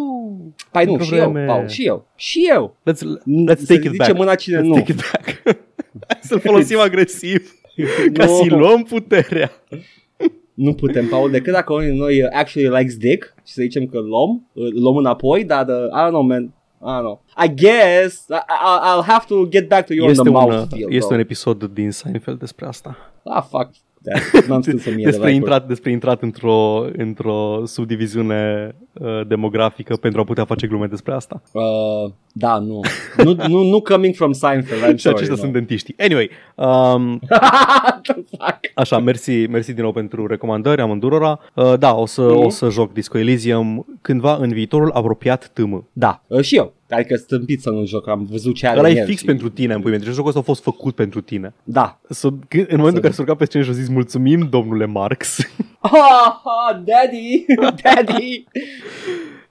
Păi 0.72 0.86
nu, 0.86 0.92
într-o 0.92 1.06
și 1.08 1.16
eu, 1.16 1.32
vreme- 1.32 1.46
Paul, 1.46 1.68
și 1.68 1.86
eu, 1.86 2.08
și 2.16 2.48
eu. 2.54 2.78
Let's, 2.90 3.00
let's 3.52 3.58
Să 3.60 3.66
take 3.74 3.74
it 3.88 3.92
zice 3.92 3.96
back. 3.98 4.18
mâna 4.18 4.36
cine 4.36 4.58
Let's 4.60 4.64
nu. 4.64 4.74
take 4.74 4.92
it 4.92 4.98
back. 5.12 5.42
Hai 6.08 6.20
să-l 6.22 6.40
folosim 6.40 6.80
agresiv 6.80 7.54
ca 8.14 8.26
Nu. 8.26 8.36
să-i 8.36 8.50
luăm 8.50 8.84
puterea. 8.84 9.52
Nu 10.60 10.74
putem, 10.74 11.08
Paul, 11.08 11.32
decât 11.32 11.54
dacă 11.54 11.74
unul 11.74 11.86
din 11.86 11.96
noi 11.98 12.22
uh, 12.24 12.30
actually 12.32 12.78
likes 12.78 12.98
dick 12.98 13.34
și 13.46 13.54
să 13.54 13.62
zicem 13.62 13.86
că 13.86 13.98
îl 13.98 14.06
luăm, 14.08 14.50
îl 14.54 14.82
luăm 14.82 14.96
înapoi, 14.98 15.44
dar 15.44 15.68
uh, 15.68 15.76
I 15.76 16.06
don't 16.06 16.10
know, 16.10 16.22
man. 16.22 16.44
I 16.82 16.92
don't 16.98 17.00
know. 17.02 17.22
I 17.46 17.54
guess 17.54 18.26
I, 18.30 18.34
I, 18.34 18.80
I'll 18.90 19.06
have 19.06 19.26
to 19.28 19.46
get 19.48 19.68
back 19.68 19.86
to 19.86 19.94
you 19.94 20.04
on 20.06 20.10
Este 20.12 20.24
the 20.24 20.32
un, 20.32 20.36
mouth 20.40 20.62
uh, 20.62 20.68
deal. 20.78 20.90
este 20.92 21.00
though. 21.00 21.12
un 21.14 21.20
episod 21.20 21.64
din 21.64 21.92
Seinfeld 21.92 22.40
despre 22.40 22.66
asta. 22.66 22.98
Ah, 23.24 23.44
fuck. 23.50 23.70
That. 24.04 24.46
N-am 24.48 24.62
scris 24.62 24.82
să 24.84 24.90
mie 24.90 24.98
de 25.04 25.10
despre, 25.10 25.28
like-uri. 25.30 25.36
intrat, 25.36 25.68
despre 25.68 25.92
intrat 25.92 26.22
într-o, 26.22 26.86
într-o 26.98 27.62
subdiviziune 27.66 28.72
uh, 28.94 29.22
demografică 29.28 29.96
pentru 29.96 30.20
a 30.22 30.24
putea 30.24 30.46
face 30.46 30.68
glume 30.68 30.86
despre 30.86 31.14
asta. 31.14 31.42
Uh, 31.52 32.12
da, 32.32 32.58
nu. 32.58 32.80
nu, 33.24 33.36
nu. 33.48 33.64
Nu 33.64 33.82
coming 33.82 34.16
from 34.16 34.32
Seinfeld, 34.32 34.82
I'm 34.82 34.96
și 34.98 35.02
sorry. 35.02 35.16
aceștia 35.16 35.36
no. 35.36 35.42
sunt 35.42 35.54
dentiștii. 35.54 35.96
Anyway, 35.98 36.30
um, 36.56 37.20
What 37.30 38.00
the 38.08 38.14
fuck? 38.14 38.60
Așa, 38.74 39.00
mersi, 39.00 39.32
mersi 39.48 39.74
din 39.74 39.84
nou 39.84 39.92
pentru 39.92 40.28
recomandări 40.28 40.82
amândurora. 40.82 41.40
Uh, 41.56 41.74
da, 41.80 41.96
o 41.96 42.06
să, 42.06 42.22
Mhm. 42.22 42.46
o 42.46 42.50
să 42.50 42.70
joc 42.70 42.94
Disco 42.94 43.18
Elysium 43.18 43.86
cândva 44.02 44.36
în 44.42 44.50
viitorul 44.50 44.92
apropiat 44.94 45.48
tâmă. 45.54 45.88
Da, 45.94 46.22
uh, 46.28 46.42
și 46.42 46.56
eu. 46.56 46.74
Adică 46.90 47.16
stâmpit 47.16 47.62
să 47.62 47.70
nu 47.70 47.86
joc, 47.86 48.08
am 48.08 48.28
văzut 48.32 48.56
ce 48.56 48.68
are 48.68 48.80
Ăla 48.80 48.88
în 48.88 48.96
e 48.96 49.00
el 49.00 49.06
fix 49.06 49.20
și- 49.20 49.26
pentru 49.26 49.50
tine, 49.50 49.74
în 49.74 49.82
pui 49.82 49.90
mei. 49.92 50.00
Deci 50.00 50.14
jocul 50.14 50.28
ăsta 50.28 50.40
a 50.40 50.44
fost 50.44 50.64
făcut 50.64 50.96
pentru 50.96 51.22
tine. 51.22 51.54
Da. 51.64 52.00
So, 52.10 52.30
când, 52.48 52.66
în 52.70 52.78
momentul 52.78 52.96
în 52.96 53.02
care 53.02 53.14
s-a 53.14 53.22
urcat 53.22 53.38
pe 53.38 53.46
scenă 53.46 53.64
și 53.64 53.70
a 53.70 53.74
zis 53.74 53.88
mulțumim, 53.90 54.48
domnule 54.50 54.86
Marx. 54.86 55.38
Ah, 55.82 55.92
ah, 56.44 56.76
daddy, 56.86 57.46
daddy. 57.84 58.44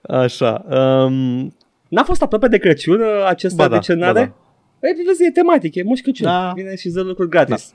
Așa. 0.02 0.64
Um, 0.70 1.54
N-a 1.88 2.02
fost 2.02 2.22
aproape 2.22 2.48
de 2.48 2.58
Crăciun 2.58 3.00
uh, 3.00 3.26
acesta 3.26 3.56
Ba 3.62 3.68
da, 3.68 3.74
decernare? 3.74 4.12
ba 4.12 4.24
da. 4.24 4.34
Păi, 4.80 5.04
vezi, 5.06 5.24
e 5.24 5.30
tematic, 5.30 5.74
e 5.74 5.82
Moș 5.82 6.00
Crăciun. 6.00 6.26
Da. 6.26 6.52
Vine 6.54 6.76
și 6.76 6.88
dă 6.88 7.00
lucruri 7.00 7.28
gratis. 7.28 7.74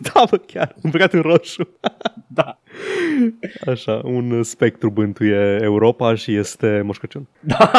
da, 0.00 0.24
bă, 0.30 0.36
chiar. 0.36 0.74
Îmbrăcat 0.82 1.12
în 1.12 1.20
roșu. 1.20 1.68
Da. 2.32 2.60
Așa, 3.66 4.00
un 4.04 4.42
spectru 4.42 4.90
bântuie 4.90 5.58
Europa 5.62 6.14
și 6.14 6.34
este 6.34 6.82
Moș 6.84 6.98
Crăciun. 6.98 7.28
Da. 7.40 7.70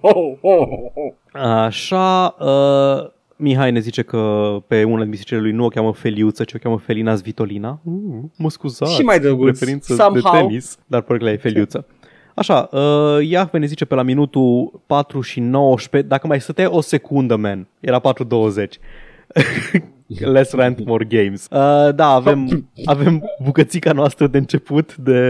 oh, 0.00 0.32
oh, 0.40 0.68
oh. 0.94 1.12
Așa, 1.42 2.36
uh, 2.38 3.10
Mihai 3.36 3.72
ne 3.72 3.78
zice 3.78 4.02
că 4.02 4.52
pe 4.66 4.84
una 4.84 5.00
din 5.02 5.10
bisicele 5.10 5.40
lui 5.40 5.52
nu 5.52 5.64
o 5.64 5.68
cheamă 5.68 5.92
Feliuță, 5.92 6.44
ci 6.44 6.54
o 6.54 6.58
cheamă 6.58 6.78
Felina 6.78 7.16
Svitolina. 7.16 7.80
Uh, 7.84 8.22
mă 8.36 8.50
scuzați. 8.50 8.94
Și 8.94 9.02
mai 9.02 9.20
drăguț. 9.20 9.58
Referință 9.58 9.94
Somehow. 9.94 10.32
de 10.32 10.38
tenis, 10.38 10.78
dar 10.86 11.02
pare 11.02 11.18
că 11.18 11.24
la 11.24 11.30
e 11.30 11.36
Feliuță. 11.36 11.86
Așa, 12.36 12.68
uh, 12.72 13.28
Iahve 13.28 13.58
ne 13.58 13.66
zice 13.66 13.84
pe 13.84 13.94
la 13.94 14.02
minutul 14.02 14.82
4 14.86 15.20
și 15.20 15.40
19, 15.40 16.10
dacă 16.10 16.26
mai 16.26 16.40
stătea 16.40 16.74
o 16.74 16.80
secundă, 16.80 17.36
man, 17.36 17.66
era 17.80 18.00
4.20. 18.00 18.66
Less 20.34 20.52
rant, 20.52 20.84
more 20.84 21.04
games. 21.04 21.48
Uh, 21.50 21.94
da, 21.94 22.06
avem, 22.06 22.70
avem 22.84 23.22
bucățica 23.42 23.92
noastră 23.92 24.26
de 24.26 24.38
început 24.38 24.96
de, 24.96 25.20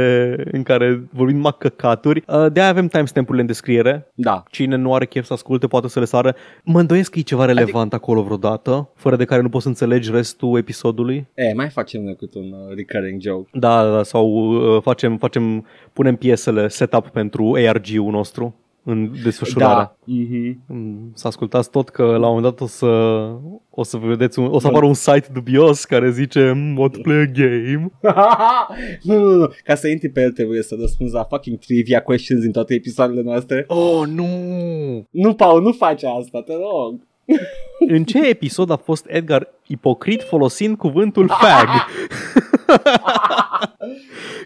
în 0.52 0.62
care 0.62 1.08
vorbim 1.12 1.36
numai 1.36 1.54
căcaturi. 1.58 2.22
Uh, 2.26 2.52
de-aia 2.52 2.68
avem 2.68 2.86
timestamp-urile 2.86 3.40
în 3.40 3.48
descriere. 3.48 4.10
Da. 4.14 4.42
Cine 4.50 4.76
nu 4.76 4.94
are 4.94 5.06
chef 5.06 5.24
să 5.24 5.32
asculte 5.32 5.66
poate 5.66 5.88
să 5.88 5.98
le 5.98 6.04
sară. 6.04 6.34
Mă 6.64 6.80
îndoiesc 6.80 7.10
că 7.10 7.18
e 7.18 7.22
ceva 7.22 7.44
relevant 7.44 7.92
acolo 7.92 8.22
vreodată, 8.22 8.90
fără 8.94 9.16
de 9.16 9.24
care 9.24 9.42
nu 9.42 9.48
poți 9.48 9.62
să 9.62 9.68
înțelegi 9.68 10.10
restul 10.10 10.58
episodului. 10.58 11.26
E, 11.34 11.52
mai 11.52 11.68
facem 11.68 12.02
noi 12.02 12.16
cât 12.16 12.34
un 12.34 12.52
uh, 12.52 12.76
recurring 12.76 13.20
joke. 13.20 13.50
Da, 13.52 13.84
da, 13.84 13.90
da 13.90 14.02
sau 14.02 14.28
uh, 14.28 14.82
facem, 14.82 15.16
facem, 15.16 15.66
punem 15.92 16.16
piesele 16.16 16.68
setup 16.68 17.08
pentru 17.08 17.56
ARG-ul 17.66 18.10
nostru 18.10 18.54
în 18.88 19.10
desfășurare. 19.22 19.74
Da. 19.74 19.96
Mm-hmm. 20.12 20.56
Mm, 20.66 21.10
Să 21.14 21.26
ascultați 21.26 21.70
tot 21.70 21.88
că 21.88 22.02
la 22.04 22.28
un 22.28 22.34
moment 22.34 22.42
dat 22.42 22.60
o 22.60 22.66
să, 22.66 22.86
o 23.70 23.82
să 23.82 23.96
vedeți, 23.96 24.38
un, 24.38 24.46
o 24.50 24.58
să 24.58 24.66
apară 24.66 24.86
un 24.86 24.94
site 24.94 25.28
dubios 25.32 25.84
care 25.84 26.10
zice 26.10 26.52
"Mm, 26.56 26.78
what 26.78 26.96
play 26.96 27.16
a 27.20 27.24
game. 27.24 27.90
nu, 29.02 29.18
nu, 29.18 29.34
nu. 29.34 29.46
Ca 29.64 29.74
să 29.74 29.88
intri 29.88 30.08
pe 30.08 30.20
el 30.22 30.30
trebuie 30.32 30.62
să 30.62 30.76
răspunzi 30.80 31.14
la 31.14 31.24
fucking 31.24 31.58
trivia 31.58 32.02
questions 32.02 32.42
din 32.42 32.52
toate 32.52 32.74
episoadele 32.74 33.22
noastre. 33.22 33.64
Oh, 33.68 34.02
nu! 34.08 34.26
Nu, 35.10 35.34
Paul, 35.34 35.62
nu 35.62 35.72
faci 35.72 36.02
asta, 36.02 36.42
te 36.42 36.52
rog. 36.52 37.06
În 37.88 38.04
ce 38.04 38.28
episod 38.28 38.70
a 38.70 38.76
fost 38.76 39.04
Edgar 39.08 39.48
ipocrit 39.66 40.22
folosind 40.22 40.76
cuvântul 40.76 41.28
fag? 41.28 41.68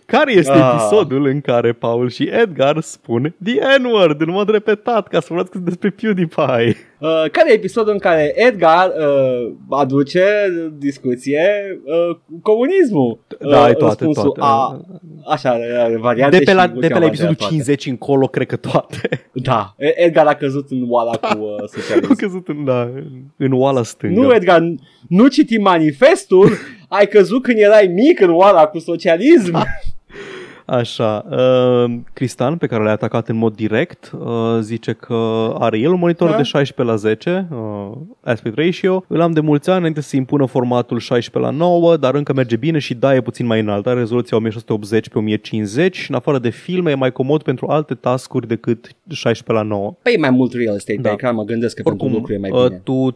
care 0.06 0.32
este 0.32 0.52
Ah. 0.52 0.70
episodul 0.74 1.26
în 1.26 1.40
care 1.40 1.72
Paul 1.72 2.10
și 2.10 2.28
Edgar 2.32 2.80
spun 2.80 3.34
the 3.44 3.76
N-word 3.78 4.20
în 4.20 4.30
mod 4.30 4.50
repetat 4.50 5.08
ca 5.08 5.20
să 5.20 5.26
vorbească 5.28 5.58
despre 5.58 5.90
PewDiePie? 5.90 6.76
Uh, 7.00 7.24
care 7.32 7.50
e 7.50 7.54
episodul 7.54 7.92
în 7.92 7.98
care 7.98 8.32
Edgar 8.34 8.88
uh, 8.88 9.52
aduce 9.70 10.22
discuție 10.78 11.48
uh, 11.84 12.16
comunismul? 12.42 13.18
Da, 13.50 13.62
ai 13.62 13.70
uh, 13.70 13.76
toate, 13.76 14.04
răspunsul 14.04 14.30
toate. 14.30 14.40
A, 14.40 14.80
așa, 15.32 15.50
are 15.78 15.96
variante 15.96 16.38
De 16.38 16.44
pe 16.44 16.52
la, 16.52 16.62
și 16.62 16.68
de 16.68 16.72
pe 16.72 16.78
ultima 16.80 16.98
la 16.98 17.06
episodul 17.06 17.34
variante. 17.38 17.64
50 17.64 17.86
încolo, 17.86 18.26
cred 18.26 18.46
că 18.46 18.56
toate. 18.56 19.30
Da, 19.32 19.74
Edgar 19.76 20.26
a 20.26 20.34
căzut 20.34 20.70
în 20.70 20.84
oala 20.88 21.10
cu 21.10 21.38
uh, 21.38 21.54
Am 21.60 21.66
socialism. 21.80 22.14
căzut 22.14 22.48
în, 22.48 22.64
da, 22.64 22.90
în 23.36 23.52
oala 23.52 23.82
stângă. 23.82 24.20
Nu, 24.20 24.34
Edgar, 24.34 24.62
nu 25.08 25.26
citi 25.26 25.58
manifestul, 25.58 26.48
ai 26.88 27.06
căzut 27.06 27.42
când 27.42 27.58
erai 27.58 27.86
mic 27.86 28.20
în 28.20 28.30
oala 28.30 28.66
cu 28.66 28.78
socialism. 28.78 29.56
Așa, 30.70 31.24
uh, 31.30 31.94
Cristian, 32.12 32.56
pe 32.56 32.66
care 32.66 32.82
l-ai 32.82 32.92
atacat 32.92 33.28
în 33.28 33.36
mod 33.36 33.54
direct, 33.54 34.12
uh, 34.18 34.58
zice 34.60 34.92
că 34.92 35.14
are 35.58 35.78
el 35.78 35.90
un 35.92 35.98
monitor 35.98 36.30
Da. 36.30 36.36
de 36.36 36.42
16 36.42 36.94
la 36.94 36.96
10 36.96 37.46
uh, 37.50 37.90
aspect 38.24 38.56
ratio. 38.56 39.04
Îl 39.06 39.20
am 39.20 39.30
de 39.32 39.40
mulți 39.40 39.68
ani 39.70 39.78
înainte 39.78 40.00
să 40.00 40.08
se 40.08 40.16
impună 40.16 40.44
formatul 40.46 40.98
16 40.98 41.52
la 41.52 41.58
9, 41.58 41.96
dar 41.96 42.14
încă 42.14 42.32
merge 42.32 42.56
bine 42.56 42.78
și 42.78 42.94
da, 42.94 43.14
e 43.14 43.20
puțin 43.20 43.46
mai 43.46 43.60
înalt. 43.60 43.86
Are 43.86 43.98
rezoluția 43.98 44.36
1680 44.36 45.08
pe 45.08 45.18
1050 45.18 45.96
și 45.96 46.10
în 46.10 46.16
afară 46.16 46.38
de 46.38 46.48
filme 46.50 46.90
e 46.90 46.94
mai 46.94 47.12
comod 47.12 47.42
pentru 47.42 47.66
alte 47.66 47.94
tascuri 47.94 48.46
decât 48.48 48.88
16 49.10 49.64
la 49.64 49.74
9. 49.74 49.94
Păi 50.02 50.12
e 50.14 50.18
mai 50.18 50.30
mult 50.30 50.52
real 50.52 50.74
estate 50.74 50.98
Da. 51.00 51.08
pe 51.08 51.14
ecran, 51.14 51.34
mă 51.34 51.44
gândesc 51.44 51.74
că 51.76 51.82
pentru 51.82 52.04
Oricum, 52.04 52.20
lucru 52.20 52.34
e 52.34 52.38
mai 52.38 52.50
uh, 52.62 52.66
bine. 52.66 52.80
tu 52.84 52.92
uh, 52.92 53.12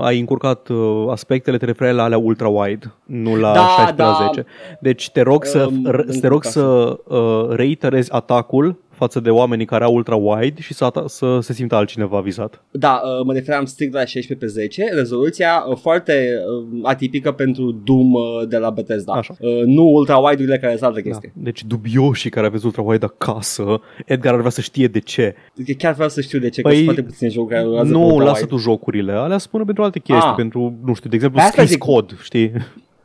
ai 0.00 0.18
încurcat 0.18 0.68
uh, 0.68 1.04
aspectele, 1.10 1.56
te 1.56 1.64
referi 1.64 1.94
la 1.94 2.02
alea 2.02 2.18
ultra-wide, 2.18 2.92
nu 3.04 3.36
la 3.36 3.52
Da, 3.52 3.60
16 3.60 4.02
la 4.02 4.16
da. 4.18 4.30
10. 4.34 4.46
Deci 4.80 5.10
te 5.10 5.20
rog 5.20 5.44
să, 5.44 5.64
Um, 5.70 5.88
r- 5.92 6.04
să 6.08 6.20
te 6.20 6.26
rog 6.26 6.44
încurcat. 6.44 6.52
să 6.52 6.95
uh, 7.04 7.46
reiterezi 7.48 8.12
atacul 8.12 8.84
față 8.90 9.20
de 9.20 9.30
oamenii 9.30 9.64
care 9.64 9.84
au 9.84 9.94
ultra-wide 10.02 10.58
și 10.58 10.74
să, 10.74 10.84
ata- 10.90 11.04
să 11.06 11.38
se 11.40 11.52
simtă 11.52 11.74
altcineva 11.74 12.20
vizat. 12.20 12.64
Da, 12.70 13.00
uh, 13.04 13.24
mă 13.26 13.32
referam 13.32 13.64
strict 13.64 13.92
la 13.92 14.04
16 14.04 14.34
pe 14.34 14.46
10, 14.46 14.84
rezoluția 14.94 15.64
uh, 15.68 15.76
foarte 15.80 16.30
uh, 16.72 16.80
atipică 16.82 17.32
pentru 17.32 17.70
Doom 17.84 18.12
uh, 18.12 18.22
de 18.48 18.56
la 18.58 18.70
Bethesda. 18.70 19.12
Așa. 19.12 19.34
Uh, 19.40 19.62
nu 19.64 19.82
ultra-wide-urile 19.82 20.58
care 20.58 20.72
sunt 20.72 20.82
altă 20.84 21.00
chestie. 21.00 21.32
Da. 21.34 21.42
Deci 21.44 21.64
dubioșii 21.64 22.30
care 22.30 22.46
aveți 22.46 22.66
ultra-wide 22.66 23.02
acasă, 23.04 23.80
Edgar 24.06 24.32
ar 24.32 24.38
vrea 24.38 24.50
să 24.50 24.60
știe 24.60 24.86
de 24.86 24.98
ce. 24.98 25.34
Da. 25.54 25.72
Chiar 25.78 25.92
vreau 25.94 26.08
să 26.08 26.20
știu 26.20 26.38
de 26.38 26.48
ce, 26.48 26.60
că 26.60 26.66
Păi, 26.68 26.74
sunt 26.76 26.86
foarte 26.86 27.08
puține 27.10 27.28
jocuri 27.28 27.54
care 27.54 27.64
rulează 27.66 27.86
pe 27.92 27.98
Nu, 27.98 28.04
ultra-wide. 28.06 28.24
lasă 28.24 28.46
tu 28.46 28.56
jocurile, 28.56 29.12
alea 29.12 29.38
spune 29.38 29.64
pentru 29.64 29.82
alte 29.82 29.98
chestii, 29.98 30.28
Ah. 30.28 30.34
pentru, 30.36 30.74
nu 30.84 30.94
știu, 30.94 31.08
de 31.10 31.14
exemplu, 31.14 31.38
Pe 31.38 31.44
asta 31.44 31.56
scris 31.56 31.70
zic. 31.70 31.78
cod, 31.78 32.18
știi? 32.22 32.52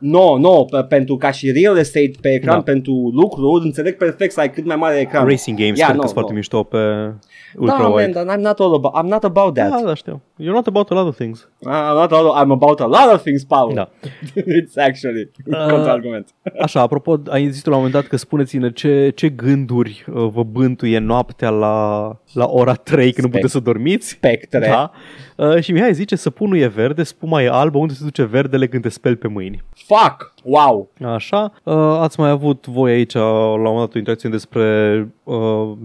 No, 0.02 0.38
no, 0.38 0.64
pe, 0.64 0.84
pentru 0.88 1.16
ca 1.16 1.30
și 1.30 1.50
real 1.50 1.76
estate 1.76 2.10
pe 2.20 2.28
ecran, 2.34 2.56
Da. 2.56 2.62
pentru 2.62 3.10
lucru, 3.14 3.50
înțeleg 3.64 3.96
perfect 3.96 4.32
să 4.32 4.40
ai 4.40 4.50
cât 4.50 4.64
mai 4.64 4.76
mare 4.76 4.98
ecran. 5.00 5.26
Racing 5.28 5.58
games, 5.58 5.78
Ia, 5.78 5.84
cred 5.84 5.96
no, 5.96 6.00
că 6.02 6.06
sunt 6.08 6.18
foarte 6.18 6.30
no. 6.32 6.36
mișto 6.38 6.62
pe 6.62 6.78
Da, 6.78 7.60
ultra-wide. 7.60 8.12
man, 8.14 8.26
dar 8.26 8.36
I'm 8.36 8.40
not, 8.40 8.58
all 8.60 8.74
about, 8.74 8.92
I'm 9.04 9.08
not 9.08 9.24
about 9.24 9.54
that. 9.54 9.70
Da, 9.70 9.80
da, 9.84 9.94
știu. 9.94 10.22
You're 10.40 10.52
not 10.54 10.66
about 10.66 10.90
a 10.90 10.94
lot 10.94 11.06
of 11.06 11.14
things. 11.16 11.48
I'm, 11.66 11.94
not 11.94 12.12
all, 12.12 12.32
I'm 12.44 12.50
about 12.50 12.80
a 12.80 12.86
lot 12.86 13.12
of 13.14 13.22
things, 13.22 13.44
Paul. 13.44 13.74
Da. 13.74 13.88
It's 14.60 14.76
actually 14.76 15.30
Uh, 15.46 15.66
contraargument. 15.70 16.28
Așa, 16.64 16.80
apropo, 16.80 17.20
ai 17.28 17.48
zis 17.50 17.62
tu 17.62 17.68
la 17.70 17.76
un 17.76 17.82
moment 17.82 18.00
dat 18.00 18.10
că 18.10 18.16
spuneți-ne 18.16 18.70
ce, 18.72 19.12
ce 19.14 19.28
gânduri 19.28 20.04
uh, 20.14 20.28
vă 20.32 20.42
bântuie 20.42 20.98
noaptea 20.98 21.50
la, 21.50 22.06
la 22.32 22.46
ora 22.48 22.74
3 22.74 23.12
când 23.12 23.16
nu 23.26 23.28
Spec- 23.28 23.32
puteți 23.32 23.52
să 23.52 23.58
dormiți. 23.60 24.08
Spectre. 24.08 24.66
Da. 24.66 24.90
Uh, 25.50 25.62
și 25.62 25.72
Mihai 25.72 25.94
zice, 25.94 26.16
săpunul 26.16 26.58
e 26.58 26.66
verde, 26.66 27.02
spuma 27.02 27.42
e 27.42 27.48
albă, 27.48 27.78
unde 27.78 27.92
se 27.92 28.04
duce 28.04 28.24
verdele 28.24 28.66
când 28.66 28.82
te 28.82 28.88
speli 28.88 29.16
pe 29.16 29.28
mâini. 29.28 29.62
Fuck! 29.86 30.34
Wow! 30.44 30.90
Așa, 31.04 31.52
uh, 31.62 31.74
ați 32.00 32.20
mai 32.20 32.30
avut 32.30 32.66
voi 32.66 32.92
aici 32.92 33.12
la 33.14 33.22
un 33.54 33.62
moment 33.62 33.78
dat 33.78 33.94
o 33.94 33.98
interacțiune 33.98 34.34
despre 34.34 34.64
uh, 35.22 35.36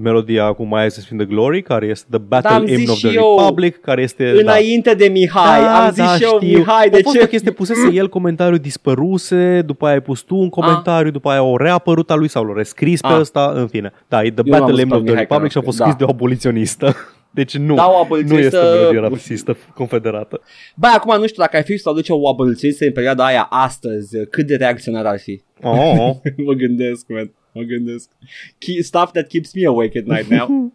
melodia 0.01 0.53
cu 0.53 0.63
My 0.63 0.79
Eyes 0.79 0.95
Has 0.95 1.05
Seen 1.05 1.19
the 1.19 1.27
Glory, 1.27 1.61
care 1.61 1.85
este 1.85 2.05
The 2.09 2.19
Battle 2.19 2.49
Da, 2.49 2.55
am 2.55 2.65
Hymn 2.65 2.77
zis 2.79 2.89
of 2.89 2.97
the 2.99 3.09
și 3.09 3.15
eu 3.15 3.35
Republic, 3.37 3.81
care 3.81 4.01
este... 4.01 4.33
Înainte 4.41 4.93
de 4.93 5.07
Mihai, 5.07 5.59
da, 5.61 5.83
am 5.85 5.91
zis 5.91 6.03
da, 6.03 6.15
și 6.15 6.23
eu, 6.23 6.39
știu. 6.41 6.57
Mihai, 6.57 6.89
de 6.89 6.97
a 6.97 6.99
fost 7.03 7.15
ce? 7.15 7.23
o 7.23 7.27
chestie, 7.27 7.51
pusese 7.51 7.89
el 7.93 8.09
comentariul 8.09 8.57
dispăruse, 8.57 9.61
după 9.65 9.85
aia 9.85 9.93
ai 9.93 10.01
pus 10.01 10.21
tu 10.21 10.35
un 10.35 10.49
comentariu, 10.49 11.11
după 11.11 11.29
aia 11.29 11.43
o 11.43 11.57
reapărut 11.57 12.11
a 12.11 12.15
lui 12.15 12.27
sau 12.27 12.43
l-a 12.43 12.53
rescris 12.55 13.01
pe 13.01 13.07
Ah. 13.07 13.19
ăsta, 13.19 13.51
în 13.55 13.67
fine. 13.67 13.93
Da, 14.07 14.23
e 14.23 14.31
The 14.31 14.41
Eu 14.45 14.51
l-am 14.51 14.59
Battle 14.59 14.65
văzut 14.65 14.79
Hymn 14.79 14.89
pe 14.89 14.95
of 14.95 15.01
the 15.01 15.09
Mihai 15.11 15.25
Republic 15.29 15.51
și 15.51 15.57
a 15.57 15.61
fost 15.61 15.77
da. 15.77 15.83
scris 15.83 15.97
de 15.97 16.03
o 16.03 16.09
aboliționistă. 16.09 16.95
Deci 17.37 17.57
nu, 17.57 17.75
Da, 17.75 17.87
o 17.87 17.91
nu 17.91 17.97
aboliționistă- 17.99 18.57
este 18.57 18.77
melodia 18.77 18.99
rasistă 19.09 19.57
confederată. 19.73 20.41
Băi, 20.75 20.89
acum 20.95 21.19
nu 21.19 21.27
știu 21.27 21.41
dacă 21.41 21.55
ai 21.55 21.63
fi 21.63 21.77
să 21.77 21.89
aduce 21.89 22.13
o 22.13 22.27
aboliționistă 22.29 22.85
în 22.85 22.91
perioada 22.91 23.25
aia 23.25 23.47
astăzi, 23.49 24.25
cât 24.29 24.47
de 24.47 24.55
reacționar 24.55 25.05
ar 25.05 25.19
fi. 25.19 25.41
Oh, 25.61 26.09
mă 26.45 26.53
gândesc, 26.53 27.05
man. 27.07 27.31
Mă 27.51 27.61
gândesc. 27.61 28.09
Ke- 28.57 28.81
stuff 28.81 29.11
that 29.11 29.27
keeps 29.27 29.53
me 29.53 29.65
awake 29.65 29.97
at 29.99 30.05
night 30.05 30.27
now. 30.29 30.47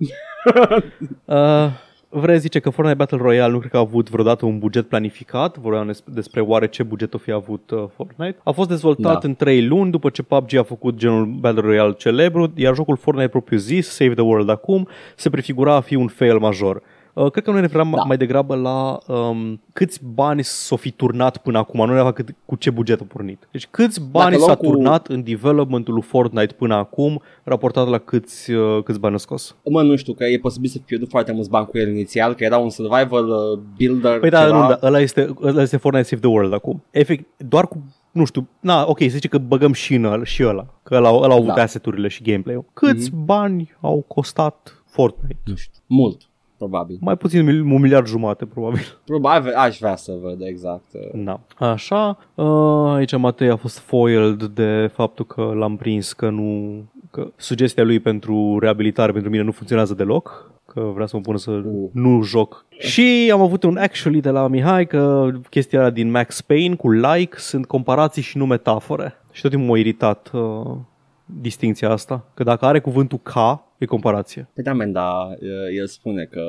Uh, 1.25 1.69
Vrei 2.15 2.39
zice 2.39 2.59
că 2.61 2.71
Fortnite 2.71 2.99
Battle 2.99 3.19
Royale 3.19 3.53
nu 3.53 3.59
cred 3.59 3.71
că 3.71 3.77
a 3.77 3.81
avut 3.81 4.11
vreodată 4.11 4.45
un 4.47 4.59
buget 4.59 4.89
planificat, 4.89 5.57
vorbeam 5.59 5.87
des- 5.87 6.03
despre 6.07 6.41
oare 6.41 6.67
ce 6.69 6.83
buget 6.83 7.15
o 7.15 7.19
fi 7.19 7.33
avut 7.33 7.71
uh, 7.71 7.85
Fortnite. 7.97 8.37
A 8.45 8.51
fost 8.51 8.69
dezvoltat 8.69 9.21
Da. 9.21 9.29
în 9.29 9.35
3 9.35 9.67
luni 9.67 9.91
după 9.91 10.11
ce 10.11 10.23
PUBG 10.23 10.55
a 10.57 10.63
făcut 10.63 10.97
genul 10.97 11.25
Battle 11.25 11.61
Royale 11.63 11.93
celebru, 11.93 12.53
iar 12.55 12.75
jocul 12.75 12.97
Fortnite 12.97 13.29
propriu 13.29 13.59
zis, 13.59 13.89
Save 13.89 14.15
the 14.15 14.23
World 14.23 14.49
acum, 14.49 14.89
se 15.17 15.31
prefigura 15.31 15.75
a 15.75 15.81
fi 15.81 15.95
un 15.95 16.07
fail 16.09 16.39
major. 16.39 16.83
Uh, 17.15 17.31
cred 17.31 17.45
că 17.45 17.51
noi 17.51 17.61
ne 17.61 17.67
referam 17.67 17.91
Da. 17.91 17.97
da. 17.97 18.03
mai 18.03 18.17
degrabă 18.17 18.55
la 18.55 18.99
um, 19.15 19.61
câți 19.73 20.01
bani 20.05 20.45
s-o 20.45 20.77
fi 20.77 20.91
turnat 20.91 21.37
până 21.37 21.59
acum, 21.59 21.87
nu 21.87 21.93
neapărat 21.93 22.15
cât, 22.15 22.35
cu 22.45 22.57
ce 22.57 22.71
buget 22.71 23.01
a 23.01 23.05
pornit. 23.09 23.49
Deci 23.51 23.67
câți 23.71 24.01
bani 24.11 24.37
luăm 24.37 24.49
s-a 24.49 24.55
cu- 24.55 24.65
turnat 24.65 25.07
în 25.07 25.23
developmentul 25.23 25.95
lui 25.95 26.03
Fortnite 26.03 26.55
până 26.55 26.75
acum, 26.75 27.23
raportat 27.43 27.89
la 27.89 27.99
câți, 27.99 28.51
uh, 28.53 28.83
câți 28.83 28.99
bani 29.01 29.15
a 29.15 29.19
scos. 29.19 29.57
Mă, 29.65 29.83
nu 29.83 29.97
știu, 29.97 30.13
că 30.13 30.25
e 30.25 30.39
posibil 30.39 30.71
să 30.71 30.79
pierdut 30.79 31.09
foarte 31.09 31.33
mulți 31.33 31.51
bani 31.51 31.67
cu 31.67 31.79
el 31.79 31.89
inițial, 31.89 32.35
că 32.35 32.45
era 32.45 32.59
un 32.59 32.71
survival 32.71 33.29
uh, 33.29 33.59
builder. 33.77 34.19
Păi 34.21 34.31
da, 34.31 34.45
ceva. 34.45 34.63
nu, 34.63 34.69
da, 34.69 34.79
ăla 34.87 35.01
este, 35.01 35.35
ăla 35.43 35.63
este 35.63 35.77
Fortnite 35.77 36.07
Save 36.09 36.21
the 36.21 36.31
World 36.31 36.53
acum. 36.53 36.83
Efect, 36.91 37.27
doar 37.37 37.69
cu, 37.69 37.83
nu 38.13 38.25
știu, 38.25 38.49
na, 38.61 38.85
ok, 38.87 38.99
să 39.01 39.07
zice 39.09 39.29
că 39.29 39.39
băgăm 39.39 39.73
și, 39.73 39.95
în 39.95 40.05
ăla, 40.05 40.25
și 40.25 40.45
ăla, 40.45 40.67
că 40.83 40.95
ăla, 40.95 41.09
ăla 41.15 41.35
au 41.35 41.41
avut 41.41 41.55
Da. 41.55 41.63
asset-urile 41.63 42.09
și 42.09 42.23
gameplay-ul. 42.23 42.65
Câți 42.73 43.11
mm-hmm. 43.11 43.25
bani 43.25 43.73
au 43.81 44.05
costat 44.09 44.83
Fortnite? 44.87 45.37
Nu 45.45 45.55
știu, 45.55 45.81
mult, 45.87 46.29
probabil. 46.69 46.97
Mai 47.01 47.17
puțin 47.17 47.39
un 47.41 47.45
mil- 47.47 47.73
un 47.73 47.81
miliard 47.81 48.07
jumate, 48.07 48.45
probabil. 48.47 48.81
Probabil, 49.07 49.53
aș 49.53 49.79
vrea 49.79 49.97
să 49.97 50.13
văd 50.23 50.41
exact. 50.43 50.85
uh. 50.93 51.21
Da. 51.25 51.41
Așa, 51.59 52.19
uh, 52.35 52.93
aici 52.95 53.17
Matei 53.17 53.49
a 53.51 53.57
fost 53.57 53.79
foiled 53.79 54.43
de 54.43 54.91
faptul 54.93 55.25
că 55.25 55.53
l-am 55.55 55.77
prins 55.77 56.13
că 56.13 56.31
nu, 56.31 56.73
că 57.11 57.27
sugestia 57.37 57.85
lui 57.85 58.01
pentru 58.01 58.59
reabilitare 58.61 59.13
pentru 59.13 59.31
mine 59.31 59.43
nu 59.43 59.53
funcționează 59.53 59.95
deloc 59.95 60.51
că 60.67 60.91
vrea 60.95 61.07
să 61.07 61.17
mă 61.17 61.23
pună 61.23 61.37
să 61.39 61.51
Uh. 61.51 61.89
nu 61.93 62.23
joc. 62.23 62.65
Și 62.79 63.31
am 63.33 63.41
avut 63.41 63.63
un 63.63 63.77
actually 63.77 64.21
de 64.21 64.31
la 64.31 64.49
Mihai 64.49 64.87
că 64.87 65.31
chestia 65.51 65.81
aia 65.81 65.91
din 65.91 66.11
Max 66.11 66.41
Payne 66.41 66.75
cu 66.75 66.91
like 66.91 67.37
sunt 67.39 67.67
comparații 67.67 68.23
și 68.23 68.37
nu 68.39 68.47
metafore. 68.47 69.15
Și 69.33 69.43
tot 69.43 69.51
timpul 69.51 69.69
m-a 69.69 69.79
iritat 69.79 70.31
uh, 70.33 70.77
distinția 71.25 71.91
asta, 71.91 72.25
că 72.35 72.43
dacă 72.43 72.65
are 72.65 72.81
cuvântul 72.81 73.19
ca, 73.23 73.65
e 73.83 73.87
comparație. 73.87 74.49
Păi 74.55 74.65
da, 74.65 74.73
man, 74.73 74.93
da, 74.93 75.29
uh, 75.31 75.77
el 75.77 75.87
spune 75.87 76.25
că 76.25 76.41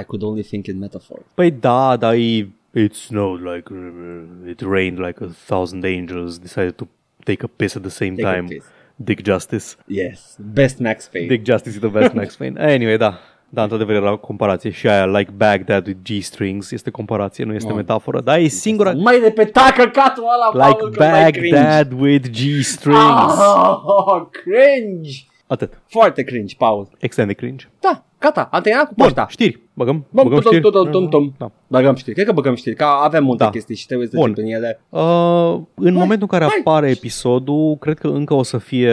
I 0.00 0.04
could 0.04 0.22
only 0.22 0.42
think 0.42 0.66
in 0.66 0.78
metaphor. 0.78 1.18
Păi 1.34 1.50
da, 1.50 1.96
dar 1.96 2.14
e... 2.14 2.48
It 2.74 2.94
snowed 2.94 3.40
like... 3.54 3.72
uh, 3.72 4.50
It 4.50 4.60
rained 4.60 4.98
like 5.06 5.24
a 5.24 5.28
thousand 5.46 5.84
angels 5.84 6.38
decided 6.38 6.72
to 6.74 6.84
take 7.24 7.44
a 7.44 7.50
piss 7.56 7.74
at 7.76 7.82
the 7.82 7.90
same 7.90 8.14
Take 8.14 8.28
a 8.28 8.32
time. 8.34 8.48
piss. 8.48 8.64
Dick 8.96 9.24
Justice. 9.24 9.74
Yes, 9.86 10.36
best 10.52 10.78
Max 10.78 11.08
Payne. 11.12 11.26
Dick 11.26 11.44
Justice 11.46 11.74
is 11.74 11.78
the 11.80 11.88
best 11.88 12.12
Max 12.14 12.36
Payne. 12.36 12.60
Anyway, 12.74 12.96
da. 12.96 13.18
Da, 13.48 13.62
într-adevăr 13.62 13.94
era 13.94 14.12
o 14.12 14.18
comparație 14.18 14.70
și 14.70 14.88
aia 14.88 15.06
like 15.06 15.30
Baghdad 15.36 15.86
with 15.86 15.98
G-strings 16.02 16.70
este 16.70 16.90
comparație, 16.90 17.44
nu 17.44 17.54
este 17.54 17.70
Oh. 17.70 17.76
metaforă, 17.76 18.20
dar 18.20 18.38
e 18.38 18.46
singura 18.46 18.92
Mai 18.92 19.18
repeta 19.22 19.72
căcatul 19.76 20.22
ăla, 20.22 20.66
like 20.66 20.78
Paul, 20.78 20.90
că 20.90 21.04
mai 21.04 21.30
cringe. 21.30 21.54
Baghdad 21.56 21.92
with 22.00 22.28
G-strings. 22.30 23.38
Oh, 23.38 24.22
cringe! 24.42 25.18
Atât. 25.46 25.80
Foarte 25.86 26.22
cringe, 26.22 26.54
Paul. 26.58 26.88
Extend 26.98 27.28
de 27.28 27.34
cringe. 27.34 27.68
Da, 27.80 28.04
gata, 28.18 28.48
am 28.52 28.60
terminat 28.60 28.86
cu 28.88 28.94
Bun, 28.96 29.06
poșta. 29.06 29.26
știri. 29.28 29.60
Băgăm, 29.74 29.94
Bum, 30.10 30.22
băgăm 30.24 30.40
tum, 30.40 30.50
știri. 30.52 30.60
tum, 30.60 30.70
tum, 30.82 30.90
tum, 30.90 31.08
tum. 31.08 31.34
Da. 31.38 31.50
Băgăm 31.66 31.94
știri, 31.94 32.14
cred 32.14 32.26
că 32.26 32.32
băgăm 32.32 32.54
știri, 32.54 32.76
că 32.76 32.84
avem 32.84 33.24
multe 33.24 33.44
Da. 33.44 33.50
chestii 33.50 33.76
și 33.76 33.86
trebuie 33.86 34.08
să 34.08 34.16
Bun. 34.16 34.28
zicem 34.28 34.44
prin 34.44 34.54
ele. 34.56 34.80
Uh, 34.88 35.60
în 35.74 35.92
momentul 35.94 36.28
în 36.30 36.38
care 36.38 36.44
hai. 36.44 36.56
apare 36.60 36.90
episodul, 36.90 37.76
cred 37.80 37.98
că 37.98 38.06
încă 38.06 38.34
o 38.34 38.42
să 38.42 38.58
fie, 38.58 38.92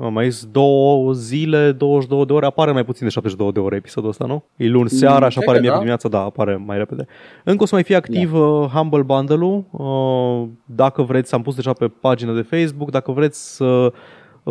am 0.00 0.12
mai 0.12 0.30
zis, 0.30 0.44
două 0.44 1.12
zile, 1.12 1.72
22 1.72 2.26
de 2.26 2.32
ore, 2.32 2.46
apare 2.46 2.72
mai 2.72 2.84
puțin 2.84 3.06
de 3.06 3.12
72 3.12 3.52
de 3.52 3.60
ore 3.60 3.76
episodul 3.76 4.08
ăsta, 4.10 4.24
nu? 4.24 4.44
E 4.56 4.68
luni 4.68 4.88
seara 4.88 5.28
și 5.28 5.36
cred 5.38 5.48
apare 5.48 5.56
că 5.56 5.62
miercuri 5.62 5.70
da. 5.72 5.76
dimineața, 5.78 6.08
da, 6.08 6.20
apare 6.20 6.62
mai 6.66 6.76
repede. 6.78 7.06
Încă 7.44 7.62
o 7.62 7.66
să 7.66 7.74
mai 7.74 7.84
fie 7.84 7.96
activ 7.96 8.34
uh, 8.34 8.66
Humble 8.72 9.02
Bundle-ul, 9.02 9.64
uh, 9.70 10.48
dacă 10.64 11.02
vreți, 11.02 11.34
am 11.34 11.42
pus 11.42 11.54
deja 11.54 11.72
pe 11.72 11.88
pagina 11.88 12.32
de 12.32 12.42
Facebook, 12.42 12.90
dacă 12.90 13.12
vreți 13.12 13.54
să 13.56 13.64
uh, 13.64 13.92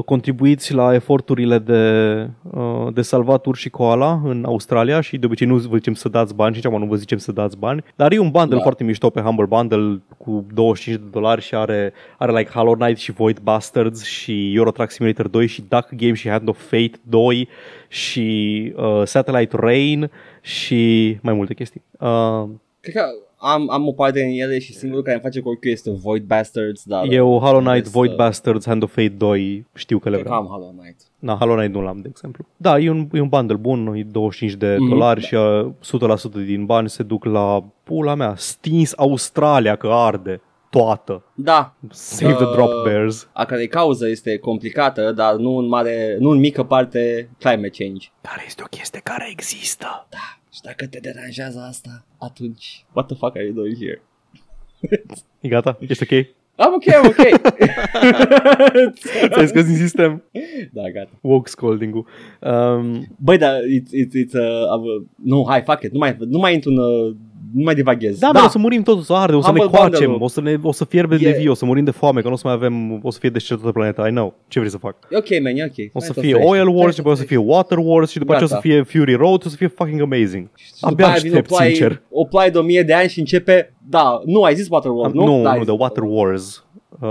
contribuiți 0.02 0.74
la 0.74 0.94
eforturile 0.94 1.58
de, 1.60 2.28
uh, 2.52 2.88
de 2.94 3.02
salvat 3.02 3.46
urși 3.46 3.62
și 3.62 3.70
koala 3.70 4.22
în 4.24 4.44
Australia 4.46 5.02
și 5.02 5.18
de 5.18 5.26
obicei 5.26 5.48
nu 5.48 5.56
vă 5.56 5.76
zicem 5.76 5.94
să 5.94 6.10
dați 6.10 6.36
bani 6.36 6.54
și 6.56 6.58
nici 6.64 6.72
acum 6.74 6.84
nu 6.84 6.90
vă 6.90 6.96
zicem 6.96 7.18
să 7.18 7.32
dați 7.32 7.58
bani, 7.58 7.84
dar 7.96 8.12
e 8.12 8.18
un 8.18 8.30
bundle 8.32 8.56
Da. 8.56 8.62
foarte 8.62 8.84
mișto 8.84 9.10
pe 9.10 9.22
Humble 9.22 9.46
Bundle 9.46 10.02
cu 10.18 10.46
25 10.54 11.02
de 11.02 11.08
dolari 11.12 11.42
și 11.42 11.56
are, 11.56 11.94
are 12.18 12.32
like 12.38 12.52
Hollow 12.52 12.74
Knight 12.76 12.98
și 13.00 13.12
Void 13.12 13.40
Bastards 13.40 14.04
și 14.04 14.56
Euro 14.56 14.72
Truck 14.72 14.92
Simulator 14.92 15.28
2 15.28 15.48
și 15.48 15.62
Duck 15.70 15.90
Game 15.96 16.14
și 16.14 16.30
Hand 16.30 16.48
of 16.48 16.62
Fate 16.62 17.00
2 17.02 17.48
și 17.88 18.74
uh, 18.76 19.02
Satellite 19.04 19.56
Rain 19.60 20.12
și 20.42 21.18
mai 21.22 21.34
multe 21.34 21.54
chestii. 21.54 21.82
Uh, 22.00 22.44
Cred 22.80 22.96
că 22.96 23.06
am, 23.54 23.70
am 23.72 23.88
o 23.88 23.92
parte 23.92 24.20
din 24.20 24.42
ele 24.42 24.60
și 24.60 24.74
singurul 24.74 25.04
care 25.04 25.16
îmi 25.16 25.24
face 25.24 25.40
cu 25.40 25.58
este 25.62 25.92
Void 25.92 26.24
Bastards, 26.24 26.84
dar... 26.86 27.06
eu 27.10 27.40
Hollow 27.40 27.60
Knight, 27.60 27.80
rest, 27.80 27.92
Void 27.92 28.10
uh, 28.12 28.16
Bastards, 28.18 28.66
Hand 28.66 28.84
of 28.84 28.90
Fate 28.94 29.08
2 29.18 29.66
știu 29.76 30.00
că 30.00 30.10
le 30.10 30.16
Cred 30.16 30.28
că 30.28 30.34
vreau. 30.34 30.46
am 30.46 30.52
Hollow 30.60 30.76
Knight. 30.80 31.00
Na, 31.20 31.36
Hollow 31.36 31.56
Knight 31.56 31.74
nu 31.74 31.82
l-am, 31.82 32.00
de 32.02 32.08
exemplu. 32.12 32.46
Da, 32.58 32.80
e 32.80 32.90
un, 32.90 33.08
e 33.14 33.20
un 33.20 33.28
bundle 33.28 33.56
bun, 33.58 33.94
e 33.96 34.04
25 34.04 34.54
de 34.60 34.76
Mhm. 34.80 34.90
dolari 34.90 35.22
și 35.22 35.34
uh, 35.36 35.68
100% 35.82 36.46
din 36.46 36.66
bani 36.66 36.90
se 36.90 37.04
duc 37.04 37.26
la 37.26 37.64
pula 37.84 38.16
mea. 38.16 38.34
Stins 38.38 38.94
Australia 38.98 39.76
că 39.76 39.88
arde 39.88 40.42
toată. 40.70 41.24
Da, 41.36 41.74
Save 41.90 42.34
the 42.34 42.44
Uh, 42.44 42.52
drop 42.54 42.70
bears. 42.84 43.30
a 43.34 43.46
cărei 43.46 43.68
cauză 43.68 44.08
este 44.10 44.38
complicată, 44.38 45.12
dar 45.12 45.36
nu 45.36 45.56
în 45.58 45.68
mare, 45.68 46.16
nu 46.20 46.30
în 46.30 46.40
mică 46.40 46.64
parte 46.64 47.30
climate 47.40 47.72
change. 47.78 48.08
Care 48.22 48.44
este 48.46 48.62
o 48.66 48.68
chestie 48.70 49.00
care 49.04 49.28
există. 49.32 50.08
Și 50.56 50.62
dacă 50.62 50.88
te 50.88 51.00
deranjează 51.00 51.60
asta, 51.60 52.06
atunci 52.18 52.86
what 52.94 53.08
the 53.08 53.16
fuck 53.16 53.36
are 53.36 53.46
you 53.46 53.54
doing 53.54 53.78
here? 53.78 54.02
E 55.42 55.48
gata? 55.48 55.78
Ești 55.88 56.04
ok? 56.04 56.26
Am 56.56 56.74
ok, 56.74 56.94
am 56.94 57.06
ok. 57.06 57.16
Ți-ai 59.34 59.48
scăs 59.48 59.66
din 59.66 59.76
sistem? 59.76 60.24
da, 60.72 60.90
gata. 60.90 61.10
Woke 61.22 61.50
scolding-ul. 61.50 62.06
Um, 62.42 63.08
Băi, 63.18 63.38
dar 63.38 63.60
it's, 63.62 64.06
it's, 64.06 64.26
it's 64.26 64.34
uh, 64.34 64.80
uh, 64.80 65.06
nu, 65.16 65.46
hai, 65.48 65.62
fuck 65.62 65.84
it, 65.84 65.92
nu 65.92 65.98
mai, 65.98 66.16
nu 66.20 66.38
mai 66.38 66.54
intru 66.54 66.70
în, 66.70 66.78
uh, 66.78 67.16
nu 67.56 67.64
mai 67.64 67.76
divaghez. 67.76 68.18
da, 68.20 68.30
da, 68.34 68.44
o 68.46 68.48
să 68.48 68.58
murim 68.58 68.84
toți, 68.84 68.98
o 69.00 69.02
să 69.02 69.14
arde, 69.14 69.36
o 69.36 69.42
să 69.42 69.52
ne 69.52 69.60
Humble 69.60 69.78
coacem, 69.78 69.92
bundle-ul. 70.00 70.22
o 70.24 70.28
să, 70.28 70.42
ne, 70.42 70.56
o 70.62 70.72
să 70.72 70.86
fierbem 70.86 71.18
de 71.18 71.24
Yeah. 71.24 71.38
vii, 71.40 71.48
o 71.48 71.54
să 71.54 71.66
murim 71.66 71.84
de 71.84 71.92
foame, 71.92 72.22
că 72.22 72.28
nu 72.28 72.34
o 72.34 72.38
să 72.38 72.44
mai 72.48 72.54
avem, 72.56 73.00
o 73.04 73.10
să 73.12 73.20
fie 73.20 73.30
deșert 73.30 73.60
toată 73.60 73.74
planeta, 73.78 74.08
I 74.08 74.12
know. 74.12 74.34
Ce 74.48 74.60
vrei 74.60 74.72
să 74.72 74.78
fac? 74.78 74.96
E 75.10 75.18
ok, 75.18 75.30
man, 75.44 75.56
e 75.56 75.64
ok. 75.64 75.90
O 75.94 76.00
să 76.00 76.12
Hai 76.16 76.24
fie 76.24 76.34
fresh. 76.34 76.50
Oil 76.50 76.64
Hai 76.66 76.74
Wars 76.76 76.92
și 76.92 76.98
după 76.98 77.10
o 77.12 77.16
să 77.16 77.24
fie 77.24 77.38
Water 77.38 77.78
Wars 77.82 78.10
și 78.12 78.18
după 78.20 78.32
aceea 78.32 78.46
o 78.46 78.50
să 78.50 78.54
Gata. 78.64 78.68
fie 78.68 79.00
Fury 79.00 79.14
Road, 79.14 79.46
o 79.46 79.50
să 79.50 79.56
fie 79.56 79.68
fucking 79.68 80.02
amazing. 80.02 80.48
Și 80.56 80.72
după 80.80 80.88
Abia 80.92 81.06
aia 81.06 81.16
vine 81.16 81.30
aștept, 81.30 81.52
o 81.52 81.56
ploaie, 81.56 81.74
sincer. 81.76 82.02
O 82.10 82.26
ploaie 82.26 82.50
de 82.50 82.58
1000 82.58 82.84
de 82.84 82.94
ani 82.94 83.10
și 83.10 83.20
începe, 83.20 83.74
da, 83.90 84.20
nu, 84.26 84.42
ai 84.44 84.56
zis 84.56 84.68
Waterworld, 84.70 85.14
Nu, 85.14 85.26
nu? 85.26 85.38
nu, 85.38 85.44
da, 85.44 85.50
ai 85.50 85.58
nu, 85.58 85.64
zis- 85.64 85.74
The 85.74 85.82
Water 85.82 86.04
Wars. 86.08 86.66
Uh, 87.02 87.10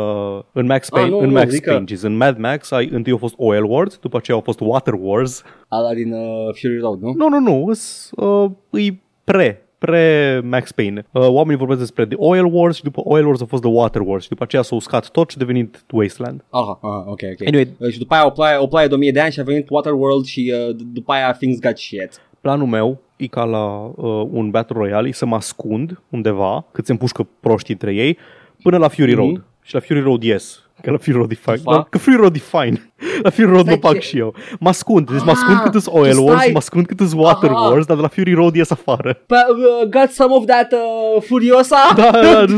în 0.52 0.66
Max 0.66 0.86
Ah, 0.86 0.92
Payne, 0.92 1.10
nu, 1.10 1.18
în 1.18 1.26
nu, 1.26 1.32
Max 1.32 1.50
zic 1.50 1.62
că- 1.62 1.70
Payne, 1.70 1.84
în 2.02 2.16
Mad 2.16 2.38
Max, 2.38 2.70
ai, 2.70 2.88
întâi 2.92 3.12
a 3.12 3.16
fost 3.16 3.34
Oil 3.36 3.64
Wars, 3.64 3.98
după 3.98 4.16
aceea 4.16 4.36
au 4.36 4.42
fost 4.42 4.60
Water 4.62 4.94
Wars. 5.00 5.42
Ala 5.68 5.94
din 5.94 6.12
uh, 6.12 6.54
Fury 6.60 6.78
Road, 6.78 7.00
nu? 7.02 7.12
Nu, 7.16 7.28
nu, 7.28 7.38
nu, 7.38 7.64
îs, 7.66 8.10
uh, 8.16 8.50
e 8.70 8.94
pre, 9.24 9.63
pre 9.84 10.40
Max 10.44 10.72
Payne. 10.72 11.06
Uh, 11.12 11.26
oamenii 11.28 11.56
vorbesc 11.58 11.78
despre 11.80 12.06
The 12.06 12.16
Oil 12.18 12.44
Wars 12.52 12.76
și 12.76 12.82
după 12.82 13.00
Oil 13.04 13.26
Wars 13.26 13.40
a 13.40 13.44
fost 13.44 13.62
The 13.62 13.70
Water 13.72 14.00
Wars 14.04 14.22
și 14.22 14.28
după 14.28 14.42
aceea 14.42 14.62
s-au 14.62 14.76
uscat 14.76 15.10
tot 15.10 15.30
și 15.30 15.36
a 15.38 15.44
devenit 15.44 15.84
Wasteland. 15.92 16.44
Aha, 16.50 16.78
aha, 16.82 17.04
ok, 17.06 17.20
ok. 17.32 17.46
Anyway. 17.46 17.68
Uh, 17.78 17.90
și 17.90 17.98
după 17.98 18.14
aia 18.14 18.26
o 18.26 18.30
ploaie, 18.30 18.56
o 18.56 18.66
ploaie 18.66 18.86
de 18.88 18.94
1000 18.94 19.10
de 19.10 19.20
ani 19.20 19.32
și 19.32 19.40
a 19.40 19.42
venit 19.42 19.66
Waterworld 19.70 20.24
și 20.24 20.52
uh, 20.68 20.74
d- 20.74 20.92
după 20.92 21.12
aia 21.12 21.32
things 21.32 21.58
got 21.60 21.78
shit. 21.78 22.10
Planul 22.40 22.66
meu 22.66 23.00
e 23.16 23.26
ca 23.26 23.44
la 23.44 23.64
uh, 23.96 24.26
un 24.30 24.50
Battle 24.50 24.76
Royale 24.78 25.08
e 25.08 25.12
să 25.12 25.26
mă 25.26 25.34
ascund 25.34 26.00
undeva, 26.08 26.64
cât 26.72 26.86
se 26.86 26.92
împușcă 26.92 27.28
proști 27.40 27.72
între 27.72 27.94
ei, 27.94 28.18
până 28.62 28.76
la 28.78 28.88
Fury 28.88 29.10
Mhm. 29.14 29.20
Road. 29.20 29.44
Și 29.62 29.74
la 29.74 29.80
Fury 29.80 30.00
Road 30.00 30.22
ies. 30.22 30.63
Că 30.82 30.90
la 30.90 30.96
Fury 30.96 31.16
Road 31.16 31.30
e 31.30 31.34
fine. 31.34 31.56
Fac? 31.56 31.74
Da, 31.74 31.86
că 31.90 31.98
Fury 31.98 32.16
Road 32.16 32.34
e 32.34 32.38
fine. 32.38 32.92
La 33.22 33.30
Fury 33.30 33.48
Road 33.50 33.62
Stai 33.64 33.78
mă 33.82 33.88
fac 33.88 33.98
ce- 33.98 34.06
și 34.06 34.18
eu. 34.18 34.34
Mă 34.60 34.68
ascund. 34.68 35.10
Deci 35.10 35.24
mă 35.24 35.30
Ah, 35.30 35.36
ascund 35.36 35.58
cât 35.60 35.74
îs 35.74 35.84
tu 35.84 35.90
Oil 35.90 36.18
Wars, 36.18 36.40
stai- 36.40 36.50
mă 36.52 36.58
ascund 36.58 36.86
cât 36.86 37.00
îs 37.00 37.12
Water 37.12 37.50
Aha. 37.50 37.68
Wars, 37.68 37.86
dar 37.86 37.96
de 37.96 38.02
la 38.02 38.08
Fury 38.08 38.32
Road 38.34 38.54
ies 38.54 38.70
afară. 38.70 39.18
But, 39.26 39.38
uh, 39.48 39.88
got 39.88 40.10
some 40.10 40.34
of 40.34 40.44
that 40.44 40.72
uh, 40.72 41.22
Furiosa? 41.22 41.76
Da, 41.96 42.10
da, 42.10 42.44
da, 42.44 42.52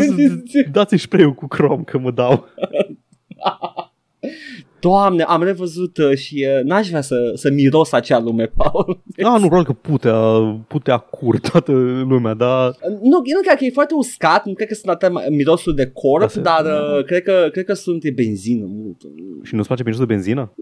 dați-mi 0.72 1.00
spray 1.00 1.34
cu 1.34 1.46
crom 1.46 1.84
că 1.84 1.98
mă 1.98 2.10
dau. 2.10 2.44
Doamne, 4.80 5.22
am 5.22 5.42
revăzut 5.42 5.96
uh, 5.98 6.16
și 6.16 6.46
uh, 6.58 6.64
n-aș 6.64 6.88
vrea 6.88 7.00
să, 7.00 7.16
să 7.34 7.50
miros 7.50 7.92
acea 7.92 8.20
lume, 8.20 8.44
Paul. 8.56 9.02
Da, 9.16 9.30
nu, 9.32 9.38
probabil 9.48 9.64
că 9.64 9.72
putea, 9.72 10.14
putea 10.68 10.96
cur 10.98 11.38
toată 11.38 11.72
lumea, 12.08 12.34
dar 12.34 12.76
Nu, 13.02 13.20
eu 13.24 13.36
nu 13.36 13.40
cred 13.44 13.58
că 13.58 13.64
e 13.64 13.70
foarte 13.70 13.94
uscat, 13.94 14.44
nu 14.46 14.52
cred 14.52 14.68
că 14.68 14.74
sunt 14.74 14.92
atât 14.92 15.12
mai- 15.12 15.26
mirosul 15.30 15.74
de 15.74 15.86
corp, 15.90 16.20
Da, 16.20 16.28
se- 16.28 16.40
dar 16.40 16.64
uh, 16.64 17.04
cred, 17.04 17.22
că, 17.22 17.48
cred 17.52 17.64
că 17.64 17.72
sunt 17.72 18.04
e 18.04 18.10
benzină 18.10 18.64
mult. 18.68 18.96
și 19.42 19.54
nu-ți 19.54 19.68
face 19.68 19.82
mirosul 19.82 20.06
de 20.06 20.12
benzină? 20.12 20.52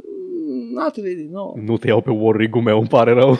Not 0.75 0.97
really, 0.97 1.29
no. 1.33 1.53
Nu 1.65 1.77
te 1.77 1.87
iau 1.89 2.01
pe 2.01 2.11
war 2.11 2.37
rig-ul 2.37 2.63
meu, 2.63 2.79
îmi 2.79 2.87
pare 2.89 3.13
rău. 3.13 3.39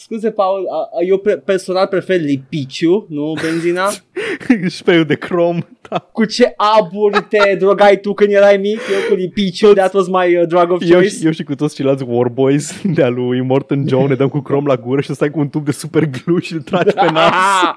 Scuze, 0.00 0.30
Paul, 0.30 0.66
a, 0.70 0.98
a, 0.98 1.02
eu 1.04 1.18
pre- 1.18 1.36
personal 1.38 1.86
prefer 1.86 2.20
lipiciu, 2.20 3.06
nu 3.08 3.32
benzina. 3.42 3.88
Spray 4.66 5.04
de 5.04 5.14
crom, 5.14 5.58
da. 5.88 5.98
cu 6.12 6.24
ce 6.24 6.52
abur 6.56 7.20
te 7.28 7.54
drogai 7.54 8.00
tu 8.00 8.14
când 8.14 8.30
erai 8.32 8.56
mic? 8.56 8.78
Eu 8.92 9.08
cu 9.08 9.14
lipiciu, 9.14 9.72
that 9.72 9.92
was 9.92 10.08
my 10.08 10.36
uh, 10.36 10.46
drug 10.46 10.70
of 10.70 10.82
Eu, 10.82 10.88
choice. 10.98 11.08
și- 11.16 11.24
eu 11.24 11.30
și 11.30 11.42
cu 11.42 11.54
toți 11.54 11.74
ceilalți 11.74 12.04
Warboys 12.06 12.80
de-a 12.84 13.08
lui 13.08 13.40
Morton 13.40 13.84
Joe 13.88 14.06
ne 14.06 14.14
dăm 14.14 14.28
cu 14.28 14.40
crom 14.40 14.66
la 14.66 14.76
gură 14.76 15.00
și 15.00 15.14
stai 15.14 15.30
cu 15.30 15.38
un 15.40 15.48
tub 15.48 15.64
de 15.64 15.72
super 15.72 16.04
glue 16.04 16.40
și 16.40 16.52
îl 16.52 16.60
tragi 16.60 16.92
pe 16.94 17.10
nas. 17.12 17.30
Ah, 17.32 17.74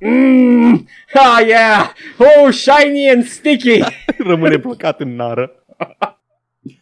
mm, 0.10 0.86
ah, 1.14 1.46
yeah! 1.46 1.90
Oh, 2.18 2.52
shiny 2.52 3.10
and 3.10 3.24
sticky! 3.24 3.80
Rămâne 4.30 4.56
blocat 4.56 5.00
în 5.00 5.16
nară. 5.16 5.50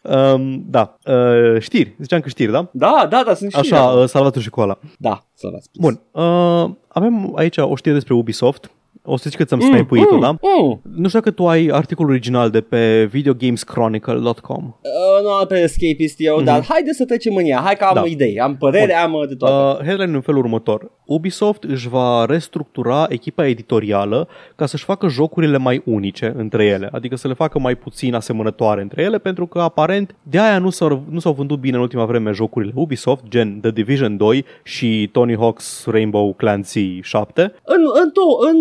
Um, 0.01 0.65
da, 0.69 0.97
uh, 1.05 1.61
știri. 1.61 1.95
Ziceam 1.99 2.19
că 2.21 2.29
știri, 2.29 2.51
da? 2.51 2.69
Da, 2.71 3.07
da, 3.09 3.23
da, 3.25 3.33
sunt 3.33 3.51
și 3.51 3.59
Așa, 3.59 3.81
uh, 3.83 4.07
salvatul 4.07 4.41
și 4.41 4.49
coala. 4.49 4.79
Da, 4.97 5.25
să 5.33 5.47
vă 5.51 5.57
spun. 5.61 5.81
Bun, 6.11 6.23
uh, 6.23 6.69
avem 6.87 7.31
aici 7.35 7.57
o 7.57 7.75
știre 7.75 7.93
despre 7.93 8.13
Ubisoft. 8.13 8.69
O 9.07 9.17
să 9.17 9.23
zici 9.29 9.37
că 9.37 9.43
ți-am 9.43 9.59
snipuit-o, 9.59 10.17
da? 10.17 10.29
Mm. 10.29 10.81
Nu 10.95 11.07
știu 11.07 11.19
dacă 11.19 11.31
tu 11.31 11.47
ai 11.47 11.69
articolul 11.71 12.11
original 12.11 12.49
de 12.49 12.61
pe 12.61 13.05
videogameschronicle.com. 13.05 14.63
Uh, 14.81 15.23
nu 15.23 15.45
pe 15.45 15.59
escapist 15.59 16.15
eu, 16.17 16.41
dar 16.41 16.65
haide 16.69 16.91
să 16.91 17.05
trecem 17.05 17.35
în 17.35 17.45
ea. 17.45 17.59
Hai 17.59 17.75
că 17.75 17.83
am 17.83 17.93
Da. 17.93 18.03
idei, 18.05 18.39
am 18.39 18.55
părere, 18.57 18.93
am 18.93 19.13
uh, 19.13 19.27
de 19.27 19.35
toate. 19.35 19.81
Uh, 19.81 19.85
headline 19.85 20.15
în 20.15 20.21
felul 20.21 20.39
următor. 20.39 20.91
Ubisoft 21.05 21.63
își 21.63 21.89
va 21.89 22.25
restructura 22.25 23.05
echipa 23.09 23.47
editorială 23.47 24.27
ca 24.55 24.65
să-și 24.65 24.83
facă 24.83 25.07
jocurile 25.07 25.57
mai 25.57 25.81
unice 25.85 26.33
între 26.37 26.65
ele, 26.65 26.89
adică 26.91 27.15
să 27.15 27.27
le 27.27 27.33
facă 27.33 27.59
mai 27.59 27.75
puțin 27.75 28.13
asemănătoare 28.13 28.81
între 28.81 29.01
ele, 29.01 29.17
pentru 29.17 29.45
că 29.45 29.59
aparent 29.59 30.15
de 30.23 30.39
aia 30.39 30.59
nu 30.59 30.69
s-au, 30.69 31.03
nu 31.09 31.19
s-au 31.19 31.33
vândut 31.33 31.59
bine 31.59 31.75
în 31.75 31.81
ultima 31.81 32.05
vreme 32.05 32.31
jocurile 32.31 32.71
Ubisoft, 32.75 33.23
gen 33.27 33.59
The 33.59 33.71
Division 33.71 34.17
2 34.17 34.45
și 34.63 35.09
Tony 35.11 35.35
Hawk's 35.35 35.83
Rainbow 35.85 36.33
Clancy 36.33 36.99
7. 37.01 37.41
În, 37.63 37.81
în, 38.03 38.09
to- 38.09 38.49
în 38.51 38.57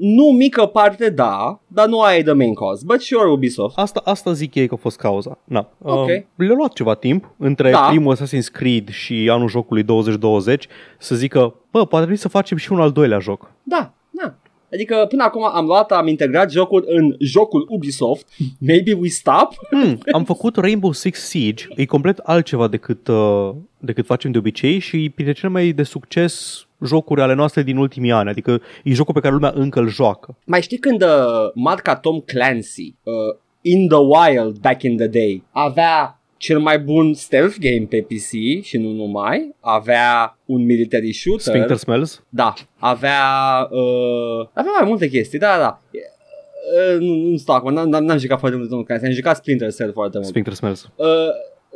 nu 0.00 0.24
mică 0.24 0.66
parte, 0.66 1.10
da, 1.10 1.60
dar 1.66 1.86
nu 1.88 2.00
aia 2.00 2.18
e 2.18 2.22
the 2.22 2.32
main 2.32 2.54
cause. 2.54 2.82
But 2.86 3.00
sure, 3.00 3.30
Ubisoft. 3.30 3.78
Asta, 3.78 4.00
asta 4.04 4.32
zic 4.32 4.54
ei 4.54 4.68
că 4.68 4.74
a 4.74 4.80
fost 4.80 4.96
cauza. 4.96 5.38
Na. 5.44 5.68
Ok. 5.82 6.08
Uh, 6.08 6.22
le-a 6.36 6.54
luat 6.56 6.72
ceva 6.72 6.94
timp 6.94 7.34
între 7.38 7.70
Da. 7.70 7.86
primul 7.88 8.16
Assassin's 8.16 8.52
Creed 8.52 8.88
și 8.88 9.28
anul 9.32 9.48
jocului 9.48 9.82
2020 9.82 10.66
să 10.98 11.14
zică, 11.14 11.54
bă, 11.70 11.78
poate 11.78 12.04
trebui 12.04 12.16
să 12.16 12.28
facem 12.28 12.56
și 12.56 12.72
un 12.72 12.80
al 12.80 12.92
doilea 12.92 13.18
joc. 13.18 13.50
Da, 13.62 13.92
da. 14.10 14.34
Adică 14.72 15.06
până 15.08 15.22
acum 15.22 15.44
am 15.52 15.66
luat, 15.66 15.92
am 15.92 16.06
integrat 16.06 16.50
jocul 16.50 16.84
în 16.86 17.16
jocul 17.18 17.66
Ubisoft. 17.68 18.26
Maybe 18.66 18.92
we 18.92 19.08
stop? 19.08 19.54
Hmm, 19.70 19.98
am 20.12 20.24
făcut 20.24 20.56
Rainbow 20.56 20.92
Six 20.92 21.20
Siege, 21.28 21.64
e 21.76 21.84
complet 21.84 22.18
altceva 22.18 22.68
decât, 22.68 23.08
uh, 23.08 23.50
decât 23.78 24.06
facem 24.06 24.30
de 24.30 24.38
obicei 24.38 24.78
și 24.78 25.04
e 25.04 25.10
printre 25.14 25.34
cele 25.34 25.52
mai 25.52 25.72
de 25.72 25.82
succes 25.82 26.64
jocuri 26.86 27.20
ale 27.20 27.34
noastre 27.34 27.62
din 27.62 27.76
ultimii 27.76 28.12
ani, 28.12 28.28
adică 28.28 28.60
e 28.84 28.92
jocul 28.92 29.14
pe 29.14 29.20
care 29.20 29.34
lumea 29.34 29.52
încă 29.54 29.80
îl 29.80 29.88
joacă. 29.88 30.36
Mai 30.44 30.62
știi 30.62 30.78
când 30.78 31.02
uh, 31.02 31.08
marca 31.54 31.96
Tom 31.96 32.20
Clancy, 32.20 32.94
uh, 33.02 33.14
In 33.62 33.88
the 33.88 33.96
Wild, 33.98 34.58
back 34.58 34.82
in 34.82 34.96
the 34.96 35.06
day, 35.06 35.42
avea 35.50 36.20
cel 36.36 36.58
mai 36.58 36.78
bun 36.78 37.14
stealth 37.14 37.56
game 37.58 37.86
pe 37.88 38.00
PC 38.08 38.62
și 38.62 38.76
nu 38.78 38.90
numai, 38.90 39.54
avea 39.60 40.38
un 40.44 40.64
military 40.64 41.12
shooter. 41.12 41.40
Sphincter 41.54 41.76
Smells? 41.76 42.22
Da, 42.28 42.52
avea 42.78 43.22
uh, 43.70 44.48
avea 44.52 44.72
mai 44.80 44.88
multe 44.88 45.08
chestii, 45.08 45.38
da, 45.38 45.58
da. 45.58 45.80
Uh, 45.92 47.00
nu, 47.00 47.14
nu 47.14 47.36
stau 47.36 47.54
acum, 47.56 47.72
n-am, 47.72 47.88
n-am, 47.88 48.04
n-am 48.04 48.18
jucat 48.18 48.38
foarte 48.38 48.56
mult 48.56 48.68
Tom 48.70 48.82
Clancy, 48.82 49.06
am 49.06 49.12
jucat 49.12 49.36
Splinter 49.36 49.72
Cell 49.72 49.92
foarte 49.92 50.16
mult. 50.16 50.28
Sphincter 50.28 50.52
Smells. 50.54 50.90
Uh, 50.96 51.06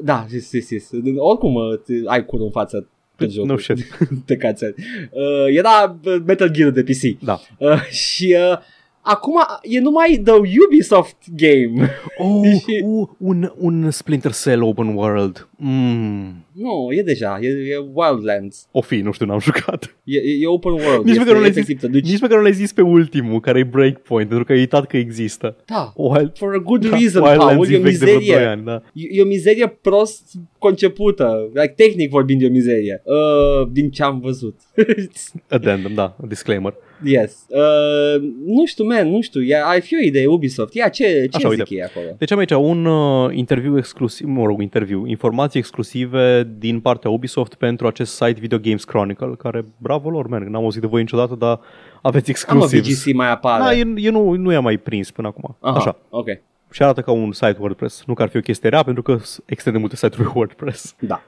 da, 0.02 0.24
zis, 0.28 0.48
zis, 0.48 0.66
zis. 0.66 0.90
Oricum 1.16 1.54
uh, 1.54 1.78
te- 1.84 1.92
ai 2.06 2.24
cur 2.24 2.40
în 2.40 2.50
față 2.50 2.88
pe 3.16 3.26
jocul. 3.26 3.48
No 3.50 3.56
shit. 3.56 3.98
pe 4.26 4.36
cațel. 4.36 4.74
Uh, 5.10 5.56
era 5.56 5.98
uh, 6.04 6.16
Metal 6.26 6.48
Gear 6.50 6.70
de 6.70 6.82
PC. 6.82 7.24
Da. 7.24 7.40
Uh, 7.58 7.82
și 7.82 8.36
uh, 8.52 8.58
acum 9.00 9.34
e 9.62 9.80
numai 9.80 10.20
The 10.24 10.32
Ubisoft 10.66 11.16
game. 11.36 11.90
Oh, 12.18 12.42
Și- 12.66 12.82
uh, 12.84 13.08
un, 13.18 13.52
un 13.56 13.90
Splinter 13.90 14.32
Cell 14.32 14.62
open 14.62 14.94
world. 14.94 15.48
Mm. 15.66 16.44
nu, 16.52 16.88
e 16.90 17.02
deja, 17.02 17.38
e, 17.40 17.46
e 17.46 17.76
Wildlands. 17.94 18.68
O 18.72 18.80
fi, 18.80 18.96
nu 18.96 19.12
știu, 19.12 19.26
n-am 19.26 19.38
jucat. 19.48 19.96
E, 20.04 20.16
e 20.18 20.38
e 20.40 20.46
open 20.46 20.72
world. 20.72 21.04
Nici 21.04 21.08
este 21.16 21.18
măcar 21.18 21.34
nu 21.34 21.40
l-ai 21.40 21.52
zis, 21.52 21.62
efectiv, 21.62 21.80
te 21.80 21.86
duci. 21.98 22.10
nici 22.10 22.20
măcar 22.20 22.36
nu 22.36 22.42
l-ai 22.42 22.52
zis 22.52 22.72
pe 22.72 22.80
ultimul, 22.82 23.40
care 23.40 23.58
e 23.58 23.62
Breakpoint, 23.64 24.28
pentru 24.28 24.44
că 24.46 24.52
ai 24.52 24.58
uitat 24.58 24.86
că 24.86 24.96
există. 24.96 25.56
Da, 25.66 25.92
Wild, 25.96 26.32
for 26.36 26.54
a 26.54 26.58
good 26.58 26.86
da, 26.88 26.96
reason, 26.96 27.22
Wildlands 27.22 27.54
Paul, 27.54 27.70
e 27.70 27.74
e 27.74 27.78
o 27.78 27.82
vechi 27.82 27.98
de 27.98 28.04
vreo 28.04 28.14
mizerie. 28.18 28.34
2 28.36 28.46
ani, 28.46 28.64
da. 28.64 28.82
E, 28.92 29.06
e 29.10 29.22
o 29.22 29.26
mizerie 29.26 29.78
prost 29.80 30.30
concepută. 30.58 31.50
Like, 31.54 31.72
tehnic 31.76 32.10
vorbind 32.10 32.42
e 32.42 32.46
o 32.46 32.50
mizerie. 32.50 33.02
Uh, 33.04 33.68
din 33.72 33.90
ce 33.90 34.02
am 34.02 34.20
văzut. 34.20 34.60
Addendum, 35.48 35.94
da, 35.94 36.16
disclaimer. 36.28 36.74
yes. 37.04 37.46
Uh, 37.48 38.22
nu 38.46 38.66
știu, 38.66 38.84
man, 38.84 39.08
nu 39.10 39.20
știu. 39.20 39.42
E, 39.42 39.62
ai 39.64 39.80
fi 39.80 39.94
o 39.94 40.04
idee 40.04 40.26
Ubisoft. 40.26 40.74
Ia, 40.74 40.88
ce, 40.88 41.04
ce 41.04 41.36
Așa, 41.36 41.48
zic 41.48 41.58
uite. 41.58 41.74
ei 41.74 41.82
acolo? 41.82 42.06
Deci 42.18 42.30
am 42.32 42.38
aici 42.38 42.50
un 42.50 42.84
uh, 42.84 43.30
interviu 43.36 43.76
exclusiv, 43.78 44.26
mă 44.26 44.44
rog, 44.44 44.60
interviu, 44.60 45.06
informații 45.06 45.53
informații 45.54 45.60
exclusive 45.60 46.48
din 46.58 46.80
partea 46.80 47.10
Ubisoft 47.10 47.54
pentru 47.54 47.86
acest 47.86 48.14
site 48.14 48.40
Video 48.40 48.58
Games 48.58 48.84
Chronicle, 48.84 49.34
care, 49.38 49.64
bravo 49.78 50.10
lor, 50.10 50.26
man, 50.26 50.42
n-am 50.42 50.62
auzit 50.62 50.80
de 50.80 50.86
voi 50.86 51.00
niciodată, 51.00 51.34
dar 51.34 51.60
aveți 52.02 52.28
Am 52.28 52.34
exclusiv. 52.34 52.84
VGC 52.84 53.14
mai 53.14 53.30
apare. 53.30 53.62
Da, 53.62 53.74
eu, 53.74 53.92
eu 53.96 54.12
nu, 54.12 54.32
nu 54.32 54.52
i-am 54.52 54.62
mai 54.62 54.76
prins 54.76 55.10
până 55.10 55.28
acum. 55.28 55.56
Aha, 55.60 55.76
Așa. 55.76 55.96
ok. 56.10 56.26
Și 56.70 56.82
arată 56.82 57.00
ca 57.00 57.10
un 57.12 57.32
site 57.32 57.56
WordPress. 57.58 58.02
Nu 58.06 58.14
că 58.14 58.22
ar 58.22 58.28
fi 58.28 58.36
o 58.36 58.40
chestie 58.40 58.68
rea, 58.68 58.82
pentru 58.82 59.02
că 59.02 59.16
sunt 59.22 59.44
extrem 59.46 59.72
de 59.72 59.78
multe 59.78 59.96
site-uri 59.96 60.32
WordPress. 60.36 60.94
Da. 60.98 61.22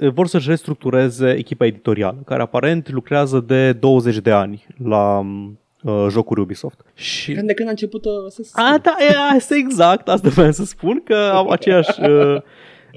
Uh, 0.00 0.10
vor 0.12 0.26
să-și 0.26 0.48
restructureze 0.48 1.30
echipa 1.30 1.64
editorială, 1.64 2.18
care 2.24 2.42
aparent 2.42 2.90
lucrează 2.90 3.40
de 3.40 3.72
20 3.72 4.16
de 4.18 4.30
ani 4.30 4.66
la 4.84 5.18
uh, 5.18 6.06
jocuri 6.10 6.40
Ubisoft. 6.40 6.84
Și... 6.94 7.32
Când 7.32 7.46
de 7.46 7.54
când 7.54 7.68
a 7.68 7.70
început 7.70 8.04
uh, 8.04 8.12
să 8.28 8.42
se 8.42 8.50
A, 8.54 8.78
da, 8.78 8.94
e, 8.98 9.36
asta 9.36 9.54
exact, 9.56 10.08
asta 10.08 10.28
vreau 10.28 10.52
să 10.52 10.64
spun, 10.64 11.02
că 11.04 11.14
au 11.14 11.48
aceeași 11.56 12.00
uh, 12.00 12.36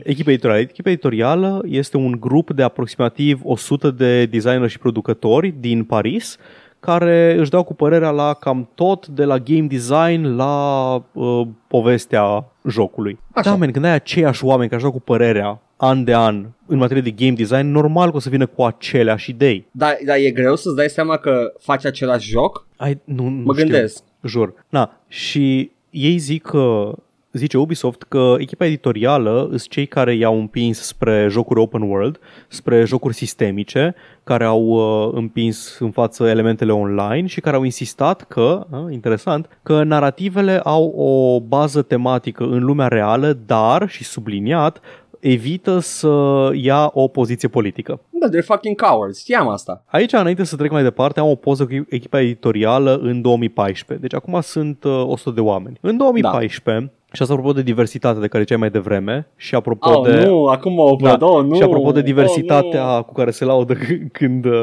echipă 0.04 0.30
editorială. 0.32 0.62
Echipa 0.62 0.90
editorială 0.90 1.62
este 1.66 1.98
un 1.98 2.12
grup 2.20 2.52
de 2.52 2.64
aproximativ 2.64 3.40
100 3.44 3.92
de 3.92 4.26
designeri 4.26 4.72
și 4.72 4.80
producători 4.80 5.54
din 5.60 5.84
Paris 5.84 6.38
care 6.80 7.36
își 7.40 7.50
dau 7.50 7.64
cu 7.64 7.74
părerea 7.74 8.10
la 8.10 8.34
cam 8.34 8.70
tot, 8.76 9.08
de 9.08 9.24
la 9.24 9.38
game 9.40 9.68
design 9.68 10.36
la 10.36 10.94
uh, 11.14 11.48
povestea 11.68 12.46
jocului. 12.68 13.20
Așa. 13.34 13.50
Da, 13.50 13.56
man, 13.56 13.72
când 13.72 13.86
ai 13.86 13.94
aceiași 13.94 14.46
oameni 14.46 14.70
care 14.70 14.82
își 14.82 14.92
dau 14.92 15.00
cu 15.00 15.06
părerea 15.06 15.62
an 15.78 16.04
de 16.04 16.14
an 16.14 16.46
în 16.66 16.78
materie 16.78 17.02
de 17.02 17.12
game 17.12 17.32
design, 17.32 17.68
normal 17.72 18.10
că 18.10 18.16
o 18.16 18.20
să 18.20 18.30
vină 18.30 18.46
cu 18.46 18.64
aceleași 18.64 19.30
idei. 19.30 19.68
Dar 19.72 19.98
da, 20.06 20.18
e 20.18 20.32
greu 20.32 20.56
să-ți 20.56 20.76
dai 20.76 20.90
seama 20.90 21.18
că 21.18 21.54
faci 21.60 21.86
același 21.86 22.30
joc? 22.30 22.68
Ai, 22.76 23.00
nu, 23.04 23.24
nu 23.24 23.44
Mă 23.44 23.54
știu. 23.54 23.68
gândesc. 23.68 24.04
Jur. 24.24 24.54
Na, 24.70 25.02
și 25.08 25.72
ei 25.90 26.18
zic 26.18 26.42
că 26.44 26.94
zice 27.38 27.58
Ubisoft 27.58 28.04
că 28.04 28.36
echipa 28.38 28.66
editorială 28.66 29.46
sunt 29.48 29.68
cei 29.68 29.86
care 29.86 30.16
i-au 30.16 30.40
împins 30.40 30.82
spre 30.82 31.28
jocuri 31.30 31.60
open 31.60 31.82
world, 31.82 32.20
spre 32.48 32.86
jocuri 32.86 33.14
sistemice, 33.14 33.96
care 34.24 34.44
au 34.44 34.64
uh, 34.66 35.14
împins 35.14 35.78
în 35.80 35.92
față 35.92 36.28
elementele 36.28 36.72
online 36.72 37.28
și 37.28 37.42
care 37.42 37.56
au 37.56 37.64
insistat 37.64 38.24
că, 38.24 38.66
uh, 38.72 38.92
interesant, 38.92 39.60
că 39.64 39.84
narativele 39.84 40.60
au 40.64 40.86
o 40.86 41.40
bază 41.40 41.82
tematică 41.82 42.44
în 42.44 42.64
lumea 42.64 42.88
reală, 42.88 43.38
dar, 43.46 43.90
și 43.90 44.04
subliniat, 44.04 44.82
evită 45.20 45.80
să 45.80 46.50
ia 46.54 46.90
o 46.94 47.08
poziție 47.08 47.48
politică. 47.48 48.00
Da, 48.20 48.28
they're 48.38 48.46
fucking 48.46 48.82
cowards. 48.82 49.20
Știam 49.20 49.48
asta. 49.48 49.84
Aici, 49.86 50.14
înainte 50.14 50.44
să 50.44 50.56
trec 50.56 50.72
mai 50.72 50.84
departe, 50.84 51.20
am 51.20 51.30
o 51.30 51.36
poză 51.36 51.66
cu 51.66 51.86
echipa 51.90 52.22
editorială 52.22 53.00
în 53.04 53.22
2014. 53.22 54.08
Deci 54.08 54.20
acum 54.20 54.42
sunt 54.42 54.84
uh, 54.84 55.04
100 55.06 55.36
de 55.36 55.42
oameni. 55.42 55.78
În 55.82 55.98
2014, 55.98 56.86
da. 56.86 56.92
și 57.12 57.22
asta 57.22 57.34
apropo 57.34 57.52
de 57.54 57.62
diversitate 57.62 58.20
de 58.20 58.28
care 58.28 58.44
ceai 58.44 58.60
mai 58.60 58.70
devreme 58.70 59.28
și 59.36 59.56
apropo 59.56 59.90
Oh, 59.90 60.06
de... 60.10 60.26
nu, 60.26 60.46
acum 60.46 60.80
o 60.80 60.96
văd. 60.96 61.18
Da. 61.20 61.26
Oh, 61.26 61.46
nu. 61.46 61.56
Și 61.56 61.62
apropo 61.62 61.92
de 61.92 62.02
diversitatea 62.02 62.98
Oh, 62.98 63.04
cu 63.04 63.14
care 63.14 63.32
se 63.32 63.46
laudă 63.46 63.74
c- 63.76 64.12
când 64.20 64.46
uh, 64.46 64.54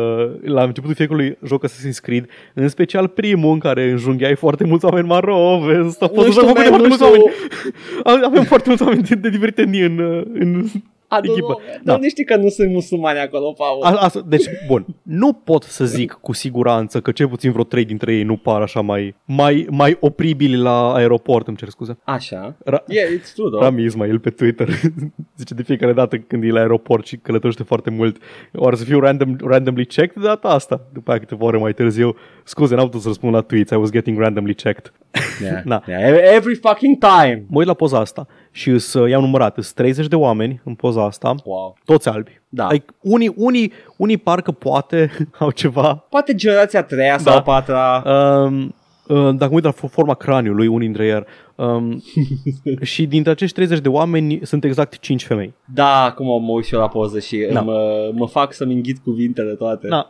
la 0.42 0.62
începutul 0.62 0.94
fiecărui 0.94 1.38
joc 1.46 1.66
Assassin's 1.66 2.00
Creed, 2.02 2.26
în 2.54 2.68
special 2.68 3.08
primul 3.08 3.52
în 3.52 3.58
care 3.58 3.90
înjungheai 3.90 4.34
foarte 4.34 4.64
mulți 4.64 4.84
oameni 4.84 5.06
maro, 5.06 5.58
vezi, 5.66 5.96
a 6.04 6.06
fost 6.06 6.12
Nu 6.14 6.22
un 6.24 6.30
știu, 6.30 6.42
joc 6.46 6.52
cu 6.52 6.58
man, 6.58 6.66
foarte 6.66 6.88
nu 6.88 6.94
mulți 6.96 7.04
știu. 7.04 7.06
oameni. 7.06 8.24
Avem 8.28 8.42
foarte 8.42 8.64
mulți 8.68 8.82
oameni 8.82 9.02
de, 9.02 9.14
de 9.14 9.28
diferite 9.28 9.60
etnii 9.60 9.80
în, 9.80 9.98
uh, 9.98 10.22
în 10.34 10.64
Adu, 11.16 11.30
echipă. 11.30 11.60
Dar 11.82 11.96
Da. 11.96 11.96
nu 12.02 12.08
știi 12.08 12.24
că 12.24 12.36
nu 12.36 12.48
sunt 12.48 12.70
musulmani 12.70 13.18
acolo, 13.18 13.52
Paul. 13.52 13.82
A, 13.82 13.90
asta, 14.00 14.24
deci, 14.26 14.44
bun, 14.66 14.86
nu 15.02 15.32
pot 15.32 15.62
să 15.62 15.84
zic 15.84 16.12
cu 16.20 16.32
siguranță 16.32 17.00
că 17.00 17.10
cel 17.12 17.28
puțin 17.28 17.50
vreo 17.52 17.64
trei 17.64 17.84
dintre 17.84 18.14
ei 18.14 18.22
nu 18.22 18.36
par 18.36 18.60
așa 18.60 18.80
mai, 18.80 19.14
mai, 19.24 19.66
mai 19.70 19.96
opribili 20.00 20.56
la 20.56 20.92
aeroport, 20.94 21.46
îmi 21.48 21.56
cer 21.56 21.68
scuze. 21.68 21.98
Așa. 22.04 22.56
Ra- 22.70 22.84
Yeah, 22.88 23.08
it's 23.18 23.32
true, 23.34 23.48
though. 23.48 23.62
Rami 23.62 23.84
Ismail 23.84 24.18
pe 24.18 24.30
Twitter 24.30 24.68
zice 25.36 25.54
de 25.54 25.62
fiecare 25.62 25.92
dată 25.92 26.16
când 26.18 26.42
e 26.44 26.46
la 26.50 26.58
aeroport 26.60 27.06
și 27.06 27.16
călătorește 27.16 27.62
foarte 27.62 27.90
mult 27.90 28.16
oare 28.54 28.76
să 28.76 28.84
fiu 28.84 29.00
random, 29.00 29.36
randomly 29.46 29.86
checked 29.86 30.22
de 30.22 30.28
data 30.28 30.48
asta? 30.48 30.80
După 30.92 31.10
aia 31.10 31.20
câteva 31.20 31.44
ore 31.44 31.58
mai 31.58 31.72
târziu 31.72 32.16
scuze, 32.44 32.74
n-am 32.74 32.84
putut 32.84 33.00
să 33.00 33.08
răspund 33.08 33.34
la 33.34 33.40
tweets, 33.40 33.70
I 33.70 33.74
was 33.74 33.90
getting 33.90 34.18
randomly 34.18 34.54
checked. 34.54 34.92
Yeah. 35.42 35.62
Na. 35.70 35.82
yeah. 35.86 36.34
Every 36.34 36.54
fucking 36.54 36.98
time. 36.98 37.44
Mă 37.48 37.58
uit 37.58 37.66
la 37.66 37.74
poza 37.74 37.98
asta 37.98 38.26
și 38.56 38.68
îs, 38.70 38.92
i-am 39.08 39.20
numărat, 39.20 39.52
sunt 39.54 39.74
30 39.74 40.06
de 40.06 40.16
oameni 40.16 40.60
în 40.64 40.74
poza 40.74 41.04
asta, 41.04 41.34
Wow. 41.44 41.76
toți 41.84 42.08
albi. 42.08 42.40
Da. 42.48 42.68
Like, 42.70 42.84
unii, 43.00 43.32
unii, 43.36 43.72
unii 43.96 44.16
parcă 44.16 44.50
poate 44.50 45.10
au 45.38 45.50
ceva 45.50 45.94
Poate 46.10 46.34
generația 46.34 46.80
a 46.80 46.82
treia 46.82 47.18
sau 47.18 47.32
Da. 47.32 47.38
a 47.38 47.42
patra. 47.42 48.02
Um, 48.44 48.74
uh, 49.08 49.34
dacă 49.36 49.46
mă 49.48 49.54
uit 49.54 49.64
la 49.64 49.72
fo- 49.72 49.90
forma 49.90 50.14
craniului, 50.14 50.66
unii 50.66 50.86
dintre 50.86 51.06
ei, 51.06 51.24
um, 51.66 52.02
și 52.82 53.06
dintre 53.06 53.30
acești 53.30 53.54
30 53.54 53.78
de 53.78 53.88
oameni 53.88 54.40
sunt 54.42 54.64
exact 54.64 54.98
5 54.98 55.24
femei. 55.24 55.54
Da, 55.74 56.02
acum 56.02 56.44
mă 56.44 56.52
uit 56.52 56.64
și 56.64 56.74
eu 56.74 56.80
la 56.80 56.88
poză 56.88 57.18
și 57.18 57.48
Da. 57.52 57.60
mă, 57.60 58.10
mă 58.14 58.26
fac 58.26 58.52
să-mi 58.52 58.74
înghit 58.74 58.98
cuvintele 58.98 59.52
toate. 59.54 59.86
Na, 59.88 59.98
uh, 59.98 60.04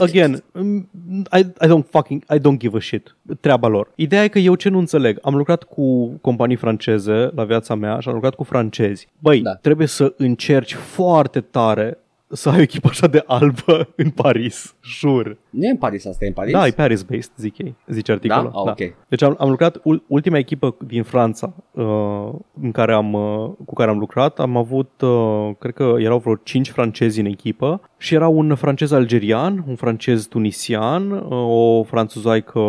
again, 0.00 0.42
um, 0.52 0.88
I, 1.32 1.38
I 1.60 1.66
don't 1.66 1.86
fucking, 1.90 2.24
I 2.34 2.38
don't 2.38 2.58
give 2.58 2.76
a 2.76 2.80
shit. 2.80 3.16
Treaba 3.40 3.68
lor. 3.68 3.92
Ideea 3.94 4.24
e 4.24 4.28
că 4.28 4.38
eu 4.38 4.54
ce 4.54 4.68
nu 4.68 4.78
înțeleg, 4.78 5.18
am 5.22 5.34
lucrat 5.34 5.62
cu 5.62 6.06
companii 6.20 6.56
franceze 6.56 7.30
la 7.34 7.44
viața 7.44 7.74
mea 7.74 7.98
și 8.00 8.08
am 8.08 8.14
lucrat 8.14 8.34
cu 8.34 8.44
francezi. 8.44 9.08
Băi, 9.18 9.40
Da. 9.40 9.54
trebuie 9.54 9.86
să 9.86 10.12
încerci 10.16 10.74
foarte 10.74 11.40
tare 11.40 11.98
să 12.32 12.48
ai 12.48 12.58
o 12.58 12.60
echipă 12.60 12.88
așa 12.90 13.06
de 13.06 13.22
albă 13.26 13.88
în 13.96 14.10
Paris, 14.10 14.74
jur. 14.84 15.36
Nu 15.50 15.64
e 15.64 15.70
în 15.70 15.76
Paris 15.76 16.06
asta, 16.06 16.24
e 16.24 16.28
în 16.28 16.34
Paris? 16.34 16.52
Da, 16.52 16.66
e 16.66 16.70
Paris-based, 16.70 17.30
zic 17.36 17.58
ei, 17.58 17.74
zice 17.86 18.12
articolul. 18.12 18.50
Da? 18.54 18.58
Ah, 18.60 18.70
ok. 18.70 18.94
Deci 19.08 19.22
am, 19.22 19.36
am 19.38 19.48
lucrat, 19.48 19.80
ul- 19.82 20.04
ultima 20.06 20.38
echipă 20.38 20.76
din 20.86 21.02
Franța 21.02 21.52
uh, 21.70 21.84
în 22.62 22.70
care 22.72 22.92
am, 22.92 23.12
uh, 23.12 23.50
cu 23.66 23.74
care 23.74 23.90
am 23.90 23.98
lucrat, 23.98 24.38
am 24.38 24.56
avut, 24.56 24.90
uh, 25.00 25.50
cred 25.58 25.74
că 25.74 25.94
erau 25.98 26.18
vreo 26.18 26.34
5 26.42 26.70
francezi 26.70 27.20
în 27.20 27.26
echipă 27.26 27.80
și 27.98 28.14
era 28.14 28.28
un 28.28 28.54
francez 28.54 28.90
algerian, 28.90 29.64
un 29.68 29.74
francez 29.76 30.26
tunisian, 30.26 31.10
uh, 31.10 31.28
o 31.30 31.82
franțuzaică 31.82 32.60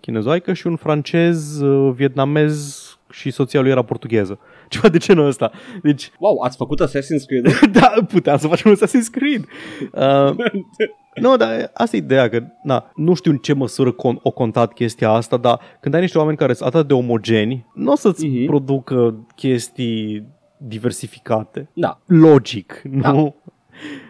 chinezoaică 0.00 0.52
și 0.52 0.66
un 0.66 0.76
francez 0.76 1.60
uh, 1.60 1.92
vietnamez 1.94 2.80
și 3.10 3.30
soția 3.30 3.60
lui 3.60 3.70
era 3.70 3.82
portugheză. 3.82 4.38
Ceva 4.68 4.88
de 4.88 4.98
genul 4.98 5.26
ăsta. 5.26 5.50
Deci, 5.82 6.10
Wow, 6.18 6.40
ați 6.40 6.56
făcut 6.56 6.80
Assassin's 6.82 7.26
Creed? 7.26 7.58
da, 7.80 7.92
puteam 8.08 8.38
să 8.38 8.46
facem 8.48 8.70
un 8.70 8.76
Assassin's 8.76 9.10
Creed. 9.10 9.44
Uh, 9.92 10.36
nu, 11.22 11.36
dar 11.36 11.70
asta 11.74 11.96
e 11.96 11.98
ideea, 11.98 12.28
că 12.28 12.42
na, 12.62 12.90
nu 12.94 13.14
știu 13.14 13.30
în 13.30 13.36
ce 13.36 13.52
măsură 13.52 13.92
con- 13.92 14.22
o 14.22 14.30
contat 14.30 14.72
chestia 14.72 15.10
asta, 15.10 15.36
dar 15.36 15.60
când 15.80 15.94
ai 15.94 16.00
niște 16.00 16.18
oameni 16.18 16.36
care 16.36 16.52
sunt 16.52 16.74
atât 16.74 16.88
de 16.88 16.94
omogeni, 16.94 17.66
nu 17.74 17.92
o 17.92 17.96
să-ți 17.96 18.26
Mhm. 18.26 18.44
producă 18.46 19.14
chestii 19.36 20.26
diversificate. 20.56 21.68
da. 21.72 21.98
Logic, 22.06 22.82
Da. 22.84 23.12
nu? 23.12 23.34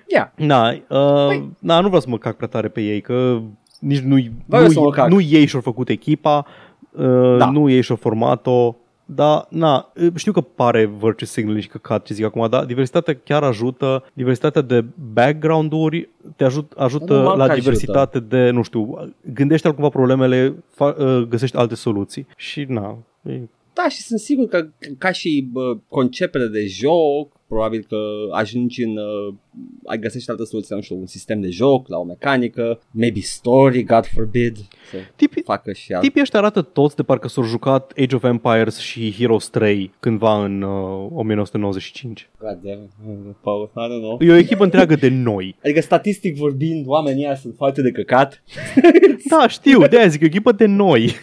Yeah. 0.08 0.28
Na, 0.36 0.68
uh, 0.70 1.42
na, 1.58 1.80
nu 1.80 1.86
vreau 1.86 2.00
să 2.00 2.08
mă 2.08 2.18
cac 2.18 2.36
prea 2.36 2.48
tare 2.48 2.68
pe 2.68 2.80
ei, 2.80 3.00
că 3.00 3.40
nici 3.80 3.98
nu, 4.00 4.16
Vreau 4.46 4.68
să 4.68 4.78
mă 4.78 4.84
nu, 4.84 4.90
cac. 4.90 5.08
nu 5.08 5.20
ei 5.20 5.46
și-au 5.46 5.62
făcut 5.62 5.88
echipa, 5.88 6.46
uh, 6.90 7.36
Da. 7.38 7.50
nu 7.50 7.70
ei 7.70 7.80
și-au 7.82 7.96
format-o, 7.96 8.74
dar, 9.06 9.46
na, 9.50 9.92
știu 10.14 10.32
că 10.32 10.40
pare 10.40 10.84
virtue 10.84 11.26
signaling 11.26 11.62
și 11.62 11.68
căcat 11.68 12.04
ce 12.04 12.14
zic 12.14 12.24
acum, 12.24 12.48
dar 12.48 12.64
diversitatea 12.64 13.16
chiar 13.24 13.42
ajută, 13.42 14.04
diversitatea 14.12 14.62
de 14.62 14.84
background-uri 15.12 16.08
te 16.36 16.44
ajut, 16.44 16.72
ajută 16.76 17.14
Normal 17.14 17.38
la 17.38 17.46
că 17.46 17.54
diversitate 17.54 18.20
de, 18.20 18.50
nu 18.50 18.62
știu, 18.62 19.12
gândește 19.34 19.70
cumva 19.70 19.88
problemele, 19.88 20.54
fa, 20.70 20.96
uh, 20.98 21.22
găsești 21.28 21.56
alte 21.56 21.74
soluții. 21.74 22.26
Și, 22.36 22.64
na, 22.68 22.98
e 23.22 23.40
Da, 23.72 23.88
și 23.88 24.02
sunt 24.02 24.20
sigur 24.20 24.46
că 24.46 24.68
ca 24.98 25.12
și 25.12 25.48
bă, 25.52 25.76
concepere 25.88 26.46
de 26.46 26.66
joc, 26.66 27.32
probabil 27.48 27.84
că 27.88 27.96
ajungi 28.30 28.82
în... 28.82 28.96
Uh, 28.96 29.34
ai 29.84 29.98
găsești 29.98 30.30
altă 30.30 30.44
soluție, 30.44 30.74
nu 30.74 30.80
știu, 30.80 30.96
un 30.96 31.06
sistem 31.06 31.40
de 31.40 31.48
joc, 31.48 31.88
la 31.88 31.98
o 31.98 32.04
mecanică, 32.04 32.80
maybe 32.90 33.20
story, 33.20 33.84
God 33.84 34.06
forbid, 34.06 34.56
să 34.90 34.96
Tipi, 35.16 35.42
facă 35.42 35.72
și 35.72 35.92
alt. 35.92 36.02
Tipii 36.02 36.20
ăștia 36.20 36.38
arată 36.38 36.62
toți 36.62 36.96
de 36.96 37.02
parcă 37.02 37.28
s-au 37.28 37.44
jucat 37.44 37.92
Age 37.96 38.14
of 38.14 38.24
Empires 38.24 38.78
și 38.78 39.14
Heroes 39.18 39.48
3 39.48 39.90
cândva 40.00 40.44
în 40.44 40.62
uh, 40.62 41.10
1995. 41.12 42.28
God 42.38 42.58
damn, 42.62 42.82
it, 42.82 42.90
Paul, 43.40 43.70
I 43.76 43.88
don't 43.88 44.00
know. 44.00 44.18
E 44.20 44.32
o 44.32 44.36
echipă 44.36 44.64
întreagă 44.64 44.94
de 44.94 45.08
noi. 45.08 45.56
Adică 45.64 45.80
statistic 45.80 46.36
vorbind, 46.36 46.86
oamenii 46.86 47.24
ăia 47.24 47.36
sunt 47.36 47.54
foarte 47.56 47.82
de 47.82 47.90
căcat. 47.90 48.42
Da, 49.28 49.48
știu, 49.48 49.86
de 49.86 49.98
aia 49.98 50.06
zic, 50.06 50.20
e 50.20 50.24
o 50.24 50.26
echipă 50.26 50.52
de 50.52 50.66
noi. 50.66 51.12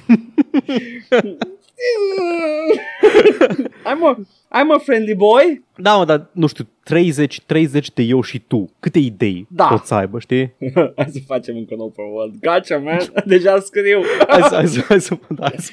I'm 3.85 4.03
a, 4.03 4.17
I'm 4.59 4.71
a 4.75 4.79
friendly 4.79 5.13
boy. 5.15 5.63
Da, 5.77 5.95
mă, 5.95 6.05
dar 6.05 6.29
nu 6.31 6.47
știu, 6.47 6.67
30, 6.83 7.41
30 7.41 7.91
de 7.93 8.01
eu 8.01 8.21
și 8.21 8.39
tu. 8.39 8.69
Câte 8.79 8.99
idei 8.99 9.47
Da. 9.49 9.65
pot 9.65 9.85
să 9.85 9.93
aibă, 9.93 10.19
știi? 10.19 10.53
Hai 10.95 11.07
să 11.11 11.19
facem 11.25 11.55
încă 11.57 11.73
un 11.73 11.79
open 11.79 12.05
world. 12.13 12.33
Gotcha, 12.39 12.77
man. 12.77 12.99
Deja 13.25 13.59
scriu. 13.59 14.01
Hai 14.27 14.41
să, 14.41 14.55
hai 14.55 14.67
să, 14.67 14.81
hai 14.87 15.01
să, 15.01 15.17
da, 15.29 15.43
hai 15.45 15.55
să. 15.57 15.71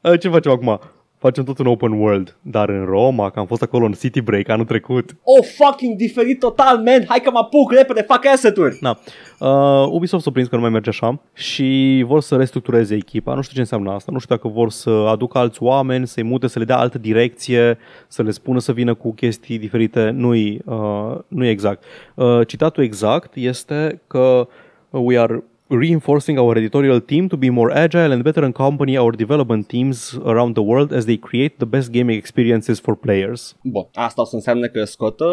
Uh, 0.00 0.20
Ce 0.20 0.28
facem 0.28 0.52
acum? 0.52 0.80
Facem 1.22 1.44
tot 1.44 1.58
un 1.58 1.66
open 1.66 1.92
world, 1.92 2.36
dar 2.40 2.68
în 2.68 2.84
Roma, 2.84 3.30
că 3.30 3.38
am 3.38 3.46
fost 3.46 3.62
acolo 3.62 3.84
în 3.84 3.92
City 3.92 4.20
Break 4.20 4.48
anul 4.48 4.64
trecut. 4.64 5.16
Oh, 5.22 5.46
fucking 5.56 5.96
diferit 5.96 6.38
total, 6.38 6.76
man! 6.76 7.04
Hai 7.08 7.20
că 7.22 7.30
mă 7.30 7.38
apuc 7.38 7.72
repede, 7.72 8.02
fac 8.02 8.26
asset-uri! 8.26 8.78
Na. 8.80 8.98
Uh, 9.38 9.88
Ubisoft 9.90 10.24
s-a 10.24 10.30
prins 10.30 10.48
că 10.48 10.54
nu 10.54 10.60
mai 10.60 10.70
merge 10.70 10.88
așa 10.88 11.20
și 11.32 12.02
vor 12.06 12.20
să 12.20 12.36
restructureze 12.36 12.94
echipa. 12.94 13.34
Nu 13.34 13.40
știu 13.40 13.54
ce 13.54 13.60
înseamnă 13.60 13.90
asta. 13.90 14.12
Nu 14.12 14.18
știu 14.18 14.34
dacă 14.34 14.48
vor 14.48 14.70
să 14.70 14.90
aducă 14.90 15.38
alți 15.38 15.62
oameni, 15.62 16.06
să-i 16.06 16.22
mute, 16.22 16.46
să 16.46 16.58
le 16.58 16.64
dea 16.64 16.78
altă 16.78 16.98
direcție, 16.98 17.78
să 18.08 18.22
le 18.22 18.30
spună 18.30 18.58
să 18.58 18.72
vină 18.72 18.94
cu 18.94 19.12
chestii 19.12 19.58
diferite. 19.58 20.10
Nu-i, 20.10 20.60
uh, 20.64 21.18
nu-i 21.28 21.48
exact. 21.48 21.84
Uh, 22.14 22.46
citatul 22.46 22.82
exact 22.82 23.34
este 23.34 24.00
că 24.06 24.48
we 24.90 25.18
are 25.18 25.44
reinforcing 25.72 26.38
our 26.38 26.56
editorial 26.56 27.00
team 27.00 27.28
to 27.28 27.36
be 27.36 27.48
more 27.50 27.70
agile 27.72 28.12
and 28.12 28.22
better 28.22 28.44
accompany 28.44 28.96
our 28.98 29.12
development 29.16 29.68
teams 29.68 30.18
around 30.24 30.54
the 30.54 30.62
world 30.62 30.92
as 30.92 31.04
they 31.04 31.16
create 31.16 31.54
the 31.56 31.66
best 31.66 31.90
gaming 31.90 32.16
experiences 32.18 32.78
for 32.80 32.96
players. 32.96 33.56
Bun, 33.62 33.86
asta 33.94 34.22
o 34.22 34.24
să 34.24 34.34
înseamnă 34.34 34.66
că 34.68 34.84
scotă 34.84 35.24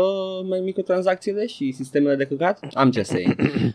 mai 0.49 0.59
microtransacțiile 0.59 1.45
și 1.45 1.71
sistemele 1.71 2.15
de 2.15 2.25
căcat? 2.25 2.59
Am 2.73 2.91
ce 2.91 3.03
să 3.03 3.17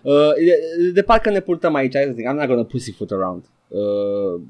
uh, 0.03 0.35
de, 0.45 0.91
de 0.93 1.03
parcă 1.03 1.31
ne 1.31 1.41
purtăm 1.41 1.74
aici, 1.74 1.93
să 1.93 2.12
zic, 2.15 2.24
I'm 2.31 2.36
not 2.36 2.47
gonna 2.47 2.65
pussyfoot 2.65 3.11
around. 3.11 3.45
Uh, 3.69 4.41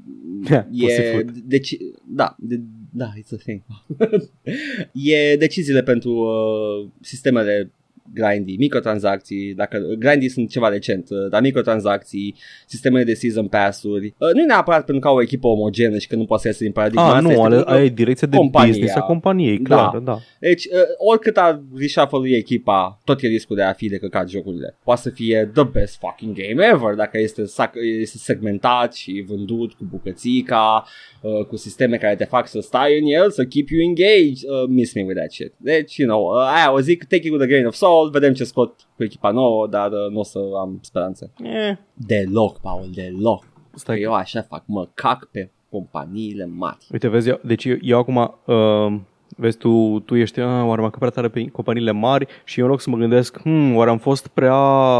Yeah, 0.49 0.65
e, 0.71 0.85
pussyfoot. 0.85 1.31
deci, 1.31 1.77
da, 2.07 2.35
de, 2.39 2.59
da, 2.91 3.05
it's 3.17 3.33
a 3.33 3.37
thing. 3.37 3.61
e 5.13 5.35
deciziile 5.35 5.83
pentru 5.83 6.09
uh, 6.11 6.87
sistemele 7.01 7.71
grindy, 8.13 8.55
microtransacții, 8.57 9.53
dacă 9.53 9.77
grindy 9.99 10.27
sunt 10.29 10.49
ceva 10.49 10.69
recent, 10.69 11.09
uh, 11.09 11.17
dar 11.29 11.41
microtransacții, 11.41 12.35
sistemele 12.67 13.03
de 13.03 13.13
season 13.13 13.47
pass-uri, 13.47 14.05
uh, 14.17 14.29
nu 14.33 14.41
e 14.41 14.45
neapărat 14.45 14.85
pentru 14.85 14.99
că 15.03 15.07
au 15.07 15.15
o 15.15 15.21
echipă 15.21 15.47
omogenă 15.47 15.97
și 15.97 16.07
că 16.07 16.15
nu 16.15 16.25
poate 16.25 16.41
să 16.41 16.47
iasă 16.47 16.63
din 16.63 16.71
paradigma 16.71 17.03
Ah, 17.07 17.09
asta, 17.09 17.21
nu, 17.21 17.29
este 17.29 17.41
ale, 17.41 17.49
pentru 17.55 17.65
că- 17.71 17.77
aia 17.77 17.83
e 17.85 17.89
direcția 17.89 18.27
de 18.27 18.37
compania. 18.37 18.67
business 18.69 18.95
a 18.95 18.99
companiei, 19.01 19.57
Da. 19.57 19.75
clar, 19.75 19.97
da. 20.01 20.17
Deci, 20.39 20.65
uh, 20.65 20.71
oricât 20.97 21.37
ar 21.37 21.61
reshuffle 21.75 22.35
echipa, 22.35 23.01
tot 23.03 23.21
e 23.21 23.27
riscul 23.27 23.55
de 23.55 23.61
a 23.61 23.73
fi 23.73 23.87
de 23.89 23.97
căcat 23.97 24.29
jocurile. 24.29 24.77
Poate 24.83 25.01
să 25.01 25.09
fie 25.09 25.49
the 25.53 25.63
best 25.63 25.97
fucking 25.99 26.35
game 26.35 26.65
ever 26.73 26.93
dacă 26.93 27.17
este, 27.19 27.43
sac- 27.43 27.79
este 28.01 28.17
segmentat 28.17 28.93
și 28.93 29.23
vândut 29.27 29.73
cu 29.73 29.85
bucățica, 29.89 30.85
uh, 31.21 31.45
cu 31.45 31.55
sisteme 31.55 31.97
care 31.97 32.15
te 32.15 32.25
fac 32.25 32.47
să 32.47 32.59
stai 32.59 32.99
în 32.99 33.05
el, 33.05 33.31
să 33.31 33.45
keep 33.45 33.67
you 33.69 33.81
engaged. 33.81 34.49
Uh, 34.49 34.63
miss 34.67 34.93
me 34.93 35.01
with 35.01 35.17
that 35.17 35.31
shit. 35.31 35.53
Deci, 35.57 35.95
you 35.97 36.07
know, 36.09 36.23
uh, 36.25 36.51
aia 36.55 36.73
o 36.73 36.79
zic, 36.79 37.03
take 37.03 37.25
it 37.27 37.31
with 37.31 37.43
a 37.43 37.47
grain 37.47 37.65
of 37.65 37.73
salt, 37.73 37.93
vedem 38.11 38.33
ce 38.33 38.43
scot 38.43 38.87
cu 38.95 39.03
echipa 39.03 39.31
nouă, 39.31 39.67
dar 39.67 39.91
uh, 39.91 40.11
nu 40.11 40.19
o 40.19 40.23
să 40.23 40.39
am 40.59 40.77
speranțe. 40.81 41.31
Eh, 41.43 41.77
Deloc, 41.93 42.59
Paul, 42.59 42.85
deloc. 42.93 43.43
stai, 43.73 44.01
Eu 44.01 44.13
așa 44.13 44.41
fac, 44.41 44.63
mă 44.65 44.87
cac 44.93 45.25
pe 45.31 45.51
companiile 45.69 46.45
mari. 46.45 46.77
Uite, 46.91 47.07
vezi, 47.07 47.29
eu, 47.29 47.39
deci 47.43 47.65
eu, 47.65 47.75
eu 47.81 47.97
acum, 47.97 48.35
uh, 48.45 48.99
vezi, 49.37 49.57
tu, 49.57 49.99
tu 50.05 50.15
ești, 50.15 50.39
ah, 50.39 50.65
oare 50.65 50.81
m-am 50.81 50.89
prea 50.89 51.09
tare 51.09 51.27
pe 51.29 51.45
companiile 51.45 51.91
mari 51.91 52.27
și 52.43 52.59
eu 52.59 52.65
în 52.65 52.71
loc 52.71 52.81
să 52.81 52.89
mă 52.89 52.97
gândesc, 52.97 53.41
hmm, 53.41 53.75
oare 53.75 53.89
am 53.89 53.97
fost 53.97 54.27
prea 54.27 54.57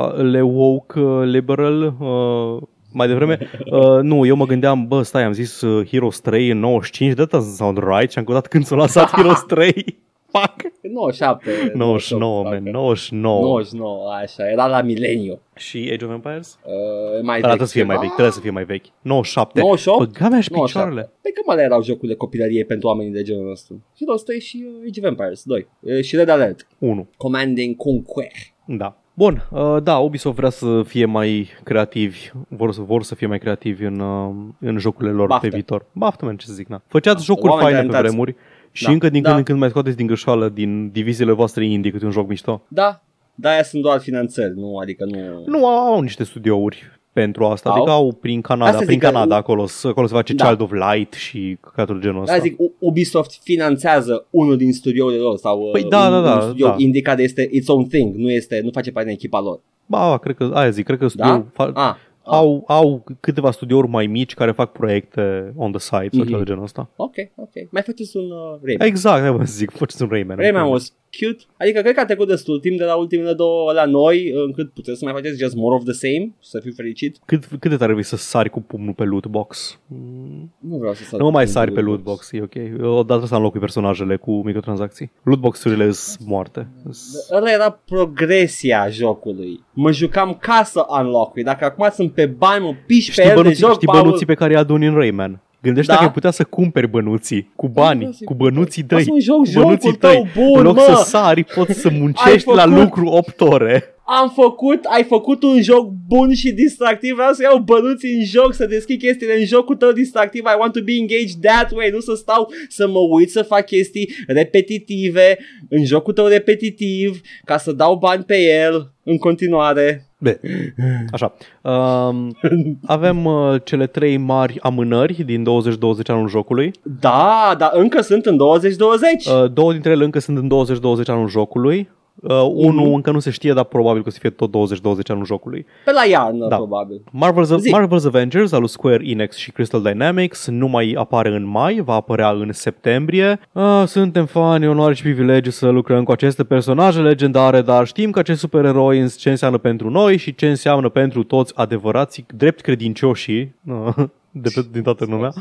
le 0.08 0.42
woke 0.42 1.00
uh, 1.00 1.26
liberal 1.26 1.96
uh, 2.00 2.62
mai 2.94 3.08
devreme? 3.08 3.38
Uh, 3.66 4.00
nu, 4.02 4.26
eu 4.26 4.36
mă 4.36 4.46
gândeam, 4.46 4.88
bă, 4.88 5.02
stai, 5.02 5.24
am 5.24 5.32
zis 5.32 5.62
uh, 5.62 5.88
Heroes 5.88 6.20
3 6.20 6.50
în 6.50 6.60
95, 6.60 7.14
that 7.14 7.28
doesn't 7.28 7.56
sound 7.56 7.78
right 7.78 8.12
și 8.12 8.18
am 8.18 8.24
căutat 8.24 8.48
când 8.48 8.66
s-a 8.66 8.76
lansat 8.76 9.10
Heroes 9.16 9.44
3. 9.48 10.04
Fuck! 10.40 10.72
97. 10.82 11.72
99, 11.74 12.44
man, 12.44 12.64
99. 12.64 13.42
99, 13.42 14.12
așa, 14.22 14.50
era 14.52 14.68
la 14.68 14.82
mileniu. 14.82 15.40
Și 15.56 15.90
Age 15.94 16.06
of 16.06 16.12
Empires? 16.12 16.60
Uh, 16.64 17.22
mai 17.22 17.38
Arată 17.38 17.58
vechi 17.58 17.68
să 17.68 17.74
fie 17.74 17.84
mai 17.84 17.96
ceva. 17.96 18.02
vechi, 18.06 18.14
trebuie 18.14 18.34
să 18.34 18.40
fie 18.40 18.50
mai 18.52 18.64
vechi. 18.64 18.86
97. 19.02 19.60
98? 19.60 19.98
Bă, 19.98 20.20
gamea 20.20 20.42
și 20.42 20.50
97. 20.52 20.66
picioarele. 20.66 21.12
Pe 21.22 21.30
că 21.30 21.42
mă 21.46 21.62
erau 21.62 21.84
jocurile 21.84 22.16
copilăriei 22.18 22.66
pentru 22.66 22.88
oamenii 22.88 23.12
de 23.12 23.22
genul 23.22 23.46
nostru. 23.48 23.84
Heroes 24.00 24.22
3 24.24 24.40
și 24.40 24.66
uh, 24.68 24.88
Age 24.90 25.00
of 25.02 25.08
Empires 25.08 25.44
2. 25.44 25.68
Uh, 25.80 26.02
și 26.02 26.16
Red 26.16 26.30
Alert. 26.30 26.68
1. 26.78 27.08
Command 27.18 27.58
and 27.66 27.76
Conquer. 27.76 28.32
Da. 28.66 28.98
Bun, 29.18 29.48
uh, 29.52 29.78
da, 29.84 29.98
Ubisoft 29.98 30.36
vrea 30.36 30.50
să 30.50 30.82
fie 30.86 31.06
mai 31.06 31.50
creativi, 31.64 32.32
vor 32.48 32.72
să, 32.74 32.82
vor 32.82 33.04
să 33.04 33.16
fie 33.16 33.28
mai 33.28 33.40
creativi 33.40 33.84
în, 33.86 34.00
uh, 34.00 34.34
în 34.60 34.78
jocurile 34.78 35.14
lor 35.14 35.28
Baftă. 35.28 35.48
pe 35.48 35.54
viitor. 35.54 35.86
Baftă, 35.94 36.26
man, 36.26 36.36
ce 36.38 36.46
să 36.46 36.54
zic, 36.54 36.68
na. 36.68 36.82
Făceați 36.88 37.24
jocuri 37.26 37.48
Oameni 37.52 37.64
faine 37.68 37.80
pe 37.82 37.86
talentați. 37.88 38.08
vremuri 38.16 38.36
și 38.76 38.84
Da, 38.86 38.92
încă 38.92 39.10
din 39.10 39.22
da. 39.22 39.28
când 39.28 39.40
în 39.40 39.46
când 39.46 39.60
mai 39.60 39.70
scoateți 39.70 39.96
din 39.98 40.06
greșeală 40.06 40.50
din 40.50 40.90
diviziile 40.92 41.32
voastre 41.32 41.66
indie 41.66 41.92
câte 41.92 42.06
un 42.06 42.12
joc 42.12 42.28
mișto. 42.28 42.62
Da, 42.68 43.04
da, 43.36 43.50
aia 43.50 43.64
sunt 43.64 43.82
doar 43.82 44.00
finanțări, 44.00 44.54
nu, 44.56 44.78
adică 44.78 45.06
nu... 45.06 45.44
Nu 45.46 45.66
au, 45.68 45.94
au 45.94 46.02
niște 46.02 46.24
studiouri 46.24 46.84
pentru 47.14 47.46
asta, 47.46 47.70
Au? 47.70 47.76
adică 47.76 47.92
au 47.92 48.12
prin 48.22 48.42
Canada, 48.42 48.66
Asta 48.70 48.78
prin 48.86 48.92
zic 48.92 49.00
că- 49.02 49.06
Canada 49.12 49.36
acolo, 49.36 49.66
să- 49.66 49.88
acolo 49.88 50.08
se 50.08 50.14
face 50.14 50.34
Da. 50.34 50.46
Child 50.46 50.62
of 50.62 50.72
Light 50.72 51.14
și 51.14 51.58
căcatul 51.62 52.00
genul 52.00 52.22
ăsta. 52.22 52.34
Da, 52.36 52.42
zic, 52.42 52.60
U- 52.60 52.74
Ubisoft 52.80 53.40
finanțează 53.44 54.26
unul 54.30 54.58
din 54.58 54.74
studiourile 54.74 55.22
lor 55.22 55.38
sau 55.38 55.70
Păi 55.72 55.82
uh, 55.84 55.90
da, 55.90 56.06
un, 56.06 56.12
da, 56.12 56.22
da, 56.22 56.36
un 56.36 56.42
studio 56.42 56.68
da. 56.68 56.76
indie 56.78 57.02
care 57.02 57.24
este 57.24 57.50
its 57.52 57.68
own 57.68 57.86
thing, 57.88 58.16
nu, 58.16 58.30
este, 58.32 58.62
nu 58.64 58.70
face 58.74 58.92
parte 58.92 59.08
din 59.08 59.18
echipa 59.18 59.40
lor. 59.42 59.60
Ba, 59.86 60.18
cred 60.18 60.36
că, 60.36 60.52
aia 60.54 60.70
zic, 60.70 60.86
cred 60.86 60.98
că 60.98 61.08
studio, 61.08 61.32
Da? 61.32 61.66
fa- 61.66 61.72
Ah, 61.74 61.96
au, 62.26 62.64
au 62.68 63.04
câteva 63.20 63.52
studiouri 63.52 63.88
mai 63.88 64.08
mici 64.08 64.34
care 64.34 64.52
fac 64.52 64.72
proiecte 64.72 65.54
on 65.56 65.72
the 65.72 65.80
side 65.80 66.10
sau 66.12 66.20
Mhm. 66.20 66.28
ceva 66.28 66.38
de 66.38 66.44
genul 66.46 66.64
ăsta. 66.64 66.90
ok, 66.96 67.16
ok. 67.36 67.52
Mai 67.72 67.82
faceți 67.82 68.18
un 68.18 68.24
uh, 68.32 68.60
Rayman. 68.64 68.88
Exact, 68.88 69.22
hai 69.22 69.32
vă 69.32 69.44
zic, 69.44 69.72
faceți 69.72 70.02
un 70.02 70.08
Rayman. 70.12 70.38
Rayman 70.38 70.68
was 70.70 70.94
cute. 71.20 71.44
Adică 71.58 71.82
cred 71.82 71.94
că 71.94 72.00
a 72.00 72.06
trecut 72.06 72.28
destul 72.28 72.60
timp 72.60 72.78
de 72.78 72.84
la 72.84 72.96
ultimele 72.96 73.34
două 73.34 73.72
la 73.72 73.86
noi, 73.86 74.32
încât 74.46 74.72
puteți 74.74 74.98
să 75.00 75.06
mai 75.06 75.14
faceți 75.14 75.38
just 75.44 75.56
more 75.56 75.76
of 75.76 75.84
the 75.84 75.94
same 75.94 76.34
și 76.42 76.50
să 76.50 76.60
fiu 76.60 76.72
fericit. 76.76 77.18
Cât, 77.26 77.46
cât 77.60 77.70
de 77.72 77.78
tare 77.78 77.92
vrei 77.92 78.04
să 78.04 78.16
sari 78.16 78.50
cu 78.50 78.62
pumnul 78.62 78.94
pe 78.94 79.04
loot 79.04 79.26
box? 79.28 79.80
Mm, 79.88 80.54
Nu 80.60 80.78
vreau 80.78 80.94
să 80.94 81.04
sar 81.04 81.20
Nu 81.20 81.26
mă 81.26 81.32
mai 81.32 81.46
cu 81.46 81.52
sari 81.52 81.72
pe 81.72 81.82
loot 81.82 82.00
box, 82.04 82.32
e 82.32 82.42
ok. 82.42 82.86
Odată 82.98 83.26
să 83.26 83.36
înlocui 83.36 83.60
personajele 83.60 84.16
cu 84.16 84.32
microtransacții. 84.44 85.12
Loot 85.24 85.40
box-urile 85.40 85.92
sunt 85.92 86.28
moarte. 86.28 86.68
S- 86.92 87.30
Ăla 87.32 87.52
era 87.52 87.72
progresia 87.86 88.90
jocului. 88.90 89.64
Mă 89.74 89.92
jucam 89.92 90.38
ca 90.42 90.64
să 90.64 90.86
unlock 91.02 91.40
Dacă 91.40 91.66
acum 91.66 91.88
sunt 91.92 92.12
pe 92.14 92.26
bani, 92.26 92.64
mă 92.64 92.74
piși 92.88 93.06
pe 93.06 93.12
Știi 93.12 93.24
el 93.24 93.30
de 93.30 93.36
bănuții, 93.36 93.64
joc, 93.66 93.74
știi 93.74 93.88
Paul. 93.88 94.02
bănuții 94.04 94.26
pe 94.26 94.34
care 94.34 94.54
îi 94.54 94.60
aduni 94.60 94.86
în 94.88 94.94
Rayman? 94.96 95.42
Gândește 95.66 95.92
Da? 95.92 95.98
că 95.98 96.04
ai 96.04 96.12
putea 96.12 96.32
să 96.32 96.44
cumperi 96.44 96.88
bănuții 96.88 97.52
cu 97.56 97.68
bani, 97.68 97.98
vreau 97.98 98.12
să-i 98.12 98.26
cu 98.26 98.34
bănuții 98.34 98.84
Vreau 98.84 99.02
tăi. 99.02 99.10
să-mi 99.10 99.22
joc 99.22 99.36
cu 99.46 99.60
bănuții 99.60 99.90
jocul 99.90 100.10
tău 100.10 100.28
bun, 100.36 100.58
în 100.58 100.64
loc 100.64 100.76
mă. 100.76 100.82
să 100.82 101.04
sari, 101.06 101.44
poți 101.44 101.74
să 101.80 101.90
muncești 102.00 102.48
la 102.50 102.62
făcut- 102.62 102.78
lucru 102.80 103.06
8 103.08 103.42
ore. 103.42 103.90
Am 104.08 104.32
făcut, 104.36 104.84
ai 104.84 105.04
făcut 105.04 105.44
un 105.44 105.62
joc 105.62 105.90
bun 106.08 106.34
și 106.34 106.52
distractiv, 106.52 107.14
vreau 107.16 107.34
să 107.34 107.42
iau 107.42 107.58
bănuți 107.58 108.06
în 108.06 108.26
joc, 108.26 108.54
să 108.54 108.66
deschid 108.66 109.00
chestiile 109.00 109.38
în 109.40 109.46
jocul 109.46 109.76
tău 109.76 109.92
distractiv, 109.92 110.42
I 110.42 110.56
want 110.60 110.74
to 110.74 110.80
be 110.84 110.92
engaged 110.92 111.40
that 111.42 111.72
way, 111.72 111.90
nu 111.90 112.00
să 112.00 112.14
stau 112.16 112.50
să 112.70 112.88
mă 112.88 113.00
uit 113.00 113.32
să 113.32 113.42
fac 113.44 113.66
chestii 113.66 114.10
repetitive 114.28 115.38
în 115.70 115.86
jocul 115.86 116.14
tău 116.14 116.26
repetitiv, 116.28 117.22
ca 117.46 117.58
să 117.58 117.72
dau 117.72 117.96
bani 117.96 118.24
pe 118.24 118.38
el 118.66 118.92
în 119.04 119.18
continuare. 119.18 120.06
Be. 120.26 120.40
Așa. 121.12 121.34
Um, 121.62 122.38
avem 122.86 123.26
uh, 123.26 123.56
cele 123.64 123.88
trei 123.88 124.18
mari 124.18 124.60
amânări 124.62 125.24
din 125.24 125.44
2020 125.44 126.10
anul 126.10 126.30
jocului. 126.30 126.72
Da, 127.00 127.56
dar 127.58 127.72
încă 127.74 128.02
sunt 128.02 128.26
în 128.26 128.38
2020. 128.38 129.26
Uh, 129.26 129.52
două 129.54 129.72
dintre 129.72 129.92
ele 129.92 130.04
încă 130.04 130.20
sunt 130.20 130.38
în 130.38 130.48
2020 130.48 131.10
anul 131.10 131.30
jocului. 131.30 131.90
Uh, 132.16 132.52
unul 132.54 132.94
încă 132.94 133.12
nu 133.12 133.20
se 133.20 133.30
știe, 133.30 133.54
dar 133.54 133.64
probabil 133.64 134.02
că 134.02 134.08
o 134.08 134.12
să 134.12 134.18
fie 134.20 134.30
tot 134.30 134.52
2020 134.52 135.10
anul 135.10 135.26
jocului. 135.26 135.66
Pe 135.86 135.92
la 135.92 136.06
iarnă, 136.10 136.48
da. 136.48 136.56
probabil. 136.56 137.02
Marvel's, 137.06 137.60
Zi. 137.60 137.76
Marvel's 137.76 138.06
Avengers 138.06 138.52
al 138.52 138.60
lui 138.60 138.70
Square 138.70 139.08
Enix 139.08 139.36
și 139.36 139.52
Crystal 139.52 139.82
Dynamics 139.82 140.48
nu 140.48 140.68
mai 140.68 140.96
apare 140.98 141.30
în 141.30 141.46
mai, 141.46 141.82
va 141.86 141.94
apărea 141.94 142.30
în 142.30 142.54
septembrie. 142.54 143.40
Uh, 143.52 143.84
suntem 143.86 144.26
fani, 144.26 144.68
onoare 144.68 144.94
și 144.94 145.02
privilegiu 145.02 145.50
să 145.50 145.70
lucrăm 145.70 146.04
cu 146.04 146.12
aceste 146.12 146.44
personaje 146.44 147.00
legendare, 147.00 147.62
dar 147.62 147.86
știm 147.86 148.12
că 148.12 148.20
acești 148.20 148.42
supereroi 148.42 149.10
ce 149.10 149.30
înseamnă 149.30 149.58
pentru 149.58 149.90
noi 149.90 150.18
și 150.18 150.36
ce 150.36 150.48
înseamnă 150.48 150.90
pentru 150.90 151.24
toți 151.24 151.54
adevărații 151.56 152.26
drept 152.38 152.62
credincioșii 152.62 153.56
uh, 153.68 153.96
de 154.44 154.50
pe, 154.56 154.66
din 154.72 154.82
toată 154.82 155.06
lumea. 155.10 155.34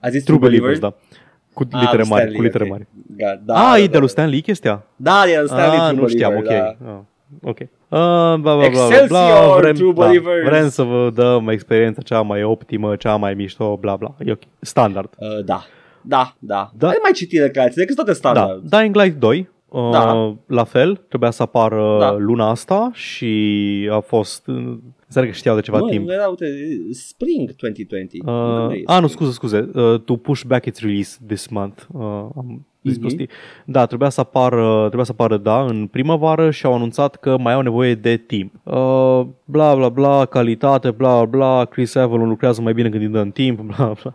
A 0.00 0.08
zis 0.08 0.24
True 0.24 0.38
Believers, 0.38 0.78
da. 0.78 0.94
Cu 1.52 1.62
Ah, 1.72 1.80
litere 1.80 1.96
lui 2.02 2.08
mari, 2.10 2.22
Stan 2.22 2.34
cu 2.34 2.40
Lee, 2.40 2.46
litere 2.46 2.64
ok. 2.64 2.70
mari. 2.70 2.86
Da, 3.06 3.40
da, 3.44 3.54
ah, 3.54 3.70
da, 3.70 3.78
e 3.78 3.80
de 3.86 3.92
da. 3.92 3.98
lui 3.98 4.08
Stan 4.08 4.28
Lee 4.28 4.40
chestia? 4.40 4.84
Da, 4.96 5.22
e 5.26 5.42
Stan 5.46 5.70
Lee 5.70 5.78
Ah, 5.80 5.88
True 5.88 6.00
nu 6.00 6.08
știam, 6.08 6.32
ok. 6.36 6.42
Believer, 6.42 6.76
da. 6.84 6.90
Ah, 6.90 7.00
ok. 7.42 7.58
Uh, 7.60 7.66
bla, 7.98 8.36
bla, 8.36 8.54
bla, 8.54 8.54
bla, 8.54 8.66
Excelsior, 8.66 9.08
bla, 9.08 9.56
vrem, 9.58 9.74
True 9.74 9.92
da, 9.92 10.04
Believers. 10.06 10.48
vrem 10.48 10.68
să 10.68 10.82
vă 10.82 11.10
dăm 11.14 11.48
experiența 11.48 12.02
cea 12.02 12.20
mai 12.20 12.42
optimă, 12.42 12.96
cea 12.96 13.16
mai 13.16 13.34
mișto, 13.34 13.76
bla 13.80 13.96
bla. 13.96 14.14
E 14.24 14.30
ok. 14.32 14.42
Standard. 14.60 15.08
Uh, 15.18 15.44
da. 15.44 15.64
Da, 16.02 16.34
da. 16.38 16.70
Da. 16.74 16.86
Da. 16.86 16.92
mai 17.02 17.12
citi 17.14 17.38
declarații, 17.38 17.80
decât 17.80 17.94
toate 17.94 18.10
Da. 18.10 18.16
standard. 18.16 18.62
Dying 18.68 18.94
Light 18.96 19.18
2, 19.18 19.48
uh, 19.68 19.88
Da. 19.92 20.34
la 20.46 20.64
fel, 20.64 21.00
trebuia 21.08 21.30
să 21.30 21.42
apară 21.42 21.96
Da. 22.00 22.16
luna 22.18 22.48
asta 22.50 22.90
și 22.92 23.88
a 23.92 23.98
fost... 24.00 24.44
Înțeleg 25.12 25.28
că 25.30 25.34
știau 25.36 25.54
de 25.54 25.60
ceva 25.60 25.78
nu, 25.78 25.88
timp. 25.88 26.06
nu 26.06 26.12
era, 26.12 26.26
uite, 26.28 26.46
Spring 26.92 27.54
2020. 27.56 28.12
Uh, 28.12 28.26
Nu 28.68 28.72
e 28.72 28.82
a, 28.84 29.00
nu, 29.00 29.06
Spring. 29.06 29.30
scuze, 29.30 29.32
scuze. 29.32 29.70
Uh, 29.74 30.00
to 30.00 30.16
push 30.16 30.42
back 30.44 30.64
its 30.66 30.80
release 30.80 31.18
this 31.26 31.48
month. 31.48 31.82
Uh, 31.92 32.00
am 32.36 32.66
zis 32.82 32.92
Mhm. 32.92 33.00
prostii. 33.00 33.28
Da, 33.64 33.86
trebuia 33.86 34.08
să 34.08 34.20
apară, 34.20 34.78
trebuia 34.80 35.04
să 35.04 35.10
apară, 35.12 35.36
da, 35.36 35.64
în 35.64 35.86
primăvară 35.86 36.50
și 36.50 36.66
au 36.66 36.74
anunțat 36.74 37.16
că 37.16 37.36
mai 37.38 37.52
au 37.52 37.60
nevoie 37.60 37.94
de 37.94 38.16
timp. 38.16 38.52
Uh, 38.62 39.20
bla, 39.44 39.74
bla, 39.74 39.88
bla, 39.88 40.24
calitate, 40.24 40.90
bla, 40.90 41.24
bla, 41.24 41.64
Chris 41.64 41.94
Avalon 41.94 42.28
lucrează 42.28 42.60
mai 42.60 42.72
bine 42.72 42.88
când 42.88 43.02
îi 43.02 43.08
dăm 43.08 43.30
timp, 43.30 43.60
bla, 43.76 43.92
bla. 44.02 44.14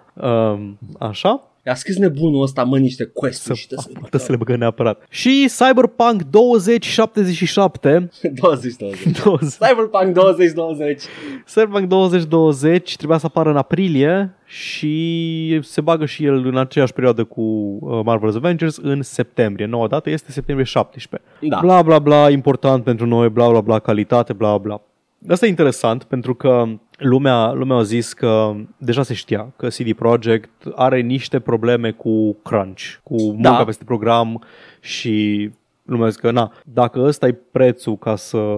Uh, 0.54 0.60
așa. 1.00 1.50
I-a 1.66 1.74
scris 1.74 1.98
nebunul 1.98 2.42
ăsta, 2.42 2.64
mă, 2.64 2.78
niște 2.78 3.04
quest-uri 3.04 3.58
și 3.58 3.68
Să, 3.70 3.76
trebuie 3.76 4.10
să, 4.12 4.18
să 4.18 4.32
le 4.32 4.38
băgă 4.38 4.56
neapărat. 4.56 5.06
Și 5.10 5.50
Cyberpunk 5.58 6.24
2077 6.24 8.10
20 8.34 8.76
20. 8.76 9.22
20, 9.24 9.54
Cyberpunk 9.54 10.14
2020. 10.14 11.02
Cyberpunk 11.46 11.88
2020 11.88 12.96
trebuia 12.96 13.18
să 13.18 13.26
apară 13.26 13.50
în 13.50 13.58
aprilie 13.58 14.36
și 14.46 15.60
se 15.64 15.82
bagă 15.82 16.06
și 16.06 16.26
el 16.26 16.46
în 16.46 16.58
aceeași 16.58 16.94
perioadă 16.94 17.24
cu 17.24 17.42
uh, 17.42 18.00
Marvel's 18.06 18.36
Avengers 18.36 18.78
în 18.78 19.02
septembrie. 19.02 19.66
Noua 19.66 19.88
dată 19.88 20.10
este 20.10 20.32
septembrie 20.32 20.66
17. 20.66 21.30
Da. 21.40 21.60
Bla 21.62 21.82
bla 21.82 22.00
bla, 22.00 22.30
important 22.30 22.84
pentru 22.84 23.06
noi, 23.06 23.30
bla 23.30 23.50
bla 23.50 23.62
bla, 23.62 23.80
calitate, 23.80 24.34
bla 24.34 24.58
bla. 24.58 24.82
Asta 25.30 25.46
e 25.46 25.50
interesant 25.50 26.04
pentru 26.04 26.36
că 26.36 26.66
lumea, 26.98 27.52
lumea 27.52 27.76
a 27.78 27.82
zis 27.84 28.14
că 28.14 28.54
deja 28.78 29.04
se 29.04 29.14
știa 29.14 29.54
că 29.58 29.68
CD 29.68 29.94
Projekt 29.94 30.50
are 30.76 31.00
niște 31.02 31.40
probleme 31.40 31.92
cu 31.92 32.34
crunch, 32.44 32.82
cu 33.04 33.16
munca 33.22 33.50
Da. 33.58 33.64
peste 33.66 33.84
program 33.84 34.44
și 34.80 35.50
lumea 35.86 36.08
zice 36.10 36.22
că 36.22 36.32
na, 36.32 36.52
dacă 36.66 37.00
ăsta 37.00 37.28
e 37.28 37.38
prețul 37.52 37.98
ca 37.98 38.16
să, 38.16 38.56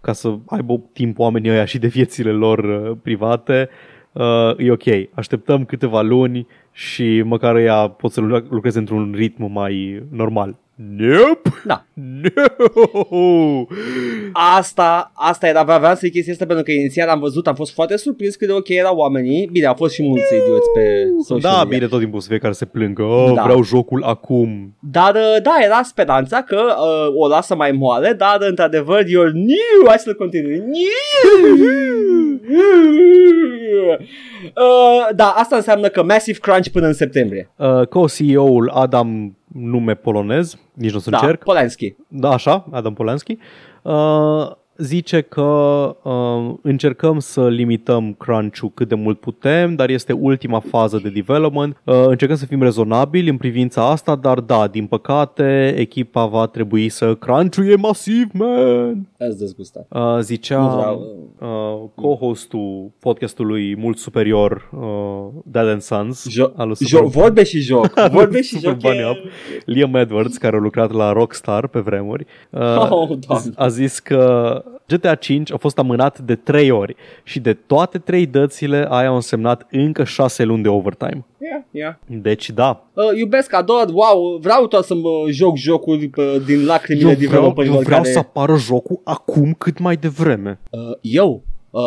ca 0.00 0.12
să 0.12 0.34
aibă 0.46 0.80
timp 0.92 1.18
oamenii 1.18 1.50
ăia 1.50 1.64
și 1.64 1.78
de 1.78 1.86
viețile 1.86 2.30
lor 2.32 2.58
uh, 2.58 2.96
private, 3.02 3.68
uh, 4.12 4.50
e 4.58 4.70
ok. 4.70 4.84
Așteptăm 5.14 5.64
câteva 5.64 6.00
luni 6.02 6.46
și 6.72 7.22
măcar 7.24 7.56
ea 7.56 7.88
pot 7.88 8.12
să 8.12 8.20
lu- 8.20 8.46
lucreze 8.50 8.78
într-un 8.78 9.12
ritm 9.16 9.52
mai 9.52 10.02
normal. 10.10 10.56
Nope! 10.76 11.52
Da. 11.64 11.84
No! 11.94 13.64
Asta, 14.32 15.10
asta 15.14 15.46
era, 15.46 15.60
aveam 15.60 15.94
să 15.94 16.06
chestia 16.08 16.32
asta 16.32 16.46
pentru 16.46 16.64
că 16.64 16.70
inițial 16.70 17.08
am 17.08 17.18
văzut, 17.20 17.46
am 17.46 17.54
fost 17.54 17.72
foarte 17.72 17.96
surprins 17.96 18.34
cât 18.36 18.46
de 18.46 18.52
ok 18.52 18.68
erau 18.68 18.96
oamenii. 18.96 19.48
Bine, 19.52 19.66
au 19.66 19.74
fost 19.74 19.94
și 19.94 20.02
mulți 20.02 20.34
idioți 20.34 20.70
pe 20.74 21.06
social 21.26 21.52
Da, 21.52 21.62
media. 21.62 21.76
bine, 21.78 21.88
tot 21.90 22.00
timpul 22.00 22.20
să 22.20 22.28
fie 22.28 22.38
care 22.38 22.52
se 22.52 22.64
plângă. 22.64 23.02
Oh, 23.02 23.32
Da. 23.34 23.42
vreau 23.42 23.62
jocul 23.62 24.02
acum. 24.02 24.76
Dar, 24.90 25.14
uh, 25.14 25.36
da, 25.42 25.54
era 25.64 25.80
speranța 25.84 26.42
că 26.42 26.60
uh, 26.78 27.14
o 27.16 27.28
lasă 27.28 27.54
mai 27.54 27.72
moale, 27.72 28.12
dar, 28.12 28.36
într-adevăr, 28.40 29.02
you're 29.02 29.32
new, 29.32 29.86
hai 29.86 29.98
să-l 29.98 30.14
continui. 30.14 30.56
New! 30.58 30.74
Uh, 34.46 35.08
da, 35.14 35.24
asta 35.36 35.56
înseamnă 35.56 35.88
că 35.88 36.02
Massive 36.02 36.38
Crunch 36.38 36.68
până 36.68 36.86
în 36.86 36.92
septembrie. 36.92 37.50
Uh, 37.56 37.86
co-CEO-ul 37.86 38.68
Adam, 38.74 39.36
nume 39.56 39.94
polonez, 39.94 40.56
nici 40.72 40.90
nu 40.90 40.96
o 40.96 41.00
să 41.00 41.10
Da, 41.10 41.18
încerc. 41.18 41.42
Polanski. 41.44 41.94
Da, 42.08 42.30
așa, 42.30 42.66
Adam 42.70 42.94
Polanski. 42.94 43.38
Uh, 43.82 44.50
zice 44.78 45.20
că 45.20 45.42
uh, 46.02 46.54
încercăm 46.62 47.18
să 47.18 47.48
limităm 47.48 48.12
crunch-ul 48.12 48.70
cât 48.74 48.88
de 48.88 48.94
mult 48.94 49.20
putem, 49.20 49.74
dar 49.74 49.88
este 49.90 50.12
ultima 50.12 50.60
fază 50.60 51.00
de 51.02 51.08
development. 51.08 51.76
Uh, 51.84 51.94
încercăm 52.06 52.36
să 52.36 52.46
fim 52.46 52.62
rezonabili 52.62 53.28
în 53.30 53.36
privința 53.36 53.90
asta, 53.90 54.14
dar 54.16 54.40
da, 54.40 54.66
din 54.66 54.86
păcate, 54.86 55.74
echipa 55.76 56.26
va 56.26 56.46
trebui 56.46 56.88
să 56.88 57.14
crunch 57.14 57.56
e 57.56 57.76
masiv, 57.76 58.26
man! 58.32 59.08
Ați 59.18 59.38
dezgustat. 59.38 59.86
Uh, 59.90 60.18
zicea 60.20 60.60
Nu 60.60 60.68
vreau. 60.76 61.30
uh, 61.40 62.04
co-hostul 62.04 62.90
podcastului 63.00 63.76
mult 63.78 63.98
superior 63.98 64.68
uh, 64.80 65.42
Dad 65.44 65.68
and 65.68 65.80
Sons 65.80 66.26
Jo- 66.30 66.52
al 66.56 66.66
lui 66.66 66.76
jo- 66.80 66.86
Super, 66.96 67.04
vorbe 67.22 67.44
și 67.44 67.58
joc. 67.60 67.92
Vorbe 68.12 68.42
și 68.42 68.54
Super 68.54 68.70
joc. 68.70 68.80
Bunny 68.80 68.98
e- 68.98 69.06
Up. 69.10 69.16
Liam 69.64 69.94
Edwards, 69.94 70.36
care 70.36 70.56
a 70.56 70.60
lucrat 70.60 70.92
la 70.92 71.12
Rockstar 71.12 71.66
pe 71.68 71.78
vremuri, 71.80 72.26
uh, 72.50 72.60
Oh, 72.90 73.08
Doamne. 73.26 73.50
a 73.56 73.68
zis 73.68 73.98
că 73.98 74.62
GTA 74.86 75.14
5 75.14 75.52
a 75.52 75.56
fost 75.56 75.78
amânat 75.78 76.18
de 76.18 76.34
3 76.34 76.70
ori 76.70 76.96
și 77.22 77.40
de 77.40 77.54
toate 77.54 77.98
trei 77.98 78.26
dățile 78.26 78.86
aia 78.88 79.08
au 79.08 79.14
însemnat 79.14 79.66
încă 79.70 80.04
6 80.04 80.44
luni 80.44 80.62
de 80.62 80.68
overtime. 80.68 81.24
Yeah, 81.38 81.62
yeah. 81.70 81.94
Deci 82.06 82.50
da, 82.50 82.80
Uh, 82.92 83.18
iubesc, 83.18 83.54
ador, 83.54 83.86
wow, 83.92 84.38
vreau 84.40 84.66
tot 84.66 84.84
să 84.84 84.94
mă 84.94 85.24
joc 85.28 85.56
jocuri 85.56 86.10
uh, 86.16 86.36
din 86.44 86.64
lacrimile 86.64 87.08
eu 87.08 87.14
vreau, 87.14 87.22
eu 87.22 87.30
developerilor 87.30 87.82
vreau 87.82 88.00
care... 88.00 88.12
să 88.12 88.18
apară 88.18 88.56
jocul 88.56 89.00
acum 89.04 89.52
cât 89.52 89.78
mai 89.78 89.96
devreme. 89.96 90.58
Uh, 90.70 90.80
eu 91.00 91.42
uh, 91.70 91.82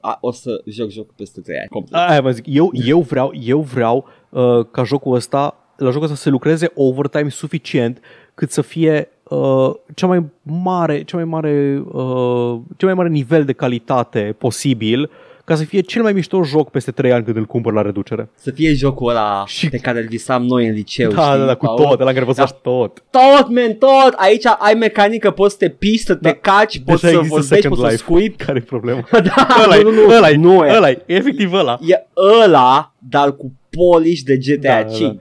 a, 0.00 0.18
o 0.20 0.32
să 0.32 0.62
joc 0.64 0.90
jocul 0.90 1.14
peste 1.16 1.40
3 1.40 1.58
ani. 1.58 1.68
Complet. 1.68 2.00
Aia 2.00 2.20
vă 2.20 2.30
zic, 2.30 2.44
eu, 2.48 2.70
eu 2.72 3.00
vreau, 3.00 3.32
eu 3.42 3.60
vreau 3.60 4.08
uh, 4.30 4.66
ca 4.70 4.82
jocul 4.82 5.14
ăsta, 5.14 5.54
la 5.76 5.90
jocul 5.90 6.02
ăsta 6.02 6.16
să 6.16 6.22
se 6.22 6.30
lucreze 6.30 6.70
overtime 6.74 7.28
suficient 7.28 8.00
cât 8.34 8.50
să 8.50 8.62
fie 8.62 9.08
uh, 9.28 9.70
cea 9.94 10.06
mai 10.06 10.24
mare, 10.42 11.02
cea 11.02 11.16
mai 11.16 11.24
mare, 11.24 11.82
uh, 11.92 12.58
cel 12.76 12.88
mai 12.88 12.94
mare 12.94 13.08
nivel 13.08 13.44
de 13.44 13.52
calitate 13.52 14.34
posibil 14.38 15.10
ca 15.44 15.54
să 15.54 15.64
fie 15.64 15.80
cel 15.80 16.02
mai 16.02 16.12
mișto 16.12 16.42
joc 16.42 16.70
peste 16.70 16.90
3 16.90 17.12
ani 17.12 17.24
când 17.24 17.36
îl 17.36 17.44
cumpăr 17.44 17.72
la 17.72 17.82
reducere. 17.82 18.28
Să 18.34 18.50
fie 18.50 18.72
jocul 18.74 19.10
ăla 19.10 19.42
Și- 19.46 19.68
pe 19.68 19.76
care 19.76 19.98
îl 20.00 20.06
visam 20.08 20.42
noi 20.44 20.66
în 20.66 20.72
liceu. 20.74 21.10
Da, 21.10 21.22
știi? 21.22 21.38
da, 21.38 21.44
da, 21.44 21.54
cu 21.54 21.64
Paul? 21.64 21.78
tot, 21.78 21.98
la 21.98 22.12
care 22.12 22.24
poți 22.24 22.36
să 22.38 22.42
Da. 22.42 22.46
faci 22.46 22.58
tot. 22.62 23.02
Tot, 23.10 23.48
man, 23.54 23.72
tot! 23.78 24.12
Aici 24.16 24.44
ai 24.58 24.74
mecanică, 24.74 25.30
poți 25.30 25.52
să 25.52 25.58
te 25.58 25.68
piși, 25.68 25.98
să 26.04 26.14
te 26.14 26.32
caci, 26.32 26.80
poți 26.84 27.02
Deja 27.02 27.12
să 27.12 27.18
există 27.18 27.28
vorbești, 27.28 27.54
Second 27.54 27.74
poți 27.74 27.80
să 27.80 27.86
Life. 27.86 27.96
scuip. 28.02 28.36
Care 28.46 28.58
e 28.58 28.66
problema? 28.66 29.04
da, 29.34 29.46
ăla 29.64 29.76
nu, 29.82 29.90
nu, 29.90 30.06
nu, 30.06 30.14
ăla 30.16 30.28
nu 30.36 30.64
e. 30.66 30.76
ăla 30.76 30.90
e 30.90 31.02
efectiv 31.06 31.52
ăla. 31.52 31.78
E 31.80 32.06
ăla, 32.44 32.92
dar 32.98 33.32
cu 33.36 33.52
polish 33.70 34.20
de 34.22 34.36
GTA 34.36 34.82
Da, 34.82 34.88
da, 34.90 34.98
da. 35.06 35.16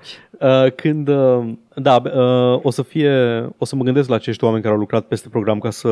5. 0.46 0.66
Uh, 0.66 0.72
când, 0.76 1.08
uh, 1.08 1.54
da, 1.76 2.02
uh, 2.06 2.60
o 2.64 2.70
să 2.70 2.82
fie, 2.82 3.12
o 3.58 3.66
să 3.66 3.76
mă 3.76 3.84
gândesc 3.84 4.10
la 4.10 4.16
acești 4.16 4.44
oameni 4.44 4.62
care 4.62 4.74
au 4.74 4.80
lucrat 4.80 5.06
peste 5.06 5.30
program 5.30 5.60
ca 5.60 5.70
să, 5.70 5.90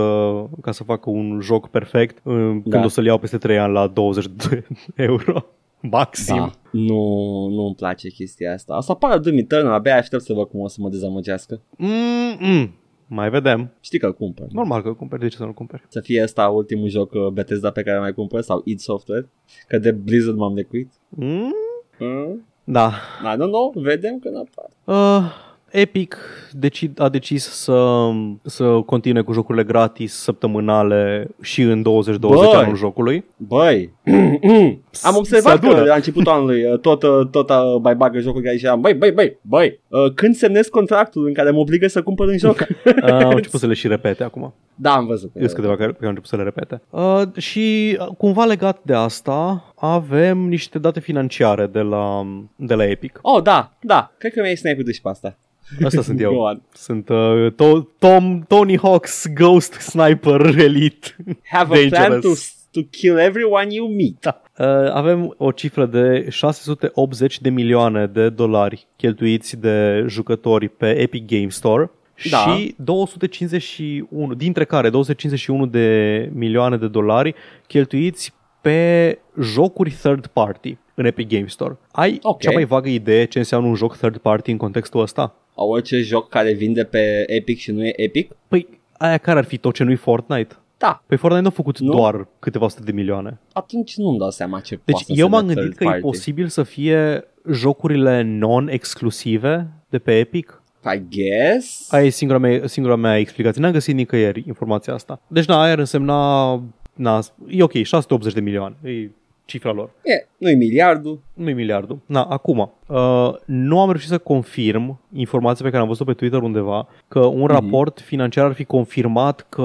ca 0.61 0.71
să 0.71 0.83
facă 0.83 1.09
un 1.09 1.39
joc 1.41 1.69
perfect, 1.69 2.17
uh, 2.23 2.33
când 2.33 2.63
Da. 2.63 2.83
o 2.83 2.87
să-l 2.87 3.05
iau 3.05 3.17
peste 3.17 3.37
3 3.37 3.57
ani 3.59 3.73
la 3.73 3.87
20 3.87 4.25
de 4.27 4.63
euro. 4.95 5.45
Maxim. 5.79 6.35
Da. 6.35 6.51
Nu, 6.71 7.47
nu 7.49 7.65
îmi 7.65 7.75
place 7.75 8.09
chestia 8.09 8.53
asta. 8.53 8.73
Asta 8.73 8.93
apare 8.93 9.19
Doom 9.19 9.37
Eternal, 9.37 9.73
abia 9.73 9.95
aștept 9.95 10.21
să 10.23 10.33
văd 10.33 10.47
cum 10.47 10.59
o 10.59 10.67
să 10.67 10.77
mă 10.81 10.89
dezamăgească. 10.89 11.61
Mm-mm. 11.77 12.71
Mai 13.07 13.29
vedem. 13.29 13.71
Știi 13.79 13.99
că 13.99 14.05
îl 14.05 14.13
cumpăr. 14.13 14.47
Normal 14.51 14.81
că 14.81 14.87
îl 14.87 14.95
cumperi, 14.95 15.21
de 15.21 15.27
ce 15.27 15.37
să 15.37 15.43
nu 15.43 15.53
cumperi? 15.53 15.83
Să 15.87 15.99
fie 15.99 16.23
ăsta 16.23 16.47
ultimul 16.47 16.87
joc 16.87 17.13
uh, 17.13 17.27
Bethesda 17.27 17.71
pe 17.71 17.83
care 17.83 17.99
mai 17.99 18.13
cumpăr 18.13 18.41
sau 18.41 18.61
id 18.65 18.79
Software, 18.79 19.29
că 19.67 19.77
de 19.77 19.91
Blizzard 19.91 20.37
m-am 20.37 20.53
lecuit. 20.53 20.91
Mm? 21.09 21.53
Mm? 21.99 22.45
Da. 22.63 22.93
I 23.21 23.35
don't 23.37 23.49
know, 23.49 23.73
vedem 23.75 24.19
când 24.19 24.35
apar. 24.35 24.69
Uh, 24.83 25.31
Epic 25.73 26.17
deci, 26.51 26.89
a 26.97 27.09
decis 27.09 27.43
să, 27.49 28.09
să 28.43 28.63
continue 28.85 29.21
cu 29.21 29.33
jocurile 29.33 29.63
gratis 29.63 30.13
săptămânale 30.13 31.27
și 31.41 31.61
în 31.61 31.81
2020 31.81 32.49
Băi! 32.49 32.59
anul 32.61 32.75
jocului. 32.75 33.25
Băi, 33.37 33.93
am 35.09 35.15
observat 35.15 35.51
Se 35.59 35.65
adună. 35.65 35.81
că 35.81 35.83
la 35.83 35.95
începutul 35.95 36.31
anului 36.31 36.71
uh, 36.71 36.79
tot, 36.79 37.03
uh, 37.03 37.27
tot 37.31 37.49
uh, 37.49 37.55
mai 37.81 37.95
bagă 37.95 38.19
jocul 38.19 38.41
care 38.41 38.55
ziceam, 38.55 38.81
băi, 38.81 38.93
băi, 38.93 39.11
băi, 39.11 39.37
băi, 39.41 39.79
uh, 39.87 40.11
când 40.15 40.35
semnez 40.35 40.67
contractul 40.67 41.27
în 41.27 41.33
care 41.33 41.49
mă 41.51 41.59
obligă 41.59 41.87
să 41.87 42.01
cumpăr 42.01 42.27
un 42.27 42.37
joc? 42.37 42.57
Uh, 43.03 43.09
au 43.11 43.29
început 43.35 43.59
să 43.59 43.67
le 43.67 43.73
și 43.73 43.87
repete 43.87 44.23
acum. 44.23 44.53
da, 44.75 44.93
am 44.95 45.05
văzut. 45.05 45.31
Sunt 45.37 45.51
câteva 45.51 45.75
care, 45.75 45.91
care 45.91 46.03
au 46.03 46.09
început 46.09 46.29
să 46.29 46.35
le 46.35 46.43
repete. 46.43 46.81
Uh, 46.89 47.21
și 47.37 47.97
uh, 47.99 48.07
cumva 48.17 48.45
legat 48.45 48.79
de 48.81 48.93
asta, 48.93 49.73
avem 49.75 50.37
niște 50.37 50.79
date 50.79 50.99
financiare 50.99 51.65
de 51.65 51.79
la, 51.81 52.27
de 52.55 52.73
la 52.73 52.85
Epic. 52.85 53.19
Oh, 53.21 53.41
da, 53.41 53.73
da, 53.81 54.11
cred 54.17 54.33
că 54.33 54.41
mi-ai 54.41 54.55
sniped 54.55 54.87
și 54.87 55.01
pe 55.01 55.09
asta. 55.09 55.37
Asta 55.83 56.01
sunt 56.01 56.17
Go 56.21 56.23
eu. 56.23 56.35
on. 56.39 56.61
Sunt 56.73 57.09
uh, 57.09 57.47
to- 57.51 57.87
Tom, 57.99 58.41
Tony 58.47 58.77
Hawk's 58.77 59.23
Ghost 59.33 59.73
Sniper 59.73 60.45
Elite. 60.59 61.15
Have 61.51 61.75
a 61.83 61.87
plan 61.87 62.09
to, 62.09 62.09
Dangerous. 62.11 62.67
to 62.71 62.81
kill 62.91 63.17
everyone 63.17 63.67
you 63.73 63.87
meet. 63.87 64.19
Da. 64.19 64.41
Uh, 64.59 64.91
avem 64.91 65.33
o 65.37 65.51
cifră 65.51 65.85
de 65.85 66.27
680 66.29 67.41
de 67.41 67.49
milioane 67.49 68.05
de 68.05 68.29
dolari 68.29 68.87
cheltuiți 68.95 69.57
de 69.59 70.05
jucători 70.07 70.69
pe 70.69 70.99
Epic 70.99 71.25
Game 71.27 71.49
Store 71.49 71.91
Da. 72.29 72.37
și 72.37 72.75
251, 72.77 74.33
dintre 74.33 74.65
care 74.65 74.89
251 74.89 75.65
de 75.65 76.29
milioane 76.33 76.77
de 76.77 76.87
dolari 76.87 77.33
cheltuiți 77.67 78.33
pe 78.61 79.19
jocuri 79.41 79.91
third 80.01 80.27
party 80.27 80.77
în 80.93 81.05
Epic 81.05 81.27
Game 81.29 81.47
Store. 81.47 81.77
Ai 81.91 82.19
Ok. 82.21 82.39
cea 82.41 82.51
mai 82.51 82.65
vagă 82.65 82.89
idee 82.89 83.25
ce 83.25 83.37
înseamnă 83.37 83.67
un 83.67 83.75
joc 83.75 83.97
third 83.97 84.17
party 84.17 84.51
în 84.51 84.57
contextul 84.57 85.01
ăsta? 85.01 85.35
Au 85.55 85.69
orice 85.69 86.01
joc 86.01 86.29
care 86.29 86.53
vinde 86.53 86.83
pe 86.83 87.23
Epic 87.27 87.57
și 87.59 87.71
nu 87.71 87.85
e 87.85 88.01
Epic? 88.01 88.31
Păi, 88.47 88.67
aia 88.97 89.17
care 89.17 89.39
ar 89.39 89.45
fi 89.45 89.57
tot 89.57 89.73
ce 89.73 89.83
nu-i 89.83 89.95
Fortnite? 89.95 90.55
Da, 90.77 91.03
Păi 91.07 91.17
Fortnite 91.17 91.43
nu 91.43 91.49
a 91.49 91.55
făcut 91.55 91.79
Nu? 91.79 91.91
doar 91.93 92.27
câteva 92.39 92.67
sute 92.67 92.83
de 92.83 92.91
milioane. 92.91 93.39
atunci 93.53 93.95
nu-mi 93.97 94.17
dau 94.17 94.29
seama 94.29 94.59
ce 94.59 94.79
Deci 94.85 94.95
poate 95.05 95.13
eu 95.19 95.25
să 95.25 95.31
m-am 95.31 95.47
de 95.47 95.53
gândit 95.53 95.61
third 95.63 95.77
că 95.77 95.83
e 95.83 95.87
party. 95.87 96.01
posibil 96.01 96.47
să 96.47 96.63
fie 96.63 97.23
jocurile 97.51 98.21
non-exclusive 98.21 99.67
de 99.89 99.99
pe 99.99 100.17
Epic. 100.19 100.61
I 100.95 101.01
guess. 101.09 101.91
Aia 101.91 102.05
e 102.05 102.09
singura 102.09 102.39
mea, 102.39 102.67
singura 102.67 102.95
mea 102.95 103.17
explicație. 103.17 103.61
N-am 103.61 103.71
găsit 103.71 103.95
nicăieri 103.95 104.43
informația 104.47 104.93
asta. 104.93 105.21
Deci 105.27 105.45
na, 105.45 105.61
aia 105.61 105.71
ar 105.71 105.79
însemna... 105.79 106.51
Na, 106.93 107.19
e 107.47 107.63
ok, 107.63 107.71
680 107.83 108.33
de 108.33 108.39
milioane. 108.39 108.75
E 108.83 109.09
cifra 109.45 109.71
lor. 109.71 109.89
E, 110.03 110.27
nu-i 110.37 110.55
miliardul. 110.55 111.19
nu 111.33 111.49
e 111.49 111.53
miliardul. 111.53 111.99
Na, 112.05 112.23
acum, 112.23 112.71
uh, 112.87 113.33
nu 113.45 113.79
am 113.79 113.89
reușit 113.89 114.09
să 114.09 114.17
confirm 114.17 114.99
informația 115.13 115.65
pe 115.65 115.71
care 115.71 115.81
am 115.81 115.87
văzut 115.87 116.05
pe 116.05 116.13
Twitter 116.13 116.41
undeva 116.41 116.87
că 117.07 117.19
un 117.19 117.45
raport 117.47 117.99
financiar 117.99 118.45
ar 118.45 118.53
fi 118.53 118.63
confirmat 118.63 119.45
că 119.49 119.61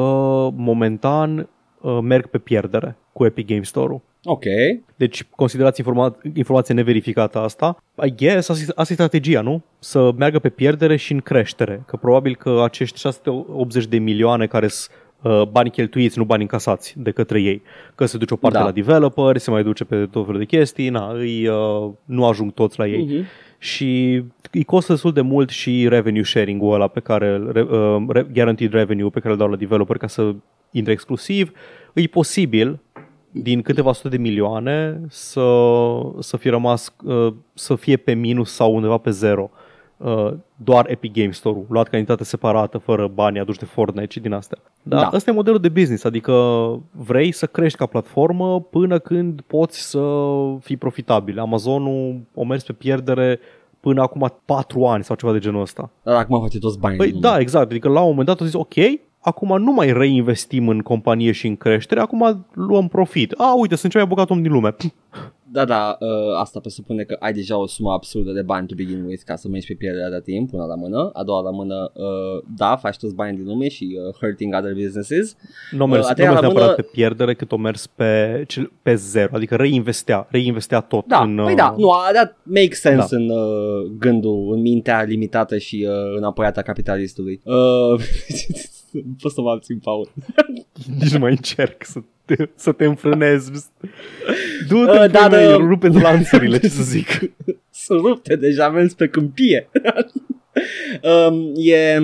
momentan 0.55 1.49
uh, 1.81 1.99
merg 2.03 2.27
pe 2.27 2.39
pierdere 2.39 2.97
cu 3.13 3.25
Epic 3.25 3.47
Game 3.47 3.63
Store-ul. 3.63 4.01
Ok. 4.25 4.45
Deci 4.97 5.25
considerați 5.25 5.83
informa- 5.83 6.35
informație 6.35 6.75
neverificată 6.75 7.39
asta. 7.39 7.77
I 8.05 8.15
guess 8.17 8.49
asta, 8.49 8.73
asta 8.75 8.93
e 8.93 8.97
strategia, 8.97 9.41
nu? 9.41 9.63
Să 9.79 10.13
meargă 10.17 10.39
pe 10.39 10.49
pierdere 10.49 10.97
și 10.97 11.13
în 11.13 11.21
creștere. 11.21 11.83
Că 11.87 11.97
probabil 11.97 12.37
că 12.37 12.61
acești 12.65 12.99
680 12.99 13.87
de 13.87 13.99
milioane 13.99 14.47
care 14.47 14.69
sunt 14.69 14.91
uh, 14.97 15.08
bani 15.51 15.71
cheltuiți, 15.71 16.19
nu 16.19 16.25
bani 16.25 16.43
încasați 16.43 16.95
de 16.97 17.11
către 17.11 17.41
ei. 17.41 17.63
Că 17.95 18.07
se 18.07 18.19
duce 18.19 18.35
o 18.35 18.37
parte 18.37 18.59
Da. 18.59 18.65
la 18.65 18.71
developer, 18.71 19.37
se 19.37 19.51
mai 19.51 19.63
duce 19.63 19.85
pe 19.85 20.07
tot 20.07 20.25
felul 20.25 20.39
de 20.41 20.45
chestii, 20.47 20.89
na, 20.89 21.13
îi, 21.13 21.47
uh, 21.49 21.91
nu 22.05 22.27
ajung 22.27 22.53
toți 22.53 22.79
la 22.79 22.87
ei. 22.87 23.05
Mhm. 23.05 23.25
Și 23.59 24.23
îi 24.53 24.65
costă 24.65 24.93
destul 24.93 25.13
de 25.13 25.21
mult 25.21 25.49
și 25.51 25.89
revenue 25.89 26.23
sharing-ul 26.23 26.75
ăla 26.75 26.89
pe 26.89 27.01
care, 27.01 27.29
îl- 27.35 27.51
re, 27.53 27.61
uh, 27.63 28.03
re, 28.09 28.27
guaranteed 28.33 28.73
revenue 28.73 29.09
pe 29.11 29.21
care 29.21 29.33
îl 29.33 29.39
dau 29.39 29.49
la 29.49 29.57
developer 29.57 29.97
ca 29.97 30.07
să 30.07 30.35
intre 30.71 30.93
exclusiv. 30.93 31.53
E 31.95 32.07
posibil 32.07 32.79
din 33.31 33.63
câteva 33.63 33.93
sute 33.93 34.09
de 34.09 34.17
milioane 34.17 35.01
să, 35.09 35.61
să 36.19 36.37
fie 36.37 36.51
rămas, 36.51 36.95
uh, 37.05 37.33
să 37.55 37.75
fie 37.75 37.97
pe 37.97 38.13
minus 38.13 38.53
sau 38.53 38.75
undeva 38.75 38.97
pe 38.97 39.11
zero. 39.11 39.51
Uh, 39.99 40.33
doar 40.57 40.91
Epic 40.91 41.13
Game 41.13 41.31
Store-ul, 41.31 41.67
luat 41.69 41.89
ca 41.89 41.97
entitate 41.97 42.25
separată, 42.25 42.79
fără 42.79 43.07
bani 43.15 43.39
aduși 43.39 43.59
de 43.59 43.65
Fortnite 43.65 44.13
și 44.13 44.21
din 44.21 44.33
astea. 44.33 44.59
Dar 44.83 45.01
Da. 45.01 45.11
ăsta 45.13 45.31
e 45.31 45.35
modelul 45.35 45.59
de 45.61 45.69
business, 45.69 46.05
adică 46.05 46.33
vrei 46.91 47.33
să 47.33 47.47
crești 47.47 47.79
ca 47.79 47.87
platformă 47.87 48.61
până 48.61 48.99
când 48.99 49.41
poți 49.41 49.91
să 49.91 50.03
fii 50.61 50.77
profitabil. 50.77 51.39
Amazonul 51.39 52.21
o 52.35 52.45
mers 52.45 52.63
pe 52.65 52.73
pierdere 52.73 53.39
până 53.81 54.03
acum 54.03 54.33
4 54.45 54.85
ani 54.85 55.05
sau 55.05 55.17
ceva 55.17 55.33
de 55.33 55.39
genul 55.39 55.61
ăsta. 55.61 55.91
Dar 56.03 56.15
acum 56.17 56.41
face 56.41 56.59
toți 56.59 56.79
banii. 56.79 56.99
Păi 56.99 57.13
da, 57.13 57.39
exact. 57.39 57.71
Adică 57.71 57.89
la 57.89 58.01
un 58.01 58.09
moment 58.09 58.27
dat 58.27 58.41
au 58.41 58.47
zis, 58.47 58.55
ok, 58.55 58.75
acum 59.21 59.63
nu 59.63 59.73
mai 59.73 59.93
reinvestim 59.93 60.69
în 60.69 60.79
companie 60.79 61.33
și 61.33 61.47
în 61.47 61.57
creștere, 61.57 62.01
acum 62.01 62.47
luăm 62.53 62.89
profit. 62.89 63.33
A, 63.37 63.55
uite, 63.59 63.75
sunt 63.77 63.93
cel 63.93 64.01
mai 64.01 64.11
bogat 64.11 64.31
om 64.31 64.43
din 64.43 64.53
lume. 64.53 64.75
Da, 65.53 65.65
da, 65.65 65.97
uh, 66.01 66.09
asta 66.41 66.61
presupune 66.61 67.03
că 67.03 67.17
ai 67.21 67.33
deja 67.33 67.59
o 67.59 67.67
sumă 67.67 67.91
absurdă 67.93 68.33
de 68.33 68.43
bani 68.43 68.67
to 68.67 68.75
begin 68.77 69.05
with 69.05 69.23
ca 69.25 69.37
să 69.37 69.49
mergi 69.49 69.67
pe 69.67 69.75
pierderea 69.75 70.11
de 70.11 70.21
timp, 70.25 70.53
una 70.53 70.65
la 70.65 70.75
mână. 70.75 71.11
A 71.13 71.25
doua 71.25 71.41
la 71.41 71.51
mână, 71.51 71.91
uh, 71.95 72.43
da, 72.57 72.77
faci 72.77 72.97
toți 72.97 73.15
banii 73.15 73.37
din 73.39 73.47
lume 73.47 73.69
și 73.69 73.99
uh, 74.09 74.15
hurting 74.21 74.55
other 74.55 74.73
businesses. 74.75 75.37
Nu 75.71 75.83
a 75.83 75.87
mers, 75.87 75.99
A 76.01 76.05
nu 76.05 76.11
a 76.11 76.13
treia 76.15 76.31
mers 76.31 76.41
la 76.41 76.47
neapărat 76.47 76.69
mână- 76.77 76.83
pe 76.83 76.89
pierdere, 76.93 77.35
cât 77.35 77.53
o 77.53 77.57
mers 77.57 77.87
pe, 77.87 78.45
cel- 78.47 78.73
pe 78.83 78.95
zero. 78.95 79.31
Adică 79.35 79.57
reinvestea, 79.57 80.27
reinvestea 80.31 80.81
tot 80.81 81.07
Da, 81.07 81.21
în... 81.23 81.37
păi 81.37 81.51
uh, 81.53 81.57
da, 81.57 81.75
nu, 81.79 81.91
a- 81.91 82.11
that 82.13 82.37
makes 82.43 82.81
sense 82.81 83.17
Da. 83.17 83.23
în 83.23 83.29
uh, 83.31 83.91
gândul, 83.99 84.53
în 84.53 84.61
mintea 84.61 85.03
limitată 85.03 85.59
și 85.59 85.87
uh, 85.89 86.17
înapoiată 86.17 86.59
a 86.59 86.63
capitalistului. 86.63 87.41
Uh, 87.45 88.01
Poți 89.23 89.35
să 89.35 89.41
mă 89.41 89.51
abțin, 89.51 89.79
Paul. 89.79 90.09
Nici 91.01 91.13
nu 91.13 91.19
mai 91.19 91.31
încerc 91.31 91.85
să 91.85 92.01
te, 92.25 92.49
să 92.55 92.73
te 92.73 92.85
înfrânezi. 92.85 93.51
Du-te 94.69 94.91
Uh, 94.91 95.05
uh, 95.05 95.11
da, 95.11 95.29
da, 95.29 95.29
da. 95.29 95.57
rupe 95.57 95.89
lanțurile, 95.89 96.59
ce 96.59 96.69
să 96.69 96.83
zic. 96.83 97.07
Sunt 97.85 98.01
rupte 98.01 98.37
deja, 98.37 98.69
mers 98.69 98.95
pe 98.95 99.09
câmpie. 99.09 99.69
um, 101.29 101.53
e... 101.57 101.99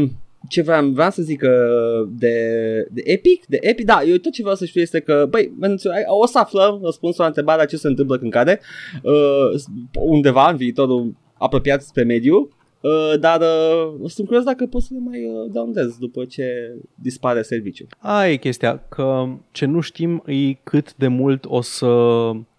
Ce 0.48 0.62
vreau, 0.62 0.86
vreau 0.88 1.10
să 1.10 1.22
zic 1.22 1.42
uh, 1.42 2.08
de, 2.10 2.36
de 2.90 3.00
Epic? 3.04 3.46
De 3.46 3.58
Epic? 3.60 3.86
Da, 3.86 4.02
eu 4.06 4.16
tot 4.16 4.32
ce 4.32 4.40
vreau 4.42 4.56
să 4.56 4.64
știu 4.64 4.80
este 4.80 5.00
că, 5.00 5.26
băi, 5.30 5.52
mențio- 5.60 5.90
o 6.20 6.26
să 6.26 6.38
aflăm 6.38 6.80
răspunsul 6.82 7.20
la 7.20 7.26
întrebarea 7.26 7.64
ce 7.64 7.76
se 7.76 7.86
întâmplă 7.88 8.18
când 8.18 8.30
cade 8.32 8.60
uh, 9.02 9.60
undeva 10.00 10.50
în 10.50 10.56
viitorul 10.56 11.14
apropiat 11.38 11.82
spre 11.82 12.02
mediu, 12.02 12.48
uh, 12.88 13.18
dar 13.20 13.40
uh, 13.40 14.10
sunt 14.10 14.26
curios 14.26 14.44
dacă 14.44 14.66
pot 14.66 14.82
să 14.82 14.88
le 14.92 14.98
mai 15.04 15.24
uh, 15.24 15.50
downloadez 15.52 15.96
după 15.98 16.24
ce 16.24 16.44
dispare 16.94 17.42
serviciul. 17.42 17.86
Aia 17.98 18.30
e 18.32 18.36
chestia, 18.36 18.82
că 18.88 19.24
ce 19.50 19.64
nu 19.66 19.80
știm 19.80 20.22
e 20.26 20.52
cât 20.52 20.94
de 20.94 21.08
mult 21.08 21.44
o 21.48 21.60
să 21.60 21.86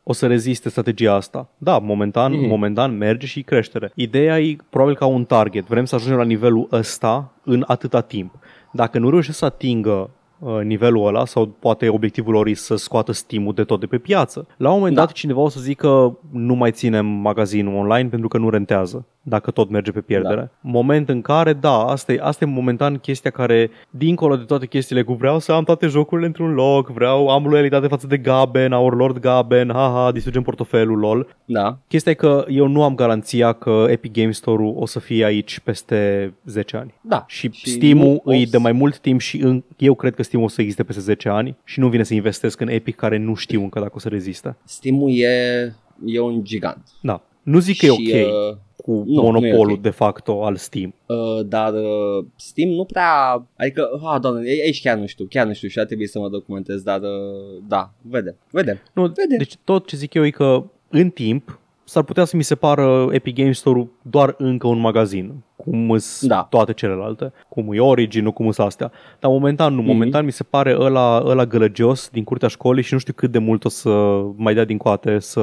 o 0.07 0.13
să 0.13 0.27
reziste 0.27 0.69
strategia 0.69 1.13
asta. 1.13 1.49
Da, 1.57 1.77
momentan, 1.77 2.31
Mhm. 2.31 2.41
mm. 2.41 2.47
momentan 2.47 2.97
merge 2.97 3.25
și 3.27 3.41
creștere. 3.41 3.91
Ideea 3.95 4.39
e 4.39 4.55
probabil 4.69 4.95
ca 4.95 5.05
un 5.05 5.23
target. 5.25 5.67
Vrem 5.67 5.85
să 5.85 5.95
ajungem 5.95 6.17
la 6.17 6.23
nivelul 6.23 6.67
ăsta 6.71 7.33
în 7.43 7.63
atâta 7.67 8.01
timp. 8.01 8.33
Dacă 8.71 8.99
nu 8.99 9.09
reușesc 9.09 9.37
să 9.37 9.45
atingă 9.45 10.09
uh, 10.39 10.59
nivelul 10.63 11.07
ăla 11.07 11.25
sau 11.25 11.47
poate 11.47 11.89
obiectivul 11.89 12.33
lor 12.33 12.47
e 12.47 12.53
să 12.53 12.75
scoată 12.75 13.11
Steam-ul 13.11 13.53
de 13.53 13.63
tot 13.63 13.79
de 13.79 13.85
pe 13.85 13.97
piață. 13.97 14.47
La 14.57 14.69
un 14.71 14.77
moment 14.77 14.95
Da. 14.95 15.01
dat 15.01 15.11
cineva 15.11 15.39
o 15.41 15.49
să 15.49 15.59
zică 15.59 16.17
nu 16.31 16.53
mai 16.55 16.71
ținem 16.71 17.05
magazinul 17.05 17.75
online 17.75 18.09
pentru 18.09 18.27
că 18.27 18.37
nu 18.37 18.49
rentează 18.49 19.05
dacă 19.27 19.51
tot 19.51 19.69
merge 19.69 19.91
pe 19.91 20.01
pierdere. 20.01 20.35
Da. 20.35 20.49
Moment 20.61 21.09
în 21.09 21.21
care, 21.21 21.53
da, 21.53 21.85
asta 21.85 22.13
e, 22.13 22.19
asta 22.21 22.45
e 22.45 22.47
momentan 22.47 22.97
chestia 22.97 23.31
care, 23.31 23.69
dincolo 23.89 24.35
de 24.35 24.43
toate 24.43 24.65
chestiile 24.65 25.03
cu 25.03 25.13
vreau 25.13 25.39
să 25.39 25.51
am 25.51 25.63
toate 25.63 25.87
jocurile 25.87 26.27
într-un 26.27 26.53
loc, 26.53 26.89
vreau, 26.89 27.27
am 27.27 27.47
loialitate 27.47 27.87
față 27.87 28.07
de 28.07 28.17
Gaben, 28.17 28.71
our 28.71 28.95
Lord 28.95 29.19
Gaben, 29.19 29.69
haha, 29.73 30.11
distrugem 30.11 30.41
portofelul, 30.41 30.97
lol. 30.97 31.35
Da, 31.45 31.77
Chestia 31.87 32.11
e 32.11 32.15
că 32.15 32.45
eu 32.47 32.67
nu 32.67 32.83
am 32.83 32.95
garanția 32.95 33.53
că 33.53 33.85
Epic 33.89 34.13
Game 34.13 34.31
Store-ul 34.31 34.73
o 34.77 34.85
să 34.85 34.99
fie 34.99 35.25
aici 35.25 35.59
peste 35.59 36.33
10 36.45 36.77
ani. 36.77 36.93
da. 37.01 37.25
Și, 37.27 37.49
și 37.51 37.69
Steam-ul 37.69 38.21
îi 38.23 38.45
de 38.45 38.57
mai 38.57 38.71
mult 38.71 38.97
timp 38.99 39.19
și 39.19 39.37
în, 39.41 39.63
eu 39.77 39.93
cred 39.93 40.15
că 40.15 40.23
Steam-ul 40.23 40.47
o 40.47 40.51
să 40.51 40.61
existe 40.61 40.83
peste 40.83 41.01
10 41.01 41.29
ani 41.29 41.57
și 41.63 41.79
nu 41.79 41.87
vine 41.87 42.03
să 42.03 42.13
investesc 42.13 42.61
în 42.61 42.67
Epic 42.67 42.95
care 42.95 43.17
nu 43.17 43.35
știu 43.35 43.61
încă 43.61 43.79
dacă 43.79 43.93
o 43.95 43.99
să 43.99 44.09
reziste. 44.09 44.55
Steam-ul 44.63 45.09
e, 45.11 45.75
e 46.05 46.19
un 46.19 46.43
gigant. 46.43 46.87
Da. 47.01 47.21
Nu 47.41 47.59
zic 47.59 47.77
că 47.77 47.85
e 47.85 47.89
Și, 47.89 48.13
ok 48.13 48.25
uh, 48.25 48.57
cu 48.85 48.91
nu, 48.91 49.03
nu 49.05 49.21
e 49.27 49.31
monopolul 49.31 49.73
ok. 49.73 49.81
de 49.81 49.89
facto 49.89 50.43
al 50.45 50.55
Steam. 50.55 50.93
Uh, 51.05 51.45
dar 51.45 51.73
uh, 51.73 52.25
Steam 52.35 52.69
nu 52.69 52.83
prea, 52.85 53.45
adică, 53.57 53.87
ah, 54.03 54.19
doamne, 54.21 54.41
e- 54.49 54.63
aici 54.63 54.81
chiar 54.81 54.97
nu 54.97 55.05
știu, 55.05 55.25
chiar 55.29 55.45
nu 55.47 55.53
știu 55.53 55.67
și 55.67 55.79
ar 55.79 55.85
trebui 55.85 56.07
să 56.07 56.19
mă 56.19 56.29
documentez, 56.29 56.81
dar 56.81 56.99
uh, 57.01 57.61
da, 57.67 57.91
vedem, 58.01 58.35
vedem. 58.51 58.77
Nu, 58.93 59.01
Vedem. 59.01 59.37
deci 59.37 59.55
tot 59.63 59.87
ce 59.87 59.95
zic 59.95 60.13
eu 60.13 60.25
e 60.25 60.29
că 60.29 60.63
în 60.89 61.09
timp 61.09 61.59
s-ar 61.83 62.03
putea 62.03 62.25
să 62.25 62.35
mi 62.35 62.43
se 62.43 62.55
pară 62.55 63.07
Epic 63.11 63.35
Games 63.35 63.57
Store-ul 63.57 63.91
doar 64.01 64.35
încă 64.37 64.67
un 64.67 64.79
magazin, 64.79 65.33
cum 65.55 65.97
sunt 65.97 66.29
Da. 66.31 66.47
toate 66.49 66.73
celelalte, 66.73 67.31
cum 67.49 67.73
e 67.73 67.79
Origin, 67.79 68.25
cum 68.25 68.51
sunt 68.51 68.67
astea. 68.67 68.91
Dar 69.19 69.31
momentan 69.31 69.73
nu, 69.73 69.81
Mhm. 69.81 69.89
momentan 69.91 70.25
mi 70.25 70.31
se 70.31 70.43
pare 70.43 70.75
ăla, 70.79 71.21
ăla 71.25 71.45
gălăgios 71.45 72.09
din 72.11 72.23
curtea 72.23 72.47
școlii 72.47 72.83
și 72.83 72.93
nu 72.93 72.99
știu 72.99 73.13
cât 73.13 73.31
de 73.31 73.37
mult 73.37 73.65
o 73.65 73.69
să 73.69 73.89
mai 74.35 74.53
dea 74.53 74.65
din 74.65 74.77
coate 74.77 75.19
să, 75.19 75.41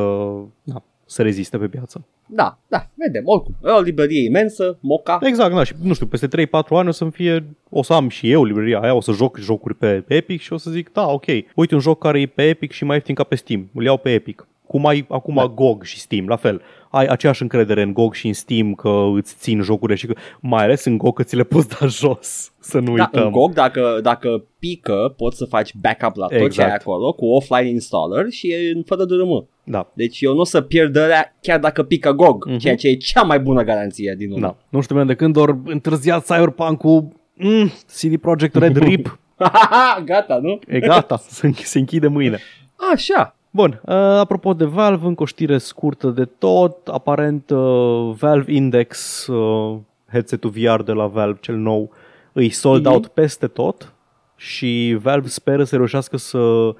da, 0.62 0.82
să 1.12 1.22
reziste 1.22 1.58
pe 1.58 1.66
piață. 1.66 2.04
Da, 2.26 2.58
da, 2.68 2.86
vedem, 2.94 3.22
oricum, 3.24 3.54
e 3.64 3.68
o 3.70 3.80
librărie 3.80 4.24
imensă, 4.24 4.78
Moca, 4.80 5.18
Exact, 5.22 5.54
da, 5.54 5.64
și 5.64 5.74
nu 5.82 5.94
știu, 5.94 6.06
peste 6.06 6.28
3-4 6.28 6.50
ani 6.68 6.88
o 6.88 6.90
să-mi 6.90 7.10
fie, 7.10 7.44
o 7.70 7.82
să 7.82 7.92
am 7.92 8.08
și 8.08 8.30
eu 8.30 8.44
libreria 8.44 8.80
aia, 8.80 8.94
o 8.94 9.00
să 9.00 9.12
joc 9.12 9.38
jocuri 9.38 9.74
pe, 9.74 10.04
pe 10.06 10.14
Epic 10.14 10.40
și 10.40 10.52
o 10.52 10.56
să 10.56 10.70
zic, 10.70 10.92
da, 10.92 11.06
ok, 11.08 11.24
uite 11.54 11.74
un 11.74 11.80
joc 11.80 11.98
care 11.98 12.20
e 12.20 12.26
pe 12.26 12.42
Epic 12.48 12.70
și 12.72 12.84
mai 12.84 12.94
ieftin 12.96 13.14
ca 13.14 13.22
pe 13.24 13.34
Steam, 13.34 13.70
îl 13.74 13.84
iau 13.84 13.96
pe 13.96 14.12
Epic. 14.12 14.46
Cum 14.66 14.86
ai 14.86 15.04
acum 15.08 15.34
Da. 15.34 15.46
GOG 15.46 15.82
și 15.82 15.98
Steam, 16.00 16.28
la 16.28 16.36
fel. 16.36 16.62
Ai 16.90 17.06
aceeași 17.06 17.42
încredere 17.42 17.82
în 17.82 17.92
GOG 17.92 18.14
și 18.14 18.26
în 18.26 18.32
Steam 18.32 18.74
că 18.74 19.04
îți 19.14 19.34
țin 19.38 19.60
jocurile 19.62 19.96
și 19.98 20.06
că, 20.06 20.14
mai 20.40 20.62
ales 20.64 20.84
în 20.84 20.98
GOG 20.98 21.14
că 21.14 21.22
ți 21.22 21.36
le 21.36 21.42
poți 21.44 21.68
da 21.68 21.86
jos, 22.00 22.52
să 22.58 22.78
nu 22.78 22.96
da, 22.96 23.02
uităm. 23.02 23.26
în 23.26 23.30
GOG, 23.32 23.52
dacă, 23.52 23.98
dacă 24.02 24.44
pică, 24.58 25.14
poți 25.16 25.36
să 25.36 25.44
faci 25.44 25.74
backup 25.74 26.16
la 26.16 26.26
tot 26.26 26.38
ce 26.38 26.44
Exact. 26.44 26.68
ai 26.68 26.74
acolo, 26.74 27.12
cu 27.12 27.26
offline 27.26 27.68
installer 27.68 28.30
și 28.30 28.52
e 28.52 28.72
în 28.74 28.82
fără 28.82 29.04
DRM. 29.04 29.48
Da. 29.64 29.90
Deci 29.94 30.20
eu 30.20 30.32
nu 30.34 30.40
o 30.40 30.44
să 30.44 30.60
pierd 30.60 30.96
ălea 30.96 31.36
chiar 31.40 31.58
dacă 31.58 31.82
pică 31.82 32.12
GOG, 32.12 32.46
Mhm. 32.46 32.58
ceea 32.58 32.76
ce 32.76 32.88
e 32.88 32.94
cea 32.94 33.22
mai 33.22 33.40
bună 33.40 33.62
garanție 33.62 34.14
din 34.18 34.28
lume. 34.28 34.40
da. 34.40 34.56
Nu 34.68 34.80
știu 34.80 34.94
bine 34.94 35.06
de 35.06 35.14
când 35.14 35.36
ori 35.36 35.56
întârziat 35.64 36.24
Cyberpunk-ul 36.24 37.08
mm, 37.34 37.70
CD 37.98 38.16
Projekt 38.20 38.54
Red 38.54 38.76
RIP, 38.86 39.18
Gata, 40.04 40.38
nu? 40.42 40.58
e 40.66 40.78
gata, 40.80 41.16
se, 41.28 41.48
înch- 41.48 41.62
se 41.64 41.78
închide 41.78 42.06
mâine. 42.08 42.38
Așa. 42.92 43.36
Bun, 43.50 43.80
uh, 43.84 43.94
apropo 43.94 44.52
de 44.54 44.64
Valve, 44.64 45.06
încă 45.06 45.22
o 45.22 45.26
știre 45.26 45.58
scurtă 45.58 46.08
de 46.08 46.24
tot. 46.24 46.88
Aparent 46.88 47.50
uh, 47.50 48.12
Valve 48.18 48.52
Index, 48.52 49.26
uh, 49.26 49.78
headset-ul 50.10 50.50
VR 50.50 50.82
de 50.82 50.92
la 50.92 51.06
Valve, 51.06 51.38
cel 51.40 51.54
nou, 51.56 51.90
îi 52.32 52.50
sold 52.50 52.84
Mhm. 52.84 52.92
out 52.92 53.06
peste 53.06 53.46
tot 53.46 53.92
și 54.36 54.96
Valve 55.02 55.28
speră 55.28 55.64
să 55.64 55.76
reușească 55.76 56.16
să 56.16 56.38
uh, 56.38 56.74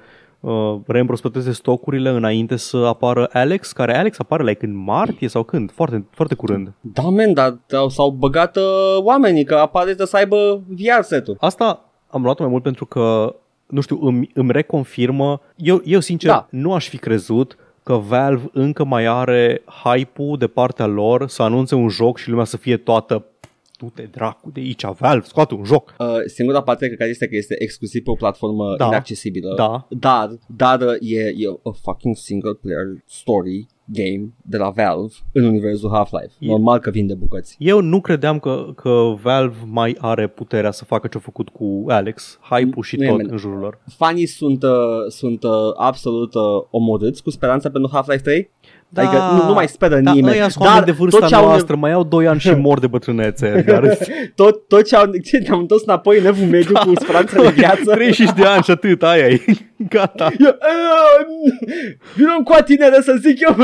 reîmprospăteze 0.87 1.51
stocurile 1.51 2.09
înainte 2.09 2.55
să 2.55 2.77
apară 2.77 3.29
Alex, 3.33 3.71
care 3.71 3.97
Alex 3.97 4.19
apare 4.19 4.43
like 4.43 4.65
în 4.65 4.75
martie 4.75 5.27
sau 5.27 5.43
când? 5.43 5.71
Foarte, 5.71 6.05
foarte 6.11 6.35
curând. 6.35 6.73
Da, 6.81 7.09
men, 7.09 7.33
dar 7.33 7.57
dar 7.67 7.89
s-au 7.89 8.09
băgat 8.09 8.55
uh, 8.55 8.63
oamenii 8.97 9.43
că 9.43 9.55
apare 9.55 9.95
să 9.97 10.17
aibă 10.17 10.61
VR 10.67 11.01
set-ul. 11.01 11.37
Asta 11.39 11.85
am 12.09 12.23
luat 12.23 12.39
mai 12.39 12.47
mult 12.47 12.63
pentru 12.63 12.85
că, 12.85 13.35
nu 13.67 13.81
știu, 13.81 13.99
îmi, 14.01 14.29
îmi 14.33 14.51
reconfirmă. 14.51 15.41
Eu, 15.55 15.81
eu 15.85 15.99
sincer, 15.99 16.29
Da. 16.31 16.47
nu 16.49 16.73
aș 16.73 16.87
fi 16.87 16.97
crezut 16.97 17.57
că 17.83 17.93
Valve 17.93 18.49
încă 18.53 18.83
mai 18.83 19.05
are 19.05 19.61
hype-ul 19.83 20.37
de 20.37 20.47
partea 20.47 20.85
lor 20.85 21.27
să 21.27 21.43
anunțe 21.43 21.75
un 21.75 21.89
joc 21.89 22.17
și 22.17 22.29
lumea 22.29 22.45
să 22.45 22.57
fie 22.57 22.77
toată 22.77 23.25
du-te 23.79 24.01
dracu 24.11 24.49
de 24.53 24.59
aici, 24.59 24.85
Valve, 24.99 25.25
scoate 25.25 25.53
un 25.53 25.63
joc. 25.63 25.95
Uh, 25.99 26.07
singura 26.25 26.61
parte 26.63 26.89
care 26.89 27.09
este 27.09 27.27
că 27.27 27.35
este 27.35 27.55
exclusiv 27.63 28.03
pe 28.03 28.09
o 28.09 28.13
platformă 28.15 28.75
Da. 28.77 28.85
inaccesibilă. 28.87 29.53
Da. 29.55 29.87
Dar, 29.89 30.29
dar 30.55 30.81
uh, 30.81 30.95
e, 30.99 31.19
e 31.19 31.47
a 31.63 31.69
fucking 31.81 32.15
single 32.15 32.53
player 32.53 32.85
story 33.05 33.67
game 33.85 34.33
de 34.41 34.57
la 34.57 34.69
Valve 34.69 35.13
în 35.33 35.43
universul 35.45 35.89
Half-Life. 35.89 36.33
E- 36.39 36.47
Normal 36.47 36.79
că 36.79 36.89
vinde 36.89 37.13
bucăți. 37.13 37.55
Eu 37.59 37.81
nu 37.81 38.01
credeam 38.01 38.39
că, 38.39 38.65
că 38.75 39.13
Valve 39.21 39.55
mai 39.65 39.97
are 39.99 40.27
puterea 40.27 40.71
să 40.71 40.85
facă 40.85 41.07
ce-a 41.07 41.19
făcut 41.19 41.49
cu 41.49 41.83
Alex, 41.87 42.39
hype-ul 42.49 42.83
și 42.83 42.95
Nu 42.95 43.03
e 43.03 43.07
tot 43.07 43.17
men- 43.21 43.29
în 43.31 43.37
jurul 43.37 43.59
lor. 43.59 43.79
Fanii 43.95 44.25
sunt, 44.25 44.63
uh, 44.63 44.69
sunt 45.07 45.43
uh, 45.43 45.51
absolut 45.77 46.33
uh, 46.33 46.41
omorâți 46.69 47.23
cu 47.23 47.29
speranța 47.29 47.69
pentru 47.69 47.89
Half-Life 47.93 48.21
3. 48.23 48.49
Da. 48.93 49.01
Adică 49.01 49.21
nu, 49.41 49.47
nu 49.47 49.53
mai 49.53 49.67
speră 49.67 49.99
Da, 49.99 50.11
nimeni. 50.11 50.35
ăia 50.35 50.49
sunt 50.49 50.63
oameni 50.65 50.85
de 50.85 50.91
vârsta 50.91 51.19
tot 51.19 51.27
ce 51.27 51.35
au 51.35 51.45
noastră, 51.45 51.75
mai 51.75 51.91
au 51.91 52.03
2 52.03 52.27
ani 52.27 52.39
și 52.39 52.51
mor 52.51 52.79
de 52.79 52.87
bătrânețe, 52.87 53.47
Edgar. 53.57 53.97
tot, 54.35 54.67
tot 54.67 54.85
ce 54.87 54.95
au, 54.95 55.11
ce, 55.23 55.37
ne-am 55.37 55.59
întors 55.59 55.83
înapoi 55.83 56.19
în 56.19 56.25
evul 56.25 56.47
mediu 56.47 56.73
cu 56.73 56.93
speranța 57.01 57.41
de 57.41 57.49
viață. 57.49 57.83
35 57.93 58.31
de 58.37 58.43
ani 58.45 58.63
și 58.63 58.71
atât, 58.71 59.03
aia 59.03 59.27
e. 59.27 59.41
Gata. 59.89 60.31
Eu, 60.39 60.47
"Uh, 60.47 61.53
Vină 62.15 62.41
cu 62.43 62.53
tinere 62.65 63.01
să 63.01 63.15
zic 63.21 63.39
eu. 63.41 63.55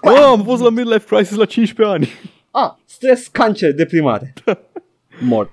Oh, 0.00 0.22
am 0.22 0.42
fost 0.44 0.62
la 0.62 0.70
Midlife 0.70 1.14
Crisis 1.14 1.36
la 1.36 1.44
15 1.44 1.94
ani. 1.96 2.08
Ah, 2.50 2.70
stres, 2.84 3.26
cancer, 3.26 3.72
deprimare. 3.74 4.32
Mort. 5.20 5.50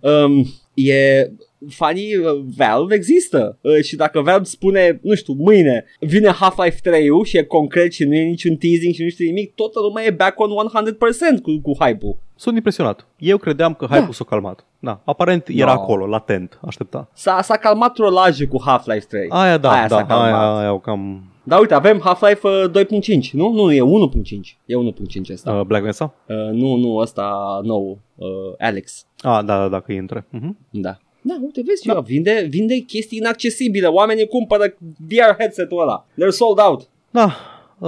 Um, 0.00 0.44
e 0.74 1.26
fanii 1.68 2.16
uh, 2.16 2.24
Valve 2.56 2.94
există 2.94 3.58
uh, 3.60 3.82
și 3.82 3.96
dacă 3.96 4.20
Valve 4.20 4.44
spune, 4.44 4.98
nu 5.02 5.14
știu, 5.14 5.34
mâine 5.38 5.84
vine 6.00 6.28
Half-Life 6.28 6.78
3 6.82 7.08
și 7.24 7.36
e 7.36 7.42
concret 7.42 7.92
și 7.92 8.04
nu 8.04 8.14
e 8.14 8.22
niciun 8.22 8.56
teasing 8.56 8.94
și 8.94 9.02
nu 9.02 9.08
știu 9.08 9.26
nimic, 9.26 9.54
toată 9.54 9.80
lumea 9.80 10.04
e 10.04 10.10
back 10.10 10.40
on 10.40 10.50
100% 10.50 11.42
cu, 11.42 11.60
cu 11.62 11.84
hype-ul. 11.84 12.16
Sunt 12.36 12.56
impresionat. 12.56 13.06
Eu 13.18 13.36
credeam 13.36 13.74
că 13.74 13.86
hype-ul 13.86 14.12
s-a 14.12 14.24
calmat. 14.24 14.64
Da, 14.78 15.00
aparent 15.04 15.48
era 15.48 15.66
Da. 15.66 15.72
acolo, 15.72 16.06
latent, 16.06 16.58
aștepta. 16.66 17.08
S-a, 17.14 17.42
s-a 17.42 17.56
calmat 17.56 17.92
trolajul 17.92 18.46
cu 18.46 18.62
Half-Life 18.64 19.06
3. 19.08 19.26
Aia 19.28 19.58
da, 19.58 19.70
Aia 19.70 19.88
s-a 19.88 19.96
da, 19.96 20.06
calmat. 20.06 20.26
aia, 20.26 20.56
aia, 20.58 20.72
o 20.72 20.78
cam... 20.78 21.24
Dar 21.42 21.60
uite, 21.60 21.74
avem 21.74 22.00
Half-Life 22.04 22.48
uh, 22.48 22.84
2.5, 22.84 23.30
nu? 23.32 23.52
Nu, 23.52 23.72
e 23.72 23.80
1.5. 23.80 24.58
E 24.66 24.74
1.5 24.74 25.32
ăsta. 25.32 25.52
Uh, 25.52 25.60
Black 25.66 25.84
Mesa? 25.84 26.14
Uh, 26.26 26.36
nu, 26.52 26.74
nu, 26.76 26.94
ăsta 26.96 27.60
nou, 27.62 27.98
uh, 28.14 28.28
Alex. 28.58 29.06
Ah, 29.18 29.44
da, 29.44 29.58
da, 29.58 29.68
da, 29.68 29.80
că 29.80 29.92
intre. 29.92 30.26
Uh-huh. 30.26 30.50
Da. 30.70 30.98
Da, 31.22 31.38
uite, 31.42 31.62
vezi, 31.66 31.86
da. 31.86 32.00
vinde, 32.00 32.46
vinde 32.50 32.78
chestii 32.78 33.18
inaccesibile. 33.18 33.86
Oamenii 33.86 34.26
cumpără 34.26 34.74
VR 35.08 35.34
headset-ul 35.38 35.80
ăla. 35.80 36.06
They're 36.12 36.28
sold 36.28 36.58
out. 36.58 36.88
Da, 37.10 37.36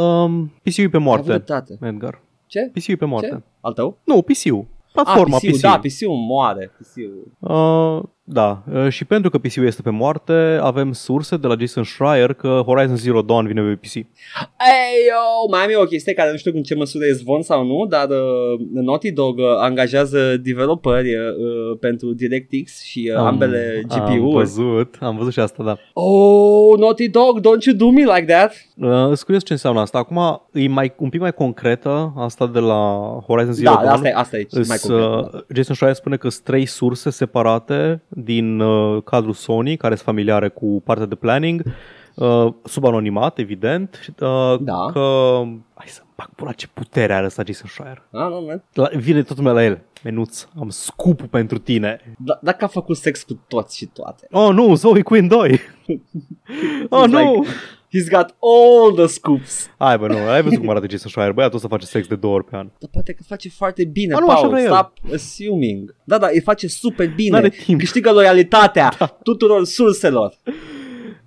um, 0.01 0.53
PC-ul 0.63 0.85
e 0.85 0.89
pe 0.89 0.97
Ai 0.97 1.03
avut 1.03 1.05
moarte, 1.05 1.27
dreptate. 1.27 1.79
Edgar. 1.83 2.23
Ce? 2.47 2.71
PC-ul 2.73 2.95
e 2.95 2.97
pe 2.97 3.05
Ce? 3.05 3.11
moarte. 3.11 3.43
Al 3.61 3.73
tău? 3.73 3.99
Nu, 4.05 4.23
PC-ul. 4.23 4.67
Platforma 4.93 5.37
ah, 5.37 5.41
PC-ul, 5.41 5.53
PC. 5.53 5.61
da, 5.61 5.79
PC-ul 5.79 6.17
moare. 6.17 6.71
PC-ul. 6.79 7.33
Uh, 7.39 8.03
da, 8.25 8.63
uh, 8.73 8.89
și 8.89 9.05
pentru 9.05 9.31
că 9.31 9.39
PC-ul 9.39 9.67
este 9.67 9.83
pe 9.83 9.91
moarte, 9.91 10.59
avem 10.61 10.93
surse 10.93 11.37
de 11.37 11.47
la 11.47 11.55
Jason 11.59 11.85
Schreier 11.85 12.33
că 12.33 12.63
Horizon 12.67 12.97
Zero 12.97 13.23
Dawn 13.23 13.47
vine 13.47 13.61
pe 13.63 13.75
PC. 13.87 13.95
Ei, 13.95 14.05
yo, 15.09 15.49
mai 15.51 15.61
am 15.65 15.71
eu 15.71 15.81
o 15.81 15.85
chestie 15.85 16.13
care 16.13 16.31
nu 16.31 16.37
știu 16.37 16.53
în 16.55 16.63
ce 16.63 16.75
măsură 16.75 17.05
e 17.05 17.13
zvon 17.13 17.43
sau 17.43 17.65
nu, 17.67 17.87
dar 17.89 18.09
uh, 18.09 18.61
Naughty 18.73 19.13
Dog 19.13 19.39
uh, 19.39 19.45
angajează 19.59 20.37
developeri 20.37 21.15
uh, 21.15 21.21
uh, 21.23 21.79
pentru 21.81 22.13
DirectX 22.13 22.83
și 22.83 23.11
uh, 23.15 23.19
ambele 23.19 23.83
Am 23.89 23.99
GPU-uri. 23.99 24.35
văzut, 24.37 24.97
am 25.01 25.17
văzut 25.17 25.33
și 25.33 25.41
asta, 25.41 25.63
da. 25.63 25.77
Oh, 25.93 26.79
Naughty 26.79 27.09
Dog, 27.09 27.39
don't 27.41 27.65
you 27.67 27.77
do 27.77 27.91
me 27.91 28.01
like 28.15 28.25
that? 28.33 28.53
Uh, 28.77 28.91
sunt 29.05 29.23
curios 29.23 29.45
ce 29.45 29.53
înseamnă 29.53 29.81
asta. 29.81 29.99
Acum 29.99 30.43
e 30.53 30.69
mai, 30.69 30.93
un 30.99 31.09
pic 31.09 31.21
mai 31.21 31.33
concretă 31.33 32.13
asta 32.17 32.47
de 32.47 32.59
la 32.59 32.99
Horizon 33.27 33.53
Zero 33.53 33.75
Da, 33.75 33.81
Dawn. 33.83 33.93
asta 33.95 34.09
e, 34.09 34.13
asta 34.17 34.37
e 34.39 34.47
mai 34.53 34.61
Îs, 34.81 34.83
concret. 34.87 35.33
uh, 35.35 35.41
Jason 35.55 35.75
Schreier 35.75 35.95
spune 35.95 36.17
că 36.17 36.29
sunt 36.29 36.45
trei 36.45 36.67
surse 36.67 37.11
separate 37.11 38.03
din 38.15 38.61
uh, 38.61 39.03
cadrul 39.03 39.33
Sony, 39.33 39.77
care 39.77 39.95
sunt 39.95 40.07
familiare 40.07 40.49
cu 40.49 40.83
partea 40.85 41.07
de 41.07 41.15
planning, 41.15 41.63
uh, 42.15 42.47
sub 42.65 42.85
anonimat, 42.85 43.39
evident, 43.39 43.99
și, 44.03 44.11
uh, 44.21 44.57
Da. 44.61 44.87
că... 44.93 45.41
Hai 45.75 45.87
să 45.89 46.03
bag 46.17 46.29
pula 46.37 46.53
ce 46.53 46.67
putere 46.75 47.15
are 47.15 47.27
ăsta 47.27 47.43
Jason 47.47 47.69
Schreier. 47.69 48.03
Ah, 48.13 48.29
nu, 48.29 48.41
man. 48.47 48.63
La, 48.73 48.89
vine 48.97 49.23
tot 49.23 49.37
lumea 49.37 49.53
la 49.53 49.65
el. 49.65 49.81
Menuț, 50.05 50.47
am 50.61 50.69
scupul 50.69 51.27
pentru 51.27 51.59
tine. 51.59 52.15
Da, 52.19 52.39
dacă 52.43 52.65
a 52.65 52.69
făcut 52.69 52.97
sex 52.97 53.23
cu 53.23 53.39
toți 53.49 53.77
și 53.77 53.87
toate. 53.87 54.27
Oh, 54.31 54.51
nu, 54.53 54.75
Zoe 54.75 55.03
Quinn 55.03 55.29
2. 55.29 55.61
oh, 56.89 57.03
He's 57.07 57.11
nu. 57.11 57.19
like- 57.41 57.49
He's 57.95 58.09
got 58.11 58.35
all 58.41 58.93
the 58.95 59.07
scoops. 59.07 59.71
Hai, 59.79 59.99
bă, 59.99 60.07
nu, 60.07 60.29
ai 60.29 60.43
văzut 60.43 60.59
cum 60.59 60.69
arată 60.69 60.87
Jason 60.91 61.11
Schreier. 61.11 61.33
Băiatul 61.33 61.57
ăsta 61.57 61.69
face 61.69 61.87
sex 61.87 62.07
de 62.07 62.15
două 62.17 62.35
ori 62.35 62.45
pe 62.45 62.57
an. 62.57 62.69
Dar 62.79 62.91
poate 62.93 63.13
că 63.13 63.23
face 63.27 63.49
foarte 63.49 63.85
bine, 63.85 64.15
A, 64.15 64.19
nu, 64.19 64.29
așa 64.29 64.41
Paul. 64.41 64.49
vrea 64.51 64.63
el. 64.63 64.69
Stop 64.69 64.93
assuming. 65.13 65.95
Da, 66.05 66.19
da, 66.19 66.29
îi 66.33 66.41
face 66.41 66.69
super 66.69 67.09
bine. 67.15 67.31
N-are 67.31 67.49
timp. 67.49 67.79
Câștigă 67.79 68.13
loialitatea 68.13 68.89
tuturor 69.23 69.65
surselor. 69.65 70.35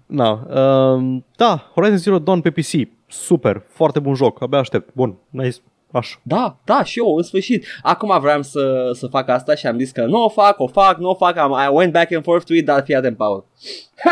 Na, 0.05 0.31
uh, 0.31 1.17
da, 1.35 1.71
Horizon 1.73 1.97
Zero 1.97 2.19
Dawn 2.19 2.41
pe 2.41 2.49
PC. 2.51 2.87
Super, 3.07 3.63
foarte 3.67 3.99
bun 3.99 4.13
joc, 4.15 4.41
abia 4.41 4.59
aștept. 4.59 4.93
Bun, 4.93 5.17
nice. 5.29 5.57
Așa. 5.97 6.19
Da, 6.23 6.57
da, 6.65 6.83
și 6.83 6.99
eu, 6.99 7.15
în 7.15 7.23
sfârșit. 7.23 7.65
Acum 7.81 8.19
vreau 8.19 8.41
să, 8.41 8.89
să 8.93 9.07
fac 9.07 9.29
asta 9.29 9.55
și 9.55 9.67
am 9.67 9.77
zis 9.77 9.91
că 9.91 10.05
nu 10.05 10.23
o 10.23 10.29
fac, 10.29 10.59
o 10.59 10.67
fac, 10.67 10.97
nu 10.97 11.09
o 11.09 11.13
fac. 11.15 11.37
Am, 11.37 11.51
I 11.51 11.67
went 11.71 11.91
back 11.93 12.11
and 12.13 12.23
forth 12.23 12.45
to 12.45 12.53
it, 12.53 12.65
dar 12.65 12.83
fii 12.83 12.95
atent, 12.95 13.17
Paul. 13.17 13.45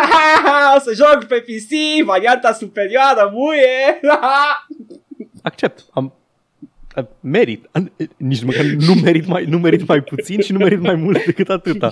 o 0.75 0.79
să 0.79 0.93
joc 0.95 1.23
pe 1.23 1.35
PC, 1.35 2.05
varianta 2.05 2.51
superioară, 2.53 3.31
muie. 3.33 3.99
Accept. 5.41 5.85
Am, 5.91 6.13
a- 6.95 7.07
merit. 7.19 7.69
Am- 7.71 7.91
Nici 8.17 8.43
măcar 8.43 8.63
nu 8.65 8.93
merit, 9.03 9.25
mai, 9.27 9.45
nu 9.45 9.57
merit 9.57 9.87
mai 9.87 10.01
puțin 10.01 10.41
și 10.41 10.51
nu 10.51 10.57
merit 10.57 10.79
mai 10.79 10.95
mult 10.95 11.25
decât 11.25 11.49
atâta. 11.49 11.87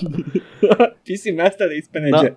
PC 1.03 1.35
Master 1.37 1.67
Race 1.67 1.87
PNG. 1.91 2.09
Da. 2.09 2.35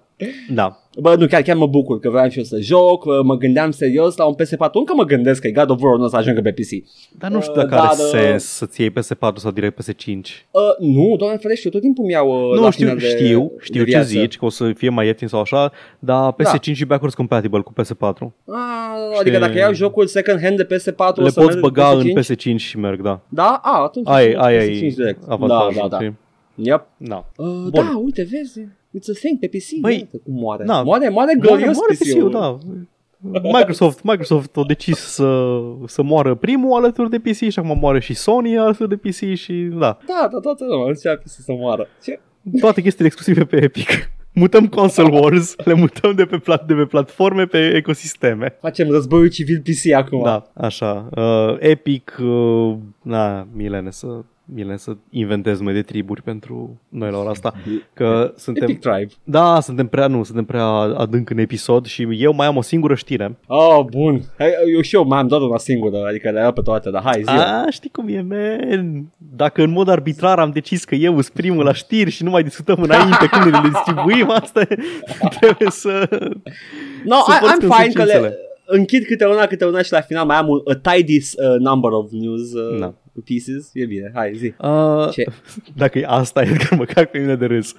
Da. 0.49 0.84
Bă, 1.01 1.15
nu, 1.19 1.27
chiar, 1.27 1.43
chiar 1.43 1.57
mă 1.57 1.67
bucur 1.67 1.99
că 2.01 2.11
vreau 2.11 2.29
și 2.29 2.39
eu 2.39 2.45
să 2.45 2.61
joc, 2.61 3.23
mă 3.23 3.37
gândeam 3.37 3.71
serios 3.71 4.17
la 4.17 4.25
un 4.25 4.35
PS4, 4.35 4.71
încă 4.73 4.93
mă 4.97 5.05
gândesc 5.05 5.41
că 5.43 5.49
God 5.49 5.71
of 5.71 5.83
War 5.83 5.97
nu 5.97 6.05
o 6.05 6.09
să 6.09 6.17
ajungă 6.17 6.41
pe 6.41 6.53
PC. 6.53 6.69
Dar 7.19 7.31
nu 7.31 7.41
știu 7.41 7.53
Uh, 7.53 7.59
dacă 7.59 7.75
da, 7.75 7.81
are 7.83 7.97
da. 7.99 8.19
sens 8.19 8.45
să-ți 8.45 8.81
iei 8.81 8.91
PS4 8.91 9.35
sau 9.35 9.51
direct 9.51 9.83
PS5. 9.83 10.07
Uh, 10.51 10.61
nu, 10.79 11.17
doamne 11.17 11.37
ferește, 11.37 11.63
eu 11.65 11.71
tot 11.71 11.81
timpul 11.81 12.05
mi-au 12.05 12.29
uh, 12.51 12.57
Nu, 12.57 12.63
la 12.63 12.71
știu, 12.71 12.85
final 12.87 12.99
de, 13.01 13.07
știu, 13.09 13.41
de 13.59 13.65
știu 13.65 13.79
ce 13.85 13.91
viață. 13.91 14.07
zici, 14.09 14.37
că 14.37 14.45
o 14.45 14.49
să 14.49 14.73
fie 14.77 14.89
mai 14.89 15.07
ieftin 15.07 15.29
sau 15.29 15.41
așa, 15.41 15.73
dar 15.99 16.33
PS5 16.35 16.61
și 16.73 16.85
backwards 16.85 17.17
compatible 17.17 17.61
cu 17.61 17.73
PS4. 17.73 18.19
Ah, 18.47 19.19
adică 19.21 19.39
dacă 19.39 19.59
iau 19.59 19.73
jocul 19.73 20.07
second 20.07 20.41
hand 20.41 20.57
de 20.57 20.65
PS4 20.67 20.97
o 21.17 21.23
Le 21.23 21.29
să 21.29 21.41
poți 21.41 21.47
merg 21.49 21.61
băga 21.61 21.89
pe 21.89 21.95
în 21.95 22.23
PS5? 22.23 22.25
PS5 22.55 22.57
și 22.57 22.79
merg, 22.79 23.01
da. 23.03 23.21
Da? 23.29 23.61
A, 23.63 23.83
atunci 23.83 24.09
Aia, 24.09 24.41
aia 24.41 24.61
PS5 24.61 24.65
e 24.83 24.89
direct. 24.89 25.23
avantajul. 25.29 25.73
Da, 25.75 25.81
da, 25.81 25.89
da. 25.89 25.97
știi? 25.97 26.15
Yep. 26.55 26.87
Da. 26.97 27.27
Uh, 27.37 27.47
Bun. 27.47 27.71
da, 27.73 27.93
uite, 28.05 28.23
vezi, 28.31 28.61
it's 28.99 29.09
a 29.11 29.19
thing 29.19 29.39
pe 29.39 29.47
PC. 29.49 29.81
Băi, 29.81 29.97
Iată 29.99 30.17
cum 30.25 30.35
moare. 30.35 30.65
da. 30.65 30.83
Moare, 30.83 31.09
moare 31.09 31.11
Moare, 31.11 31.39
glorios 31.41 31.77
moare 31.77 31.95
PC-ul. 31.95 32.29
PC-ul, 32.29 32.31
da. 32.31 32.59
Microsoft, 33.43 34.03
Microsoft 34.03 34.57
a 34.57 34.65
decis 34.67 34.97
să, 34.99 35.61
să 35.87 36.03
moară 36.03 36.35
primul 36.35 36.73
alături 36.73 37.11
de 37.11 37.19
PC 37.19 37.35
și 37.51 37.59
acum 37.59 37.79
moare 37.79 38.01
și 38.01 38.15
Sony 38.15 38.59
alături 38.59 38.89
de 38.89 38.97
PC 38.97 39.35
și 39.35 39.53
da, 39.53 39.99
Da, 40.07 40.29
da, 40.33 40.39
toată 40.43 40.65
lumea 40.65 40.93
zicea 40.93 41.17
PC 41.17 41.29
să 41.29 41.53
moară. 41.53 41.89
Ce? 42.03 42.21
toate 42.61 42.81
chestiile 42.83 43.07
exclusive 43.07 43.45
pe 43.45 43.63
Epic. 43.63 43.89
Mutăm 44.33 44.67
console 44.69 45.19
wars, 45.19 45.55
le 45.65 45.75
mutăm 45.75 46.15
de 46.15 46.25
pe, 46.25 46.39
plat, 46.39 46.67
de 46.67 46.75
pe 46.75 46.85
platforme 46.85 47.45
pe 47.47 47.73
ecosisteme. 47.77 48.57
Facem 48.61 48.91
războiul 48.91 49.29
civil 49.29 49.63
PC 49.65 49.93
acum. 49.93 50.23
Da, 50.23 50.51
așa. 50.55 51.09
Uh, 51.17 51.57
Epic, 51.59 52.17
uh, 52.23 52.75
na, 53.03 53.47
Milene, 53.53 53.91
să, 53.91 54.07
Milene, 54.47 54.77
să 54.77 54.97
inventez 55.11 55.61
mai 55.61 55.73
de 55.73 55.83
triburi 55.83 56.23
pentru 56.23 56.81
noi 56.89 57.11
la 57.11 57.19
ora 57.19 57.31
asta. 57.31 57.55
Că 57.95 58.33
suntem, 58.37 58.63
Epic 58.63 58.79
Tribe. 58.81 59.13
da, 59.25 59.61
suntem 59.61 59.87
prea, 59.87 60.07
nu, 60.07 60.23
suntem 60.23 60.45
prea 60.45 60.65
adânc 60.77 61.31
în 61.31 61.39
episod 61.39 61.87
și 61.87 62.07
eu 62.23 62.33
mai 62.35 62.47
am 62.47 62.57
o 62.57 62.61
singură 62.63 62.95
știre. 62.95 63.39
Oh, 63.47 63.85
bun. 63.91 64.21
Hai, 64.39 64.49
Eu 64.75 64.81
și 64.81 64.95
eu 64.95 65.05
mai 65.05 65.19
am 65.19 65.27
doar 65.27 65.41
una 65.41 65.59
singură, 65.59 65.97
adică 66.09 66.31
le-am 66.31 66.53
pe 66.53 66.61
toate, 66.61 66.91
dar 66.91 67.03
hai, 67.03 67.23
zi 67.23 67.29
A, 67.31 67.67
știi 67.71 67.91
cum 67.91 68.09
e, 68.09 68.21
man? 68.21 69.13
Dacă 69.37 69.63
în 69.63 69.71
mod 69.71 69.89
arbitrar 69.89 70.39
am 70.39 70.51
decis 70.51 70.85
că 70.85 70.95
eu 70.95 71.13
sunt 71.21 71.35
primul 71.35 71.65
la 71.65 71.73
știri 71.73 72.11
și 72.11 72.23
nu 72.25 72.31
mai 72.31 72.43
discutăm 72.43 72.83
înainte 72.83 73.27
cum 73.31 73.43
ne 73.51 73.59
le 73.59 73.69
distribuim, 73.69 74.31
asta 74.43 74.61
e- 74.61 74.77
trebuie 75.41 75.71
să... 75.71 76.09
No, 77.05 77.17
Să 77.27 77.33
I, 77.33 77.39
porți 77.41 77.55
I'm 77.55 77.59
fine 77.59 77.67
că 77.67 77.73
consecințele. 77.73 78.19
le 78.29 78.37
închid 78.67 79.05
câte 79.05 79.25
una, 79.27 79.47
câte 79.47 79.65
una 79.65 79.83
și 79.83 79.93
la 79.93 80.01
final 80.01 80.27
mai 80.27 80.37
am 80.37 80.49
un 80.49 80.61
a 80.73 80.91
tidy 80.91 81.17
uh, 81.17 81.59
number 81.59 81.91
of 81.91 82.11
news 82.11 82.53
uh, 82.53 82.79
Da. 82.79 82.95
Pieces. 83.21 83.71
E 83.73 83.85
bine, 83.85 84.11
hai, 84.15 84.33
zi. 84.35 84.55
Uh, 84.61 85.09
Ce? 85.11 85.25
dacă 85.77 85.99
e 85.99 86.05
asta, 86.07 86.43
Edgar, 86.43 86.79
măcar 86.79 87.07
pe 87.07 87.19
mine 87.19 87.35
de 87.37 87.47
râs. 87.47 87.75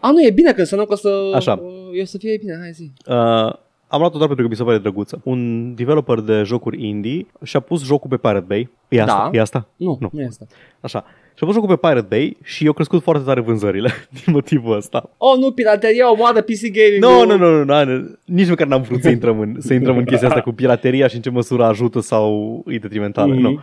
A, 0.00 0.10
nu, 0.10 0.22
e 0.24 0.30
bine 0.30 0.52
că 0.52 0.60
înseamnă 0.60 0.86
că 0.86 0.92
o 0.92 0.96
să, 0.96 1.32
Așa. 1.34 1.52
uh, 1.52 1.98
eu 1.98 2.04
să 2.04 2.18
fie 2.18 2.36
bine, 2.40 2.58
hai, 2.60 2.70
zi. 2.72 2.92
Uh, 3.06 3.52
am 3.90 4.00
luat-o 4.00 4.16
doar 4.16 4.26
pentru 4.26 4.44
că 4.44 4.50
mi 4.50 4.56
se 4.56 4.64
pare 4.64 4.78
drăguță. 4.78 5.20
Un 5.24 5.74
developer 5.74 6.20
de 6.20 6.42
jocuri 6.42 6.86
indie 6.86 7.26
și-a 7.42 7.60
pus 7.60 7.84
jocul 7.84 8.10
pe 8.10 8.16
Pirate 8.16 8.44
Bay. 8.48 8.68
E 8.88 9.00
asta? 9.00 9.28
Da. 9.32 9.38
E 9.38 9.40
asta? 9.40 9.68
Nu, 9.76 9.86
Nu. 9.86 9.96
nu, 10.00 10.08
nu 10.12 10.20
e 10.20 10.26
asta. 10.26 10.46
Așa. 10.80 11.04
Și-a 11.34 11.46
pus 11.46 11.54
jocul 11.54 11.68
pe 11.76 11.88
Pirate 11.88 12.06
Bay 12.08 12.36
și 12.42 12.64
i-au 12.64 12.72
crescut 12.72 13.02
foarte 13.02 13.24
tare 13.24 13.40
vânzările 13.40 13.90
din 14.24 14.32
motivul 14.32 14.76
ăsta. 14.76 15.10
Oh, 15.16 15.38
nu, 15.38 15.50
pirateria 15.52 16.12
omoară 16.12 16.40
PC 16.40 16.60
gaming 16.72 17.02
Nu, 17.02 17.24
nu, 17.24 17.36
nu, 17.36 17.64
nu, 17.64 17.84
nu, 17.84 18.18
nici 18.24 18.48
măcar 18.48 18.66
n-am 18.66 18.82
vrut 18.82 19.02
să 19.02 19.08
intrăm 19.08 19.40
în, 19.40 19.56
să 19.58 19.74
intrăm 19.74 19.96
în 19.96 20.04
chestia 20.04 20.28
asta 20.28 20.40
cu 20.40 20.52
pirateria 20.52 21.06
și 21.06 21.16
în 21.16 21.22
ce 21.22 21.30
măsură 21.30 21.64
ajută 21.64 22.00
sau 22.00 22.64
e 22.66 22.78
detrimentală. 22.78 23.34
Mhm. 23.34 23.40
Nu. 23.42 23.60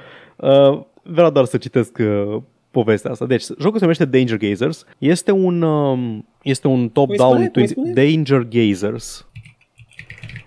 Uh, 0.71 0.81
vreau 1.05 1.29
doar 1.29 1.45
să 1.45 1.57
citesc 1.57 1.97
uh, 1.99 2.41
povestea 2.71 3.11
asta. 3.11 3.25
Deci, 3.25 3.43
jocul 3.59 3.73
se 3.77 3.79
numește 3.83 4.05
Danger 4.05 4.37
Gazers. 4.37 4.85
Este 4.97 5.31
un, 5.31 5.61
um, 5.61 6.25
este 6.41 6.67
un 6.67 6.89
top-down 6.89 7.29
spune? 7.29 7.47
Cum 7.47 7.61
îi 7.61 7.67
20 7.67 7.69
spune? 7.69 7.93
Danger 7.93 8.47
Gazers. 8.49 9.27